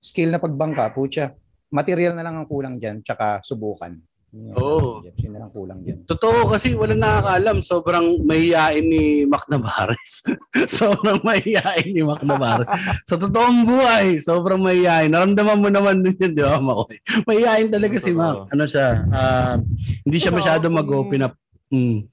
skill 0.00 0.32
na 0.32 0.40
pagbangka, 0.40 0.92
putya, 0.96 1.36
material 1.72 2.16
na 2.16 2.24
lang 2.24 2.40
ang 2.40 2.48
kulang 2.48 2.76
dyan, 2.80 3.04
tsaka 3.04 3.44
subukan. 3.44 3.96
Yun, 4.32 4.56
Oo. 4.56 5.04
Yun 5.04 5.30
na 5.36 5.44
lang 5.44 5.52
kulang 5.52 5.80
dyan. 5.84 6.08
Totoo 6.08 6.48
kasi 6.48 6.72
wala 6.72 6.96
nakakaalam. 6.96 7.60
Sobrang 7.60 8.16
mahihain 8.24 8.80
ni 8.80 9.28
Mac 9.28 9.44
Navarez. 9.52 10.24
sobrang 10.80 11.20
mahihain 11.20 11.92
ni 11.92 12.00
Mac 12.00 12.24
Navarez. 12.24 12.64
Sa 13.04 13.20
totoong 13.20 13.68
buhay, 13.68 14.16
sobrang 14.24 14.56
mahihain. 14.56 15.12
Naramdaman 15.12 15.60
mo 15.60 15.68
naman 15.68 16.00
din 16.00 16.16
yun, 16.16 16.32
di 16.32 16.40
ba, 16.40 16.56
Makoy? 16.64 16.96
Mahihain 17.28 17.68
talaga 17.68 17.96
si 18.00 18.16
Mac. 18.16 18.48
Ano 18.48 18.64
siya? 18.64 19.04
ah, 19.12 19.60
hindi 20.08 20.16
siya 20.16 20.32
masyado 20.32 20.64
mag-open 20.72 21.28
up. 21.28 21.36
Mm. 21.68 22.08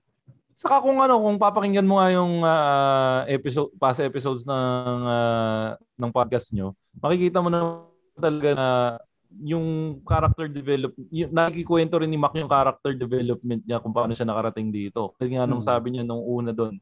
Saka 0.59 0.83
kung 0.83 0.99
ano, 0.99 1.23
kung 1.23 1.39
papakinggan 1.39 1.87
mo 1.87 2.03
nga 2.03 2.11
yung 2.11 2.43
ah, 2.43 3.23
episode, 3.31 3.71
past 3.79 4.03
episodes 4.03 4.43
ng 4.43 4.99
ah, 5.07 5.79
ng 5.95 6.11
podcast 6.11 6.51
nyo, 6.51 6.75
makikita 6.99 7.39
mo 7.39 7.47
na 7.47 7.79
talaga 8.19 8.49
na 8.59 8.67
yung 9.29 9.99
character 10.01 10.49
develop, 10.49 10.97
yung, 11.13 11.29
nakikikwento 11.29 12.01
rin 12.01 12.09
ni 12.09 12.17
Mac 12.17 12.33
yung 12.33 12.49
character 12.49 12.97
development 12.97 13.61
niya 13.61 13.77
kung 13.77 13.93
paano 13.93 14.17
siya 14.17 14.25
nakarating 14.25 14.73
dito. 14.73 15.13
Kasi 15.21 15.37
nga 15.37 15.45
nung 15.45 15.61
Hmm. 15.61 15.69
sabi 15.69 15.93
niya 15.93 16.03
nung 16.03 16.25
una 16.25 16.49
doon, 16.49 16.75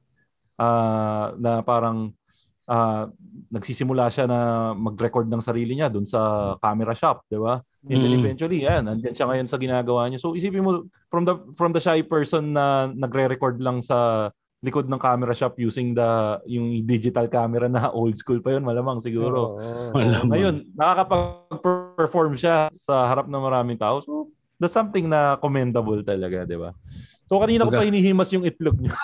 ah, 0.58 1.36
na 1.36 1.60
parang 1.62 2.12
ah, 2.68 3.08
nagsisimula 3.48 4.12
siya 4.12 4.28
na 4.28 4.40
mag-record 4.76 5.24
ng 5.32 5.40
sarili 5.40 5.80
niya 5.80 5.88
doon 5.88 6.04
sa 6.04 6.52
camera 6.60 6.92
shop, 6.92 7.24
di 7.32 7.40
ba? 7.40 7.64
And 7.88 8.04
then 8.04 8.12
Mm. 8.12 8.20
eventually, 8.20 8.60
yan, 8.68 8.84
andyan 8.92 9.16
siya 9.16 9.24
ngayon 9.24 9.48
sa 9.48 9.56
ginagawa 9.56 10.12
niya. 10.12 10.20
So 10.20 10.36
isipin 10.36 10.68
mo, 10.68 10.84
from 11.08 11.24
the 11.24 11.40
from 11.56 11.72
the 11.72 11.80
shy 11.80 12.04
person 12.04 12.52
na 12.52 12.92
nagre-record 12.92 13.64
lang 13.64 13.80
sa 13.80 14.28
likod 14.68 14.86
ng 14.86 15.00
camera 15.00 15.32
shop 15.32 15.56
using 15.58 15.92
the 15.92 16.10
yung 16.46 16.84
digital 16.84 17.26
camera 17.26 17.66
na 17.66 17.88
old 17.98 18.14
school 18.14 18.38
pa 18.38 18.52
yun, 18.52 18.62
malamang 18.62 19.00
siguro. 19.00 19.56
Wala. 19.56 19.96
Malamang. 19.96 20.28
Ngayon, 20.30 20.56
nakakapag-perform 20.76 22.34
siya 22.36 22.68
sa 22.78 23.08
harap 23.08 23.26
ng 23.26 23.40
maraming 23.40 23.78
tao. 23.78 24.00
So, 24.00 24.28
that's 24.56 24.74
something 24.74 25.08
na 25.08 25.38
commendable 25.38 26.02
talaga, 26.02 26.44
di 26.44 26.58
ba? 26.58 26.74
So, 27.28 27.44
kanina 27.44 27.68
ko 27.68 27.76
Baga- 27.76 27.84
pa 27.84 27.90
hinihimas 27.92 28.32
yung 28.32 28.48
itlog 28.48 28.80
niyo. 28.80 28.96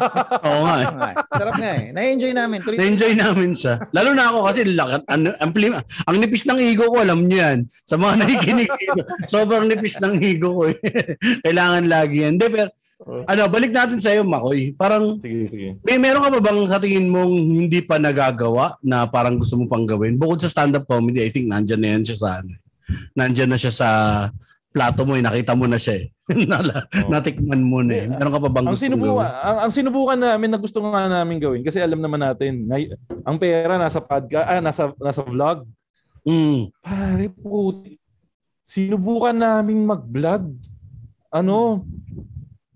Oo 0.46 0.60
nga. 0.62 0.76
eh. 0.78 0.86
Sarap 0.86 0.94
nga 0.94 1.08
eh. 1.10 1.16
Sarap 1.34 1.54
nga 1.58 1.70
eh. 1.74 1.84
Na-enjoy 1.90 2.30
namin. 2.32 2.58
Tuloy 2.62 2.76
Na-enjoy 2.78 3.12
namin 3.18 3.50
siya. 3.52 3.74
Lalo 3.90 4.10
na 4.14 4.30
ako 4.30 4.38
kasi 4.46 4.60
lakat, 4.70 5.02
ano, 5.10 5.34
ang, 5.34 5.50
plim- 5.50 5.82
ang 5.82 6.16
nipis 6.16 6.46
ng 6.46 6.62
ego 6.62 6.86
ko, 6.86 7.02
alam 7.02 7.26
niyo 7.26 7.42
yan. 7.42 7.58
Sa 7.66 7.98
mga 7.98 8.22
nakikinig 8.22 8.70
dito, 8.70 9.02
sobrang 9.34 9.66
nipis 9.66 9.98
ng 9.98 10.14
ego 10.16 10.54
ko. 10.54 10.70
eh. 10.70 10.78
Kailangan 11.42 11.90
lagi 11.90 12.22
yan. 12.22 12.38
Hindi, 12.38 12.46
pero, 12.54 12.70
ano, 13.04 13.42
balik 13.46 13.70
natin 13.70 13.98
sa 13.98 14.10
iyo, 14.10 14.22
Makoy. 14.22 14.72
Parang, 14.74 15.18
sige, 15.18 15.48
sige. 15.48 15.68
may 15.82 15.98
meron 15.98 16.22
ka 16.22 16.30
ba 16.32 16.40
bang 16.40 16.60
sa 16.66 16.78
tingin 16.78 17.08
mong 17.08 17.32
hindi 17.32 17.82
pa 17.82 17.98
nagagawa 17.98 18.78
na 18.80 19.04
parang 19.04 19.38
gusto 19.38 19.58
mo 19.58 19.66
pang 19.66 19.84
gawin? 19.84 20.16
Bukod 20.16 20.40
sa 20.40 20.50
stand-up 20.50 20.86
comedy, 20.86 21.22
I 21.22 21.30
think 21.30 21.50
nandyan 21.50 21.80
na 21.80 21.88
yan 21.98 22.04
siya 22.04 22.18
sa 22.18 22.28
ano. 22.40 22.52
Nandyan 23.14 23.50
na 23.50 23.58
siya 23.58 23.72
sa 23.72 23.88
plato 24.72 25.04
mo, 25.04 25.12
eh. 25.14 25.22
nakita 25.22 25.52
mo 25.52 25.68
na 25.68 25.76
siya 25.76 26.00
eh. 26.00 26.06
Nala- 26.48 26.88
Oo. 26.88 27.12
Natikman 27.12 27.60
mo 27.60 27.84
na 27.84 27.92
eh. 27.92 28.06
Meron 28.08 28.32
ka 28.32 28.40
pa 28.40 28.50
bang 28.50 28.64
Ang 28.66 28.72
gusto 28.72 28.84
sinubukan, 28.88 29.28
gawin? 29.28 29.44
ang, 29.44 29.58
ang 29.60 29.72
sinubukan 29.72 30.18
namin 30.18 30.48
na 30.48 30.58
gusto 30.58 30.78
nga 30.80 31.02
namin 31.06 31.36
gawin 31.36 31.62
kasi 31.62 31.78
alam 31.78 32.00
naman 32.00 32.24
natin, 32.24 32.64
ngay, 32.66 32.96
ang 33.22 33.36
pera 33.36 33.76
nasa 33.76 34.00
podcast, 34.00 34.48
ah, 34.48 34.62
nasa 34.64 34.82
nasa 34.96 35.20
vlog. 35.20 35.68
Mm. 36.24 36.72
Pare 36.80 37.26
po, 37.36 37.84
sinubukan 38.64 39.36
namin 39.36 39.84
mag-vlog. 39.84 40.48
Ano? 41.28 41.84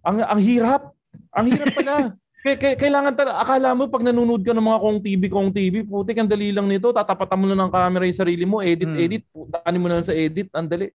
Ang 0.07 0.23
ang 0.23 0.41
hirap. 0.41 0.95
Ang 1.35 1.47
hirap 1.51 1.69
pala. 1.75 1.95
Kaya- 2.47 2.79
kailangan 2.79 3.11
talaga, 3.19 3.43
akala 3.43 3.75
mo 3.75 3.91
pag 3.91 4.07
nanonood 4.07 4.47
ka 4.47 4.55
ng 4.55 4.63
mga 4.63 4.79
kong 4.79 4.99
TV, 5.03 5.23
kong 5.27 5.51
TV, 5.51 5.75
putik, 5.83 6.15
ang 6.15 6.31
dali 6.31 6.55
lang 6.55 6.71
nito, 6.71 6.95
tatapatan 6.95 7.35
mo 7.35 7.47
na 7.51 7.59
ng 7.59 7.75
camera 7.75 8.07
yung 8.07 8.21
sarili 8.23 8.47
mo, 8.47 8.63
edit, 8.63 8.87
Hmm. 8.87 9.03
edit, 9.03 9.23
daanin 9.51 9.83
mo 9.83 9.91
na 9.91 9.99
lang 9.99 10.07
sa 10.07 10.15
edit, 10.15 10.47
ang 10.55 10.71
dali. 10.71 10.87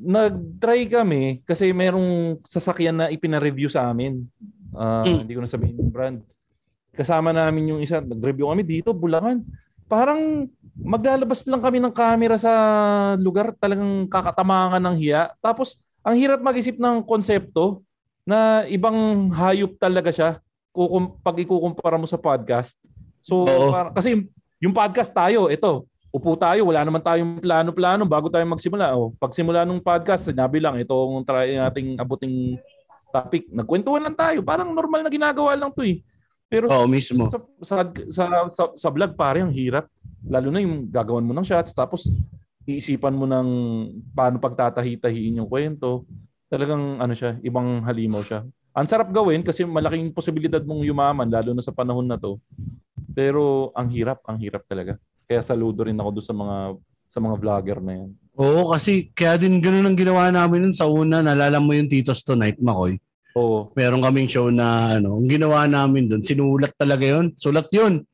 Nag-try 0.00 0.88
kami 0.88 1.44
kasi 1.44 1.70
merong 1.70 2.40
sasakyan 2.42 2.96
na 2.96 3.06
ipina-review 3.06 3.68
sa 3.68 3.92
amin. 3.92 4.24
Ah, 4.72 5.04
Mm. 5.04 5.28
Hindi 5.28 5.32
ko 5.36 5.40
na 5.44 5.52
sabihin 5.52 5.76
yung 5.76 5.92
brand. 5.92 6.18
Kasama 6.90 7.30
namin 7.30 7.76
yung 7.76 7.80
isa, 7.84 8.00
nag-review 8.00 8.48
kami 8.48 8.64
dito, 8.64 8.96
Bulangan. 8.96 9.44
Parang 9.84 10.48
maglalabas 10.74 11.44
lang 11.44 11.60
kami 11.60 11.84
ng 11.84 11.92
camera 11.92 12.40
sa 12.40 12.52
lugar, 13.20 13.52
talagang 13.60 14.08
kakatamangan 14.08 14.80
ng 14.80 14.96
hiya. 14.96 15.36
Tapos, 15.38 15.84
ang 16.00 16.16
hirap 16.16 16.40
mag-isip 16.40 16.80
ng 16.80 17.04
konsepto 17.04 17.84
na 18.22 18.62
ibang 18.70 19.28
hayop 19.30 19.74
talaga 19.76 20.10
siya 20.14 20.30
kukum- 20.72 21.18
pag 21.20 21.36
ikukumpara 21.36 22.00
mo 22.00 22.06
sa 22.06 22.16
podcast. 22.16 22.78
So, 23.20 23.44
Oo. 23.44 23.70
parang- 23.70 23.94
kasi 23.94 24.26
yung 24.58 24.74
podcast 24.74 25.10
tayo, 25.12 25.50
ito, 25.50 25.84
upo 26.12 26.36
tayo, 26.36 26.68
wala 26.68 26.84
naman 26.84 27.00
tayong 27.00 27.40
plano-plano 27.40 28.04
bago 28.04 28.28
tayo 28.28 28.44
magsimula. 28.44 28.94
O, 28.94 29.12
pagsimula 29.16 29.64
ng 29.64 29.80
podcast, 29.80 30.28
sinabi 30.28 30.60
lang, 30.60 30.76
ito 30.76 30.92
ang 30.92 31.24
try 31.24 31.56
nating 31.56 31.96
abuting 31.96 32.60
topic. 33.12 33.48
Nagkwentuhan 33.48 34.04
lang 34.04 34.16
tayo. 34.16 34.40
Parang 34.40 34.72
normal 34.72 35.04
na 35.04 35.10
ginagawa 35.12 35.52
lang 35.56 35.72
to 35.72 35.84
eh. 35.84 36.00
Pero 36.52 36.68
Oo, 36.68 36.84
mismo. 36.84 37.32
sa, 37.32 37.38
sa, 37.64 37.76
sa, 38.12 38.24
sa, 38.52 38.64
sa 38.76 38.88
vlog 38.92 39.16
pare 39.16 39.40
ang 39.40 39.52
hirap. 39.52 39.88
Lalo 40.24 40.52
na 40.52 40.60
yung 40.60 40.84
gagawan 40.88 41.24
mo 41.24 41.32
ng 41.32 41.44
shots 41.48 41.72
tapos 41.72 42.12
iisipan 42.68 43.16
mo 43.16 43.24
ng 43.24 43.48
paano 44.12 44.36
pagtatahi-tahiin 44.36 45.40
yung 45.40 45.48
kwento. 45.48 46.04
Talagang 46.52 47.00
ano 47.00 47.16
siya, 47.16 47.40
ibang 47.40 47.80
halimaw 47.80 48.20
siya. 48.20 48.44
Ang 48.76 48.84
sarap 48.84 49.08
gawin 49.08 49.40
kasi 49.40 49.64
malaking 49.64 50.12
posibilidad 50.12 50.60
mong 50.60 50.84
yumaman 50.84 51.32
lalo 51.32 51.56
na 51.56 51.64
sa 51.64 51.72
panahon 51.72 52.04
na 52.04 52.20
to. 52.20 52.36
Pero 53.16 53.72
ang 53.72 53.88
hirap, 53.88 54.20
ang 54.28 54.36
hirap 54.36 54.68
talaga. 54.68 55.00
Kaya 55.24 55.40
saludo 55.40 55.88
rin 55.88 55.96
ako 55.96 56.20
doon 56.20 56.26
sa 56.28 56.36
mga 56.36 56.56
sa 57.08 57.18
mga 57.24 57.36
vlogger 57.40 57.78
na 57.80 57.92
yan. 58.04 58.10
Oo, 58.36 58.68
kasi 58.68 59.08
kaya 59.16 59.40
din 59.40 59.64
ganun 59.64 59.88
ang 59.88 59.96
ginawa 59.96 60.28
namin 60.28 60.68
nun 60.68 60.76
sa 60.76 60.84
una. 60.88 61.24
Nalala 61.24 61.56
mo 61.56 61.72
yung 61.72 61.88
Titos 61.88 62.20
Tonight, 62.20 62.60
Makoy. 62.60 63.00
Oo. 63.32 63.72
Meron 63.72 64.04
kaming 64.04 64.28
show 64.28 64.52
na 64.52 65.00
ano, 65.00 65.20
ang 65.20 65.28
ginawa 65.28 65.64
namin 65.64 66.04
doon, 66.04 66.20
sinulat 66.20 66.76
talaga 66.76 67.04
'yon. 67.08 67.32
Sulat 67.40 67.68
'yon. 67.72 68.04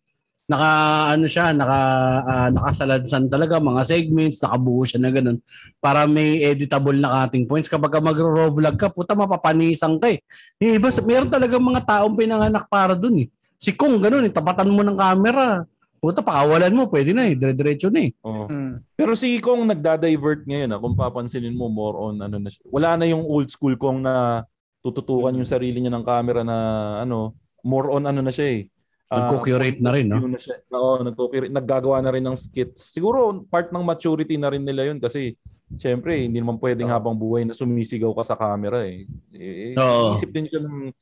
Naka 0.49 0.71
ano 1.13 1.29
siya, 1.29 1.53
naka 1.53 1.81
ah, 2.25 2.49
nakasaladsan 2.49 3.29
talaga 3.29 3.61
mga 3.61 3.85
segments, 3.85 4.41
nakabuo 4.41 4.81
siya 4.89 4.97
na 4.97 5.13
ganun 5.13 5.39
para 5.77 6.09
may 6.09 6.41
editable 6.41 6.97
na 6.97 7.29
cutting 7.29 7.45
points 7.45 7.69
kapag 7.69 7.93
ka 7.93 8.01
magro-raw 8.01 8.49
vlog 8.49 8.81
ka, 8.81 8.89
puta 8.89 9.13
mapapanisan 9.13 10.01
ka 10.01 10.09
eh. 10.09 10.25
Yung 10.65 10.81
iba, 10.81 10.89
meron 11.05 11.29
talaga 11.29 11.61
mga 11.61 11.85
taong 11.85 12.17
pinanganak 12.17 12.65
para 12.73 12.97
doon 12.97 13.25
eh. 13.25 13.29
Si 13.61 13.77
Kung 13.77 14.01
ganun, 14.01 14.25
eh, 14.25 14.33
tapatan 14.33 14.73
mo 14.73 14.81
ng 14.81 14.97
camera. 14.97 15.69
Puta, 15.99 16.23
pakawalan 16.23 16.73
mo, 16.73 16.87
pwede 16.89 17.11
na 17.11 17.27
eh, 17.27 17.35
dire-diretso 17.35 17.91
na 17.91 18.07
eh. 18.07 18.11
Oo. 18.23 18.47
Mm. 18.47 18.73
Pero 18.95 19.13
si 19.19 19.35
Kong 19.43 19.67
nagda-divert 19.67 20.47
ngayon 20.47 20.71
ah, 20.73 20.79
kung 20.79 20.95
papansinin 20.95 21.59
mo 21.59 21.67
more 21.69 21.99
on 21.99 22.23
ano 22.23 22.39
na 22.39 22.49
siya. 22.49 22.65
Wala 22.71 22.97
na 22.97 23.05
yung 23.05 23.27
old 23.27 23.51
school 23.51 23.75
Kong 23.75 24.01
na 24.07 24.47
tututukan 24.81 25.35
yung 25.35 25.45
sarili 25.45 25.83
niya 25.83 25.93
ng 25.93 26.07
camera 26.07 26.47
na 26.47 26.57
ano, 27.03 27.35
more 27.67 27.91
on 27.93 28.07
ano 28.07 28.23
na 28.23 28.31
siya 28.31 28.63
eh. 28.63 28.71
Ah, 29.09 29.25
Nagko-curate 29.25 29.81
na 29.81 29.91
rin, 29.97 30.05
no? 30.05 30.21
na 30.29 30.37
siya. 30.37 30.61
Oo, 30.69 31.01
nagko-curate, 31.01 31.49
naggagawa 31.49 32.05
na 32.05 32.13
rin 32.13 32.21
ng 32.29 32.37
skits. 32.37 32.93
Siguro 32.93 33.41
part 33.49 33.73
ng 33.73 33.81
maturity 33.81 34.37
na 34.37 34.53
rin 34.53 34.61
nila 34.61 34.85
yun 34.85 35.01
kasi 35.01 35.33
syempre 35.81 36.21
hindi 36.21 36.41
naman 36.41 36.61
pwedeng 36.61 36.93
Oo. 36.93 36.97
habang 36.97 37.17
buhay 37.17 37.49
na 37.49 37.57
sumisigaw 37.57 38.13
ka 38.13 38.25
sa 38.25 38.37
camera 38.37 38.85
eh. 38.85 39.09
eh 39.33 39.73
Oo. 39.77 40.13
Isip 40.13 40.29
din 40.29 40.49
siya 40.49 40.61
ng 40.61 40.93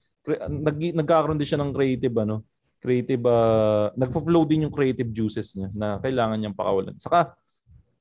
nag, 0.62 0.76
nagkakaroon 1.02 1.38
din 1.38 1.50
siya 1.50 1.59
ng 1.62 1.74
creative 1.74 2.14
ano, 2.18 2.46
creative 2.78 3.22
uh, 3.26 3.90
nagfo-flow 3.98 4.46
din 4.46 4.70
yung 4.70 4.74
creative 4.74 5.11
juices 5.11 5.54
niya 5.59 5.70
na 5.74 5.98
kailangan 5.98 6.38
niyang 6.38 6.54
pakawalan. 6.54 6.94
Saka 7.02 7.34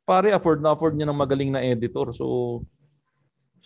pare 0.06 0.34
afford 0.38 0.62
na 0.62 0.78
afford 0.78 0.94
niya 0.94 1.10
ng 1.10 1.18
magaling 1.18 1.50
na 1.50 1.66
editor. 1.66 2.14
So 2.14 2.62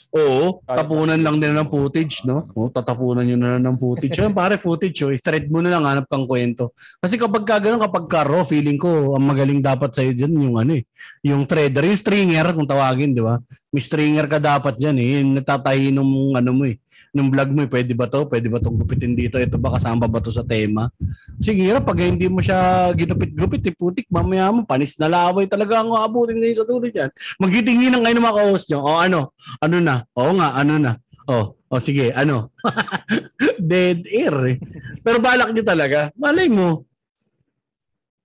Oo, 0.09 0.63
tapunan 0.65 1.19
lang 1.19 1.37
nila 1.37 1.61
ng 1.61 1.69
footage, 1.69 2.25
no? 2.25 2.49
Oo, 2.55 2.71
tatapunan 2.73 3.27
nyo 3.27 3.37
na 3.37 3.59
ng 3.61 3.77
footage. 3.77 4.15
Yun, 4.17 4.33
pare, 4.33 4.55
footage, 4.57 5.05
oh. 5.05 5.13
thread 5.13 5.45
mo 5.51 5.59
na 5.61 5.75
lang, 5.75 5.83
hanap 5.85 6.09
kang 6.09 6.25
kwento. 6.25 6.73
Kasi 6.97 7.19
kapag 7.19 7.43
ka 7.45 7.61
ganun, 7.61 7.81
kapag 7.83 8.05
ka 8.09 8.25
raw, 8.25 8.41
feeling 8.47 8.79
ko, 8.79 9.13
ang 9.13 9.25
magaling 9.27 9.61
dapat 9.61 9.93
sa'yo 9.93 10.11
dyan, 10.15 10.33
yung 10.39 10.55
ano 10.57 10.79
eh, 10.79 10.83
yung 11.21 11.45
threader, 11.45 11.85
yung 11.85 11.99
stringer, 11.99 12.55
kung 12.55 12.65
tawagin, 12.65 13.13
di 13.13 13.21
ba? 13.21 13.37
May 13.69 13.83
stringer 13.85 14.25
ka 14.25 14.41
dapat 14.41 14.81
dyan 14.81 14.97
eh, 14.97 15.07
yung 15.21 15.37
natatahi 15.37 15.93
nung 15.93 16.33
ano 16.33 16.49
mo 16.55 16.63
eh, 16.65 16.81
nung 17.13 17.29
vlog 17.29 17.49
mo 17.53 17.61
eh, 17.65 17.69
pwede 17.69 17.93
ba 17.93 18.05
to? 18.09 18.25
Pwede 18.25 18.49
ba 18.49 18.57
itong 18.61 18.77
gupitin 18.81 19.13
dito? 19.13 19.37
Ito 19.37 19.57
ba 19.61 19.77
kasama 19.77 20.09
ba 20.09 20.21
to 20.21 20.33
sa 20.33 20.45
tema? 20.45 20.89
Sige, 21.37 21.65
hirap, 21.65 21.85
pag 21.85 22.01
hindi 22.01 22.25
mo 22.29 22.41
siya 22.41 22.89
ginupit-gupit, 22.93 23.61
eh, 23.69 23.73
putik, 23.73 24.07
mamaya 24.09 24.49
mo, 24.53 24.65
panis 24.65 24.97
na 24.97 25.09
laway 25.09 25.45
talaga 25.45 25.81
ang 25.81 25.93
abutin 25.93 26.37
ngayon 26.37 26.57
sa 26.57 26.65
tuloy 26.65 26.89
dyan. 26.93 27.09
Magitingin 27.41 27.93
ang 27.93 28.03
kayo 28.05 28.15
ng 28.17 28.25
mga 28.25 28.37
ka-host 28.37 28.65
nyo. 28.69 28.79
O 28.85 28.97
ano, 28.97 29.19
ano 29.61 29.77
na? 29.81 29.88
Oo 30.17 30.31
nga, 30.37 30.57
ano 30.57 30.73
na? 30.81 30.93
Oh, 31.29 31.53
oh 31.69 31.81
sige, 31.81 32.09
ano? 32.13 32.49
Dead 33.69 34.01
air 34.09 34.35
eh. 34.49 34.57
Pero 35.05 35.21
balak 35.21 35.53
niyo 35.53 35.63
talaga. 35.63 36.09
Malay 36.17 36.49
mo. 36.49 36.89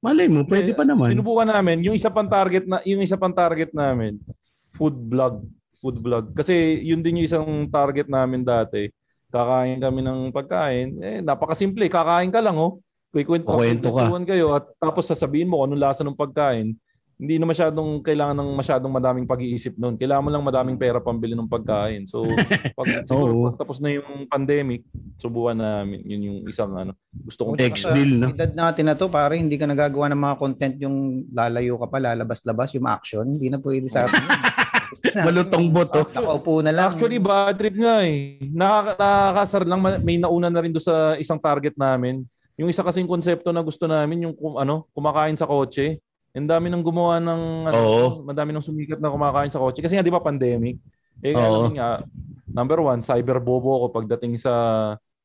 Malay 0.04 0.28
mo, 0.28 0.44
pwede 0.44 0.76
pa 0.76 0.84
naman. 0.84 1.16
Sinubukan 1.16 1.48
namin 1.48 1.80
yung 1.80 1.96
isa 1.96 2.12
pang 2.12 2.28
target 2.28 2.68
na 2.68 2.84
yung 2.84 3.00
isa 3.00 3.16
pang 3.16 3.32
target 3.32 3.72
namin, 3.72 4.20
food 4.76 4.92
vlog, 4.92 5.40
food 5.80 5.96
vlog. 5.96 6.28
Kasi 6.36 6.84
yun 6.84 7.00
din 7.00 7.24
yung 7.24 7.28
isang 7.28 7.48
target 7.72 8.04
namin 8.12 8.44
dati. 8.44 8.92
Kakain 9.32 9.80
kami 9.80 10.04
ng 10.04 10.28
pagkain. 10.28 11.00
Eh 11.00 11.18
napakasimple, 11.24 11.88
kakain 11.88 12.28
ka 12.28 12.44
lang 12.44 12.60
oh. 12.60 12.84
Kukwento 13.14 13.48
Kukwento 13.48 13.88
ka. 13.94 14.10
kayo 14.28 14.58
at 14.58 14.66
tapos 14.76 15.06
sasabihin 15.06 15.46
mo 15.46 15.62
kung 15.62 15.72
anong 15.72 15.84
lasa 15.88 16.02
ng 16.04 16.18
pagkain. 16.18 16.76
Hindi 17.24 17.40
na 17.40 17.48
masyadong 17.48 18.04
kailangan 18.04 18.36
ng 18.36 18.50
masyadong 18.52 18.92
madaming 18.92 19.24
pag-iisip 19.24 19.80
noon. 19.80 19.96
Kailangan 19.96 20.28
mo 20.28 20.28
lang 20.28 20.44
madaming 20.44 20.76
pera 20.76 21.00
pambili 21.00 21.32
ng 21.32 21.48
pagkain. 21.48 22.04
So, 22.04 22.20
pag, 22.78 23.08
siguro, 23.08 23.48
pag 23.48 23.64
tapos 23.64 23.80
na 23.80 23.96
yung 23.96 24.28
pandemic, 24.28 24.84
subukan 25.16 25.56
namin. 25.56 26.04
Yun 26.04 26.20
yung 26.28 26.38
isang 26.44 26.76
ano. 26.76 26.92
Gusto 27.16 27.48
kong 27.48 27.56
Ex-deal, 27.56 28.20
no? 28.20 28.28
Edad 28.28 28.52
natin 28.52 28.84
na 28.84 28.94
to, 28.94 29.08
pare, 29.08 29.40
hindi 29.40 29.56
ka 29.56 29.64
nagagawa 29.64 30.12
ng 30.12 30.20
mga 30.20 30.36
content 30.36 30.76
yung 30.84 31.24
lalayo 31.32 31.80
ka 31.80 31.88
pa, 31.88 31.96
lalabas-labas, 31.96 32.76
yung 32.76 32.84
action. 32.84 33.24
Hindi 33.24 33.48
na 33.48 33.56
pwede 33.56 33.88
sa 33.88 34.04
atin. 34.04 34.20
Malutong 35.24 35.72
boto. 35.72 36.04
Nakaupo 36.12 36.60
na 36.60 36.76
lang. 36.76 36.92
Actually, 36.92 37.16
bad 37.16 37.56
trip 37.56 37.76
nga 37.80 38.04
eh. 38.04 38.36
Nakaka- 38.52 39.00
nakakasar 39.00 39.62
lang. 39.64 39.80
ma- 39.80 40.00
May 40.04 40.20
nauna 40.20 40.52
na 40.52 40.60
rin 40.60 40.76
doon 40.76 40.84
sa 40.84 41.16
isang 41.16 41.40
target 41.40 41.72
namin. 41.80 42.20
Yung 42.60 42.68
isa 42.68 42.84
kasing 42.84 43.08
konsepto 43.08 43.48
na 43.50 43.64
gusto 43.64 43.88
namin, 43.88 44.28
yung 44.28 44.34
kum- 44.36 44.60
ano, 44.60 44.86
kumakain 44.92 45.34
sa 45.34 45.48
kotse. 45.48 46.03
Ang 46.34 46.50
dami 46.50 46.66
nang 46.66 46.82
gumawa 46.82 47.22
ng, 47.22 47.42
ano, 47.70 47.78
Oo. 47.78 48.06
madami 48.26 48.50
nang 48.50 48.64
sumikat 48.66 48.98
na 48.98 49.14
kumakain 49.14 49.54
sa 49.54 49.62
kotse. 49.62 49.78
Kasi 49.78 49.94
nga, 49.94 50.02
di 50.02 50.10
ba, 50.10 50.18
pandemic. 50.18 50.82
Eh, 51.22 51.30
Oo. 51.30 51.70
ano 51.70 51.78
nga, 51.78 52.02
number 52.50 52.82
one, 52.82 53.06
cyber 53.06 53.38
bobo 53.38 53.78
ako 53.78 54.02
pagdating 54.02 54.34
sa 54.34 54.52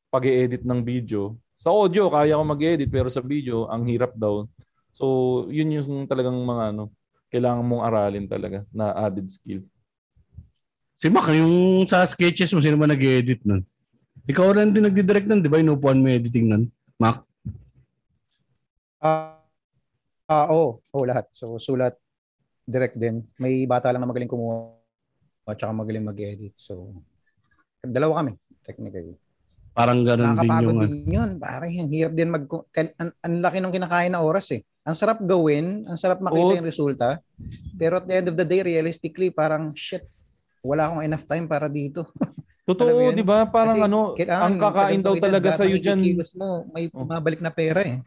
pag 0.06 0.22
edit 0.22 0.62
ng 0.62 0.86
video. 0.86 1.34
Sa 1.58 1.74
audio, 1.74 2.06
kaya 2.08 2.38
ko 2.38 2.44
mag-edit, 2.46 2.86
pero 2.86 3.10
sa 3.10 3.18
video, 3.20 3.66
ang 3.66 3.90
hirap 3.90 4.14
daw. 4.14 4.46
So, 4.94 5.46
yun 5.50 5.74
yung 5.74 6.06
talagang 6.06 6.38
mga 6.38 6.78
ano, 6.78 6.94
kailangan 7.30 7.66
mong 7.66 7.84
aralin 7.86 8.26
talaga 8.30 8.66
na 8.70 8.94
added 8.94 9.26
skill. 9.30 9.62
Si 11.00 11.06
Mac, 11.10 11.26
yung 11.34 11.86
sa 11.90 12.06
sketches 12.06 12.54
mo, 12.54 12.62
sino 12.62 12.78
ba 12.78 12.86
nag-edit 12.86 13.42
nun? 13.42 13.66
Ikaw 14.30 14.46
rin 14.54 14.70
din 14.70 14.86
nagdidirect 14.86 15.26
nun, 15.26 15.42
di 15.42 15.50
ba? 15.50 15.58
Inupuan 15.58 15.98
mo 15.98 16.06
yung 16.06 16.18
editing 16.22 16.46
nun. 16.46 16.62
Mac? 17.00 17.24
Ah, 19.00 19.39
ah, 20.30 20.46
oo, 20.54 20.78
oo, 20.78 21.02
lahat. 21.02 21.26
So, 21.34 21.58
sulat, 21.58 21.98
direct 22.62 22.94
din. 22.94 23.26
May 23.34 23.66
bata 23.66 23.90
lang 23.90 24.06
na 24.06 24.08
magaling 24.08 24.30
kumuha 24.30 24.78
at 25.50 25.58
saka 25.58 25.74
magaling 25.74 26.06
mag-edit. 26.06 26.54
So, 26.54 26.94
dalawa 27.82 28.22
kami, 28.22 28.38
technically. 28.62 29.18
Parang 29.74 30.06
ganun 30.06 30.38
din 30.38 30.46
yung... 30.46 30.70
ano. 30.70 30.86
din 30.86 31.10
yun. 31.10 31.30
Pare, 31.42 31.66
ang 31.66 31.90
hirap 31.90 32.12
din 32.14 32.30
mag... 32.30 32.44
Ang, 32.46 33.10
ang 33.18 33.34
laki 33.42 33.58
ng 33.58 33.74
kinakain 33.74 34.12
na 34.14 34.22
oras 34.22 34.54
eh. 34.54 34.62
Ang 34.86 34.96
sarap 34.96 35.18
gawin, 35.22 35.84
ang 35.90 35.98
sarap 35.98 36.22
makita 36.22 36.54
Oo. 36.54 36.58
yung 36.62 36.68
resulta. 36.70 37.18
Pero 37.74 37.98
at 37.98 38.06
the 38.06 38.14
end 38.14 38.28
of 38.30 38.36
the 38.38 38.46
day, 38.46 38.62
realistically, 38.62 39.34
parang 39.34 39.74
shit, 39.74 40.06
wala 40.62 40.88
akong 40.88 41.04
enough 41.04 41.26
time 41.26 41.50
para 41.50 41.66
dito. 41.66 42.06
Totoo, 42.70 43.10
di 43.10 43.26
ba? 43.26 43.50
Parang 43.50 43.74
Kasi 43.74 43.86
ano, 43.88 44.14
ang 44.14 44.54
kakain 44.62 45.02
daw 45.02 45.14
talaga 45.18 45.58
sa 45.58 45.66
iyo 45.66 45.82
diyan. 45.82 46.22
mo, 46.38 46.70
may 46.70 46.86
Oh. 46.94 47.02
mabalik 47.02 47.42
na 47.42 47.50
pera 47.50 47.82
eh. 47.82 47.98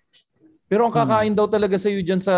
Pero 0.73 0.89
ang 0.89 0.91
Hmm. 0.91 1.05
kakain 1.05 1.37
daw 1.37 1.45
talaga 1.45 1.77
sa 1.77 1.85
iyo 1.85 2.01
diyan 2.01 2.17
sa 2.17 2.33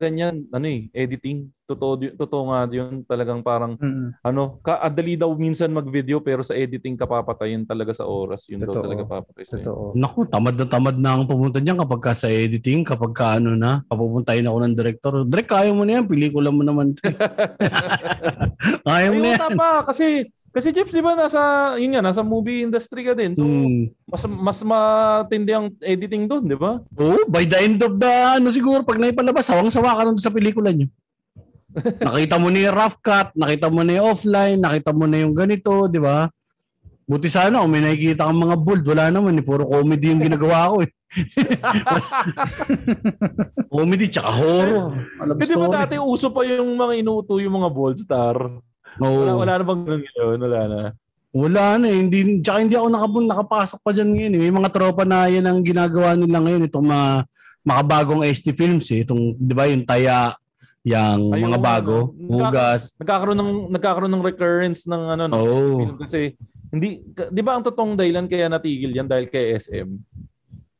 ganyan, 0.00 0.48
ano 0.48 0.64
eh, 0.64 0.88
editing. 0.96 1.52
Totoo, 1.64 2.00
totoo 2.16 2.48
nga 2.48 2.64
yun. 2.66 3.04
Talagang 3.04 3.44
parang 3.44 3.76
Mm. 3.76 4.16
ano, 4.20 4.56
ka 4.60 4.80
adali 4.80 5.16
daw 5.16 5.28
minsan 5.36 5.68
mag-video 5.68 6.16
pero 6.18 6.40
sa 6.40 6.56
editing 6.56 6.96
ka 6.96 7.04
papatayin 7.04 7.68
talaga 7.68 7.92
sa 7.92 8.08
oras. 8.08 8.48
Yun 8.48 8.64
daw 8.64 8.72
Totoo. 8.72 8.84
talaga 8.84 9.02
papatay 9.04 9.44
sa 9.44 9.60
Totoo. 9.60 9.92
Naku, 9.92 10.24
tamad 10.24 10.56
na 10.56 10.64
tamad 10.64 10.96
na 10.96 11.12
ang 11.12 11.28
pumunta 11.28 11.60
diyan 11.60 11.76
kapag 11.78 12.00
ka 12.00 12.12
sa 12.14 12.28
editing, 12.28 12.84
kapag 12.84 13.12
ka 13.12 13.36
ano 13.36 13.52
na, 13.52 13.84
papupuntahin 13.84 14.48
ako 14.48 14.58
ng 14.60 14.74
director. 14.74 15.12
Direk, 15.28 15.52
kaya 15.52 15.68
mo 15.70 15.84
na 15.84 16.00
yan, 16.00 16.08
pelikula 16.08 16.48
mo 16.48 16.64
naman. 16.64 16.96
kaya 18.88 19.08
mo 19.12 19.20
na 19.20 19.28
Ay, 19.28 19.36
yan. 19.36 19.40
wala 19.44 19.48
pa 19.52 19.70
kasi 19.88 20.28
kasi 20.54 20.70
Jeps, 20.70 20.94
di 20.94 21.02
ba 21.02 21.18
nasa 21.18 21.74
yun 21.76 21.92
nga, 21.92 22.06
nasa 22.06 22.22
movie 22.22 22.62
industry 22.62 23.02
ka 23.02 23.12
din. 23.12 23.34
So 23.34 23.42
Hmm. 23.42 23.90
mas 24.06 24.22
mas 24.24 24.58
matindi 24.62 25.50
ang 25.50 25.74
editing 25.82 26.30
doon, 26.30 26.46
di 26.46 26.54
ba? 26.54 26.78
Oo, 26.94 27.26
by 27.26 27.42
the 27.42 27.58
end 27.58 27.82
of 27.82 27.98
the, 27.98 28.38
ano 28.38 28.54
siguro, 28.54 28.86
pag 28.86 29.02
naipalabas, 29.02 29.50
sawang-sawa 29.50 29.98
ka 29.98 30.02
nun 30.06 30.22
sa 30.22 30.30
pelikula 30.30 30.70
nyo. 30.70 30.86
nakita 32.06 32.38
mo 32.38 32.54
na 32.54 32.70
yung 32.70 32.76
rough 32.78 33.02
cut, 33.02 33.34
nakita 33.34 33.66
mo 33.66 33.82
na 33.82 33.98
yung 33.98 34.14
offline, 34.14 34.62
nakita 34.62 34.94
mo 34.94 35.10
na 35.10 35.26
yung 35.26 35.34
ganito, 35.34 35.90
di 35.90 35.98
ba? 35.98 36.30
Buti 37.04 37.28
sana 37.28 37.60
kung 37.60 37.74
may 37.74 37.84
nakikita 37.84 38.24
kang 38.24 38.40
mga 38.40 38.56
bold, 38.56 38.84
wala 38.88 39.12
naman 39.12 39.36
eh. 39.36 39.44
Puro 39.44 39.68
comedy 39.68 40.08
yung 40.08 40.24
ginagawa 40.24 40.72
ko 40.72 40.76
eh. 40.86 40.90
comedy 43.74 44.08
tsaka 44.08 44.32
horror. 44.32 45.04
Alam 45.20 45.36
Kasi 45.36 45.52
di 45.52 45.60
ba 45.60 45.84
dati 45.84 46.00
uso 46.00 46.32
pa 46.32 46.48
yung 46.48 46.72
mga 46.72 47.04
inuuto 47.04 47.36
yung 47.36 47.60
mga 47.60 47.68
bold 47.68 48.00
star? 48.00 48.40
Oo. 48.98 49.20
Wala, 49.20 49.32
wala 49.36 49.52
na 49.56 49.64
bang 49.64 49.82
ganun 49.82 50.02
ngayon? 50.02 50.38
Wala 50.38 50.60
na. 50.64 50.80
Wala 51.34 51.64
na 51.76 51.86
eh. 51.88 51.98
Hindi, 51.98 52.18
tsaka 52.38 52.58
hindi 52.62 52.76
ako 52.76 52.88
nakabun, 52.88 53.24
nakapasok 53.26 53.78
pa 53.80 53.90
dyan 53.90 54.10
ngayon. 54.12 54.32
eh. 54.32 54.40
May 54.40 54.54
mga 54.54 54.70
tropa 54.70 55.02
na 55.02 55.26
yan 55.26 55.42
ang 55.44 55.58
ginagawa 55.60 56.14
nila 56.14 56.38
ngayon. 56.38 56.68
Itong 56.68 56.86
mga 56.86 57.08
makabagong 57.62 58.22
ST 58.24 58.52
films 58.52 58.86
eh. 58.90 59.02
Itong, 59.02 59.34
di 59.34 59.50
ba, 59.50 59.66
yung 59.66 59.82
taya, 59.82 60.38
yung 60.84 61.32
Ay, 61.32 61.42
mga 61.42 61.58
bago, 61.58 62.12
hugas. 62.14 62.94
Nagkakaroon 63.00 63.34
ng 63.34 63.50
nagkakaroon 63.72 64.12
ng 64.12 64.22
recurrence 64.22 64.84
ng 64.84 65.02
ano 65.16 65.22
film 65.80 65.96
kasi 65.96 66.36
hindi 66.68 67.00
'di 67.08 67.40
ba 67.40 67.56
ang 67.56 67.64
totoong 67.64 67.96
dahilan 67.96 68.28
kaya 68.28 68.52
natigil 68.52 68.92
yan 68.92 69.08
dahil 69.08 69.26
kay 69.26 69.56
SM. 69.56 69.88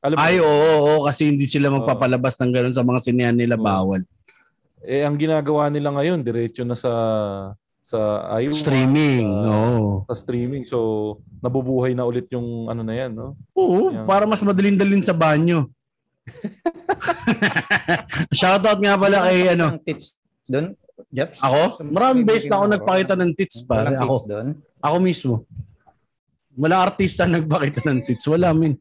Alam 0.04 0.14
mo, 0.14 0.20
Ay, 0.20 0.36
oo, 0.36 0.52
oo, 0.76 0.94
kasi 1.08 1.32
hindi 1.32 1.48
sila 1.48 1.72
magpapalabas 1.72 2.36
ng 2.36 2.52
ganun 2.52 2.76
sa 2.76 2.84
mga 2.84 3.00
sinehan 3.00 3.32
nila, 3.32 3.56
Oo. 3.56 3.64
bawal. 3.64 4.04
eh 4.84 5.00
ang 5.00 5.16
ginagawa 5.16 5.72
nila 5.72 5.88
ngayon 5.88 6.20
diretso 6.20 6.60
na 6.60 6.76
sa 6.76 6.92
sa 7.84 8.00
ayun 8.32 8.48
Streaming, 8.48 9.28
sa, 9.28 9.52
oo. 9.52 9.84
sa 10.08 10.14
streaming. 10.16 10.64
So 10.64 10.78
nabubuhay 11.38 11.92
na 11.92 12.02
ulit 12.02 12.26
yung 12.32 12.66
ano 12.66 12.80
na 12.80 12.96
yan, 12.96 13.12
no? 13.12 13.36
Oo, 13.52 13.92
Yan. 13.92 14.08
para 14.08 14.24
mas 14.24 14.40
madalin-dalin 14.40 15.04
sa 15.04 15.12
banyo. 15.12 15.68
Shoutout 18.32 18.80
nga 18.80 18.94
pala 18.96 19.28
kay 19.28 19.52
ano, 19.52 19.76
Ang 19.76 19.82
tits 19.84 20.16
doon, 20.44 20.76
Jeps? 21.08 21.38
ako. 21.40 21.84
Maraming 21.84 22.24
beses 22.24 22.48
na 22.48 22.56
ako 22.56 22.66
nagpakita 22.72 23.14
ng 23.14 23.32
tits 23.36 23.56
pa. 23.62 23.74
Walang 23.80 23.98
Ako, 23.98 24.14
tits 24.14 24.26
doon. 24.26 24.48
ako 24.80 24.96
mismo. 24.98 25.34
Wala 26.54 26.76
artista 26.80 27.22
nagpakita 27.26 27.82
ng 27.82 28.00
tits. 28.00 28.24
Wala, 28.24 28.54
min. 28.54 28.78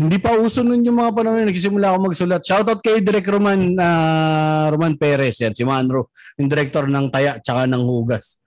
Hindi 0.00 0.16
pa 0.16 0.32
uso 0.32 0.64
nun 0.64 0.80
yung 0.80 0.96
mga 0.96 1.12
panahon 1.12 1.44
na 1.44 1.52
nagsisimula 1.52 1.92
ako 1.92 1.98
magsulat. 2.08 2.40
Shoutout 2.40 2.80
kay 2.80 3.04
Direk 3.04 3.28
Roman, 3.28 3.76
ah, 3.76 4.72
Roman 4.72 4.96
Perez, 4.96 5.36
yan, 5.36 5.52
si 5.52 5.60
Manro, 5.60 6.08
yung 6.40 6.48
director 6.48 6.88
ng 6.88 7.12
Taya 7.12 7.36
tsaka 7.36 7.68
ng 7.68 7.84
Hugas. 7.84 8.40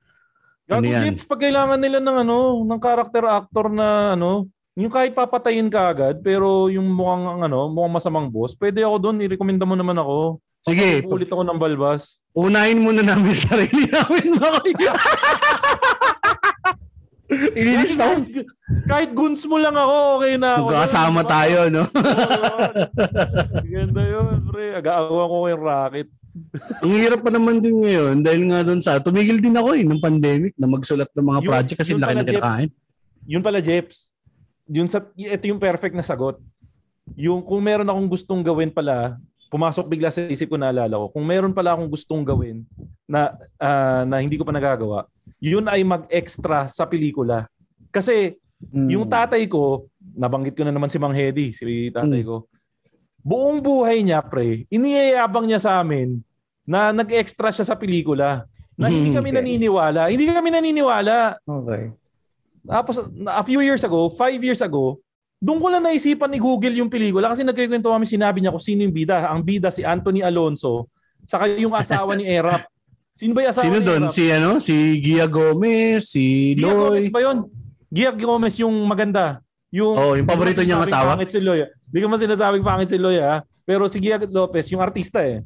Ano 0.66 0.82
Gago 0.82 0.90
yan? 0.90 1.02
Jeeps, 1.14 1.30
pag 1.30 1.46
kailangan 1.46 1.78
nila 1.78 2.02
ng 2.02 2.18
ano, 2.26 2.66
ng 2.66 2.80
character 2.82 3.30
actor 3.30 3.70
na 3.70 4.18
ano, 4.18 4.50
yung 4.74 4.90
kahit 4.90 5.14
papatayin 5.14 5.70
ka 5.70 5.94
agad, 5.94 6.26
pero 6.26 6.74
yung 6.74 6.90
mukhang 6.90 7.46
ano, 7.46 7.70
mukhang 7.70 8.02
masamang 8.02 8.34
boss, 8.34 8.58
pwede 8.58 8.82
ako 8.82 8.98
doon, 8.98 9.22
i-recommenda 9.22 9.70
mo 9.70 9.78
naman 9.78 10.02
ako. 10.02 10.42
Sige, 10.64 11.06
Ulit 11.06 11.30
ako 11.30 11.44
ng 11.44 11.60
balbas. 11.60 12.24
unahin 12.34 12.82
muna 12.82 13.06
namin 13.06 13.38
sarili 13.46 13.86
namin. 13.94 14.34
Ilinis 17.60 17.98
ako. 17.98 18.16
Kahit 18.88 19.10
guns 19.14 19.44
mo 19.46 19.58
lang 19.58 19.76
ako, 19.76 19.96
okay 20.20 20.34
na. 20.38 20.50
Magkakasama 20.62 21.22
Diba? 21.22 21.32
tayo, 21.32 21.58
no? 21.70 21.84
Ganda 23.64 24.02
yun, 24.02 24.36
pre. 24.50 24.66
Agawa 24.78 25.22
ko 25.30 25.36
yung 25.50 25.64
racket. 25.64 26.10
Ang 26.82 26.94
hirap 26.98 27.22
pa 27.22 27.30
naman 27.30 27.62
din 27.62 27.78
ngayon 27.78 28.26
dahil 28.26 28.42
nga 28.50 28.66
doon 28.66 28.82
sa, 28.82 28.98
tumigil 28.98 29.38
din 29.38 29.54
ako 29.54 29.78
eh, 29.78 29.86
ng 29.86 30.02
pandemic 30.02 30.58
na 30.58 30.66
magsulat 30.66 31.10
ng 31.14 31.28
mga 31.30 31.40
Yun- 31.46 31.50
project 31.54 31.78
kasi 31.78 31.92
yun 31.94 32.02
laki 32.02 32.14
na 32.18 32.26
kinakain. 32.26 32.70
Yun 33.30 33.44
pala, 33.46 33.60
Jeps. 33.62 34.10
Yun 34.66 34.90
sa, 34.90 35.00
ito 35.14 35.46
yung 35.46 35.62
perfect 35.62 35.94
na 35.94 36.02
sagot. 36.02 36.42
Yung 37.14 37.46
kung 37.46 37.62
meron 37.62 37.86
akong 37.86 38.10
gustong 38.10 38.42
gawin 38.42 38.74
pala, 38.74 39.22
pumasok 39.54 39.86
bigla 39.86 40.10
sa 40.10 40.26
isip 40.26 40.50
ko 40.50 40.58
naalala 40.58 40.98
ko. 40.98 41.14
Kung 41.14 41.22
meron 41.30 41.54
pala 41.54 41.78
akong 41.78 41.94
gustong 41.94 42.26
gawin 42.26 42.66
na 43.06 43.38
ah, 43.62 44.02
na 44.02 44.18
hindi 44.18 44.34
ko 44.34 44.42
pa 44.42 44.50
nagagawa, 44.50 45.06
yun 45.38 45.70
ay 45.70 45.86
mag-extra 45.86 46.66
sa 46.66 46.90
pelikula. 46.90 47.46
Kasi 47.94 48.34
Hmm. 48.72 48.88
yung 48.88 49.04
tatay 49.12 49.44
ko, 49.52 49.92
nabanggit 50.16 50.56
ko 50.56 50.64
na 50.64 50.72
naman 50.72 50.88
si 50.88 50.96
Mang 50.96 51.12
Hedy, 51.12 51.52
si 51.52 51.92
tatay 51.92 52.24
Mm. 52.24 52.28
ko. 52.32 52.36
Buong 53.20 53.60
buhay 53.60 54.00
niya, 54.00 54.24
pre, 54.24 54.64
iniyayabang 54.72 55.44
niya 55.44 55.60
sa 55.60 55.84
amin 55.84 56.24
na 56.64 56.96
nag-extra 56.96 57.52
siya 57.52 57.68
sa 57.68 57.76
pelikula. 57.76 58.48
Na 58.80 58.88
hindi 58.88 59.12
Mm. 59.12 59.18
kami 59.20 59.30
naniniwala. 59.36 60.02
Hindi 60.08 60.32
kami 60.32 60.48
naniniwala. 60.48 61.44
Okay. 61.44 61.92
Tapos, 62.64 63.04
a 63.28 63.44
few 63.44 63.60
years 63.60 63.84
ago, 63.84 64.08
five 64.16 64.40
years 64.40 64.64
ago, 64.64 64.96
doon 65.44 65.60
ko 65.60 65.68
lang 65.68 65.84
naisipan 65.84 66.32
ni 66.32 66.40
Google 66.40 66.72
yung 66.80 66.88
pelikula 66.88 67.28
kasi 67.28 67.44
nagkikwento 67.44 67.92
kami, 67.92 68.08
sinabi 68.08 68.40
niya 68.40 68.56
kung 68.56 68.64
sino 68.64 68.88
yung 68.88 68.96
bida. 68.96 69.28
Ang 69.28 69.44
bida 69.44 69.68
si 69.68 69.84
Anthony 69.84 70.24
Alonso, 70.24 70.88
saka 71.28 71.52
yung 71.52 71.76
asawa 71.76 72.16
ni 72.16 72.24
Erap. 72.24 72.64
Sino 73.12 73.36
ba 73.36 73.44
yung 73.44 73.52
asawa 73.52 73.66
Sino 73.68 73.78
ni 73.84 73.86
doon? 73.86 74.02
Erap? 74.08 74.16
Si 74.16 74.24
ano? 74.32 74.52
Si 74.64 74.76
Gia 75.04 75.28
Gomez, 75.28 76.08
si 76.08 76.24
Gia 76.56 76.72
Gomez 76.72 77.04
Loy. 77.04 77.12
ba 77.12 77.20
yun? 77.20 77.38
Gia 77.92 78.16
Gomez 78.16 78.56
yung 78.64 78.72
maganda. 78.88 79.44
Yung, 79.68 80.00
Oh, 80.00 80.16
yung 80.16 80.24
paborito 80.24 80.64
niyang 80.64 80.88
asawa? 80.88 81.20
Pangit 81.20 81.36
si 81.36 81.44
Loy. 81.44 81.68
Hindi 81.68 82.00
ko 82.00 82.08
man 82.08 82.20
sinasabing 82.24 82.64
pangit 82.64 82.88
si 82.88 82.96
Loy 82.96 83.20
ha. 83.20 83.44
Pero 83.68 83.92
si 83.92 84.00
Gia 84.00 84.16
Lopez, 84.24 84.72
yung 84.72 84.80
artista 84.80 85.28
eh. 85.28 85.44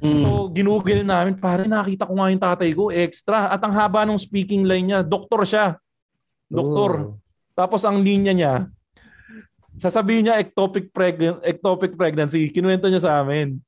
Mm. 0.00 0.22
So, 0.24 0.48
ginugil 0.54 1.02
namin, 1.02 1.36
pare 1.36 1.66
nakita 1.66 2.06
ko 2.08 2.16
nga 2.16 2.30
yung 2.30 2.40
tatay 2.40 2.70
ko, 2.72 2.88
extra. 2.88 3.50
At 3.50 3.60
ang 3.66 3.74
haba 3.74 4.06
ng 4.06 4.16
speaking 4.16 4.62
line 4.64 4.94
niya, 4.94 5.00
doktor 5.02 5.42
siya. 5.42 5.76
Doktor. 6.46 6.90
Oh. 6.98 7.10
Tapos 7.52 7.84
ang 7.84 8.00
linya 8.00 8.32
niya, 8.32 8.54
sasabihin 9.76 10.26
niya 10.26 10.40
ectopic, 10.40 10.90
pregnant, 10.90 11.38
ectopic 11.44 11.94
pregnancy. 11.94 12.48
Kinuwento 12.50 12.90
niya 12.90 13.04
sa 13.04 13.22
amin. 13.22 13.60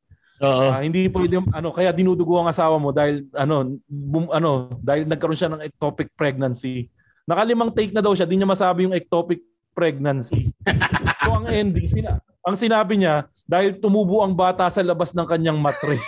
Oo. 0.43 0.67
Ah, 0.75 0.83
hindi 0.83 1.07
pwede 1.07 1.39
ano 1.39 1.71
kaya 1.71 1.95
dinudugo 1.95 2.35
ang 2.35 2.51
asawa 2.51 2.75
mo 2.75 2.91
dahil 2.91 3.23
ano 3.31 3.79
bum, 3.87 4.27
ano 4.35 4.75
dahil 4.83 5.07
nagkaroon 5.07 5.39
siya 5.39 5.53
ng 5.55 5.63
ectopic 5.63 6.11
pregnancy. 6.19 6.91
Nakalimang 7.23 7.71
take 7.71 7.95
na 7.95 8.03
daw 8.03 8.11
siya, 8.11 8.27
di 8.27 8.35
niya 8.35 8.51
masabi 8.51 8.91
yung 8.91 8.97
ectopic 8.97 9.39
pregnancy. 9.71 10.51
so 11.23 11.31
ang 11.31 11.47
ending 11.47 11.87
sina 11.87 12.19
ang 12.43 12.59
sinabi 12.59 12.99
niya 12.99 13.31
dahil 13.47 13.79
tumubo 13.79 14.19
ang 14.19 14.35
bata 14.35 14.67
sa 14.67 14.83
labas 14.83 15.15
ng 15.15 15.27
kanyang 15.27 15.63
mattress. 15.63 16.03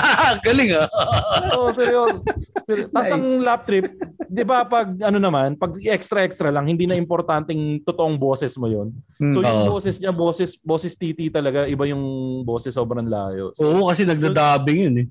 Galing 0.46 0.70
ah. 0.74 0.86
Oo, 1.54 1.68
seryoso. 1.70 2.18
Seryo- 2.64 2.88
Tapos 2.88 3.06
Nice. 3.06 3.14
ang 3.14 3.24
lap 3.40 3.62
trip, 3.64 3.86
'di 4.24 4.42
ba 4.42 4.62
pag 4.62 4.86
ano 5.00 5.18
naman, 5.18 5.54
pag 5.54 5.74
extra 5.82 6.22
extra 6.22 6.48
lang, 6.48 6.64
hindi 6.64 6.86
na 6.86 6.94
importanteng 6.94 7.82
totoong 7.82 8.14
boses 8.14 8.54
mo 8.54 8.66
'yon. 8.66 8.94
So 9.30 9.40
Hmm. 9.40 9.44
yung 9.44 9.60
Oo. 9.64 9.70
boses 9.74 9.96
niya, 9.96 10.12
boses 10.12 10.54
boses 10.56 10.92
titi 10.92 11.28
talaga, 11.28 11.64
iba 11.64 11.84
yung 11.84 12.02
boses 12.42 12.70
sobrang 12.70 13.04
layo. 13.04 13.50
So, 13.52 13.66
Oo, 13.66 13.86
kasi 13.86 14.04
nagdadabing 14.04 14.78
yun 14.86 14.96
eh. 14.98 15.06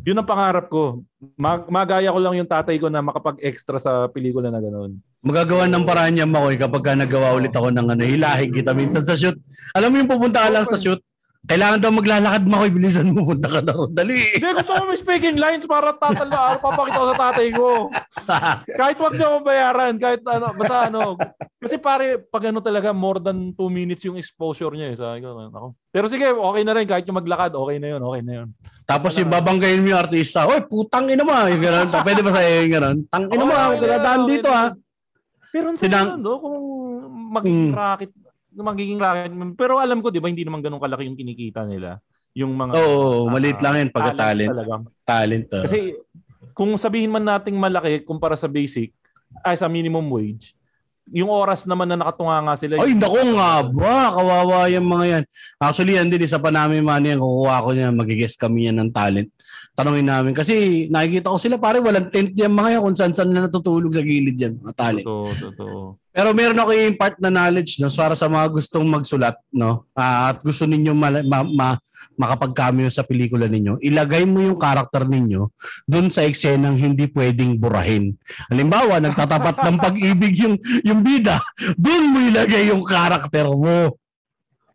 yun 0.00 0.16
ang 0.16 0.24
pangarap 0.24 0.66
ko. 0.66 1.04
Mag 1.36 1.68
magaya 1.68 2.08
ko 2.08 2.18
lang 2.18 2.32
yung 2.34 2.48
tatay 2.48 2.80
ko 2.80 2.88
na 2.88 3.00
makapag-extra 3.00 3.76
sa 3.76 4.08
pelikula 4.08 4.48
na 4.48 4.56
gano'n. 4.56 4.96
Magagawa 5.20 5.68
ng 5.68 5.84
paraan 5.84 6.16
niya 6.16 6.24
Makoy 6.24 6.56
kapag 6.56 6.80
ka 6.80 6.92
nagawa 6.96 7.36
ulit 7.36 7.52
ako 7.52 7.68
ng 7.68 7.84
ano, 7.86 8.00
hilahin 8.00 8.48
kita 8.48 8.72
minsan 8.72 9.04
sa 9.04 9.12
shoot. 9.12 9.36
Alam 9.76 9.92
mo 9.92 9.96
yung 10.00 10.08
pupunta 10.08 10.40
ka 10.40 10.48
lang 10.48 10.64
sa 10.64 10.80
shoot, 10.80 10.96
kailangan 11.40 11.80
daw 11.80 11.90
maglalakad 11.90 12.42
Makoy, 12.44 12.70
bilisan 12.70 13.16
mo, 13.16 13.24
punta 13.24 13.48
ka 13.48 13.60
daw. 13.64 13.88
Dali. 13.88 14.36
Hindi, 14.36 14.50
gusto 14.52 14.76
ko 14.76 14.84
may 14.84 15.00
speaking 15.00 15.40
lines 15.40 15.64
para 15.64 15.96
tatala, 15.96 16.60
papakita 16.60 17.00
ko 17.00 17.06
sa 17.10 17.18
tatay 17.18 17.48
ko. 17.50 17.68
Kahit 18.80 18.96
wag 19.00 19.14
niya 19.16 19.26
ako 19.26 19.38
bayaran, 19.40 19.94
kahit 19.96 20.20
ano, 20.28 20.46
basta 20.52 20.76
ano. 20.86 21.16
Kasi 21.56 21.80
pare, 21.80 22.20
pag 22.20 22.52
ano 22.52 22.60
talaga, 22.60 22.92
more 22.92 23.18
than 23.18 23.56
2 23.56 23.66
minutes 23.66 24.04
yung 24.04 24.20
exposure 24.20 24.70
niya. 24.76 24.92
Eh. 24.92 24.96
Sabi 25.00 25.24
ko, 25.24 25.32
ako. 25.32 25.68
Pero 25.88 26.06
sige, 26.06 26.28
okay 26.28 26.62
na 26.62 26.76
rin. 26.76 26.86
Kahit 26.86 27.08
yung 27.08 27.18
maglakad, 27.18 27.56
okay 27.56 27.76
na 27.80 27.88
yun, 27.96 28.00
okay 28.04 28.22
na 28.22 28.32
yun. 28.44 28.48
Tapos 28.84 29.12
yung 29.16 29.32
babanggayin 29.32 29.80
mo 29.80 29.96
yung 29.96 30.02
artista, 30.02 30.44
Oy, 30.44 30.60
putang 30.68 31.08
ina 31.08 31.24
mo. 31.24 31.32
ah." 31.32 31.48
Yung 31.48 31.62
ganun. 31.64 31.88
Pwede 32.06 32.20
ba 32.20 32.30
sa'yo 32.36 32.48
yung 32.68 32.74
ganun? 32.76 32.96
Tang 33.08 33.26
ina 33.26 33.44
mo, 33.44 33.54
Okay, 33.54 33.90
okay, 33.96 34.18
dito 34.28 34.48
ha. 34.52 34.64
Pero 35.50 35.66
ang 35.74 35.78
Sinang- 35.80 36.22
no, 36.22 36.38
kung 36.38 36.56
magiging 37.34 37.74
Mm. 37.74 37.74
racket, 37.74 38.10
magiging 38.62 39.00
racket. 39.00 39.32
Pero 39.56 39.80
alam 39.80 40.00
ko, 40.00 40.08
di 40.12 40.22
ba, 40.22 40.28
hindi 40.28 40.44
naman 40.46 40.60
ganun 40.60 40.80
kalaki 40.80 41.08
yung 41.08 41.18
kinikita 41.18 41.64
nila. 41.66 41.98
Yung 42.36 42.54
mga 42.54 42.78
Oo, 42.78 43.26
maliit 43.26 43.58
ah, 43.58 43.62
lang 43.66 43.74
yun 43.82 43.90
pagka 43.90 44.30
talent. 44.30 44.50
talaga. 44.54 44.74
Talent. 45.02 45.46
ah. 45.50 45.64
Kasi 45.66 45.78
kung 46.54 46.70
sabihin 46.78 47.10
man 47.10 47.26
nating 47.26 47.58
malaki 47.58 48.06
kumpara 48.06 48.38
sa 48.38 48.46
basic, 48.46 48.94
ay 49.42 49.58
sa 49.58 49.66
minimum 49.66 50.06
wage, 50.10 50.54
yung 51.10 51.26
oras 51.26 51.66
naman 51.66 51.90
na 51.90 51.98
nakatunga 51.98 52.38
nga 52.46 52.54
sila. 52.54 52.78
Ay, 52.78 52.94
naku 52.94 53.18
nga 53.34 53.66
ba, 53.66 54.14
kawawa 54.14 54.70
yung 54.70 54.86
mga 54.86 55.06
yan. 55.10 55.24
Actually, 55.58 55.98
yan 55.98 56.06
din, 56.06 56.22
isa 56.22 56.38
pa 56.38 56.54
namin 56.54 56.86
man 56.86 57.02
yan, 57.02 57.18
kukuha 57.18 57.66
ko 57.66 57.68
niya, 57.74 57.90
magigest 57.90 58.38
kami 58.38 58.70
yan 58.70 58.78
ng 58.78 58.90
talent. 58.94 59.26
Tanungin 59.74 60.06
namin, 60.06 60.32
kasi 60.38 60.86
nakikita 60.86 61.34
ko 61.34 61.38
sila, 61.38 61.58
pare, 61.58 61.82
walang 61.82 62.14
tent 62.14 62.30
yan 62.38 62.54
mga 62.54 62.78
yan, 62.78 62.82
kung 62.86 62.94
saan 62.98 63.14
saan 63.14 63.34
na 63.34 63.50
natutulog 63.50 63.90
sa 63.90 64.06
gilid 64.06 64.38
yan, 64.38 64.54
mga 64.62 64.74
talent. 64.78 65.06
Totoo, 65.06 65.30
totoo. 65.50 65.78
Pero 66.10 66.34
meron 66.34 66.58
ako 66.58 66.74
yung 66.74 66.98
part 66.98 67.14
na 67.22 67.30
knowledge 67.30 67.78
no, 67.78 67.86
para 67.86 68.18
sa 68.18 68.26
mga 68.26 68.50
gustong 68.50 68.82
magsulat 68.82 69.38
no, 69.54 69.86
ah, 69.94 70.34
at 70.34 70.42
gusto 70.42 70.66
ninyo 70.66 70.90
ma- 70.90 71.22
ma- 71.22 71.46
ma- 71.46 71.80
makapag-cameo 72.18 72.90
sa 72.90 73.06
pelikula 73.06 73.46
ninyo, 73.46 73.78
ilagay 73.78 74.26
mo 74.26 74.42
yung 74.42 74.58
karakter 74.58 75.06
ninyo 75.06 75.54
doon 75.86 76.10
sa 76.10 76.26
eksenang 76.26 76.74
hindi 76.74 77.06
pwedeng 77.14 77.54
burahin. 77.54 78.18
Halimbawa, 78.50 78.98
nagtatapat 78.98 79.62
ng 79.62 79.76
pag-ibig 79.78 80.34
yung 80.42 80.58
yung 80.82 81.00
bida, 81.06 81.38
doon 81.78 82.04
mo 82.10 82.18
ilagay 82.26 82.74
yung 82.74 82.82
karakter 82.82 83.46
mo. 83.46 83.99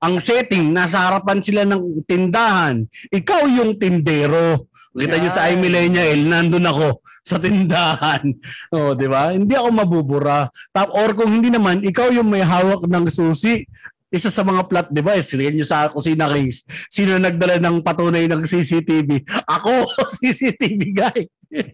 Ang 0.05 0.21
setting, 0.21 0.69
nasa 0.69 1.09
harapan 1.09 1.41
sila 1.41 1.65
ng 1.65 2.05
tindahan. 2.05 2.85
Ikaw 3.09 3.41
yung 3.49 3.73
tindero. 3.81 4.69
Kita 4.93 5.17
nyo 5.17 5.31
sa 5.33 5.49
iMillennial, 5.49 6.29
nandun 6.29 6.69
ako 6.69 7.01
sa 7.25 7.41
tindahan. 7.41 8.21
O, 8.75 8.93
di 8.93 9.09
ba? 9.09 9.33
Hindi 9.33 9.57
ako 9.57 9.69
mabubura. 9.73 10.47
Tap, 10.69 10.93
or 10.93 11.17
kung 11.17 11.33
hindi 11.33 11.49
naman, 11.49 11.81
ikaw 11.81 12.13
yung 12.13 12.29
may 12.29 12.45
hawak 12.45 12.85
ng 12.85 13.09
susi. 13.09 13.65
Isa 14.13 14.29
sa 14.29 14.45
mga 14.45 14.69
plot 14.69 14.87
device, 14.93 15.33
yan 15.35 15.59
yung 15.59 15.67
sa 15.67 15.89
Kusina 15.89 16.29
Kings. 16.29 16.63
Sino 16.87 17.17
nagdala 17.17 17.57
ng 17.59 17.81
patunay 17.81 18.29
ng 18.29 18.45
CCTV? 18.45 19.25
Ako, 19.49 19.89
CCTV 20.21 20.79
guy. 20.93 21.25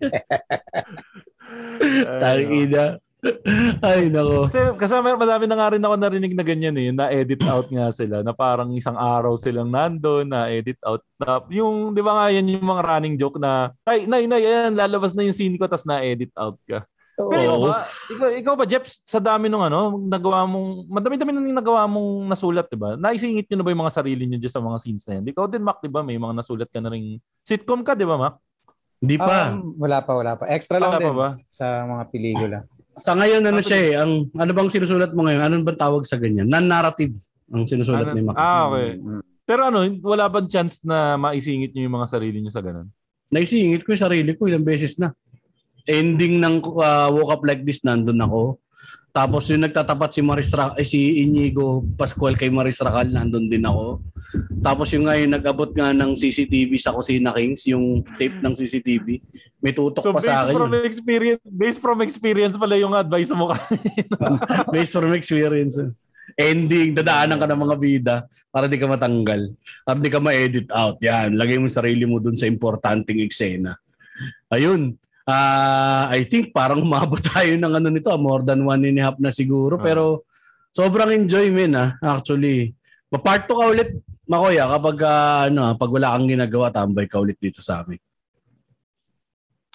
Tangina. 2.23 2.95
Ay, 3.85 4.09
nako. 4.09 4.49
Kasi 4.49 4.59
kasama 4.81 5.13
madami 5.13 5.45
na 5.45 5.53
nga 5.53 5.71
rin 5.77 5.83
ako 5.85 5.93
narinig 5.93 6.33
na 6.33 6.41
ganyan 6.41 6.73
eh, 6.73 6.89
na 6.89 7.13
edit 7.13 7.45
out 7.45 7.69
nga 7.69 7.93
sila, 7.93 8.25
na 8.25 8.33
parang 8.33 8.73
isang 8.73 8.97
araw 8.97 9.37
silang 9.37 9.69
nandoon, 9.69 10.25
na 10.25 10.49
edit 10.49 10.81
out. 10.81 11.05
Na, 11.21 11.37
yung, 11.53 11.93
di 11.93 12.01
ba 12.01 12.17
nga 12.17 12.25
yan 12.33 12.49
yung 12.49 12.65
mga 12.65 12.81
running 12.81 13.15
joke 13.21 13.37
na, 13.37 13.69
ay, 13.85 14.09
nay, 14.09 14.25
nay, 14.25 14.41
ayan, 14.41 14.73
lalabas 14.73 15.13
na 15.13 15.21
yung 15.21 15.37
scene 15.37 15.53
ko, 15.61 15.69
tas 15.69 15.85
na-edit 15.85 16.33
out 16.33 16.57
ka. 16.65 16.81
Pero 17.21 17.37
ikaw 17.37 17.57
Oo. 17.61 17.67
ba, 17.69 17.77
ikaw, 18.09 18.27
ikaw 18.41 18.53
ba, 18.57 18.65
Jeps, 18.65 19.05
sa 19.05 19.21
dami 19.21 19.45
nung 19.45 19.61
ano, 19.61 20.01
nagawa 20.01 20.41
mong, 20.49 20.89
madami-dami 20.89 21.29
nang 21.29 21.45
nagawa 21.53 21.85
mong 21.85 22.25
nasulat, 22.25 22.65
di 22.73 22.77
ba? 22.79 22.97
Naisingit 22.97 23.45
nyo 23.51 23.61
na 23.61 23.65
ba 23.67 23.69
yung 23.69 23.83
mga 23.85 23.97
sarili 24.01 24.23
nyo 24.25 24.41
dyan 24.41 24.53
sa 24.53 24.63
mga 24.63 24.77
scenes 24.81 25.05
na 25.05 25.13
yan? 25.21 25.25
Ikaw 25.29 25.45
din, 25.45 25.61
Mac, 25.61 25.77
di 25.83 25.91
ba? 25.91 26.01
May 26.01 26.17
mga 26.17 26.33
nasulat 26.41 26.69
ka 26.73 26.81
na 26.81 26.89
rin. 26.89 27.21
Sitcom 27.45 27.85
ka, 27.85 27.93
di 27.93 28.07
ba, 28.09 28.17
Mac? 28.17 28.41
Hindi 29.01 29.17
pa. 29.17 29.53
Um, 29.53 29.77
wala 29.77 29.97
pa, 30.01 30.11
wala 30.13 30.33
pa. 30.37 30.45
Extra 30.49 30.77
lang 30.81 30.93
Wala 30.93 31.01
pa 31.01 31.09
din 31.09 31.17
ba? 31.17 31.29
sa 31.49 31.85
mga 31.85 32.03
pelikula. 32.09 32.57
Sa 33.01 33.17
ngayon, 33.17 33.41
ano 33.41 33.59
siya 33.65 33.79
eh, 33.81 33.93
ang, 33.97 34.29
ano 34.37 34.51
bang 34.53 34.69
sinusulat 34.69 35.11
mo 35.17 35.25
ngayon? 35.25 35.41
Anong 35.41 35.65
bang 35.65 35.79
tawag 35.81 36.05
sa 36.05 36.21
ganyan? 36.21 36.45
Non-narrative 36.45 37.17
ang 37.49 37.65
sinusulat 37.65 38.13
Ano- 38.13 38.15
ni 38.15 38.21
Mac. 38.21 38.37
Ah, 38.37 38.69
okay. 38.69 39.01
Mm. 39.01 39.21
Pero 39.41 39.61
ano, 39.67 39.81
wala 40.05 40.29
bang 40.29 40.47
chance 40.47 40.85
na 40.85 41.17
maisingit 41.17 41.73
nyo 41.73 41.81
yung 41.89 41.97
mga 41.97 42.07
sarili 42.07 42.37
nyo 42.39 42.53
sa 42.53 42.61
ganun? 42.61 42.87
Naisingit 43.33 43.81
ko 43.81 43.97
yung 43.97 44.05
sarili 44.05 44.31
ko 44.37 44.45
ilang 44.45 44.61
beses 44.61 45.01
na. 45.01 45.17
Ending 45.89 46.37
ng 46.37 46.61
uh, 46.61 47.09
Woke 47.09 47.33
Up 47.33 47.41
Like 47.41 47.65
This, 47.65 47.81
nandun 47.81 48.21
ako. 48.21 48.60
Tapos 49.11 49.43
yung 49.51 49.67
nagtatapat 49.67 50.15
si 50.15 50.21
Maris 50.23 50.55
Ra- 50.55 50.75
eh, 50.79 50.87
si 50.87 51.27
Inigo 51.27 51.83
Pascual 51.99 52.39
kay 52.39 52.47
Maris 52.47 52.79
Racal, 52.79 53.11
nandun 53.11 53.51
din 53.51 53.67
ako. 53.67 53.99
Tapos 54.63 54.87
yung 54.95 55.03
ngayon 55.03 55.35
nag-abot 55.35 55.67
nga 55.67 55.91
ng 55.91 56.15
CCTV 56.15 56.79
sa 56.79 56.95
Kusina 56.95 57.35
Kings, 57.35 57.67
yung 57.67 58.07
tape 58.15 58.39
ng 58.39 58.55
CCTV. 58.55 59.19
May 59.59 59.75
tutok 59.75 59.99
So 59.99 60.15
pa 60.15 60.23
sa 60.23 60.47
akin. 60.47 60.55
from 60.55 60.71
yun. 60.71 60.87
experience, 60.87 61.43
based 61.43 61.83
from 61.83 61.99
experience 61.99 62.55
pala 62.55 62.79
yung 62.79 62.95
advice 62.95 63.35
mo 63.35 63.47
kanina. 63.51 64.15
Based 64.73 64.95
from 64.95 65.11
experience. 65.11 65.75
Ending, 66.39 66.95
dadaanan 66.95 67.35
ka 67.35 67.43
ng 67.43 67.61
mga 67.67 67.75
bida 67.75 68.15
para 68.47 68.71
di 68.71 68.79
ka 68.79 68.87
matanggal. 68.87 69.51
Para 69.83 69.99
di 69.99 70.07
ka 70.07 70.23
ma-edit 70.23 70.71
out. 70.71 70.95
Yan, 71.03 71.35
lagay 71.35 71.59
mo 71.59 71.67
sarili 71.67 72.07
mo 72.07 72.23
dun 72.23 72.39
sa 72.39 72.47
importanteng 72.47 73.19
eksena. 73.19 73.75
Ayun. 74.47 74.95
Ah, 75.31 76.11
I 76.11 76.27
think 76.27 76.51
parang 76.51 76.83
umabot 76.87 77.23
tayo 77.23 77.55
ng 77.55 77.73
ano 77.79 77.87
nito, 77.87 78.11
more 78.19 78.43
than 78.43 78.67
one 78.67 78.83
and 78.83 78.99
a 78.99 79.07
half 79.07 79.17
na 79.17 79.31
siguro. 79.31 79.79
Ah. 79.79 79.83
Pero 79.87 80.27
sobrang 80.75 81.15
enjoyment 81.15 81.73
ah, 81.79 81.95
actually. 82.03 82.75
Pa-part 83.07 83.47
2 83.47 83.55
ka 83.55 83.65
ulit, 83.71 83.89
Makoya, 84.27 84.67
kapag 84.67 84.97
ah, 85.07 85.47
ano, 85.47 85.75
pag 85.79 85.91
wala 85.91 86.11
kang 86.15 86.27
ginagawa, 86.27 86.67
tambay 86.69 87.07
ka 87.07 87.23
ulit 87.23 87.39
dito 87.39 87.63
sa 87.63 87.83
amin. 87.83 87.99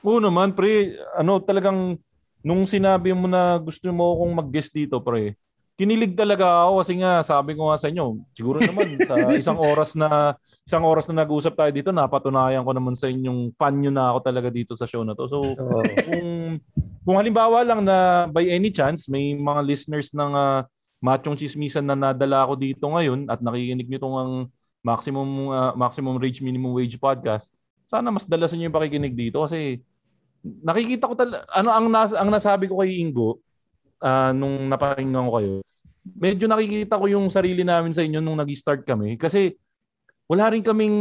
Oo 0.04 0.20
naman, 0.20 0.52
pre. 0.52 1.00
Ano, 1.16 1.40
talagang 1.40 1.96
nung 2.44 2.62
sinabi 2.68 3.10
mo 3.16 3.26
na 3.26 3.58
gusto 3.58 3.88
mo 3.90 4.14
akong 4.14 4.32
mag-guest 4.36 4.70
dito, 4.76 5.00
pre, 5.00 5.34
kinilig 5.76 6.16
talaga 6.16 6.64
ako 6.64 6.80
kasi 6.80 6.92
nga 6.96 7.20
sabi 7.20 7.52
ko 7.52 7.68
nga 7.68 7.76
sa 7.76 7.92
inyo, 7.92 8.16
siguro 8.32 8.58
naman 8.64 8.96
sa 9.04 9.14
isang 9.40 9.60
oras 9.60 9.92
na 9.92 10.32
isang 10.64 10.84
oras 10.88 11.06
na 11.12 11.22
nag-usap 11.22 11.52
tayo 11.52 11.70
dito, 11.70 11.92
napatunayan 11.92 12.64
ko 12.64 12.72
naman 12.72 12.96
sa 12.96 13.12
inyong 13.12 13.52
fan 13.60 13.76
nyo 13.76 13.92
na 13.92 14.16
ako 14.16 14.18
talaga 14.24 14.48
dito 14.48 14.72
sa 14.72 14.88
show 14.88 15.04
na 15.04 15.12
to. 15.12 15.28
So, 15.28 15.44
So, 15.44 15.82
kung 16.08 16.24
kung 17.06 17.16
halimbawa 17.20 17.62
lang 17.62 17.84
na 17.84 18.26
by 18.26 18.48
any 18.48 18.72
chance 18.72 19.06
may 19.06 19.36
mga 19.36 19.60
listeners 19.62 20.10
ng 20.16 20.32
uh, 20.32 20.64
Machong 20.98 21.36
Chismisan 21.36 21.84
na 21.84 21.94
nadala 21.94 22.48
ako 22.48 22.56
dito 22.56 22.82
ngayon 22.88 23.28
at 23.28 23.38
nakikinig 23.44 23.86
nyo 23.86 23.98
itong 24.00 24.16
ang 24.16 24.32
maximum 24.80 25.28
ah, 25.52 25.72
maximum 25.76 26.16
rage 26.16 26.40
minimum 26.40 26.72
wage 26.72 26.96
podcast 26.96 27.52
sana 27.86 28.10
mas 28.10 28.26
dalasan 28.26 28.58
nyo 28.58 28.66
yung 28.72 28.78
pakikinig 28.80 29.14
dito 29.14 29.44
kasi 29.44 29.82
nakikita 30.42 31.10
ko 31.10 31.14
talaga 31.14 31.46
ano 31.50 31.68
ang 31.70 31.86
nas, 31.90 32.10
ang 32.14 32.30
nasabi 32.30 32.66
ko 32.66 32.82
kay 32.82 32.98
Ingo 32.98 33.38
ah, 34.02 34.32
nung 34.32 34.68
napakinggan 34.68 35.26
ko 35.28 35.32
kayo 35.38 35.54
medyo 36.06 36.46
nakikita 36.46 37.00
ko 37.00 37.06
yung 37.10 37.26
sarili 37.28 37.66
namin 37.66 37.90
sa 37.90 38.02
inyo 38.06 38.22
nung 38.22 38.38
nag-start 38.38 38.86
kami 38.86 39.18
kasi 39.18 39.58
wala 40.26 40.50
rin 40.50 40.62
kaming 40.62 40.96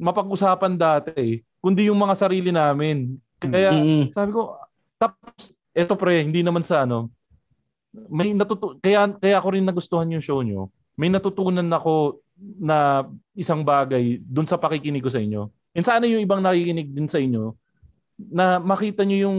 mapag-usapan 0.00 0.76
dati 0.76 1.12
eh, 1.16 1.34
kundi 1.60 1.88
yung 1.88 2.00
mga 2.00 2.14
sarili 2.16 2.52
namin 2.52 3.16
kaya 3.36 3.70
sabi 4.08 4.30
ko, 4.32 4.56
tapos, 4.96 5.52
eto 5.76 5.94
pre, 5.94 6.24
hindi 6.24 6.40
naman 6.40 6.64
sa 6.64 6.88
ano, 6.88 7.12
may 8.08 8.32
natutu 8.32 8.80
kaya, 8.80 9.12
kaya 9.16 9.36
ako 9.40 9.48
rin 9.52 9.64
nagustuhan 9.64 10.08
yung 10.12 10.24
show 10.24 10.40
nyo. 10.40 10.72
May 10.96 11.12
natutunan 11.12 11.68
ako 11.68 12.20
na 12.60 13.04
isang 13.36 13.64
bagay 13.64 14.20
dun 14.20 14.48
sa 14.48 14.60
pakikinig 14.60 15.04
ko 15.04 15.12
sa 15.12 15.20
inyo. 15.20 15.48
And 15.76 15.84
sana 15.84 16.08
yung 16.08 16.24
ibang 16.24 16.40
nakikinig 16.40 16.92
din 16.92 17.08
sa 17.08 17.20
inyo 17.20 17.52
na 18.32 18.56
makita 18.56 19.04
nyo 19.04 19.28
yung 19.28 19.38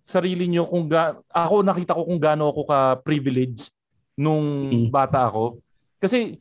sarili 0.00 0.48
nyo 0.48 0.66
kung 0.66 0.88
ga- 0.88 1.20
ako 1.28 1.62
nakita 1.62 1.92
ko 1.92 2.02
kung 2.04 2.20
gaano 2.20 2.50
ako 2.50 2.62
ka 2.64 2.78
privileged 3.00 3.70
nung 4.16 4.68
Mm. 4.68 4.88
bata 4.90 5.28
ako. 5.28 5.60
Kasi 5.96 6.40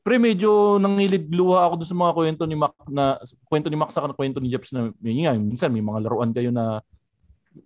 pre 0.00 0.16
medyo 0.16 0.80
nangilid 0.80 1.28
luha 1.28 1.68
ako 1.68 1.84
doon 1.84 1.90
sa 1.90 1.98
mga 1.98 2.12
kwento 2.16 2.42
ni 2.48 2.56
Mac 2.56 2.72
na 2.88 3.20
kwento 3.44 3.68
ni 3.68 3.76
Mac 3.76 3.92
sa 3.92 4.00
kwento 4.08 4.40
ni 4.40 4.48
Jeps 4.48 4.72
na 4.72 4.88
yun 5.04 5.28
nga, 5.28 5.36
minsan 5.36 5.68
may 5.68 5.84
mga 5.84 6.08
laruan 6.08 6.32
kayo 6.32 6.48
na 6.48 6.80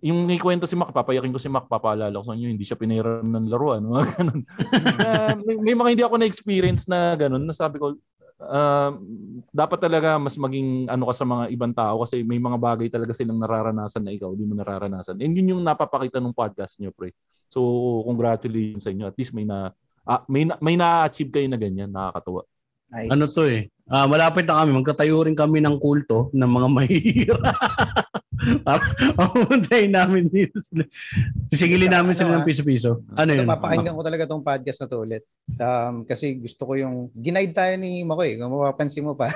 yung 0.01 0.25
may 0.25 0.41
kwento 0.41 0.65
si 0.65 0.73
Mac, 0.73 0.89
papayakin 0.89 1.29
ko 1.29 1.37
si 1.37 1.47
Mac, 1.47 1.69
papaalala 1.69 2.17
ko 2.17 2.25
sa 2.25 2.33
inyo, 2.33 2.49
hindi 2.49 2.65
siya 2.65 2.79
pinahiram 2.79 3.23
ng 3.23 3.45
laruan. 3.45 3.85
Mga 3.85 4.01
ganun. 4.17 4.41
Na 4.99 5.11
may, 5.37 5.55
may 5.61 5.75
mga 5.77 5.89
hindi 5.93 6.03
ako 6.03 6.15
na-experience 6.17 6.89
na 6.89 7.13
ganun, 7.13 7.45
na 7.45 7.53
sabi 7.53 7.77
ko, 7.77 7.93
uh, 8.47 8.91
dapat 9.51 9.79
talaga 9.79 10.19
mas 10.19 10.35
maging 10.35 10.87
ano 10.91 11.07
ka 11.09 11.13
sa 11.15 11.25
mga 11.25 11.43
ibang 11.51 11.73
tao 11.73 12.03
kasi 12.03 12.21
may 12.23 12.39
mga 12.39 12.57
bagay 12.59 12.87
talaga 12.91 13.15
silang 13.15 13.39
nararanasan 13.39 14.03
na 14.03 14.11
ikaw, 14.11 14.31
hindi 14.31 14.45
mo 14.47 14.55
nararanasan. 14.59 15.19
And 15.19 15.33
yun 15.33 15.57
yung 15.57 15.63
napapakita 15.63 16.19
ng 16.19 16.35
podcast 16.35 16.79
nyo, 16.79 16.91
pre. 16.91 17.15
So, 17.47 17.59
congratulations 18.07 18.83
sa 18.85 18.91
inyo. 18.91 19.05
At 19.07 19.15
least 19.17 19.31
may 19.31 19.45
na 19.47 19.71
ah, 20.03 20.21
may 20.27 20.43
na, 20.43 20.59
may 20.59 20.75
na-achieve 20.75 21.31
kayo 21.31 21.47
na 21.47 21.59
ganyan, 21.59 21.91
nakakatuwa. 21.91 22.43
Nice. 22.93 23.09
Ano 23.09 23.25
to 23.25 23.43
eh? 23.49 23.73
Ah, 23.89 24.05
malapit 24.05 24.45
na 24.45 24.61
kami. 24.61 24.71
Magkatayo 24.79 25.25
rin 25.25 25.33
kami 25.35 25.59
ng 25.59 25.81
kulto 25.81 26.29
ng 26.31 26.45
mga 26.47 26.67
mahihirap. 26.71 27.55
Pamuntahin 29.17 29.91
namin 29.91 30.29
dito. 30.29 30.61
sila. 30.61 30.85
Sisigilin 31.49 31.89
Ito, 31.89 31.95
namin 31.99 32.13
ano, 32.13 32.19
sila 32.21 32.31
ng 32.37 32.43
ah? 32.43 32.47
piso-piso. 32.47 32.91
Ano 33.17 33.29
Ito, 33.33 33.37
yun? 33.43 33.47
papakinggan 33.49 33.97
ko 33.97 34.03
talaga 34.05 34.23
tong 34.29 34.45
podcast 34.45 34.79
na 34.85 34.87
to 34.87 34.97
ulit. 35.03 35.23
Um, 35.57 36.05
kasi 36.05 36.37
gusto 36.37 36.69
ko 36.69 36.73
yung, 36.79 37.09
ginaid 37.17 37.51
tayo 37.51 37.73
ni 37.75 38.05
Makoy, 38.05 38.37
kung 38.37 38.53
mapapansin 38.53 39.03
mo 39.03 39.17
pa. 39.17 39.33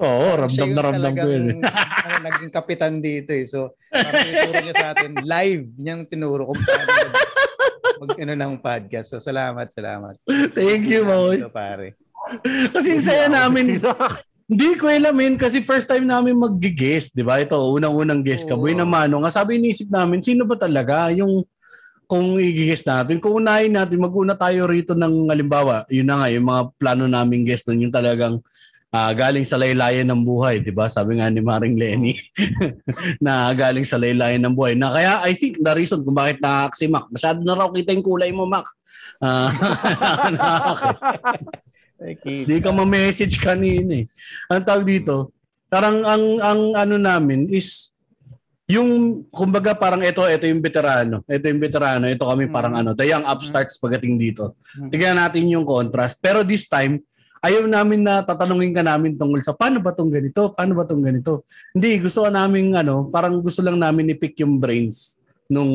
Oo, 0.00 0.26
ramdam 0.40 0.70
na 0.72 0.82
ramdam 0.82 1.12
ko 1.12 1.28
yun. 1.28 1.44
eh. 1.52 1.58
ano, 1.60 2.14
naging 2.22 2.52
kapitan 2.54 3.02
dito 3.02 3.34
eh. 3.36 3.44
So, 3.44 3.76
parang 3.92 4.24
tinuro 4.24 4.60
niya 4.62 4.76
sa 4.78 4.88
atin, 4.96 5.10
live 5.20 5.64
niyang 5.76 6.02
tinuro 6.08 6.48
kung 6.48 6.60
paano 6.64 6.90
mag, 8.02 8.10
ano 8.18 8.32
ng 8.34 8.54
podcast. 8.58 9.14
So, 9.14 9.20
salamat, 9.20 9.68
salamat. 9.68 10.16
Thank 10.56 10.88
you, 10.88 11.04
Moy. 11.04 11.38
Ito, 11.44 11.52
pare. 11.52 12.01
Kasi 12.72 12.86
yung 12.96 13.04
saya 13.04 13.26
namin. 13.28 13.76
Hindi 14.52 14.76
ko 14.76 14.84
alam 14.84 15.16
yun 15.16 15.40
kasi 15.40 15.64
first 15.64 15.88
time 15.88 16.04
namin 16.04 16.36
mag-guest, 16.36 17.16
di 17.16 17.24
ba? 17.24 17.40
Ito, 17.40 17.56
unang-unang 17.72 18.20
guest 18.20 18.44
ka. 18.44 18.52
Naman, 18.52 19.08
no? 19.08 19.24
Nga 19.24 19.32
sabi 19.32 19.56
inisip 19.56 19.88
namin, 19.88 20.20
sino 20.20 20.44
ba 20.44 20.60
talaga 20.60 21.08
yung 21.08 21.40
kung 22.04 22.36
i-guest 22.36 22.84
natin? 22.84 23.16
Kung 23.16 23.40
unahin 23.40 23.72
natin, 23.72 23.96
mag-una 23.96 24.36
tayo 24.36 24.68
rito 24.68 24.92
ng 24.92 25.32
halimbawa, 25.32 25.88
yun 25.88 26.04
na 26.04 26.20
nga, 26.20 26.28
yung 26.28 26.44
mga 26.44 26.62
plano 26.76 27.08
naming 27.08 27.48
guest 27.48 27.64
nun, 27.64 27.88
yung 27.88 27.94
talagang 27.94 28.44
ah, 28.92 29.08
galing 29.16 29.48
sa 29.48 29.56
laylayan 29.56 30.04
ng 30.12 30.20
buhay, 30.20 30.60
di 30.60 30.68
ba? 30.68 30.84
Sabi 30.92 31.16
nga 31.16 31.32
ni 31.32 31.40
Maring 31.40 31.80
Lenny 31.80 32.12
na 33.24 33.48
galing 33.56 33.88
sa 33.88 33.96
laylayan 33.96 34.44
ng 34.44 34.52
buhay. 34.52 34.76
Na 34.76 34.92
kaya 34.92 35.24
I 35.24 35.32
think 35.32 35.64
the 35.64 35.72
reason 35.72 36.04
kung 36.04 36.12
bakit 36.12 36.44
nakak 36.44 36.76
si 36.76 36.92
Mac, 36.92 37.08
masyado 37.08 37.40
na 37.40 37.56
raw 37.56 37.72
kita 37.72 37.96
yung 37.96 38.04
kulay 38.04 38.28
mo, 38.36 38.44
Mac. 38.44 38.68
Nakak- 40.36 41.71
hindi 42.02 42.58
ka 42.58 42.70
ma-message 42.74 43.38
kanina 43.38 44.02
eh. 44.02 44.06
Ang 44.50 44.64
tawag 44.66 44.84
dito, 44.84 45.30
parang 45.70 46.04
ang 46.04 46.24
ang 46.42 46.60
ano 46.76 46.96
namin 46.98 47.48
is 47.48 47.92
yung 48.70 49.22
kumbaga 49.28 49.76
parang 49.76 50.00
ito 50.00 50.22
ito 50.24 50.44
yung 50.48 50.62
veterano. 50.62 51.20
Ito 51.28 51.44
yung 51.48 51.60
veterano, 51.60 52.04
ito 52.08 52.24
kami 52.24 52.48
parang 52.48 52.72
Mm. 52.76 52.80
ano, 52.80 52.90
the 52.96 53.04
young 53.04 53.26
upstarts 53.26 53.76
pagdating 53.76 54.16
dito. 54.16 54.56
Mm. 54.80 54.88
Tingnan 54.88 55.16
natin 55.18 55.44
yung 55.52 55.66
contrast. 55.66 56.22
Pero 56.24 56.40
this 56.46 56.70
time, 56.70 57.02
ayaw 57.42 57.66
namin 57.66 58.06
na 58.06 58.22
tatanungin 58.22 58.72
ka 58.72 58.80
namin 58.86 59.18
tungkol 59.18 59.42
sa 59.42 59.52
paano 59.52 59.82
ba 59.82 59.92
tong 59.92 60.08
ganito? 60.08 60.54
Paano 60.54 60.72
ba 60.78 60.86
tong 60.86 61.02
ganito? 61.02 61.42
Hindi, 61.74 62.00
gusto 62.00 62.24
namin 62.30 62.72
ano, 62.72 63.10
parang 63.10 63.42
gusto 63.42 63.60
lang 63.60 63.76
namin 63.76 64.14
i-pick 64.14 64.40
yung 64.40 64.56
brains 64.62 65.18
nung 65.50 65.68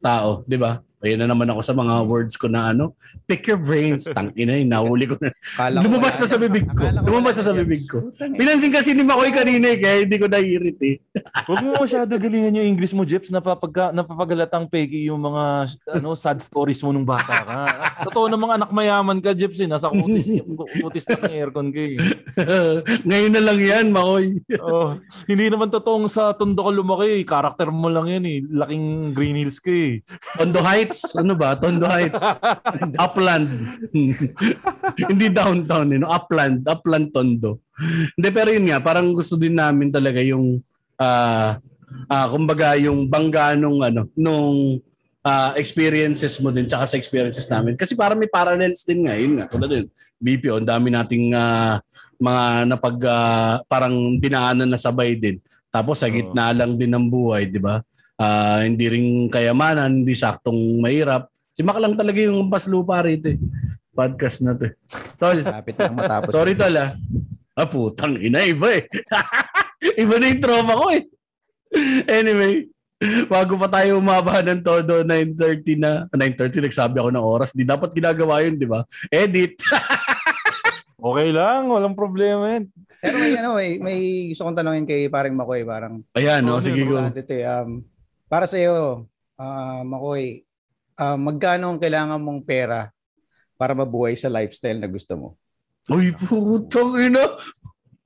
tao, 0.00 0.46
'di 0.46 0.56
ba? 0.56 0.80
Ayun 1.06 1.22
na 1.22 1.30
naman 1.30 1.46
ako 1.46 1.60
sa 1.62 1.70
mga 1.70 1.94
words 2.02 2.34
ko 2.34 2.50
na 2.50 2.74
ano, 2.74 2.98
pick 3.30 3.46
your 3.46 3.62
brains. 3.62 4.02
Tangina, 4.16 4.58
yun, 4.58 4.66
nahuli 4.66 5.06
ko 5.06 5.14
na. 5.22 5.30
Akala 5.30 5.78
ko 5.78 5.84
Lumabas 5.86 6.18
na 6.18 6.26
sa 6.26 6.38
bibig 6.38 6.66
ko. 6.66 6.82
Lumabas 7.06 7.34
na 7.38 7.44
sa 7.46 7.54
bibig 7.54 7.82
ko. 7.86 7.98
Pinansin 8.18 8.74
kasi 8.74 8.90
ni 8.90 9.06
Makoy 9.06 9.30
kanina 9.30 9.70
eh, 9.70 9.78
kaya 9.78 9.96
hindi 10.02 10.16
ko 10.18 10.26
naiirit 10.26 10.80
eh. 10.82 10.96
Huwag 11.46 11.62
mo 11.62 11.78
masyado 11.78 12.10
galingan 12.18 12.58
yung 12.58 12.68
English 12.74 12.90
mo, 12.90 13.06
Jeps. 13.06 13.30
Napapagka, 13.30 13.94
napapagalatang 13.94 14.66
pegi 14.66 15.06
yung 15.06 15.22
mga 15.22 15.70
ano 15.94 16.18
sad 16.18 16.42
stories 16.42 16.82
mo 16.82 16.90
nung 16.90 17.06
bata 17.06 17.34
ka. 17.46 17.58
Totoo 18.10 18.26
namang 18.26 18.58
anak 18.58 18.70
mayaman 18.74 19.22
ka, 19.22 19.30
Jeps. 19.30 19.62
Eh. 19.62 19.70
Nasa 19.70 19.86
kutis, 19.86 20.34
kutis 20.82 21.06
na 21.06 21.22
ng 21.22 21.34
aircon 21.38 21.70
ka 21.70 21.82
eh. 21.82 21.96
Ngayon 23.06 23.32
na 23.32 23.42
lang 23.46 23.58
yan, 23.62 23.86
Makoy. 23.94 24.42
Oh, 24.58 24.98
hindi 25.30 25.46
naman 25.46 25.70
totoong 25.70 26.10
sa 26.10 26.34
tondo 26.34 26.66
ka 26.66 26.72
lumaki. 26.74 27.22
Karakter 27.22 27.70
mo 27.70 27.86
lang 27.86 28.10
yan 28.10 28.24
eh. 28.26 28.38
Laking 28.42 29.14
Green 29.14 29.38
Hills 29.38 29.62
ka 29.62 29.70
eh. 29.70 30.02
Tondo 30.34 30.64
Heights, 30.64 30.95
ano 31.16 31.32
ba? 31.36 31.58
Tondo 31.58 31.84
Heights. 31.84 32.22
Upland. 33.04 33.48
hindi 35.12 35.26
downtown, 35.28 35.92
eh, 35.92 35.98
no? 36.00 36.08
Upland. 36.08 36.64
Upland 36.64 37.12
Tondo. 37.12 37.60
Hindi, 38.16 38.28
pero 38.32 38.48
yun 38.54 38.70
nga, 38.70 38.80
parang 38.80 39.12
gusto 39.12 39.36
din 39.36 39.58
namin 39.58 39.92
talaga 39.92 40.22
yung, 40.24 40.62
ah, 40.96 41.60
ah, 42.08 42.26
kumbaga, 42.32 42.78
yung 42.80 43.10
bangga 43.10 43.58
nung, 43.58 43.84
ano, 43.84 44.08
nung 44.16 44.80
ah, 45.26 45.52
experiences 45.58 46.38
mo 46.38 46.54
din 46.54 46.70
tsaka 46.70 46.86
sa 46.86 46.96
experiences 46.96 47.50
namin. 47.50 47.74
Kasi 47.74 47.98
parang 47.98 48.16
may 48.16 48.30
parallels 48.30 48.86
din 48.86 49.10
nga, 49.10 49.18
yun 49.18 49.42
nga, 49.42 49.50
tulad 49.50 49.68
din. 49.68 49.86
BPO, 50.22 50.62
ang 50.62 50.68
dami 50.70 50.88
nating 50.94 51.34
ah, 51.34 51.82
mga 52.22 52.44
napag, 52.70 52.98
ah, 53.10 53.58
parang 53.66 54.16
dinaanan 54.22 54.70
na 54.70 54.78
sabay 54.78 55.18
din. 55.18 55.42
Tapos 55.66 56.00
sa 56.00 56.08
gitna 56.08 56.54
lang 56.54 56.78
din 56.78 56.88
ng 56.88 57.06
buhay, 57.10 57.50
di 57.50 57.60
ba? 57.60 57.82
Ah, 58.16 58.64
hindi 58.64 58.88
rin 58.88 59.06
kayamanan, 59.28 60.02
hindi 60.02 60.16
saktong 60.16 60.80
mahirap. 60.80 61.28
Si 61.52 61.60
Mac 61.60 61.76
lang 61.76 61.96
talaga 61.96 62.16
yung 62.16 62.48
paslupa 62.48 63.04
rito 63.04 63.28
eh. 63.28 63.38
Podcast 63.92 64.40
na 64.40 64.56
to 64.56 64.68
eh. 64.68 64.74
Tol, 65.16 65.40
Lapit 65.40 65.76
lang 65.76 65.96
matapos. 65.96 66.32
sorry 66.32 66.52
tol 66.52 66.76
ah. 66.76 66.96
Ah, 67.52 67.68
putang 67.68 68.16
ina, 68.16 68.44
iba 68.44 68.72
eh. 68.72 68.84
iba 70.02 70.14
na 70.16 70.28
yung 70.28 70.40
trauma 70.40 70.76
ko 70.76 70.92
eh. 70.92 71.04
Anyway, 72.04 72.68
bago 73.28 73.56
pa 73.56 73.68
tayo 73.70 74.00
umaba 74.00 74.40
ng 74.40 74.60
todo, 74.60 75.04
9.30 75.04 75.76
na. 75.76 75.92
9.30, 76.12 76.68
nagsabi 76.68 76.96
ako 77.00 77.08
ng 77.12 77.24
oras. 77.24 77.52
Di 77.52 77.64
dapat 77.64 77.92
ginagawa 77.92 78.44
yun, 78.44 78.56
di 78.56 78.68
ba? 78.68 78.84
Edit. 79.08 79.60
Okay 80.96 81.28
lang, 81.30 81.68
walang 81.70 81.94
problema 81.94 82.56
yan. 82.56 82.72
Pero 82.98 83.14
may 83.20 83.36
ano, 83.38 83.54
may, 83.54 83.70
may 83.78 83.98
gusto 84.32 84.42
kong 84.42 84.58
tanongin 84.58 84.88
kay 84.88 85.06
paring 85.06 85.36
Makoy, 85.36 85.62
parang 85.62 86.02
Ayan, 86.16 86.42
no? 86.42 86.58
Okay, 86.58 86.72
Sige 86.72 86.82
ko. 86.82 86.98
eh. 86.98 87.44
Um, 87.46 87.84
para 88.26 88.46
sa 88.46 88.58
iyo, 88.58 89.06
ah, 89.38 89.82
Makoy, 89.86 90.42
ah, 90.98 91.18
magkano 91.18 91.74
ang 91.74 91.80
kailangan 91.80 92.18
mong 92.18 92.42
pera 92.42 92.90
para 93.56 93.72
mabuhay 93.72 94.14
sa 94.18 94.30
lifestyle 94.30 94.78
na 94.78 94.90
gusto 94.90 95.14
mo? 95.16 95.28
Uy, 95.86 96.10
putang 96.12 96.98
ina. 96.98 97.38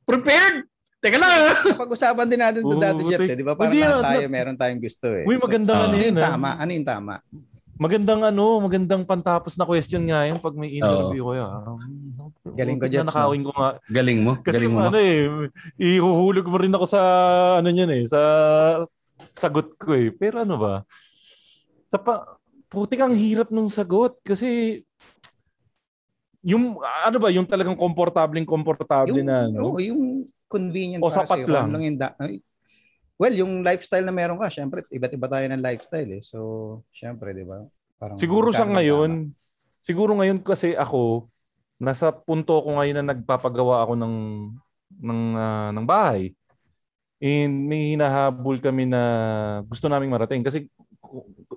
Prepared! 0.05 0.68
Teka 1.01 1.16
lang 1.16 1.32
ah. 1.32 1.56
Pag-usapan 1.80 2.28
din 2.28 2.40
natin 2.44 2.60
ito 2.60 2.76
dati, 2.76 3.01
buti. 3.01 3.24
Eh. 3.24 3.38
Di 3.40 3.44
ba? 3.44 3.56
Parang 3.56 4.05
ah, 4.05 4.05
tayo, 4.05 4.28
meron 4.28 4.56
tayong 4.60 4.82
gusto 4.84 5.09
eh. 5.09 5.24
Uy, 5.24 5.40
So, 5.40 5.48
magandang 5.48 5.78
ah, 5.80 5.84
ano 5.88 5.97
ano 5.97 6.05
yun. 6.05 6.14
ah. 6.20 6.24
tama? 6.28 6.51
Ano 6.60 6.70
yung 6.76 6.88
tama? 6.88 7.14
Magandang 7.80 8.20
ano, 8.20 8.44
magandang 8.60 9.02
pantapos 9.09 9.56
na 9.56 9.64
question 9.64 10.05
nga 10.05 10.28
yun 10.28 10.36
pag 10.36 10.52
may 10.52 10.76
interview 10.76 11.24
ko 11.24 11.32
yan. 11.32 11.48
Galing 12.52 12.76
ko, 12.76 12.84
na 12.92 13.09
nakawin 13.09 13.42
ko 13.48 13.52
nga. 13.56 13.70
Galing 13.88 14.20
mo. 14.20 14.32
Kasi 14.44 14.60
Galing 14.60 14.72
mo. 14.76 14.78
ano 14.84 14.98
eh, 15.01 15.48
ihuhulog 15.80 16.44
mo 16.44 16.56
rin 16.60 16.76
ako 16.76 16.84
sa 16.84 17.01
ano 17.64 17.72
yun 17.72 17.88
eh, 17.88 18.05
sa 18.05 18.20
sagot 19.34 19.74
ko 19.76 19.94
eh. 19.94 20.10
Pero 20.12 20.42
ano 20.42 20.56
ba? 20.56 20.74
Sa 21.90 21.98
pa, 21.98 22.38
puti 22.70 22.94
kang 22.94 23.14
hirap 23.14 23.51
nung 23.51 23.68
sagot 23.68 24.16
kasi 24.22 24.80
yung 26.40 26.80
ano 26.80 27.16
ba, 27.20 27.28
yung 27.28 27.44
talagang 27.44 27.76
komportableng 27.76 28.48
komportable 28.48 29.20
Yung, 29.20 29.28
na 29.28 29.44
ano. 29.44 29.76
oo, 29.76 29.78
yung 29.80 30.24
convenient 30.48 31.02
O 31.05 31.12
para 31.12 31.22
sapat 31.22 31.44
sa'yo, 31.44 31.47
lang. 31.52 31.68
ano 31.68 31.78
yung 31.84 31.98
da- 32.01 32.16
well, 33.20 33.34
yung 33.36 33.60
lifestyle 33.60 34.09
na 34.09 34.14
meron 34.16 34.40
ka, 34.40 34.48
syempre, 34.48 34.80
iba't 34.88 35.12
iba 35.12 35.28
tayo 35.28 35.44
ng 35.52 35.60
lifestyle 35.60 36.10
eh. 36.16 36.22
So, 36.24 36.80
syempre, 36.88 37.36
di 37.36 37.44
ba? 37.44 37.60
Parang 38.01 38.16
Siguro 38.16 38.48
sa 38.48 38.64
ngayon, 38.64 39.28
tama? 39.28 39.84
siguro 39.84 40.16
ngayon 40.16 40.40
kasi 40.40 40.72
ako 40.72 41.28
nasa 41.76 42.09
punto 42.12 42.56
ko 42.60 42.80
ngayon 42.80 43.05
na 43.05 43.12
nagpapagawa 43.12 43.84
ako 43.84 43.92
ng 44.01 44.14
ng 45.05 45.20
ah, 45.36 45.68
ng 45.76 45.84
bahay. 45.84 46.32
And 47.20 47.68
may 47.68 47.92
hinahabol 47.92 48.64
kami 48.64 48.88
na 48.88 49.02
gusto 49.68 49.92
naming 49.92 50.09
marating 50.09 50.40
kasi 50.40 50.72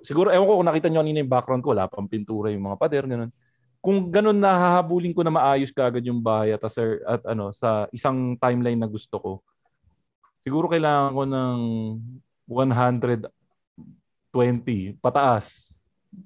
siguro 0.04 0.28
ewan 0.28 0.44
ko 0.44 0.60
kung 0.60 0.68
nakita 0.68 0.92
niyo 0.92 1.00
kanina 1.00 1.24
yung 1.24 1.32
background 1.32 1.64
ko, 1.64 1.72
wala 1.72 1.88
pang 1.88 2.04
pintura 2.04 2.52
yung 2.52 2.68
mga 2.68 2.76
pader 2.76 3.08
ganun. 3.08 3.32
Kung 3.80 4.12
ganun 4.12 4.40
nahahabulin 4.40 5.16
ko 5.16 5.24
na 5.24 5.32
maayos 5.32 5.72
kaagad 5.72 6.04
yung 6.04 6.20
bahay 6.20 6.52
at, 6.52 6.60
sir, 6.68 7.00
at 7.08 7.24
ano 7.24 7.56
sa 7.56 7.88
isang 7.96 8.36
timeline 8.36 8.80
na 8.80 8.92
gusto 8.92 9.16
ko. 9.20 9.40
Siguro 10.44 10.68
kailangan 10.68 11.16
ko 11.16 11.24
ng 11.24 11.60
120 12.52 13.32
pataas 15.00 15.80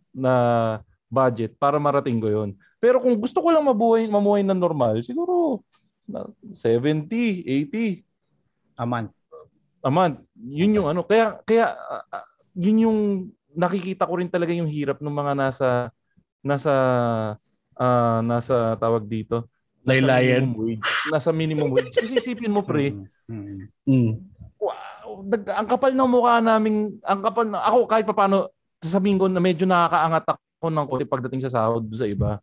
na 0.09 0.33
budget 1.05 1.53
para 1.61 1.77
marating 1.77 2.17
ko 2.17 2.29
yon. 2.29 2.57
Pero 2.81 3.01
kung 3.01 3.13
gusto 3.17 3.41
ko 3.41 3.49
lang 3.53 3.65
mabuhay, 3.65 4.09
mamuhay 4.09 4.41
na 4.41 4.57
normal, 4.57 5.01
siguro 5.05 5.61
na 6.09 6.25
70, 6.53 7.45
80 7.45 8.07
A 8.77 8.85
month. 8.85 9.16
A 9.83 9.91
month. 9.91 10.21
Yun 10.35 10.77
yung 10.81 10.87
ano. 10.89 11.01
Kaya, 11.05 11.41
kaya 11.43 11.73
ah, 12.11 12.25
yun 12.57 12.87
yung 12.89 12.99
nakikita 13.57 14.05
ko 14.05 14.17
rin 14.21 14.29
talaga 14.29 14.53
yung 14.53 14.69
hirap 14.69 15.01
ng 15.01 15.13
mga 15.13 15.33
nasa 15.33 15.69
nasa 16.45 16.73
ah, 17.77 18.19
nasa 18.21 18.77
tawag 18.77 19.05
dito 19.05 19.49
Laylayan. 19.87 20.51
minimum 20.51 20.59
wage. 20.67 20.87
Nasa 21.07 21.29
minimum 21.31 21.69
wage. 21.71 21.89
Kasi 21.95 22.19
isipin 22.19 22.51
mo, 22.51 22.61
pre, 22.61 22.91
Mm. 23.27 24.23
Wow, 24.55 25.27
ang 25.51 25.67
kapal 25.67 25.91
ng 25.91 26.07
mukha 26.07 26.39
namin, 26.39 26.95
ang 27.03 27.19
kapal 27.19 27.43
na, 27.43 27.59
ako 27.67 27.83
kahit 27.83 28.07
paano, 28.07 28.47
sasabihin 28.79 29.19
ko 29.19 29.27
na 29.27 29.43
medyo 29.43 29.67
nakakaangat 29.67 30.23
ako 30.31 30.67
ng 30.71 30.87
konti 30.87 31.05
pagdating 31.07 31.41
sa 31.43 31.51
sahod 31.51 31.83
sa 31.91 32.07
iba. 32.07 32.39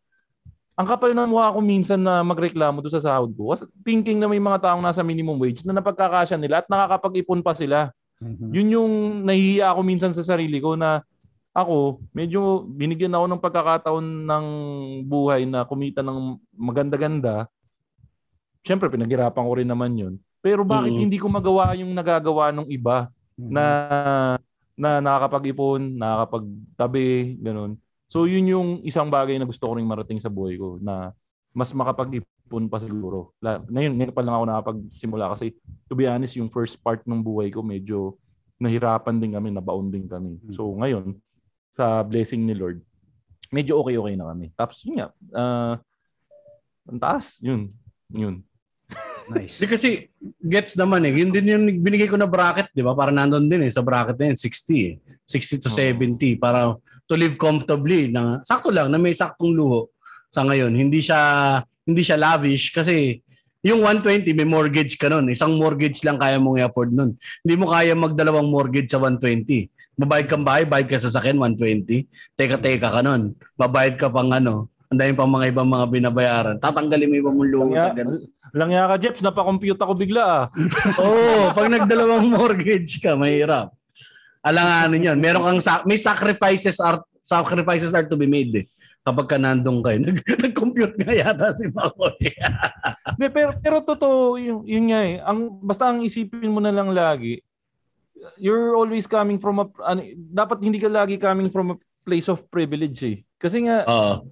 Ang 0.75 0.91
kapal 0.91 1.15
ng 1.15 1.31
mukha 1.31 1.55
ko 1.55 1.63
minsan 1.63 2.03
na 2.03 2.19
magreklamo 2.27 2.83
doon 2.83 2.95
sa 2.99 3.03
sahod 3.03 3.31
ko. 3.39 3.55
Was 3.55 3.63
thinking 3.87 4.19
na 4.19 4.27
may 4.27 4.43
mga 4.43 4.59
taong 4.59 4.83
nasa 4.83 5.07
minimum 5.07 5.39
wage 5.39 5.63
na 5.63 5.71
napagkakasya 5.71 6.35
nila 6.35 6.63
at 6.63 6.67
nakakapag-ipon 6.67 7.47
pa 7.47 7.55
sila. 7.55 7.95
Mhm. 8.19 8.51
Yun 8.51 8.69
yung 8.75 8.93
nahihiya 9.23 9.71
ako 9.71 9.81
minsan 9.87 10.11
sa 10.11 10.27
sarili 10.27 10.59
ko 10.59 10.75
na 10.75 11.07
ako, 11.55 12.03
medyo 12.11 12.67
binigyan 12.67 13.15
ako 13.15 13.25
ng 13.31 13.43
pagkakataon 13.43 14.07
ng 14.27 14.47
buhay 15.07 15.47
na 15.47 15.63
kumita 15.63 16.03
ng 16.03 16.43
maganda-ganda. 16.51 17.47
Siyempre, 18.67 18.91
pinaghirapan 18.91 19.45
ko 19.47 19.53
rin 19.55 19.71
naman 19.71 19.95
yun. 19.95 20.15
Pero 20.43 20.67
bakit 20.67 20.91
Mm. 20.99 21.03
hindi 21.07 21.19
ko 21.23 21.31
magawa 21.31 21.71
yung 21.79 21.95
nagagawa 21.95 22.51
ng 22.51 22.67
iba 22.67 23.07
na 23.39 23.65
na 24.75 24.99
nakakapag-ipon, 24.99 25.95
nakakapagtabi, 25.95 27.39
ganun. 27.39 27.79
So 28.09 28.29
yun 28.29 28.47
yung 28.47 28.69
isang 28.85 29.09
bagay 29.11 29.37
na 29.41 29.49
gusto 29.49 29.65
ko 29.67 29.77
ring 29.77 29.89
marating 29.89 30.21
sa 30.21 30.31
buhay 30.31 30.55
ko 30.61 30.79
na 30.79 31.11
mas 31.55 31.71
makapag-ipon 31.71 32.67
pa 32.67 32.83
siguro. 32.83 33.31
La, 33.39 33.63
ngayon, 33.63 33.95
ngayon 33.95 34.15
pa 34.15 34.23
lang 34.23 34.35
ako 34.35 34.45
nakapagsimula 34.51 35.25
kasi 35.31 35.55
to 35.87 35.95
be 35.95 36.05
honest, 36.05 36.35
yung 36.35 36.51
first 36.51 36.79
part 36.83 37.03
ng 37.07 37.23
buhay 37.23 37.51
ko 37.51 37.63
medyo 37.63 38.19
nahirapan 38.59 39.19
din 39.19 39.35
kami, 39.35 39.49
nabaon 39.51 39.91
din 39.91 40.07
kami. 40.07 40.39
So 40.55 40.75
ngayon, 40.79 41.19
sa 41.75 42.03
blessing 42.07 42.47
ni 42.47 42.55
Lord, 42.55 42.83
medyo 43.51 43.83
okay-okay 43.83 44.15
na 44.15 44.31
kami. 44.31 44.51
Tapos 44.55 44.83
yun 44.87 45.03
nga, 45.03 45.09
ah, 45.35 45.75
ang 46.87 47.01
taas, 47.01 47.39
yun. 47.43 47.73
Yun. 48.13 48.45
Nice. 49.31 49.57
Di 49.57 49.65
kasi 49.65 50.13
gets 50.45 50.77
naman 50.77 51.05
eh. 51.09 51.13
Yun 51.17 51.33
din 51.33 51.49
yung 51.49 51.65
binigay 51.81 52.09
ko 52.09 52.21
na 52.21 52.29
bracket, 52.29 52.69
di 52.77 52.85
ba? 52.85 52.93
Para 52.93 53.09
nandun 53.09 53.49
din 53.49 53.65
eh. 53.65 53.73
Sa 53.73 53.81
bracket 53.81 54.21
na 54.21 54.33
yun, 54.33 54.39
60 54.39 54.89
eh. 54.89 54.95
60 55.25 55.65
to 55.65 55.71
Oo. 55.73 55.77
70 55.77 56.37
para 56.37 56.77
to 57.09 57.17
live 57.17 57.41
comfortably. 57.41 58.13
Na, 58.13 58.45
sakto 58.45 58.69
lang 58.69 58.93
na 58.93 59.01
may 59.01 59.17
saktong 59.17 59.53
luho 59.57 59.89
sa 60.29 60.45
ngayon. 60.45 60.75
Hindi 60.77 61.01
siya 61.01 61.21
hindi 61.85 62.01
siya 62.01 62.17
lavish 62.17 62.73
kasi 62.73 63.21
yung 63.65 63.81
120 63.81 64.29
may 64.37 64.45
mortgage 64.45 65.01
ka 65.01 65.09
nun. 65.09 65.33
Isang 65.33 65.57
mortgage 65.57 66.05
lang 66.05 66.21
kaya 66.21 66.37
mong 66.37 66.61
i-afford 66.61 66.93
nun. 66.93 67.17
Hindi 67.41 67.55
mo 67.57 67.73
kaya 67.73 67.97
magdalawang 67.97 68.49
mortgage 68.53 68.93
sa 68.93 69.01
120. 69.01 69.73
Babayad 69.95 70.27
kang 70.29 70.45
bahay, 70.45 70.69
bayad 70.69 70.91
ka 70.91 71.01
sa 71.01 71.09
sakyan 71.09 71.41
120. 71.41 72.05
Teka-teka 72.37 72.93
ka 72.93 73.01
nun. 73.01 73.33
Babayad 73.57 73.97
ka 73.97 74.13
pang 74.13 74.29
ano. 74.35 74.69
Ang 74.95 75.03
dami 75.03 75.13
pang 75.19 75.27
mga 75.27 75.51
ibang 75.51 75.67
mga 75.67 75.87
binabayaran. 75.91 76.57
Tatanggalin 76.63 77.11
mo 77.11 77.15
ibang 77.19 77.35
mong 77.35 77.51
luho 77.51 77.75
sa 77.75 77.91
ganun. 77.91 78.23
Langya 78.55 78.87
ka, 78.87 78.95
Jeps. 79.03 79.27
Napakompute 79.27 79.83
ako 79.83 79.99
bigla 79.99 80.23
ah. 80.23 80.45
Oo, 81.03 81.51
pag 81.51 81.67
nagdalawang 81.67 82.31
mortgage 82.31 83.03
ka, 83.03 83.19
mahirap. 83.19 83.75
Alanganin 84.39 85.11
yun. 85.11 85.19
Meron 85.19 85.43
kang 85.43 85.59
sa- 85.59 85.83
may 85.83 85.99
sacrifices 85.99 86.79
are 86.79 87.03
sacrifices 87.27 87.91
are 87.91 88.07
to 88.07 88.15
be 88.15 88.31
made 88.31 88.55
eh. 88.55 88.71
Kapag 89.03 89.27
ka 89.27 89.35
nandun 89.35 89.83
kayo. 89.83 89.99
Nag, 89.99 90.23
nag-compute 90.47 90.95
nga 91.03 91.11
yata 91.11 91.51
si 91.59 91.67
Makoy. 91.75 92.15
Hindi, 93.19 93.27
pero, 93.35 93.51
pero 93.59 93.77
totoo, 93.83 94.39
yun, 94.39 94.63
yun 94.63 94.95
nga 94.95 95.01
eh. 95.03 95.19
Ang, 95.27 95.59
basta 95.59 95.91
ang 95.91 96.07
isipin 96.07 96.55
mo 96.55 96.63
na 96.63 96.71
lang 96.71 96.95
lagi, 96.95 97.43
you're 98.39 98.79
always 98.79 99.11
coming 99.11 99.43
from 99.43 99.59
a, 99.59 99.67
ano, 99.83 100.07
dapat 100.31 100.63
hindi 100.63 100.79
ka 100.79 100.89
lagi 100.89 101.19
coming 101.21 101.51
from 101.51 101.75
a 101.75 101.81
place 102.07 102.31
of 102.31 102.47
privilege 102.49 103.03
eh. 103.03 103.19
Kasi 103.37 103.67
nga, 103.67 103.83
Oo. 103.91 104.25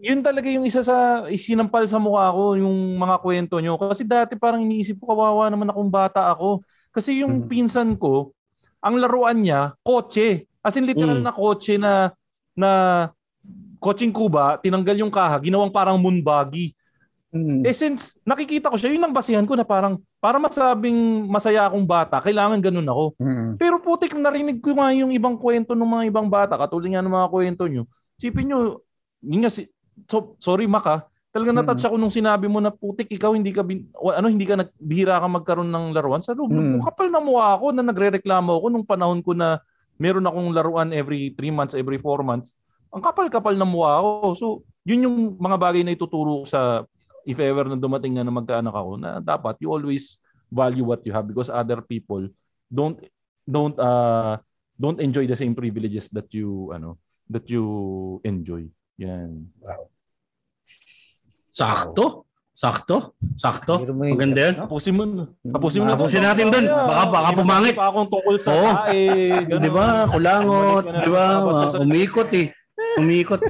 Yun 0.00 0.24
talaga 0.24 0.48
yung 0.48 0.64
isa 0.64 0.80
sa 0.80 1.28
isinampal 1.28 1.84
sa 1.84 2.00
mukha 2.00 2.32
ko, 2.32 2.56
yung 2.56 2.96
mga 2.96 3.16
kwento 3.20 3.60
nyo. 3.60 3.76
Kasi 3.76 4.02
dati 4.02 4.32
parang 4.34 4.64
iniisip 4.64 4.96
ko, 4.96 5.12
kawawa 5.12 5.52
naman 5.52 5.68
akong 5.68 5.92
bata 5.92 6.32
ako. 6.32 6.64
Kasi 6.90 7.20
yung 7.20 7.44
Mhm. 7.44 7.48
pinsan 7.52 7.90
ko, 8.00 8.32
ang 8.80 8.96
laruan 8.96 9.44
niya, 9.44 9.76
kotse. 9.84 10.48
As 10.64 10.76
in 10.80 10.88
literal 10.88 11.20
Mm. 11.20 11.26
na 11.28 11.32
kotse 11.36 11.76
na, 11.76 12.10
na 12.56 12.70
kotseng 13.76 14.12
kuba, 14.12 14.56
tinanggal 14.60 14.96
yung 14.96 15.12
kaha, 15.12 15.36
ginawang 15.40 15.72
parang 15.72 16.00
moon 16.00 16.20
buggy. 16.24 16.72
Mm. 17.30 17.62
Eh 17.62 17.70
since 17.70 18.18
nakikita 18.26 18.72
ko 18.72 18.76
siya, 18.76 18.90
yun 18.90 19.04
ang 19.06 19.14
basihan 19.14 19.46
ko 19.46 19.54
na 19.54 19.62
parang, 19.62 20.00
para 20.18 20.36
masabing 20.36 21.24
masaya 21.30 21.68
akong 21.68 21.86
bata, 21.86 22.18
kailangan 22.20 22.58
ganun 22.58 22.88
ako. 22.88 23.04
Mm. 23.20 23.54
Pero 23.56 23.78
putik, 23.80 24.16
narinig 24.16 24.58
ko 24.60 24.74
nga 24.74 24.90
yung 24.96 25.12
ibang 25.14 25.36
kwento 25.38 25.76
ng 25.76 25.86
mga 25.86 26.04
ibang 26.10 26.28
bata, 26.28 26.58
katulad 26.58 26.90
nga 26.90 27.04
ng 27.04 27.14
mga 27.14 27.28
kwento 27.30 27.64
nyo. 27.70 27.84
Sipin 28.18 28.50
nyo, 28.50 28.82
yun 29.22 29.40
nga 29.44 29.52
si, 29.52 29.68
so, 30.06 30.36
sorry 30.40 30.70
Mac 30.70 30.84
ha, 30.86 31.04
talaga 31.30 31.50
natouch 31.54 31.84
ako 31.86 31.96
nung 31.98 32.10
sinabi 32.10 32.50
mo 32.50 32.58
na 32.58 32.74
putik, 32.74 33.06
ikaw 33.10 33.34
hindi 33.34 33.54
ka, 33.54 33.62
bin, 33.62 33.86
ano, 33.94 34.26
hindi 34.26 34.42
ka 34.46 34.58
nagbihira 34.58 35.22
ka 35.22 35.28
magkaroon 35.30 35.70
ng 35.70 35.86
laruan. 35.94 36.22
Sa 36.22 36.34
loob, 36.34 36.50
Mm. 36.50 36.82
kapal 36.82 37.08
na 37.10 37.22
mukha 37.22 37.54
ako 37.54 37.66
na 37.70 37.86
nagre-reklamo 37.86 38.50
ako 38.58 38.66
nung 38.70 38.86
panahon 38.86 39.22
ko 39.22 39.34
na 39.34 39.62
meron 40.00 40.26
akong 40.26 40.50
laruan 40.50 40.90
every 40.90 41.30
3 41.38 41.54
months, 41.54 41.76
every 41.78 42.00
4 42.02 42.24
months. 42.26 42.58
Ang 42.90 43.04
kapal-kapal 43.04 43.54
na 43.54 43.68
mukha 43.68 44.02
ako. 44.02 44.10
So, 44.34 44.46
yun 44.82 45.06
yung 45.06 45.16
mga 45.38 45.56
bagay 45.60 45.82
na 45.86 45.94
ituturo 45.94 46.42
ko 46.42 46.46
sa 46.48 46.82
if 47.28 47.36
ever 47.38 47.68
na 47.68 47.76
dumating 47.76 48.16
nga 48.16 48.24
na 48.24 48.32
magkaanak 48.32 48.72
ako 48.72 48.96
na 48.96 49.20
dapat 49.20 49.60
you 49.60 49.68
always 49.68 50.16
value 50.48 50.82
what 50.82 51.04
you 51.04 51.12
have 51.12 51.28
because 51.28 51.52
other 51.52 51.84
people 51.84 52.26
don't 52.66 52.96
don't 53.44 53.76
uh 53.76 54.40
don't 54.80 54.98
enjoy 55.04 55.28
the 55.28 55.36
same 55.36 55.52
privileges 55.52 56.08
that 56.10 56.26
you 56.32 56.72
ano 56.72 56.96
that 57.28 57.46
you 57.46 57.62
enjoy. 58.24 58.64
Yan. 59.00 59.48
Sakto. 61.50 62.28
Sakto. 62.52 63.16
Sakto. 63.40 63.80
May- 63.96 64.12
Maganda. 64.12 64.52
No? 64.52 64.68
Tapusin 64.68 64.92
mo 64.92 65.04
na. 65.08 65.24
Tapusin 65.40 65.80
mo 65.80 65.86
na. 65.88 65.96
Tapusin 65.96 66.20
natin 66.20 66.46
dun. 66.52 66.64
Baka- 66.68 67.08
baka 67.08 67.28
pumangit. 67.32 67.74
Pa 67.74 67.88
akong 67.88 68.08
tungkol 68.12 68.36
sa 68.36 68.50
Oo. 68.52 68.70
tae. 68.84 69.32
ganun. 69.48 69.60
Di 69.64 69.70
ba? 69.72 69.86
Kulangot. 70.04 70.84
Di 71.00 71.08
ba? 71.08 71.24
Umikot 71.80 72.28
eh. 72.36 72.52
Umikot. 73.00 73.40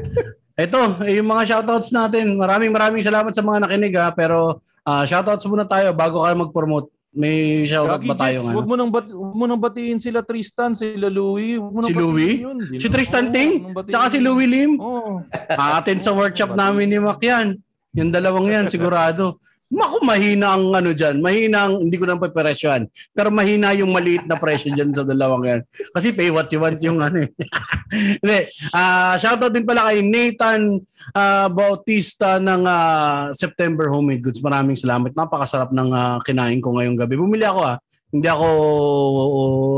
Ito, 0.54 1.02
eh, 1.08 1.18
yung 1.18 1.26
mga 1.26 1.42
shoutouts 1.50 1.90
natin. 1.90 2.38
Maraming 2.38 2.70
maraming 2.70 3.02
salamat 3.02 3.34
sa 3.34 3.42
mga 3.42 3.66
nakinig 3.66 3.94
ha. 3.98 4.14
Pero 4.14 4.62
ah, 4.86 5.02
shoutouts 5.02 5.42
muna 5.50 5.66
tayo 5.66 5.90
bago 5.90 6.22
kayo 6.22 6.36
mag-promote. 6.46 6.94
May 7.10 7.66
shoutout 7.66 8.06
ba 8.06 8.14
tayo 8.14 8.46
nga? 8.46 8.54
Huwag 8.54 8.68
mo 8.70 8.74
nang 8.78 8.94
bat, 8.94 9.10
huwag 9.10 9.34
mo 9.34 9.42
nang 9.42 9.58
batiin 9.58 9.98
sila 9.98 10.22
Tristan, 10.22 10.78
sila 10.78 11.10
Louie. 11.10 11.58
Huwag 11.58 11.72
mo 11.74 11.78
nang 11.82 11.90
Si 11.90 11.94
Louie? 11.98 12.38
yun. 12.38 12.58
Si 12.78 12.86
Tristan 12.86 13.26
Oo, 13.26 13.34
Ting? 13.34 13.52
Tsaka 13.90 14.06
si. 14.14 14.18
Louie 14.22 14.46
Lim. 14.46 14.78
Oo. 14.78 15.18
Atin 15.50 15.98
sa 15.98 16.14
workshop 16.14 16.54
namin 16.54 16.86
ni 16.86 17.02
Mac 17.02 17.18
yan. 17.18 17.58
Yung 17.98 18.14
dalawang 18.14 18.46
yan, 18.46 18.70
sigurado. 18.70 19.42
Maku, 19.70 20.02
mahina 20.02 20.58
ang 20.58 20.74
ano 20.74 20.90
dyan. 20.90 21.22
Mahina 21.22 21.70
ang, 21.70 21.86
hindi 21.86 21.94
ko 21.94 22.02
nang 22.02 22.18
papresyohan. 22.18 22.90
Pero 23.14 23.30
mahina 23.30 23.70
yung 23.70 23.94
maliit 23.94 24.26
na 24.26 24.34
presyo 24.34 24.74
dyan 24.74 24.90
sa 24.90 25.06
dalawang 25.06 25.46
yan. 25.46 25.60
Kasi 25.94 26.10
pay 26.10 26.26
what 26.34 26.50
you 26.50 26.58
want 26.58 26.82
yung 26.82 26.98
ano 26.98 27.22
eh. 27.22 27.30
Hindi. 28.18 28.50
ah 28.70 29.14
shoutout 29.18 29.50
din 29.50 29.66
pala 29.66 29.90
kay 29.90 30.02
Nathan 30.02 30.78
ah, 31.14 31.46
Bautista 31.46 32.42
ng 32.42 32.62
ah, 32.66 33.30
September 33.30 33.86
Homemade 33.94 34.26
Goods. 34.26 34.42
Maraming 34.42 34.74
salamat. 34.74 35.14
Napakasarap 35.14 35.70
ng 35.70 35.90
ah, 35.94 36.18
kinain 36.26 36.58
ko 36.58 36.74
ngayong 36.74 36.98
gabi. 36.98 37.14
Bumili 37.14 37.46
ako 37.46 37.62
ah. 37.62 37.78
Hindi 38.10 38.26
ako 38.26 38.48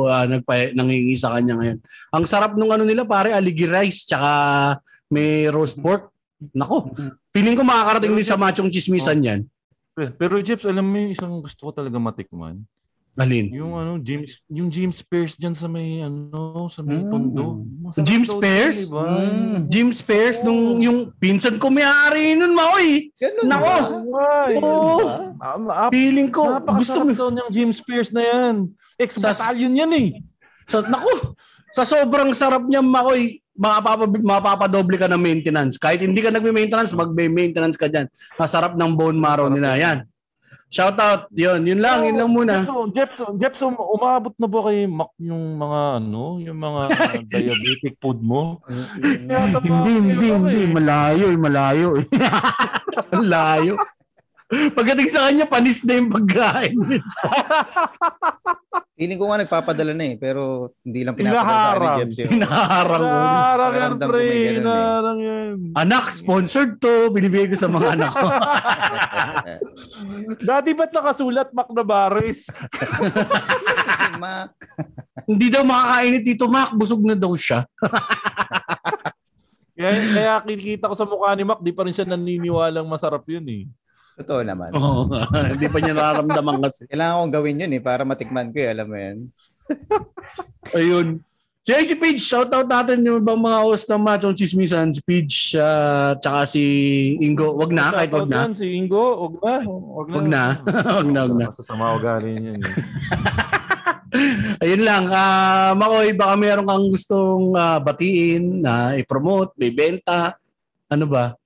uh, 0.08 0.24
nagpa 0.24 0.72
nangingi 0.72 1.20
sa 1.20 1.36
kanya 1.36 1.52
ngayon. 1.60 1.78
Ang 2.16 2.24
sarap 2.24 2.56
nung 2.56 2.72
ano 2.72 2.88
nila 2.88 3.04
pare, 3.04 3.36
aligi 3.36 3.68
rice 3.68 4.08
tsaka 4.08 4.32
may 5.12 5.52
roast 5.52 5.76
pork. 5.76 6.08
Nako. 6.56 6.96
Feeling 7.28 7.60
ko 7.60 7.62
makakarating 7.62 8.16
din 8.16 8.24
sa 8.24 8.40
machong 8.40 8.72
chismisan 8.72 9.20
yan. 9.20 9.40
Pero- 9.94 10.40
Jeps, 10.40 10.64
alam 10.64 10.88
mo 10.88 10.96
yung 10.96 11.12
isang 11.12 11.34
gusto 11.40 11.68
ko 11.68 11.70
talaga 11.70 12.00
matikman. 12.00 12.64
Alin? 13.12 13.52
Yung 13.52 13.76
ano, 13.76 14.00
James, 14.00 14.40
yung 14.48 14.72
James 14.72 14.96
Spears 14.96 15.36
diyan 15.36 15.52
sa 15.52 15.68
may 15.68 16.00
ano, 16.00 16.64
sa 16.72 16.80
may 16.80 16.96
Mm. 16.96 17.12
tondo. 17.12 17.60
Masarap 17.84 18.08
James 18.08 18.28
yun, 18.32 18.40
Diba? 18.88 19.04
Mm. 19.04 19.58
Jim 19.68 19.88
Spears 19.92 20.38
nung 20.40 20.80
yung 20.80 21.12
pinsan 21.20 21.60
ko 21.60 21.68
may-ari 21.68 22.32
nun, 22.32 22.56
Maoy. 22.56 23.12
Ganun 23.20 23.44
Nako. 23.52 23.74
Oo. 24.64 24.96
ah, 25.36 25.60
ah, 25.60 25.88
Feeling 25.92 26.32
ko 26.32 26.56
gusto 26.72 27.04
mo 27.04 27.12
niyang 27.12 27.52
James 27.52 27.76
Spears 27.76 28.16
na 28.16 28.24
yan. 28.24 28.72
Ex-battalion 28.96 29.76
yan 29.76 29.92
eh. 29.92 30.08
sa 30.64 30.80
nako. 30.80 31.36
Sa 31.76 31.84
sobrang 31.84 32.32
sarap 32.32 32.64
niya, 32.64 32.80
Maoy, 32.80 33.41
mapapa, 33.62 34.04
mapapadoble 34.10 34.98
ka 34.98 35.06
ng 35.06 35.22
maintenance. 35.22 35.78
Kahit 35.78 36.02
hindi 36.02 36.18
ka 36.18 36.34
nagme-maintenance, 36.34 36.90
magme-maintenance 36.98 37.78
ka 37.78 37.86
diyan. 37.86 38.10
Masarap 38.34 38.74
ng 38.74 38.92
bone 38.98 39.14
marrow 39.14 39.46
nila. 39.46 39.78
Yan. 39.78 40.02
Shout 40.72 40.96
out. 40.98 41.28
Yun, 41.36 41.68
yun 41.68 41.84
lang, 41.84 42.00
yun 42.00 42.16
lang 42.16 42.32
muna. 42.32 42.64
Jepso, 42.64 42.88
Jepso, 42.96 43.24
Jepso, 43.36 43.64
umabot 43.76 44.32
na 44.40 44.48
ba 44.48 44.58
kay 44.66 44.88
Mac 44.88 45.12
yung 45.20 45.60
mga 45.60 46.00
ano, 46.00 46.40
yung 46.40 46.56
mga 46.56 46.80
diabetic 47.30 47.94
food 48.00 48.24
mo? 48.24 48.64
Hindi, 48.96 49.92
hindi, 50.00 50.26
hindi. 50.32 50.60
eh. 50.64 50.72
Malayo, 50.72 51.26
eh, 51.28 51.38
malayo. 51.38 51.88
eh. 52.00 52.06
Malayo. 53.20 53.76
Pagdating 54.52 55.08
sa 55.08 55.24
kanya, 55.24 55.48
panis 55.48 55.80
na 55.82 55.96
yung 55.96 56.12
pagkain. 56.12 56.76
Feeling 59.00 59.16
ko 59.16 59.32
nga 59.32 59.40
nagpapadala 59.40 59.96
na 59.96 60.12
eh, 60.12 60.14
pero 60.20 60.70
hindi 60.84 61.00
lang 61.02 61.16
pinapadala 61.16 61.40
sa 61.40 61.48
akin 61.48 61.56
ni 61.56 61.72
Hinaharang. 61.72 61.98
Jeps 62.04 62.16
yun. 62.20 62.28
Hinaharang 62.36 63.02
mo. 63.02 63.16
Narang 63.16 63.72
yan, 63.72 63.92
pre. 63.96 64.22
eh. 64.28 64.60
Narang 64.60 65.18
yan. 65.18 65.54
Anak, 65.72 66.04
sponsored 66.12 66.76
to. 66.76 67.08
Binibigay 67.10 67.48
ko 67.48 67.56
sa 67.56 67.66
mga 67.66 67.96
anak 67.96 68.12
ko. 68.12 68.28
Dati 70.52 70.68
ba't 70.76 70.92
nakasulat 70.92 71.48
Mac 71.50 71.72
Navarez? 71.72 72.52
Si 72.52 74.12
Mac. 74.22 74.52
Hindi 75.24 75.48
daw 75.48 75.64
makakainit 75.64 76.24
dito, 76.28 76.44
Mac. 76.46 76.76
Busog 76.76 77.00
na 77.02 77.16
daw 77.16 77.32
siya. 77.32 77.64
Kaya, 79.72 79.90
kaya 80.12 80.34
kinikita 80.44 80.86
ko 80.86 80.94
sa 80.94 81.08
mukha 81.08 81.32
ni 81.32 81.42
Mac, 81.42 81.58
di 81.58 81.72
pa 81.72 81.82
rin 81.82 81.96
siya 81.96 82.04
naniniwalang 82.04 82.84
masarap 82.84 83.24
yun 83.24 83.42
eh. 83.48 83.64
Totoo 84.20 84.40
naman. 84.44 84.70
Oo. 84.76 85.08
Hindi 85.56 85.66
pa 85.72 85.78
niya 85.80 85.94
nararamdaman 85.96 86.60
kasi. 86.68 86.84
Kailangan 86.90 87.16
kong 87.24 87.34
gawin 87.34 87.62
yun 87.64 87.72
eh, 87.72 87.82
para 87.82 88.02
matikman 88.04 88.52
ko 88.52 88.58
eh, 88.60 88.68
alam 88.68 88.86
mo 88.88 88.96
yan. 88.98 89.18
Ayun. 90.78 91.08
Si 91.62 91.70
si 91.86 91.94
Page, 91.94 92.18
shoutout 92.18 92.66
natin 92.66 93.06
yung 93.06 93.22
ibang 93.22 93.38
mga 93.38 93.62
host 93.62 93.86
ng 93.86 94.02
Machong 94.02 94.34
Chismisan. 94.34 94.90
Si 94.90 94.98
Page, 94.98 95.54
uh, 95.54 96.18
tsaka 96.18 96.42
si 96.42 96.62
Ingo. 97.22 97.54
Wag 97.54 97.70
na, 97.70 97.94
kahit 97.94 98.10
wag 98.10 98.26
na. 98.26 98.50
Si 98.50 98.66
Ingo, 98.66 99.30
wag 99.30 99.34
na. 99.38 99.54
Wag 99.62 100.06
na. 100.10 100.14
Wag 100.18 100.26
na. 100.26 100.42
wag 100.98 101.06
na, 101.06 101.20
wag 101.22 101.34
na. 101.38 101.46
Masasama 101.54 101.94
ugali 101.94 102.34
niyan. 102.34 102.58
eh. 102.58 102.74
Ayun 104.58 104.82
lang. 104.82 105.04
ah 105.08 105.72
Makoy, 105.78 106.12
baka 106.18 106.34
meron 106.34 106.66
kang 106.66 106.90
gustong 106.90 107.54
ah, 107.54 107.78
batiin 107.78 108.60
na 108.66 108.98
i-promote, 108.98 109.54
may 109.54 109.70
benta. 109.70 110.34
Ano 110.90 111.06
ba? 111.06 111.38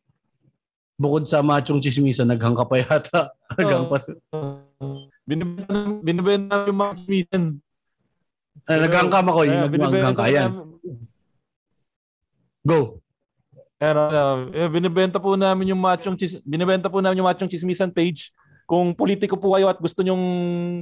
Bukod 0.96 1.28
sa 1.28 1.44
Machong 1.44 1.84
Chismisan, 1.84 2.24
naghang 2.24 2.56
ka 2.56 2.64
pa 2.64 2.80
yata. 2.80 3.20
Hanggang 3.60 3.84
pa. 3.84 3.96
Binibenta, 5.28 5.72
binibenta 6.00 6.54
yung 6.64 6.78
mga 6.80 6.94
Smitten. 6.96 7.44
Uh, 8.64 8.78
naghang 8.80 9.12
ka, 9.12 9.20
Makoy. 9.20 9.52
Kaya 9.52 9.68
Naghang 9.68 10.16
ka. 10.16 10.24
Yan. 10.32 10.48
namin- 10.48 10.64
Go. 12.66 12.98
Ano, 13.76 14.00
uh, 14.50 14.70
binibenta 14.72 15.20
po 15.20 15.36
namin 15.36 15.76
yung 15.76 15.78
machong 15.78 16.16
chis 16.16 16.40
binibenta 16.40 16.88
po 16.88 17.04
namin 17.04 17.20
yung 17.20 17.28
machong 17.28 17.52
chismisan 17.52 17.92
page. 17.92 18.32
Kung 18.66 18.96
politiko 18.96 19.36
po 19.38 19.54
kayo 19.54 19.68
at 19.70 19.78
gusto 19.78 20.00
nyong 20.02 20.24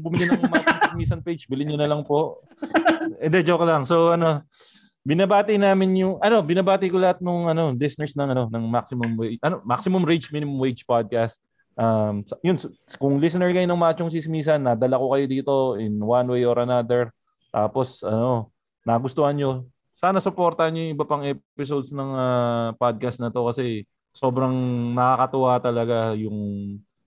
bumili 0.01 0.31
ng 0.31 0.47
machong 0.47 0.81
chismisan 0.95 1.20
page, 1.20 1.51
bilhin 1.51 1.69
niyo 1.69 1.77
na 1.77 1.91
lang 1.91 2.07
po. 2.07 2.39
Hindi 3.20 3.43
joke 3.43 3.66
lang. 3.66 3.82
So 3.85 4.15
ano, 4.15 4.47
binabati 5.05 5.60
namin 5.60 6.01
yung 6.01 6.14
ano, 6.18 6.40
binabati 6.40 6.89
ko 6.89 6.97
lahat 6.97 7.20
ng 7.20 7.52
ano, 7.52 7.76
listeners 7.76 8.16
ng 8.16 8.28
ano, 8.32 8.44
ng 8.48 8.64
maximum 8.72 9.12
wage, 9.20 9.39
ano, 9.44 9.60
maximum 9.62 10.02
rage 10.02 10.32
minimum 10.32 10.56
wage 10.56 10.82
podcast. 10.89 11.39
Um, 11.76 12.24
yun, 12.40 12.56
kung 12.97 13.20
listener 13.20 13.52
kayo 13.52 13.68
ng 13.68 13.76
Machong 13.76 14.09
Chismisan, 14.09 14.64
nadala 14.64 14.97
ko 14.97 15.12
kayo 15.12 15.26
dito 15.28 15.55
in 15.76 16.01
one 16.01 16.28
way 16.32 16.48
or 16.48 16.56
another. 16.56 17.12
Tapos 17.52 18.01
ano, 18.01 18.48
nagustuhan 18.89 19.36
nyo, 19.36 19.68
sana 19.93 20.18
supportan 20.24 20.72
nyo 20.72 20.82
yung 20.89 20.94
iba 20.97 21.06
pang 21.06 21.22
episodes 21.22 21.93
ng 21.93 22.10
ah, 22.16 22.68
podcast 22.81 23.20
na 23.20 23.28
to 23.28 23.44
kasi 23.47 23.85
sobrang 24.16 24.55
nakakatuwa 24.97 25.60
talaga 25.60 26.16
yung 26.16 26.39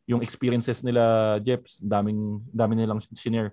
yung 0.07 0.23
experiences 0.23 0.85
nila 0.87 1.35
Jeps 1.43 1.83
daming 1.83 2.39
dami 2.47 2.79
nilang 2.79 3.03
shinare 3.11 3.51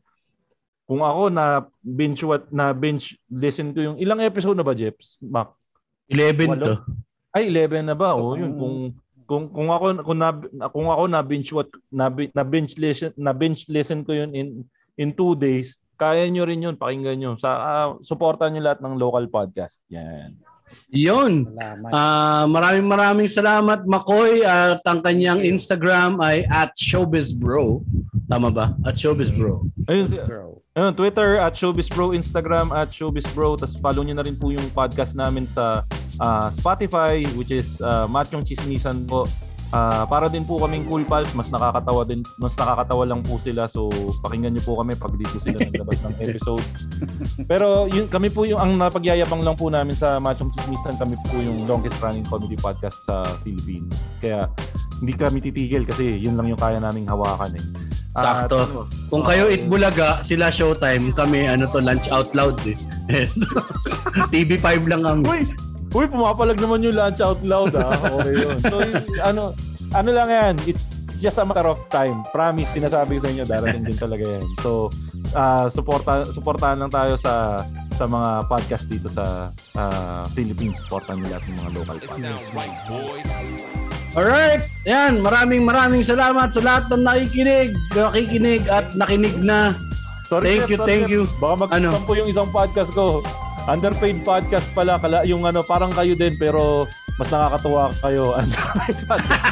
kung 0.85 1.01
ako 1.01 1.33
na 1.33 1.65
binge 1.81 2.23
what 2.25 2.45
na 2.53 2.77
binge 2.77 3.17
listen 3.33 3.73
ko 3.73 3.81
yung 3.81 3.97
ilang 3.97 4.21
episode 4.21 4.57
na 4.57 4.67
ba 4.67 4.77
Jeps 4.77 5.17
Mac? 5.21 5.53
11 6.13 6.53
Walo. 6.53 6.65
to. 6.65 6.75
ay 7.33 7.49
11 7.49 7.89
na 7.89 7.97
ba? 7.97 8.13
Oh 8.15 8.37
yun 8.37 8.53
kung 8.57 8.77
kung 9.25 9.45
kung 9.49 9.69
ako 9.73 10.05
kung 10.05 10.19
na, 10.21 10.31
kung 10.69 10.89
ako 10.93 11.05
na 11.09 11.21
binge 11.25 11.51
what 11.57 11.71
na, 11.89 12.13
na 12.13 12.45
binge 12.45 12.77
listen 12.77 13.11
na 13.17 13.33
binge 13.33 13.65
listen 13.73 14.05
ko 14.05 14.13
yun 14.13 14.31
in 14.37 14.49
in 15.01 15.11
two 15.11 15.33
days 15.33 15.81
kaya 15.97 16.27
nyo 16.29 16.45
rin 16.45 16.59
yun 16.59 16.75
pakinggan 16.75 17.17
nyo. 17.17 17.33
Sa 17.39 17.51
ah, 17.55 17.91
supportan 18.03 18.51
nyo 18.51 18.67
lahat 18.67 18.83
ng 18.83 18.99
local 18.99 19.25
podcast. 19.31 19.79
Yan 19.89 20.37
Yun. 20.89 21.45
Salamat. 21.45 21.91
Ah, 21.93 22.45
maraming 22.49 22.87
maraming 22.89 23.29
salamat 23.29 23.85
Makoy 23.85 24.41
at 24.41 24.81
ang 24.89 25.05
kanyang 25.05 25.45
Instagram 25.45 26.17
ay 26.25 26.49
at 26.49 26.73
showbizbro. 26.75 27.85
Tama 28.25 28.49
ba? 28.49 28.73
At 28.83 28.97
showbizbro. 28.97 29.69
ayun 29.85 30.09
si- 30.09 30.21
Bro. 30.25 30.65
Ayun, 30.75 30.91
Twitter 30.99 31.39
at 31.39 31.55
showbizbro, 31.55 32.19
Instagram 32.19 32.75
at 32.75 32.91
showbizbro, 32.91 33.55
tapos 33.55 33.79
follow 33.79 34.03
nyo 34.03 34.19
na 34.19 34.27
rin 34.27 34.35
po 34.35 34.51
yung 34.51 34.67
podcast 34.75 35.15
namin 35.15 35.47
sa 35.47 35.87
ah, 36.19 36.51
Spotify 36.51 37.23
which 37.39 37.55
is 37.55 37.79
uh, 37.79 38.11
Machong 38.11 38.43
Chismisan 38.43 39.07
po. 39.07 39.23
Ah, 39.73 40.05
para 40.05 40.29
din 40.29 40.45
po 40.45 40.61
kaming 40.61 40.87
Cool 40.87 41.03
Pals, 41.03 41.33
mas 41.33 41.49
nakakatawa 41.49 42.05
din, 42.05 42.21
mas 42.37 42.55
nakakatawa 42.55 43.09
lang 43.09 43.21
po 43.25 43.39
sila. 43.39 43.67
So 43.67 43.89
pakinggan 44.23 44.55
niyo 44.55 44.63
po 44.63 44.79
kami 44.79 44.95
pag 44.95 45.15
dito 45.15 45.41
sila 45.41 45.59
naglabas 45.59 45.99
ng 46.05 46.15
episode. 46.25 46.65
Pero 47.49 47.89
yun, 47.89 48.07
kami 48.07 48.31
po 48.31 48.45
yung 48.45 48.61
ang 48.61 48.77
napagyayabang 48.77 49.43
lang 49.43 49.57
po 49.57 49.73
namin 49.73 49.95
sa 49.95 50.23
Machong 50.23 50.53
Chismisan, 50.55 50.95
kami 50.95 51.19
po 51.27 51.39
yung 51.39 51.65
longest 51.65 51.99
running 51.99 52.27
comedy 52.27 52.55
podcast 52.55 53.03
sa 53.03 53.25
Philippines. 53.43 53.91
Kaya 54.21 54.47
hindi 55.03 55.13
kami 55.15 55.43
titigil 55.43 55.83
kasi 55.85 56.23
yun 56.23 56.39
lang 56.39 56.47
yung 56.49 56.61
kaya 56.61 56.79
naming 56.79 57.11
hawakan 57.11 57.55
eh. 57.59 57.65
At, 58.15 58.47
Sakto. 58.47 58.59
ano, 58.63 58.81
Kung 59.11 59.27
kayo 59.27 59.51
Itbulaga, 59.51 60.23
sila 60.23 60.47
Showtime, 60.47 61.11
kami 61.11 61.51
ano 61.51 61.67
to 61.67 61.83
lunch 61.83 62.07
out 62.15 62.31
loud 62.31 62.63
eh. 62.63 62.79
TV5 64.33 64.87
lang 64.87 65.03
kami. 65.03 65.23
Uy, 65.27 65.43
uy, 65.95 66.05
pumapalag 66.05 66.59
naman 66.59 66.83
yung 66.83 66.95
lunch 66.95 67.23
out 67.23 67.41
loud 67.41 67.73
ah. 67.75 67.89
Okay 68.19 68.35
yun. 68.37 68.57
So, 68.59 68.83
ano, 69.23 69.55
ano 69.91 70.11
lang 70.11 70.29
yan, 70.29 70.55
it's 70.67 70.83
just 71.17 71.39
a 71.39 71.47
matter 71.47 71.65
of 71.65 71.79
time. 71.89 72.21
Promise, 72.29 72.75
sinasabi 72.75 73.17
ko 73.17 73.21
sa 73.23 73.31
inyo, 73.31 73.45
darating 73.47 73.85
din 73.87 73.97
talaga 73.97 74.25
yan. 74.27 74.45
So, 74.61 74.91
ah 75.35 75.67
suporta, 75.67 76.27
suportahan 76.27 76.79
lang 76.79 76.93
tayo 76.93 77.19
sa 77.19 77.59
sa 77.95 78.05
mga 78.07 78.51
podcast 78.51 78.91
dito 78.91 79.07
sa 79.07 79.51
ah, 79.75 80.27
Philippines. 80.35 80.75
Supportan 80.83 81.23
nila 81.23 81.39
at 81.39 81.47
mga 81.47 81.71
local 81.73 81.97
podcasts. 81.97 82.51
Alright, 84.15 84.63
yan. 84.85 85.19
Maraming 85.19 85.63
maraming 85.63 86.03
salamat 86.03 86.55
sa 86.55 86.63
lahat 86.63 86.87
ng 86.91 87.03
nakikinig, 87.03 87.75
nakikinig 87.95 88.63
at 88.67 88.87
nakinig 88.95 89.35
na. 89.43 89.75
Sorry, 90.25 90.57
Thank 90.57 90.61
Jeff, 90.61 90.71
you, 90.71 90.79
sorry, 90.79 90.89
thank 90.91 91.05
Jeff. 91.05 91.15
you. 91.15 91.23
Baka 91.37 91.55
Ano? 91.69 91.91
mag-spam 91.91 92.05
po 92.07 92.13
yung 92.15 92.29
isang 92.31 92.49
podcast 92.49 92.91
ko. 92.95 93.21
Underpaid 93.65 94.21
podcast 94.29 94.69
pala. 94.77 95.01
Kala, 95.01 95.25
yung 95.25 95.49
ano, 95.49 95.65
parang 95.65 95.89
kayo 95.89 96.13
din 96.13 96.37
pero 96.37 96.85
mas 97.17 97.33
nakakatuwa 97.33 97.89
kayo. 98.03 98.25
Underpaid 98.41 98.99
podcast. 99.09 99.45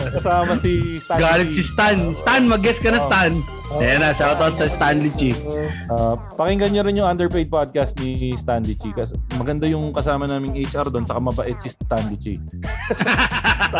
Kasama 0.00 0.52
si 0.58 0.98
Stanley. 0.98 1.22
Galit 1.22 1.50
si 1.54 1.62
Stan. 1.62 1.98
Stan, 2.16 2.42
mag-guess 2.48 2.82
ka 2.82 2.90
na 2.90 2.98
Stan. 2.98 3.59
Ayan 3.78 4.02
na, 4.02 4.10
shoutout 4.10 4.58
sa 4.58 4.66
Stanley 4.66 5.14
Chi. 5.14 5.30
Uh, 5.86 6.18
pakinggan 6.34 6.74
nyo 6.74 6.82
rin 6.82 6.98
yung 6.98 7.06
Underpaid 7.06 7.46
podcast 7.46 7.94
ni 8.02 8.34
Stanley 8.34 8.74
Chi. 8.74 8.90
Kasi 8.90 9.14
maganda 9.38 9.70
yung 9.70 9.94
kasama 9.94 10.26
naming 10.26 10.58
HR 10.58 10.90
doon, 10.90 11.06
saka 11.06 11.22
mabait 11.22 11.54
si 11.62 11.70
Stanley 11.70 12.18
Chi. 12.18 12.34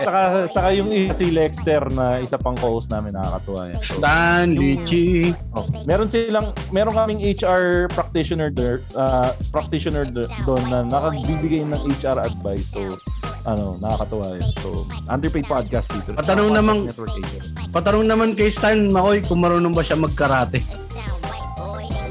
saka, 0.00 0.48
saka 0.48 0.68
yung 0.72 0.88
isa 0.88 1.12
si 1.12 1.28
Lexter 1.28 1.84
na 1.92 2.24
isa 2.24 2.40
pang 2.40 2.56
co-host 2.56 2.88
namin 2.88 3.12
nakakatuwa 3.12 3.68
yan. 3.68 3.80
So, 3.84 4.00
Stanley 4.00 4.80
Chi. 4.80 5.04
oh, 5.52 5.68
meron 5.84 6.08
silang 6.08 6.56
meron 6.72 6.96
kaming 6.96 7.20
HR 7.20 7.92
practitioner 7.92 8.48
there, 8.48 8.80
uh, 8.96 9.28
practitioner 9.52 10.08
do- 10.08 10.30
doon 10.48 10.64
na 10.72 10.80
nakagbibigay 10.88 11.68
ng 11.68 11.80
HR 12.00 12.24
advice. 12.24 12.72
So 12.72 12.96
ano, 13.46 13.78
nakakatuwa 13.78 14.26
yan. 14.34 14.42
So, 14.58 14.68
Underpaid 15.06 15.46
podcast 15.46 15.88
dito. 15.88 16.10
Patanong 16.12 16.50
Podcast 16.50 16.58
namang- 16.58 16.84
Network 16.84 17.14
Asia. 17.16 17.40
Patanong 17.70 18.04
naman 18.04 18.28
kay 18.34 18.50
Stan, 18.50 18.78
Makoy, 18.90 19.22
kung 19.22 19.38
marunong 19.38 19.70
ba 19.70 19.82
siya 19.82 19.96
magkarate. 19.96 20.60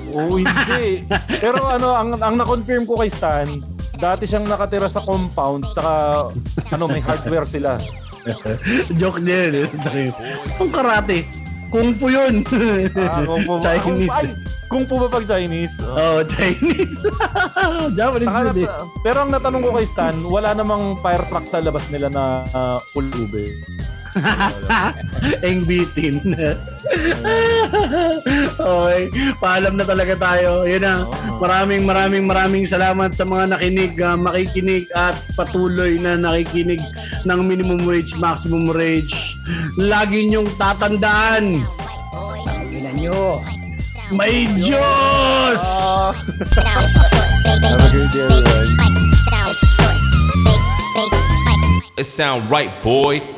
Oo, 0.09 0.39
hindi. 0.39 1.03
Pero 1.37 1.67
ano, 1.67 1.91
ang, 1.91 2.15
ang 2.15 2.35
na-confirm 2.35 2.87
ko 2.87 2.95
kay 2.97 3.11
Stan, 3.11 3.47
dati 3.95 4.23
siyang 4.23 4.47
nakatira 4.47 4.87
sa 4.87 5.03
compound, 5.03 5.67
saka 5.67 5.91
ano, 6.71 6.83
may 6.87 7.03
hardware 7.03 7.43
sila. 7.43 7.75
Joke 8.99 9.19
din. 9.19 9.69
Kung 10.57 10.71
karate. 10.71 11.27
Kung 11.67 11.91
fu 11.93 12.07
yun. 12.07 12.41
Ah, 12.95 13.21
kung 13.21 13.43
po, 13.43 13.59
Chinese. 13.63 14.07
Ay, 14.09 14.27
kung 14.75 14.83
po 14.83 14.99
ba 14.99 15.07
pag 15.07 15.23
Chinese? 15.23 15.79
Oh. 15.95 16.19
Oh, 16.19 16.21
Chinese. 16.27 17.07
Japanese 17.99 18.27
Saka 18.27 18.51
din 18.51 18.67
eh. 18.67 18.67
nat- 18.67 18.91
pero 18.99 19.23
ang 19.23 19.31
natanong 19.31 19.63
ko 19.63 19.69
kay 19.79 19.87
Stan, 19.87 20.15
wala 20.21 20.51
namang 20.51 20.99
fire 20.99 21.23
truck 21.31 21.47
sa 21.47 21.63
labas 21.63 21.87
nila 21.87 22.11
na 22.11 22.43
uh, 22.51 22.77
full 22.91 23.07
ube. 23.15 23.47
Eng 25.47 25.63
bitin. 25.67 26.19
okay. 28.55 29.01
Paalam 29.39 29.75
na 29.75 29.83
talaga 29.83 30.15
tayo. 30.15 30.63
Yun 30.63 30.83
na. 30.83 31.03
Maraming 31.39 31.83
maraming 31.83 32.23
maraming 32.23 32.63
salamat 32.63 33.11
sa 33.11 33.27
mga 33.27 33.55
nakinig, 33.55 33.95
ah, 33.99 34.15
makikinig 34.15 34.87
at 34.95 35.15
patuloy 35.35 35.99
na 35.99 36.15
nakikinig 36.15 36.79
ng 37.23 37.39
minimum 37.43 37.83
wage, 37.83 38.15
maximum 38.15 38.71
wage. 38.71 39.35
Lagi 39.75 40.27
niyong 40.27 40.47
tatandaan, 40.55 41.63
Ina 42.75 42.91
nyo. 42.91 43.39
May 44.11 44.45
Diyos! 44.45 45.61
Have 47.55 47.81
a 47.81 47.91
good 47.91 48.11
day, 48.11 48.21
everyone. 48.21 48.65
It 51.97 52.03
sound 52.03 52.49
right, 52.49 52.71
boy. 52.83 53.34